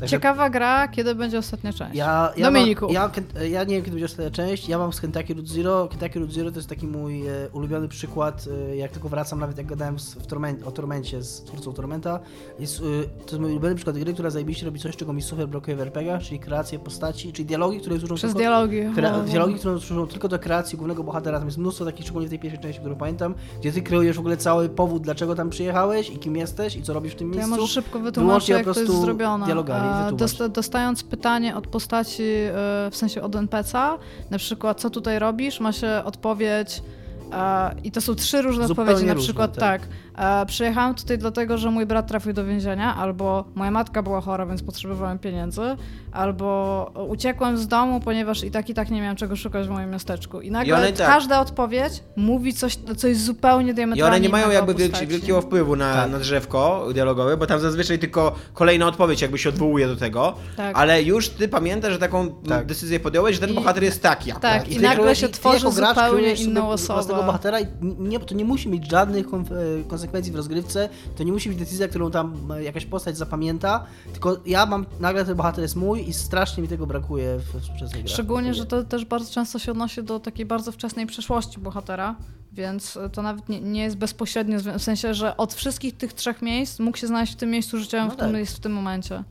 Także 0.00 0.16
Ciekawa 0.16 0.50
gra, 0.50 0.88
kiedy 0.88 1.14
będzie 1.14 1.38
ostatnia 1.38 1.72
część. 1.72 1.94
Ja, 1.94 2.32
ja, 2.36 2.46
Dominiku. 2.46 2.84
Mam, 2.84 2.94
ja, 2.94 3.10
ja 3.44 3.64
nie 3.64 3.74
wiem, 3.74 3.84
kiedy 3.84 3.90
będzie 3.90 4.04
ostatnia 4.06 4.30
część. 4.30 4.68
Ja 4.68 4.78
mam 4.78 4.92
z 4.92 5.00
Kentucky 5.00 5.34
Route 5.34 5.48
Zero. 5.48 5.88
Kentucky 5.88 6.18
Route 6.18 6.32
Zero 6.32 6.50
to 6.50 6.56
jest 6.56 6.68
taki 6.68 6.86
mój 6.86 7.26
e, 7.28 7.32
ulubiony 7.52 7.88
przykład. 7.88 8.44
E, 8.70 8.76
jak 8.76 8.90
tylko 8.90 9.08
wracam, 9.08 9.40
nawet 9.40 9.58
jak 9.58 9.66
gadałem 9.66 9.98
z, 9.98 10.14
w 10.14 10.26
Torment, 10.26 10.62
o 10.66 10.70
Tormencie 10.70 11.22
z 11.22 11.42
twórcą 11.42 11.72
Tormenta, 11.72 12.20
jest, 12.58 12.78
e, 12.80 12.82
to 13.04 13.26
jest 13.26 13.40
mój 13.40 13.50
ulubiony 13.50 13.74
przykład 13.74 13.98
gry, 13.98 14.12
która 14.14 14.30
zajebiście 14.30 14.66
robi 14.66 14.80
coś, 14.80 14.96
czego 14.96 15.12
mi 15.12 15.22
super 15.22 15.48
brakuje 15.48 15.76
w 15.76 15.80
RPG, 15.80 16.18
czyli 16.18 16.40
kreację 16.40 16.78
postaci, 16.78 17.32
czyli 17.32 17.46
dialogi, 17.46 17.80
które 17.80 17.98
służą 17.98 18.14
Przez 18.14 18.30
tylko, 18.30 18.38
dialogi. 18.38 18.80
Kre- 18.82 19.24
dialogi, 19.24 19.54
które 19.54 19.80
służą 19.80 20.06
tylko 20.06 20.28
do 20.28 20.38
kreacji 20.38 20.78
głównego 20.78 21.04
bohatera. 21.04 21.38
Tam 21.38 21.48
jest 21.48 21.58
mnóstwo 21.58 21.84
takich, 21.84 22.04
szczególnie 22.04 22.26
w 22.28 22.30
tej 22.30 22.38
pierwszej 22.38 22.62
części, 22.62 22.80
którą 22.80 22.96
pamiętam, 22.96 23.34
gdzie 23.60 23.72
ty 23.72 23.82
kreujesz 23.82 24.16
w 24.16 24.20
ogóle 24.20 24.36
cały 24.36 24.68
powód, 24.68 25.02
dlaczego 25.02 25.34
tam 25.34 25.50
przyjechałeś 25.50 26.10
i 26.10 26.18
kim 26.18 26.36
jesteś 26.36 26.76
i 26.76 26.82
co 26.82 26.92
robisz 26.92 27.12
w 27.12 27.16
tym 27.16 27.30
To 27.30 27.34
ja 27.38 27.46
miejscu. 27.46 27.60
może 27.60 27.72
szybko 27.74 27.98
po 28.00 28.52
jak 28.58 28.64
to 28.64 28.70
jest 28.70 28.80
prostu 28.86 29.02
zrobione. 29.02 29.44
dialogami. 29.46 29.89
Dosta- 30.12 30.48
dostając 30.48 31.02
pytanie 31.04 31.56
od 31.56 31.66
postaci, 31.66 32.22
e, 32.22 32.52
w 32.90 32.96
sensie 32.96 33.22
od 33.22 33.36
NPC-a, 33.36 33.98
na 34.30 34.38
przykład 34.38 34.80
co 34.80 34.90
tutaj 34.90 35.18
robisz, 35.18 35.60
ma 35.60 35.72
się 35.72 36.02
odpowiedź 36.04 36.82
i 37.84 37.90
to 37.92 38.00
są 38.00 38.14
trzy 38.14 38.42
różne 38.42 38.68
Zupełnie 38.68 38.90
odpowiedzi, 38.90 39.06
na 39.08 39.14
różne, 39.14 39.26
przykład 39.26 39.56
tak. 39.58 39.82
tak, 40.14 40.46
przyjechałam 40.46 40.94
tutaj 40.94 41.18
dlatego, 41.18 41.58
że 41.58 41.70
mój 41.70 41.86
brat 41.86 42.06
trafił 42.06 42.32
do 42.32 42.44
więzienia, 42.44 42.96
albo 42.96 43.44
moja 43.54 43.70
matka 43.70 44.02
była 44.02 44.20
chora, 44.20 44.46
więc 44.46 44.62
potrzebowałem 44.62 45.18
pieniędzy, 45.18 45.76
albo 46.12 46.90
uciekłem 47.08 47.58
z 47.58 47.66
domu, 47.68 48.00
ponieważ 48.00 48.44
i 48.44 48.50
tak 48.50 48.70
i 48.70 48.74
tak 48.74 48.90
nie 48.90 49.00
miałem 49.00 49.16
czego 49.16 49.36
szukać 49.36 49.66
w 49.66 49.70
moim 49.70 49.90
miasteczku. 49.90 50.40
I 50.40 50.50
nagle 50.50 50.76
one 50.76 50.92
tak- 50.92 51.06
każda 51.06 51.40
odpowiedź 51.40 51.92
mówi 52.16 52.54
coś, 52.54 52.78
coś 52.96 53.16
zupełnie 53.16 53.70
I 53.70 53.74
diametralnie 53.74 54.16
one 54.16 54.20
nie 54.20 54.28
mają 54.28 54.50
jakby 54.50 54.74
wielki, 54.74 55.06
wielkiego 55.06 55.40
wpływu 55.40 55.76
na, 55.76 55.94
Tak. 55.94 56.10
na 56.10 56.18
drzewko 56.18 56.86
dialogowe, 56.94 57.36
bo 57.36 57.46
tam 57.46 57.60
zazwyczaj 57.60 57.98
tylko 57.98 58.34
kolejna 58.54 58.86
odpowiedź 58.86 59.22
jakby 59.22 59.38
się 59.38 59.48
odwołuje 59.48 59.86
do 59.86 59.96
tego, 59.96 60.34
Tak. 60.56 60.78
ale 60.78 61.02
już 61.02 61.28
ty 61.28 61.48
pamiętasz, 61.48 61.92
że 61.92 61.98
taką 61.98 62.28
Tak. 62.48 62.66
decyzję 62.66 63.00
podjąłeś, 63.00 63.34
że 63.34 63.40
ten 63.40 63.50
I- 63.50 63.54
bohater 63.54 63.82
jest 63.82 64.02
taki. 64.02 64.32
Tak, 64.32 64.40
tak. 64.40 64.70
i 64.70 64.76
ty 64.76 64.82
nagle 64.82 65.16
się 65.16 65.28
tworzy 65.28 65.70
zupełnie 65.70 66.34
inną 66.34 66.66
własnego 66.66 67.19
bohatera 67.26 67.58
nie, 67.98 68.20
to 68.20 68.34
nie 68.34 68.44
musi 68.44 68.68
mieć 68.68 68.90
żadnych 68.90 69.26
e, 69.26 69.84
konsekwencji 69.88 70.32
w 70.32 70.36
rozgrywce, 70.36 70.88
to 71.16 71.22
nie 71.22 71.32
musi 71.32 71.48
być 71.48 71.58
decyzja, 71.58 71.88
którą 71.88 72.10
tam 72.10 72.52
e, 72.52 72.62
jakaś 72.62 72.86
postać 72.86 73.16
zapamięta, 73.16 73.84
tylko 74.12 74.36
ja 74.46 74.66
mam, 74.66 74.86
nagle 75.00 75.24
ten 75.24 75.34
bohater 75.36 75.62
jest 75.62 75.76
mój 75.76 76.08
i 76.08 76.12
strasznie 76.12 76.62
mi 76.62 76.68
tego 76.68 76.86
brakuje 76.86 77.38
w 77.38 77.52
grze. 78.02 78.14
Szczególnie, 78.14 78.54
że 78.54 78.66
to 78.66 78.84
też 78.84 79.04
bardzo 79.04 79.32
często 79.32 79.58
się 79.58 79.72
odnosi 79.72 80.02
do 80.02 80.20
takiej 80.20 80.46
bardzo 80.46 80.72
wczesnej 80.72 81.06
przeszłości 81.06 81.60
bohatera, 81.60 82.16
więc 82.52 82.98
to 83.12 83.22
nawet 83.22 83.48
nie, 83.48 83.60
nie 83.60 83.82
jest 83.82 83.96
bezpośrednio, 83.96 84.58
w 84.78 84.82
sensie, 84.82 85.14
że 85.14 85.36
od 85.36 85.54
wszystkich 85.54 85.96
tych 85.96 86.12
trzech 86.12 86.42
miejsc 86.42 86.78
mógł 86.78 86.96
się 86.96 87.06
znaleźć 87.06 87.32
w 87.32 87.36
tym 87.36 87.50
miejscu 87.50 87.78
życiowym, 87.78 88.06
No 88.06 88.10
w 88.10 88.14
którym 88.14 88.32
tak. 88.32 88.40
jest 88.40 88.56
w 88.56 88.60
tym 88.60 88.72
momencie. 88.72 89.24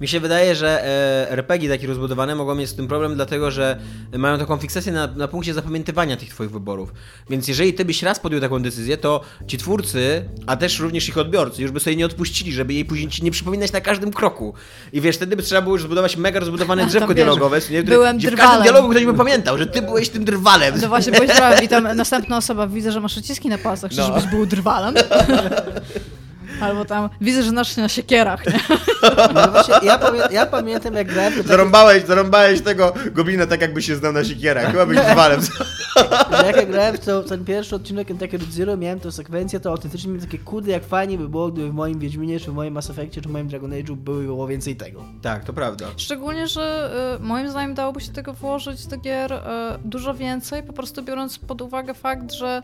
Mi 0.00 0.08
się 0.08 0.20
wydaje, 0.20 0.54
że 0.54 0.84
e, 0.84 1.30
RPG 1.30 1.68
takie 1.68 1.86
rozbudowane 1.86 2.34
mogą 2.34 2.54
mieć 2.54 2.70
z 2.70 2.74
tym 2.74 2.88
problem, 2.88 3.14
dlatego 3.14 3.50
że 3.50 3.78
mają 4.18 4.38
taką 4.38 4.56
fiksację 4.56 4.92
na, 4.92 5.06
na 5.06 5.28
punkcie 5.28 5.54
zapamiętywania 5.54 6.16
tych 6.16 6.28
twoich 6.28 6.50
wyborów. 6.50 6.92
Więc 7.30 7.48
jeżeli 7.48 7.74
ty 7.74 7.84
byś 7.84 8.02
raz 8.02 8.20
podjął 8.20 8.40
taką 8.40 8.62
decyzję, 8.62 8.96
to 8.96 9.20
ci 9.46 9.58
twórcy, 9.58 10.24
a 10.46 10.56
też 10.56 10.78
również 10.80 11.08
ich 11.08 11.18
odbiorcy, 11.18 11.62
już 11.62 11.70
by 11.70 11.80
sobie 11.80 11.96
nie 11.96 12.06
odpuścili, 12.06 12.52
żeby 12.52 12.72
jej 12.74 12.84
później 12.84 13.08
ci 13.08 13.24
nie 13.24 13.30
przypominać 13.30 13.72
na 13.72 13.80
każdym 13.80 14.12
kroku. 14.12 14.54
I 14.92 15.00
wiesz, 15.00 15.16
wtedy 15.16 15.36
by 15.36 15.42
trzeba 15.42 15.62
było 15.62 15.74
już 15.74 15.82
zbudować 15.82 16.16
mega 16.16 16.40
rozbudowane 16.40 16.86
drzewko 16.86 17.08
wiesz, 17.08 17.14
dialogowe, 17.16 17.60
nie, 17.70 17.82
byłem 17.82 18.18
gdzie 18.18 18.28
w 18.28 18.30
drwalem. 18.30 18.50
każdym 18.50 18.62
dialogu 18.72 18.90
ktoś 18.94 19.04
by 19.04 19.14
pamiętał, 19.14 19.58
że 19.58 19.66
ty 19.66 19.82
byłeś 19.82 20.08
tym 20.08 20.24
drwalem. 20.24 20.74
No 20.82 20.88
właśnie, 20.88 21.12
byłeś 21.12 21.30
drwalem 21.30 21.64
i 21.64 21.68
tam 21.68 21.96
następna 21.96 22.36
osoba, 22.36 22.66
widzę, 22.66 22.92
że 22.92 23.00
masz 23.00 23.12
przyciski 23.12 23.48
na 23.48 23.58
pasach, 23.58 23.90
No. 23.96 24.08
no. 24.08 24.14
żebyś 24.14 24.30
był 24.30 24.46
drwalem. 24.46 24.94
Albo 26.64 26.84
tam, 26.84 27.08
widzę, 27.20 27.42
że 27.42 27.50
znasz 27.50 27.74
się 27.74 27.82
na 27.82 27.88
siekierach, 27.88 28.46
nie? 28.46 28.60
No 29.34 29.48
właśnie, 29.50 29.74
ja, 29.82 29.98
pamię- 29.98 30.32
ja 30.32 30.46
pamiętam 30.46 30.94
jak 30.94 31.06
grałem, 31.06 31.32
to 31.32 31.38
tak, 31.38 31.48
Zarąbałeś, 31.48 32.04
zarąbałeś 32.04 32.60
tego 32.60 32.92
goblina 33.12 33.46
tak 33.46 33.60
jakby 33.60 33.82
się 33.82 33.96
znał 33.96 34.12
na 34.12 34.24
sikierach. 34.24 34.70
Chyba 34.70 34.86
być 34.86 34.98
drwalem. 34.98 35.40
że 36.40 36.46
jak 36.46 36.56
ja 36.56 36.66
grałem 36.66 36.96
w 36.96 37.00
to, 37.00 37.22
ten 37.22 37.44
pierwszy 37.44 37.76
odcinek 37.76 38.08
Kentucky 38.08 38.38
Route 38.38 38.52
Zero, 38.52 38.76
miałem 38.76 39.00
tę 39.00 39.12
sekwencję, 39.12 39.60
to 39.60 39.70
autentycznie 39.70 40.08
miałem 40.12 40.26
takie 40.26 40.38
kurde, 40.38 40.70
jak 40.70 40.84
fajnie 40.84 41.18
by 41.18 41.28
było, 41.28 41.50
gdyby 41.50 41.70
w 41.70 41.74
moim 41.74 41.98
Wiedźminie, 41.98 42.40
czy 42.40 42.50
w 42.50 42.54
moim 42.54 42.74
Mass 42.74 42.90
Effectie, 42.90 43.22
czy 43.22 43.28
w 43.28 43.32
moim 43.32 43.48
Dragon 43.48 43.70
Age'u 43.70 43.96
były 43.96 44.24
było 44.24 44.46
więcej 44.46 44.76
tego. 44.76 45.04
Tak, 45.22 45.44
to 45.44 45.52
prawda. 45.52 45.86
Szczególnie, 45.96 46.48
że 46.48 46.90
y, 47.20 47.22
moim 47.22 47.50
zdaniem 47.50 47.74
dałoby 47.74 48.00
się 48.00 48.12
tego 48.12 48.32
włożyć 48.32 48.86
do 48.86 48.96
gier 48.96 49.32
y, 49.32 49.38
dużo 49.84 50.14
więcej, 50.14 50.62
po 50.62 50.72
prostu 50.72 51.02
biorąc 51.02 51.38
pod 51.38 51.62
uwagę 51.62 51.94
fakt, 51.94 52.32
że 52.32 52.62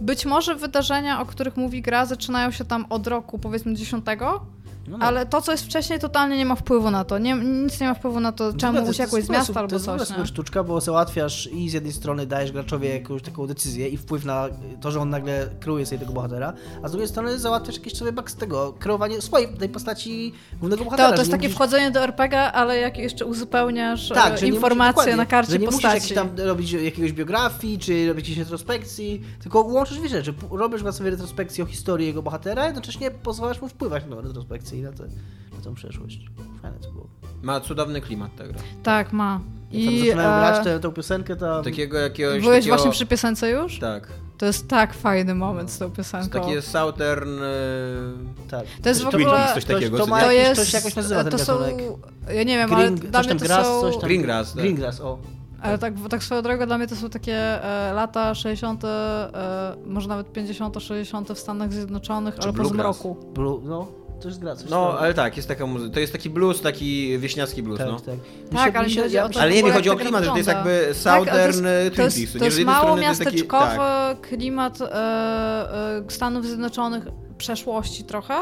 być 0.00 0.26
może 0.26 0.54
wydarzenia, 0.54 1.20
o 1.20 1.26
których 1.26 1.56
mówi 1.56 1.82
gra, 1.82 2.06
zaczynają 2.06 2.50
się 2.50 2.64
tam 2.64 2.86
od 2.90 3.06
roku 3.06 3.38
powiedzmy 3.38 3.74
10 3.74 4.04
No, 4.88 4.98
no. 4.98 5.06
Ale 5.06 5.26
to, 5.26 5.42
co 5.42 5.52
jest 5.52 5.64
wcześniej, 5.64 5.98
totalnie 5.98 6.36
nie 6.36 6.46
ma 6.46 6.54
wpływu 6.56 6.90
na 6.90 7.04
to. 7.04 7.18
Nie, 7.18 7.34
nic 7.34 7.80
nie 7.80 7.86
ma 7.88 7.94
wpływu 7.94 8.20
na 8.20 8.32
to, 8.32 8.52
czemu 8.52 8.78
jest- 8.78 8.90
uciekłeś 8.90 9.24
z 9.24 9.28
miasta 9.28 9.60
albo 9.60 9.68
To 9.70 9.74
jest 9.76 9.84
coś. 9.86 10.08
super 10.08 10.26
sztuczka, 10.26 10.64
bo 10.64 10.80
załatwiasz 10.80 11.46
i 11.52 11.70
z 11.70 11.72
jednej 11.72 11.92
strony 11.92 12.26
dajesz 12.26 12.52
graczowi 12.52 12.88
jakąś 12.88 13.22
taką 13.22 13.46
decyzję 13.46 13.88
i 13.88 13.96
wpływ 13.96 14.24
na 14.24 14.48
to, 14.80 14.90
że 14.90 15.00
on 15.00 15.10
nagle 15.10 15.48
kreuje 15.60 15.86
sobie 15.86 15.98
tego 15.98 16.12
bohatera, 16.12 16.52
a 16.82 16.88
z 16.88 16.90
drugiej 16.90 17.08
strony 17.08 17.38
załatwiasz 17.38 17.76
jakieś 17.76 17.94
sobie 17.96 18.12
z 18.26 18.34
tego, 18.34 18.72
kreowanie 18.78 19.20
swojej 19.20 19.48
tej 19.48 19.68
postaci 19.68 20.32
głównego 20.60 20.84
bohatera. 20.84 21.08
To, 21.08 21.14
to 21.14 21.20
jest 21.20 21.30
takie 21.30 21.48
musisz- 21.48 21.54
wchodzenie 21.54 21.90
do 21.90 22.00
RPG, 22.00 22.52
ale 22.52 22.78
jak 22.78 22.98
jeszcze 22.98 23.24
uzupełniasz 23.26 24.08
tak, 24.08 24.42
e, 24.42 24.46
nie 24.46 24.52
informacje 24.52 25.02
musisz, 25.02 25.16
na 25.16 25.26
karcie 25.26 25.52
że 25.52 25.58
nie 25.58 25.66
postaci. 25.66 25.94
musisz 26.00 26.14
tam 26.14 26.28
robić 26.36 26.72
jakiegoś 26.72 27.12
biografii, 27.12 27.78
czy 27.78 28.08
robić 28.08 28.28
jakiejś 28.28 28.38
retrospekcji, 28.38 29.22
tylko 29.42 29.60
łączysz 29.60 29.98
dwie 29.98 30.08
rzeczy. 30.08 30.34
Robisz 30.50 30.82
sobie 30.94 31.10
retrospekcję 31.10 31.64
o 31.64 31.66
historii 31.66 32.06
jego 32.06 32.22
bohatera, 32.22 32.66
jednocześnie 32.66 33.10
pozwalasz 33.10 33.60
mu 33.62 33.68
wpływać 33.68 34.04
na 34.06 34.20
retrospekcję 34.20 34.75
i 34.78 34.82
na, 34.82 34.92
te, 34.92 35.02
na 35.56 35.60
tą 35.64 35.74
przeszłość. 35.74 36.26
Fajne 36.62 36.78
to 36.78 36.90
było. 36.90 37.06
Ma 37.42 37.60
cudowny 37.60 38.00
klimat 38.00 38.36
ta 38.36 38.48
gra. 38.48 38.58
Tak, 38.82 39.12
ma. 39.12 39.40
Jak 39.70 39.84
tam 39.84 39.94
I 39.94 39.98
zaczynałem 39.98 40.40
grać 40.40 40.64
tę, 40.64 40.80
tę 40.80 40.92
piosenkę, 40.92 41.36
to... 41.36 41.62
Takiego 41.62 41.98
jakiegoś... 41.98 42.42
byłeś 42.42 42.58
takiego... 42.58 42.76
właśnie 42.76 42.90
przy 42.90 43.06
piosence 43.06 43.50
już? 43.50 43.78
Tak. 43.78 44.08
To 44.38 44.46
jest 44.46 44.68
tak 44.68 44.94
fajny 44.94 45.34
moment 45.34 45.70
z 45.70 45.78
tą 45.78 45.90
piosenką. 45.90 46.40
Takie 46.40 46.62
Southern... 46.62 47.38
e, 47.42 48.48
Tak. 48.50 48.64
To 48.82 48.88
jest 48.88 49.02
w 49.02 49.06
ogóle... 49.06 49.48
Coś 49.54 49.64
takiego. 49.64 49.98
to 49.98 50.06
ma 50.06 50.20
nie? 50.20 50.26
To 50.26 50.32
jest... 50.32 50.60
to 50.60 50.64
się 50.64 50.76
jakoś 50.76 50.96
nazywa 50.96 51.22
ten 51.24 51.32
to 51.32 51.38
są... 51.38 51.58
gatunek. 51.58 51.84
Ja 52.34 52.42
nie 52.42 52.56
wiem, 52.56 52.72
ale 52.72 52.90
dla 52.90 53.20
coś 53.20 53.30
mnie 53.30 53.40
to 53.40 53.46
grass, 53.46 53.66
są... 53.66 53.80
coś 53.80 53.94
tam. 53.94 54.08
Greengrass, 54.08 54.52
tak. 54.52 54.62
Greengrass, 54.62 55.00
o. 55.00 55.18
Ale 55.62 55.78
tak, 55.78 55.94
tak 56.10 56.24
swoją 56.24 56.42
drogą 56.42 56.66
dla 56.66 56.78
mnie 56.78 56.86
to 56.86 56.96
są 56.96 57.10
takie 57.10 57.64
e, 57.64 57.92
lata 57.92 58.34
60., 58.34 58.84
e, 58.84 59.76
może 59.86 60.08
nawet 60.08 60.32
50., 60.32 60.82
60. 60.82 61.32
w 61.32 61.38
Stanach 61.38 61.72
Zjednoczonych, 61.72 62.34
Czy 62.34 62.42
ale 62.42 62.52
po 62.52 62.64
zmroku. 62.64 63.16
Blue, 63.34 63.60
no, 63.64 63.86
to 64.20 64.28
jest 64.28 64.40
gra, 64.40 64.56
coś 64.56 64.70
No, 64.70 64.88
tam. 64.92 64.96
ale 65.04 65.14
tak, 65.14 65.36
jest 65.36 65.48
taka 65.48 65.66
muzyka. 65.66 65.94
To 65.94 66.00
jest 66.00 66.12
taki 66.12 66.30
blues, 66.30 66.60
taki 66.60 67.18
wieśniacki 67.18 67.62
blues, 67.62 67.78
tak, 67.78 67.86
no. 67.88 68.00
tak. 68.00 68.14
Tak, 68.52 68.76
ale 68.76 68.88
chodzi 69.02 69.18
o 69.18 69.28
to, 69.28 69.40
Ale 69.40 69.50
nie 69.50 69.54
w 69.60 69.64
mi 69.64 69.70
ogóle 69.70 69.74
chodzi 69.74 69.88
o 69.90 69.92
jak 69.92 70.02
ta 70.02 70.08
gra 70.10 70.20
klimat, 70.20 70.24
że 70.24 70.30
to 70.30 70.36
jest 70.36 70.48
jakby 70.48 70.94
Tak, 71.04 71.18
ale 71.18 71.24
Southern 71.24 71.64
to 71.64 71.68
jest, 71.70 71.90
to 71.90 71.94
Twin 71.96 72.04
jest, 72.04 72.16
Peaks. 72.32 72.38
to 72.38 72.44
jest 72.44 72.60
mało 72.60 72.96
to 72.96 73.02
jest 73.02 73.18
taki- 73.18 73.30
miasteczkowy 73.36 73.76
tak. 73.76 74.20
klimat 74.20 74.80
e, 74.80 74.86
e, 74.94 76.02
Stanów 76.08 76.46
Zjednoczonych, 76.46 77.04
przeszłości 77.38 78.04
trochę, 78.04 78.34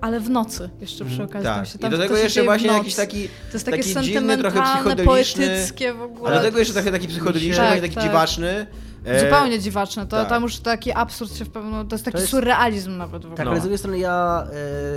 ale 0.00 0.20
w 0.20 0.30
nocy 0.30 0.70
jeszcze 0.80 1.04
przy 1.04 1.22
okazji. 1.22 1.44
tam 1.44 1.58
Tak, 1.58 1.66
się, 1.66 1.76
i 1.76 1.78
tam, 1.78 1.90
do 1.90 1.96
to 1.96 2.02
tego 2.02 2.16
się 2.16 2.22
jeszcze 2.22 2.42
właśnie 2.44 2.68
jakiś 2.68 2.94
taki... 2.94 3.28
To 3.28 3.52
jest 3.54 3.66
takie 3.66 3.82
taki 3.94 4.06
dziwny, 4.06 4.38
trochę 4.38 4.62
psychodeliczny, 4.62 5.46
poetyckie 5.46 5.92
w 5.94 6.02
ogóle. 6.02 6.30
Ale 6.30 6.38
do 6.38 6.44
tego 6.44 6.58
jeszcze 6.58 6.74
trochę 6.74 6.90
taki 6.90 7.08
psychodeliczny, 7.08 7.56
Tak, 7.64 7.80
taki 7.80 7.94
tak. 7.94 8.04
dziwaczny. 8.04 8.66
E, 9.04 9.20
Zupełnie 9.20 9.58
dziwaczne. 9.58 10.06
To, 10.06 10.16
tak. 10.16 10.28
Tam 10.28 10.42
już 10.42 10.58
taki 10.58 10.92
absurd 10.92 11.36
się 11.36 11.44
w 11.44 11.50
pewnym... 11.50 11.88
To 11.88 11.94
jest 11.94 12.04
taki 12.04 12.12
To 12.14 12.18
jest- 12.20 12.30
surrealizm 12.30 12.96
nawet 12.96 13.22
w 13.22 13.24
ogóle. 13.24 13.36
Tak, 13.36 13.44
No. 13.46 13.50
ale 13.50 13.60
z 13.60 13.62
drugiej 13.62 13.78
strony 13.78 13.98
ja, 13.98 14.46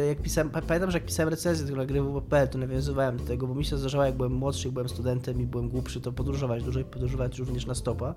e, 0.02 0.06
jak 0.06 0.22
pisałem, 0.22 0.50
pa- 0.50 0.62
pamiętam, 0.62 0.92
że 0.92 0.98
jak 0.98 1.06
pisałem 1.06 1.30
recenzję 1.30 1.68
tego 1.68 1.86
gry 1.86 2.02
WP, 2.02 2.48
to 2.48 2.58
nawiązywałem 2.58 3.18
do 3.18 3.24
tego, 3.24 3.48
bo 3.48 3.56
mi 3.56 3.66
się 3.66 3.78
zdarzało, 3.78 4.04
jak 4.06 4.16
byłem 4.16 4.32
młodszy, 4.34 4.68
jak 4.68 4.74
byłem 4.74 4.90
studentem 4.90 5.42
i 5.42 5.46
byłem 5.46 5.70
głupszy, 5.70 6.02
to 6.02 6.12
podróżować 6.12 6.64
dłużej, 6.64 6.84
podróżować 6.86 7.40
również 7.40 7.66
na 7.66 7.76
stopa. 7.76 8.14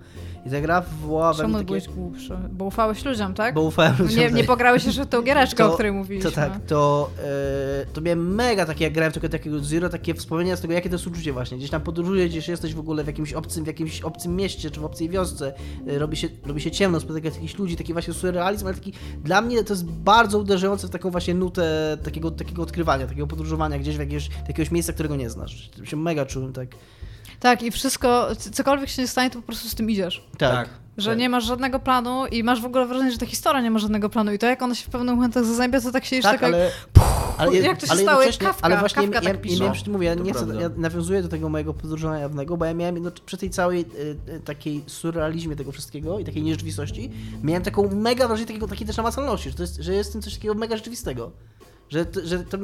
I 0.46 0.50
ta 0.50 0.60
gra 0.60 0.80
wywołała 0.80 1.32
we 1.32 1.42
mnie 1.42 1.42
Czemu 1.42 1.54
takie... 1.54 1.66
byłeś 1.66 1.88
głupszy? 1.88 2.36
Bo 2.52 2.64
ufałeś 2.64 3.04
ludziom, 3.04 3.34
tak? 3.34 3.54
Bo 3.54 3.62
ufałem 3.62 3.94
ludziom, 3.98 4.18
nie, 4.18 4.30
nie 4.30 4.36
tak. 4.38 4.46
pograłeś 4.46 4.84
jeszcze 4.84 5.04
w 5.04 5.08
tą 5.08 5.22
giereczkę, 5.22 5.64
o 5.64 5.68
To- 5.68 5.74
której 5.74 5.92
mówiliśmy. 5.92 6.30
To 6.30 6.36
tak, 6.36 6.52
to, 6.66 7.10
e, 7.82 7.86
to 7.92 8.00
miałem 8.00 8.34
mega 8.34 8.66
takie, 8.66 8.84
jak 8.84 8.92
grałem 8.92 9.12
tylko 9.12 9.28
takiego 9.28 9.60
Zero, 9.60 9.88
takie 9.88 10.14
wspomnienia 10.14 10.56
z 10.56 10.60
tego, 10.60 10.74
jakie 10.74 10.88
to 10.88 10.94
jest 10.94 11.06
uczucie 11.06 11.32
właśnie. 11.32 11.58
Gdzieś 11.58 11.70
tam 11.70 11.80
podróżujesz, 11.80 12.28
gdzieś 12.30 12.48
jesteś 12.48 12.74
w 12.74 12.78
ogóle 12.78 13.04
w 13.04 13.06
jakimś 13.06 13.32
obcym, 13.32 13.64
w 13.64 13.66
jakimś 13.66 14.00
obcym 14.02 14.36
mieście, 14.36 14.70
czy 14.70 14.80
w 14.80 14.84
obcej 14.84 15.08
wiosce, 15.08 15.52
robi 15.86 16.16
się, 16.16 16.28
robi 16.46 16.60
się 16.60 16.70
ciemno, 16.70 17.00
spotykasz 17.00 17.34
jakichś 17.34 17.58
ludzi, 17.58 17.76
taki 17.76 17.92
właśnie 17.92 18.14
surrealizm, 18.14 18.66
ale 18.66 18.74
taki, 18.74 18.92
dla 19.24 19.40
mnie 19.40 19.64
to 19.64 19.72
jest 19.72 19.84
bardzo 19.84 20.38
uderzające 20.38 20.86
w 20.86 20.90
taką 20.90 21.10
właśnie 21.10 21.34
nutę 21.34 21.96
takiego, 22.04 22.30
takiego 22.30 22.62
odkrywania, 22.62 23.06
takiego 23.06 23.26
podróżowania 23.26 23.78
gdzieś 23.78 23.96
w 23.96 24.00
jakiegoś, 24.00 24.28
jakiegoś 24.48 24.70
miejsca, 24.70 24.92
którego 24.92 25.16
nie 25.16 25.30
znasz. 25.30 25.70
Się 25.84 25.96
mega 25.96 26.26
czułem 26.26 26.52
tak. 26.52 26.68
Tak, 27.40 27.62
i 27.62 27.70
wszystko, 27.70 28.28
cokolwiek 28.52 28.88
się 28.88 29.02
nie 29.02 29.08
stanie, 29.08 29.30
to 29.30 29.36
po 29.36 29.46
prostu 29.46 29.68
z 29.68 29.74
tym 29.74 29.90
idziesz. 29.90 30.26
Tak. 30.38 30.68
Że 30.96 31.10
Tak. 31.10 31.18
nie 31.18 31.28
masz 31.28 31.44
żadnego 31.44 31.78
planu 31.78 32.26
i 32.26 32.42
masz 32.42 32.60
w 32.60 32.64
ogóle 32.64 32.86
wrażenie, 32.86 33.12
że 33.12 33.18
ta 33.18 33.26
historia 33.26 33.60
nie 33.62 33.70
ma 33.70 33.78
żadnego 33.78 34.08
planu 34.08 34.32
i 34.32 34.38
to 34.38 34.46
jak 34.46 34.62
ona 34.62 34.74
się 34.74 34.86
w 34.86 34.90
pewnych 34.90 35.14
momentach 35.14 35.44
zazębia, 35.44 35.80
to 35.80 35.92
tak 35.92 36.04
siedzisz 36.04 36.22
Tak, 36.24 36.40
tak, 36.40 36.42
ale, 36.42 36.70
ale, 37.38 37.56
jak 37.56 37.80
to 37.80 37.86
się 37.86 37.92
ale 37.92 38.02
stało, 38.02 38.22
jak 38.22 38.38
Kafka, 38.38 38.66
ale 38.66 38.76
właśnie 38.78 39.02
Kafka 39.02 39.18
ja, 39.18 39.20
tak 39.20 39.34
ja, 39.34 39.40
pisze. 39.40 39.56
nie 39.56 39.62
wiem, 39.62 39.72
przy 39.72 39.84
tym 39.84 39.92
mówię, 39.92 40.06
ja 40.06 40.14
nie 40.14 40.32
chcę, 40.32 40.46
ja 40.60 40.70
nawiązuję 40.76 41.22
do 41.22 41.28
tego 41.28 41.48
mojego 41.48 41.74
podróżowania 41.74 42.20
jawnego, 42.20 42.56
bo 42.56 42.64
ja 42.64 42.74
miałem 42.74 42.98
no, 42.98 43.10
przy 43.26 43.36
tej 43.36 43.50
całej 43.50 43.84
y, 44.28 44.40
takiej 44.44 44.84
surrealizmie 44.86 45.56
tego 45.56 45.72
wszystkiego 45.72 46.18
i 46.18 46.24
takiej 46.24 46.42
nierzeczywistości, 46.42 47.10
miałem 47.42 47.62
taką 47.62 47.94
mega 47.94 48.26
wrażenie 48.28 48.46
takiego, 48.46 48.68
takiej 48.68 48.86
też 48.86 48.96
namacalności, 48.96 49.50
że, 49.50 49.56
to 49.56 49.62
jest, 49.62 49.76
że 49.76 49.94
jest 49.94 50.10
w 50.10 50.12
tym 50.12 50.22
coś 50.22 50.34
takiego 50.34 50.54
mega 50.54 50.76
rzeczywistego. 50.76 51.30
Że, 51.94 52.06
to- 52.06 52.20
że 52.26 52.38
to 52.38 52.58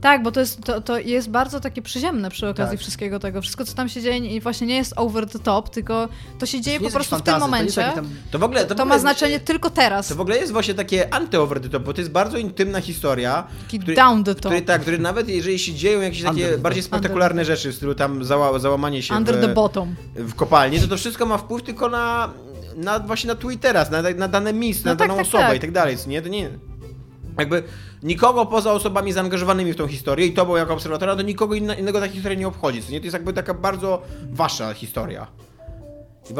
Tak, 0.00 0.22
bo 0.22 0.32
to 0.32 0.40
jest, 0.40 0.60
to, 0.64 0.80
to 0.80 0.98
jest 0.98 1.30
bardzo 1.30 1.60
takie 1.60 1.82
przyziemne 1.82 2.30
przy 2.30 2.48
okazji 2.48 2.76
Tak. 2.76 2.80
wszystkiego 2.80 3.18
tego. 3.18 3.42
Wszystko, 3.42 3.64
co 3.64 3.74
tam 3.74 3.88
się 3.88 4.02
dzieje, 4.02 4.18
i 4.18 4.40
właśnie 4.40 4.66
nie 4.66 4.76
jest 4.76 4.92
over 4.96 5.26
the 5.30 5.38
top, 5.38 5.70
tylko 5.70 6.08
to 6.38 6.46
się 6.46 6.60
dzieje 6.60 6.78
nie 6.78 6.86
po 6.86 6.92
prostu 6.92 7.16
w 7.16 7.22
tym 7.22 7.34
to 7.34 7.40
momencie. 7.40 7.82
taki 7.82 7.94
tam- 7.94 8.08
To 8.30 8.38
w 8.38 8.42
ogóle... 8.42 8.64
To, 8.64 8.74
w 8.74 8.78
ma 8.78 8.84
ogóle- 8.84 9.00
znaczenie 9.00 9.40
tylko 9.40 9.70
teraz. 9.70 10.08
To 10.08 10.14
w 10.14 10.20
ogóle 10.20 10.36
jest 10.36 10.52
właśnie 10.52 10.74
takie 10.74 11.08
anty-over 11.10 11.60
the 11.60 11.68
top, 11.68 11.82
bo 11.82 11.94
to 11.94 12.00
jest 12.00 12.10
bardzo 12.10 12.38
intymna 12.38 12.80
historia. 12.80 13.46
Taki 13.64 13.78
który- 13.78 13.96
down 13.96 14.24
the 14.24 14.34
top. 14.34 14.42
Który, 14.52 14.62
tak, 14.62 14.80
który 14.82 14.98
nawet 14.98 15.28
jeżeli 15.28 15.58
się 15.58 15.74
dzieją 15.74 16.00
jakieś 16.00 16.22
Under 16.24 16.46
takie 16.46 16.58
bardziej 16.58 16.82
spektakularne 16.82 17.44
rzeczy, 17.44 17.72
w 17.72 17.74
stylu 17.74 17.94
tam 17.94 18.24
zała, 18.24 18.58
załamanie 18.58 19.02
się 19.02 19.14
Under 19.14 19.36
w, 19.36 19.40
the 19.40 19.48
bottom. 19.54 19.94
w 20.14 20.34
kopalni, 20.34 20.80
to 20.80 20.86
to 20.88 20.96
wszystko 20.96 21.26
ma 21.26 21.38
wpływ 21.38 21.62
tylko 21.62 21.88
na, 21.88 22.30
na 22.76 22.98
właśnie 23.00 23.28
na 23.28 23.34
tu 23.34 23.50
i 23.50 23.58
teraz, 23.58 23.90
na, 23.90 24.02
na 24.16 24.28
dane 24.28 24.52
miejsce, 24.52 24.82
No 24.84 24.92
na 24.92 24.96
tak, 24.96 25.08
daną 25.08 25.18
tak, 25.18 25.26
osobę 25.28 25.44
tak. 25.44 25.56
i 25.56 25.60
tak 25.60 25.70
dalej, 25.72 25.96
nie? 26.06 26.22
To 26.22 26.28
nie... 26.28 26.50
Jakby 27.38 27.62
nikogo 28.02 28.46
poza 28.46 28.72
osobami 28.72 29.12
zaangażowanymi 29.12 29.72
w 29.72 29.76
tą 29.76 29.86
historię 29.86 30.26
i 30.26 30.32
tobą 30.32 30.56
jako 30.56 30.74
obserwatora, 30.74 31.16
to 31.16 31.22
nikogo 31.22 31.54
inna, 31.54 31.74
innego 31.74 32.00
ta 32.00 32.08
historia 32.08 32.38
nie 32.38 32.48
obchodzi, 32.48 32.82
co 32.82 32.92
nie? 32.92 33.00
To 33.00 33.06
jest 33.06 33.14
jakby 33.14 33.32
taka 33.32 33.54
bardzo 33.54 34.02
wasza 34.30 34.74
historia. 34.74 35.26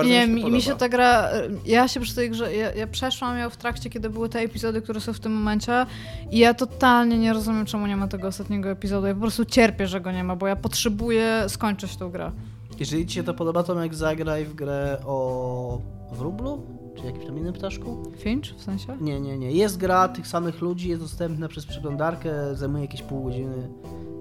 I 0.05 0.07
nie, 0.07 0.27
mi 0.27 0.35
mi, 0.35 0.43
się 0.43 0.51
mi 0.51 0.63
się 0.63 0.77
ta 0.77 0.89
gra. 0.89 1.31
Ja 1.65 1.89
się 1.89 2.01
przy 2.01 2.15
tej 2.15 2.31
grze. 2.31 2.57
Ja, 2.57 2.75
ja 2.75 2.87
przeszłam 2.87 3.39
ją 3.39 3.51
w 3.51 3.57
trakcie, 3.57 3.91
kiedy 3.91 4.11
były 4.11 4.29
te 4.29 4.41
epizody, 4.41 4.83
które 4.83 5.01
są 5.01 5.13
w 5.13 5.21
tym 5.21 5.33
momencie. 5.33 5.87
I 6.31 6.39
ja 6.39 6.55
totalnie 6.55 7.19
nie 7.19 7.33
rozumiem, 7.33 7.67
czemu 7.67 7.87
nie 7.87 7.97
ma 7.97 8.09
tego 8.09 8.29
ostatniego 8.29 8.71
epizodu. 8.71 9.07
Ja 9.07 9.15
po 9.15 9.21
prostu 9.21 9.45
cierpię, 9.45 9.87
że 9.87 10.01
go 10.01 10.13
nie 10.13 10.25
ma, 10.25 10.37
bo 10.37 10.47
ja 10.47 10.57
potrzebuję 10.57 11.45
skończyć 11.49 11.97
tą 11.97 12.11
grę. 12.11 12.33
Jeżeli 12.79 13.07
ci 13.07 13.15
się 13.15 13.23
to 13.23 13.35
podoba, 13.35 13.63
to 13.63 13.83
jak 13.83 13.95
zagraj 13.95 14.45
w 14.45 14.55
grę 14.55 14.99
o 15.05 15.81
wróblu? 16.13 16.67
Czy 17.01 17.07
jakimś 17.07 17.27
tam 17.27 17.39
innym 17.39 17.53
ptaszku? 17.53 18.03
Finch 18.19 18.45
w 18.45 18.63
sensie? 18.63 18.97
Nie, 19.01 19.21
nie, 19.21 19.39
nie. 19.39 19.53
Jest 19.53 19.77
gra 19.77 20.09
tych 20.09 20.27
samych 20.27 20.61
ludzi, 20.61 20.89
jest 20.89 21.03
dostępna 21.03 21.49
przez 21.49 21.67
przeglądarkę, 21.67 22.55
zajmuje 22.55 22.85
jakieś 22.85 23.03
pół 23.03 23.25
godziny. 23.25 23.69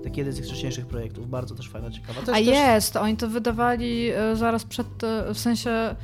Taki 0.03 0.19
jeden 0.19 0.33
z 0.33 0.37
tych 0.37 0.45
wcześniejszych 0.45 0.85
projektów, 0.85 1.29
bardzo 1.29 1.55
też 1.55 1.69
fajna, 1.69 1.91
ciekawa. 1.91 2.19
Też, 2.19 2.29
A 2.29 2.33
też... 2.33 2.47
jest, 2.47 2.95
oni 2.95 3.17
to 3.17 3.27
wydawali 3.27 4.09
e, 4.09 4.35
zaraz 4.35 4.63
przed, 4.63 5.03
e, 5.03 5.33
w 5.33 5.39
sensie, 5.39 5.95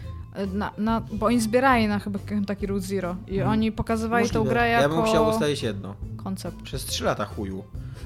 na, 0.53 0.71
na, 0.77 1.01
bo 1.11 1.25
oni 1.25 1.41
zbierali 1.41 1.87
na 1.87 1.99
chyba 1.99 2.19
taki 2.47 2.67
Root 2.67 2.83
Zero 2.83 3.15
i 3.27 3.31
Mhm. 3.33 3.49
oni 3.51 3.71
pokazywali 3.71 4.29
tą 4.29 4.39
Możliwe. 4.39 4.53
grę 4.59 4.69
jako 4.69 4.81
Ja 4.81 4.89
bym 5.01 5.05
chciał 5.05 5.29
ustalić 5.29 5.63
jedno. 5.63 5.95
koncept. 6.23 6.61
Przez 6.61 6.85
3 6.85 7.03
lata 7.03 7.25
chuju. 7.25 7.63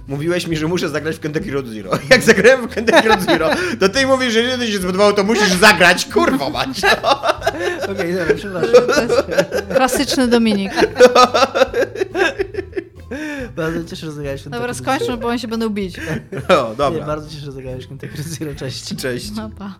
Mówiłeś 0.07 0.47
mi, 0.47 0.57
że 0.57 0.67
muszę 0.67 0.89
zagrać 0.89 1.15
w 1.15 1.19
Kentucky 1.19 1.51
Road 1.51 1.67
Zero. 1.67 1.91
Jak 2.09 2.21
zagrałem 2.23 2.67
w 2.67 2.73
Kentucky 2.75 3.07
Road 3.07 3.21
Zero, 3.21 3.49
to 3.79 3.89
ty 3.89 4.07
mówisz, 4.07 4.33
że 4.33 4.39
jeżeli 4.39 4.71
się 4.71 4.77
spodobało, 4.79 5.13
to 5.13 5.23
musisz 5.23 5.49
zagrać, 5.53 6.05
kurwa 6.05 6.49
mać. 6.49 6.81
Okej, 7.91 8.13
dobra, 8.13 8.35
przepraszam. 8.35 8.69
To 8.95 9.01
jest 9.01 9.23
klasyczny 9.75 10.27
Dominik. 10.27 10.71
Bardzo 13.55 13.83
cieszę, 13.83 14.05
że 14.05 14.11
zagrałeś 14.11 14.41
w 14.41 14.43
Dobra, 14.49 14.59
Kentucky 14.59 14.83
skończmy, 14.83 15.17
bo 15.17 15.27
oni 15.27 15.39
się 15.39 15.47
będą 15.47 15.69
bić. 15.69 15.99
O, 16.49 16.69
Nie, 16.69 16.75
dobra. 16.75 17.05
bardzo 17.05 17.29
cieszę, 17.29 17.45
że 17.45 17.51
zagrałeś 17.51 17.85
w 17.85 17.87
Kentucky 17.89 18.17
Road 18.17 18.27
Zero, 18.27 18.55
cześć. 18.55 18.95
Cześć. 18.95 19.31
No 19.35 19.49
pa. 19.59 19.75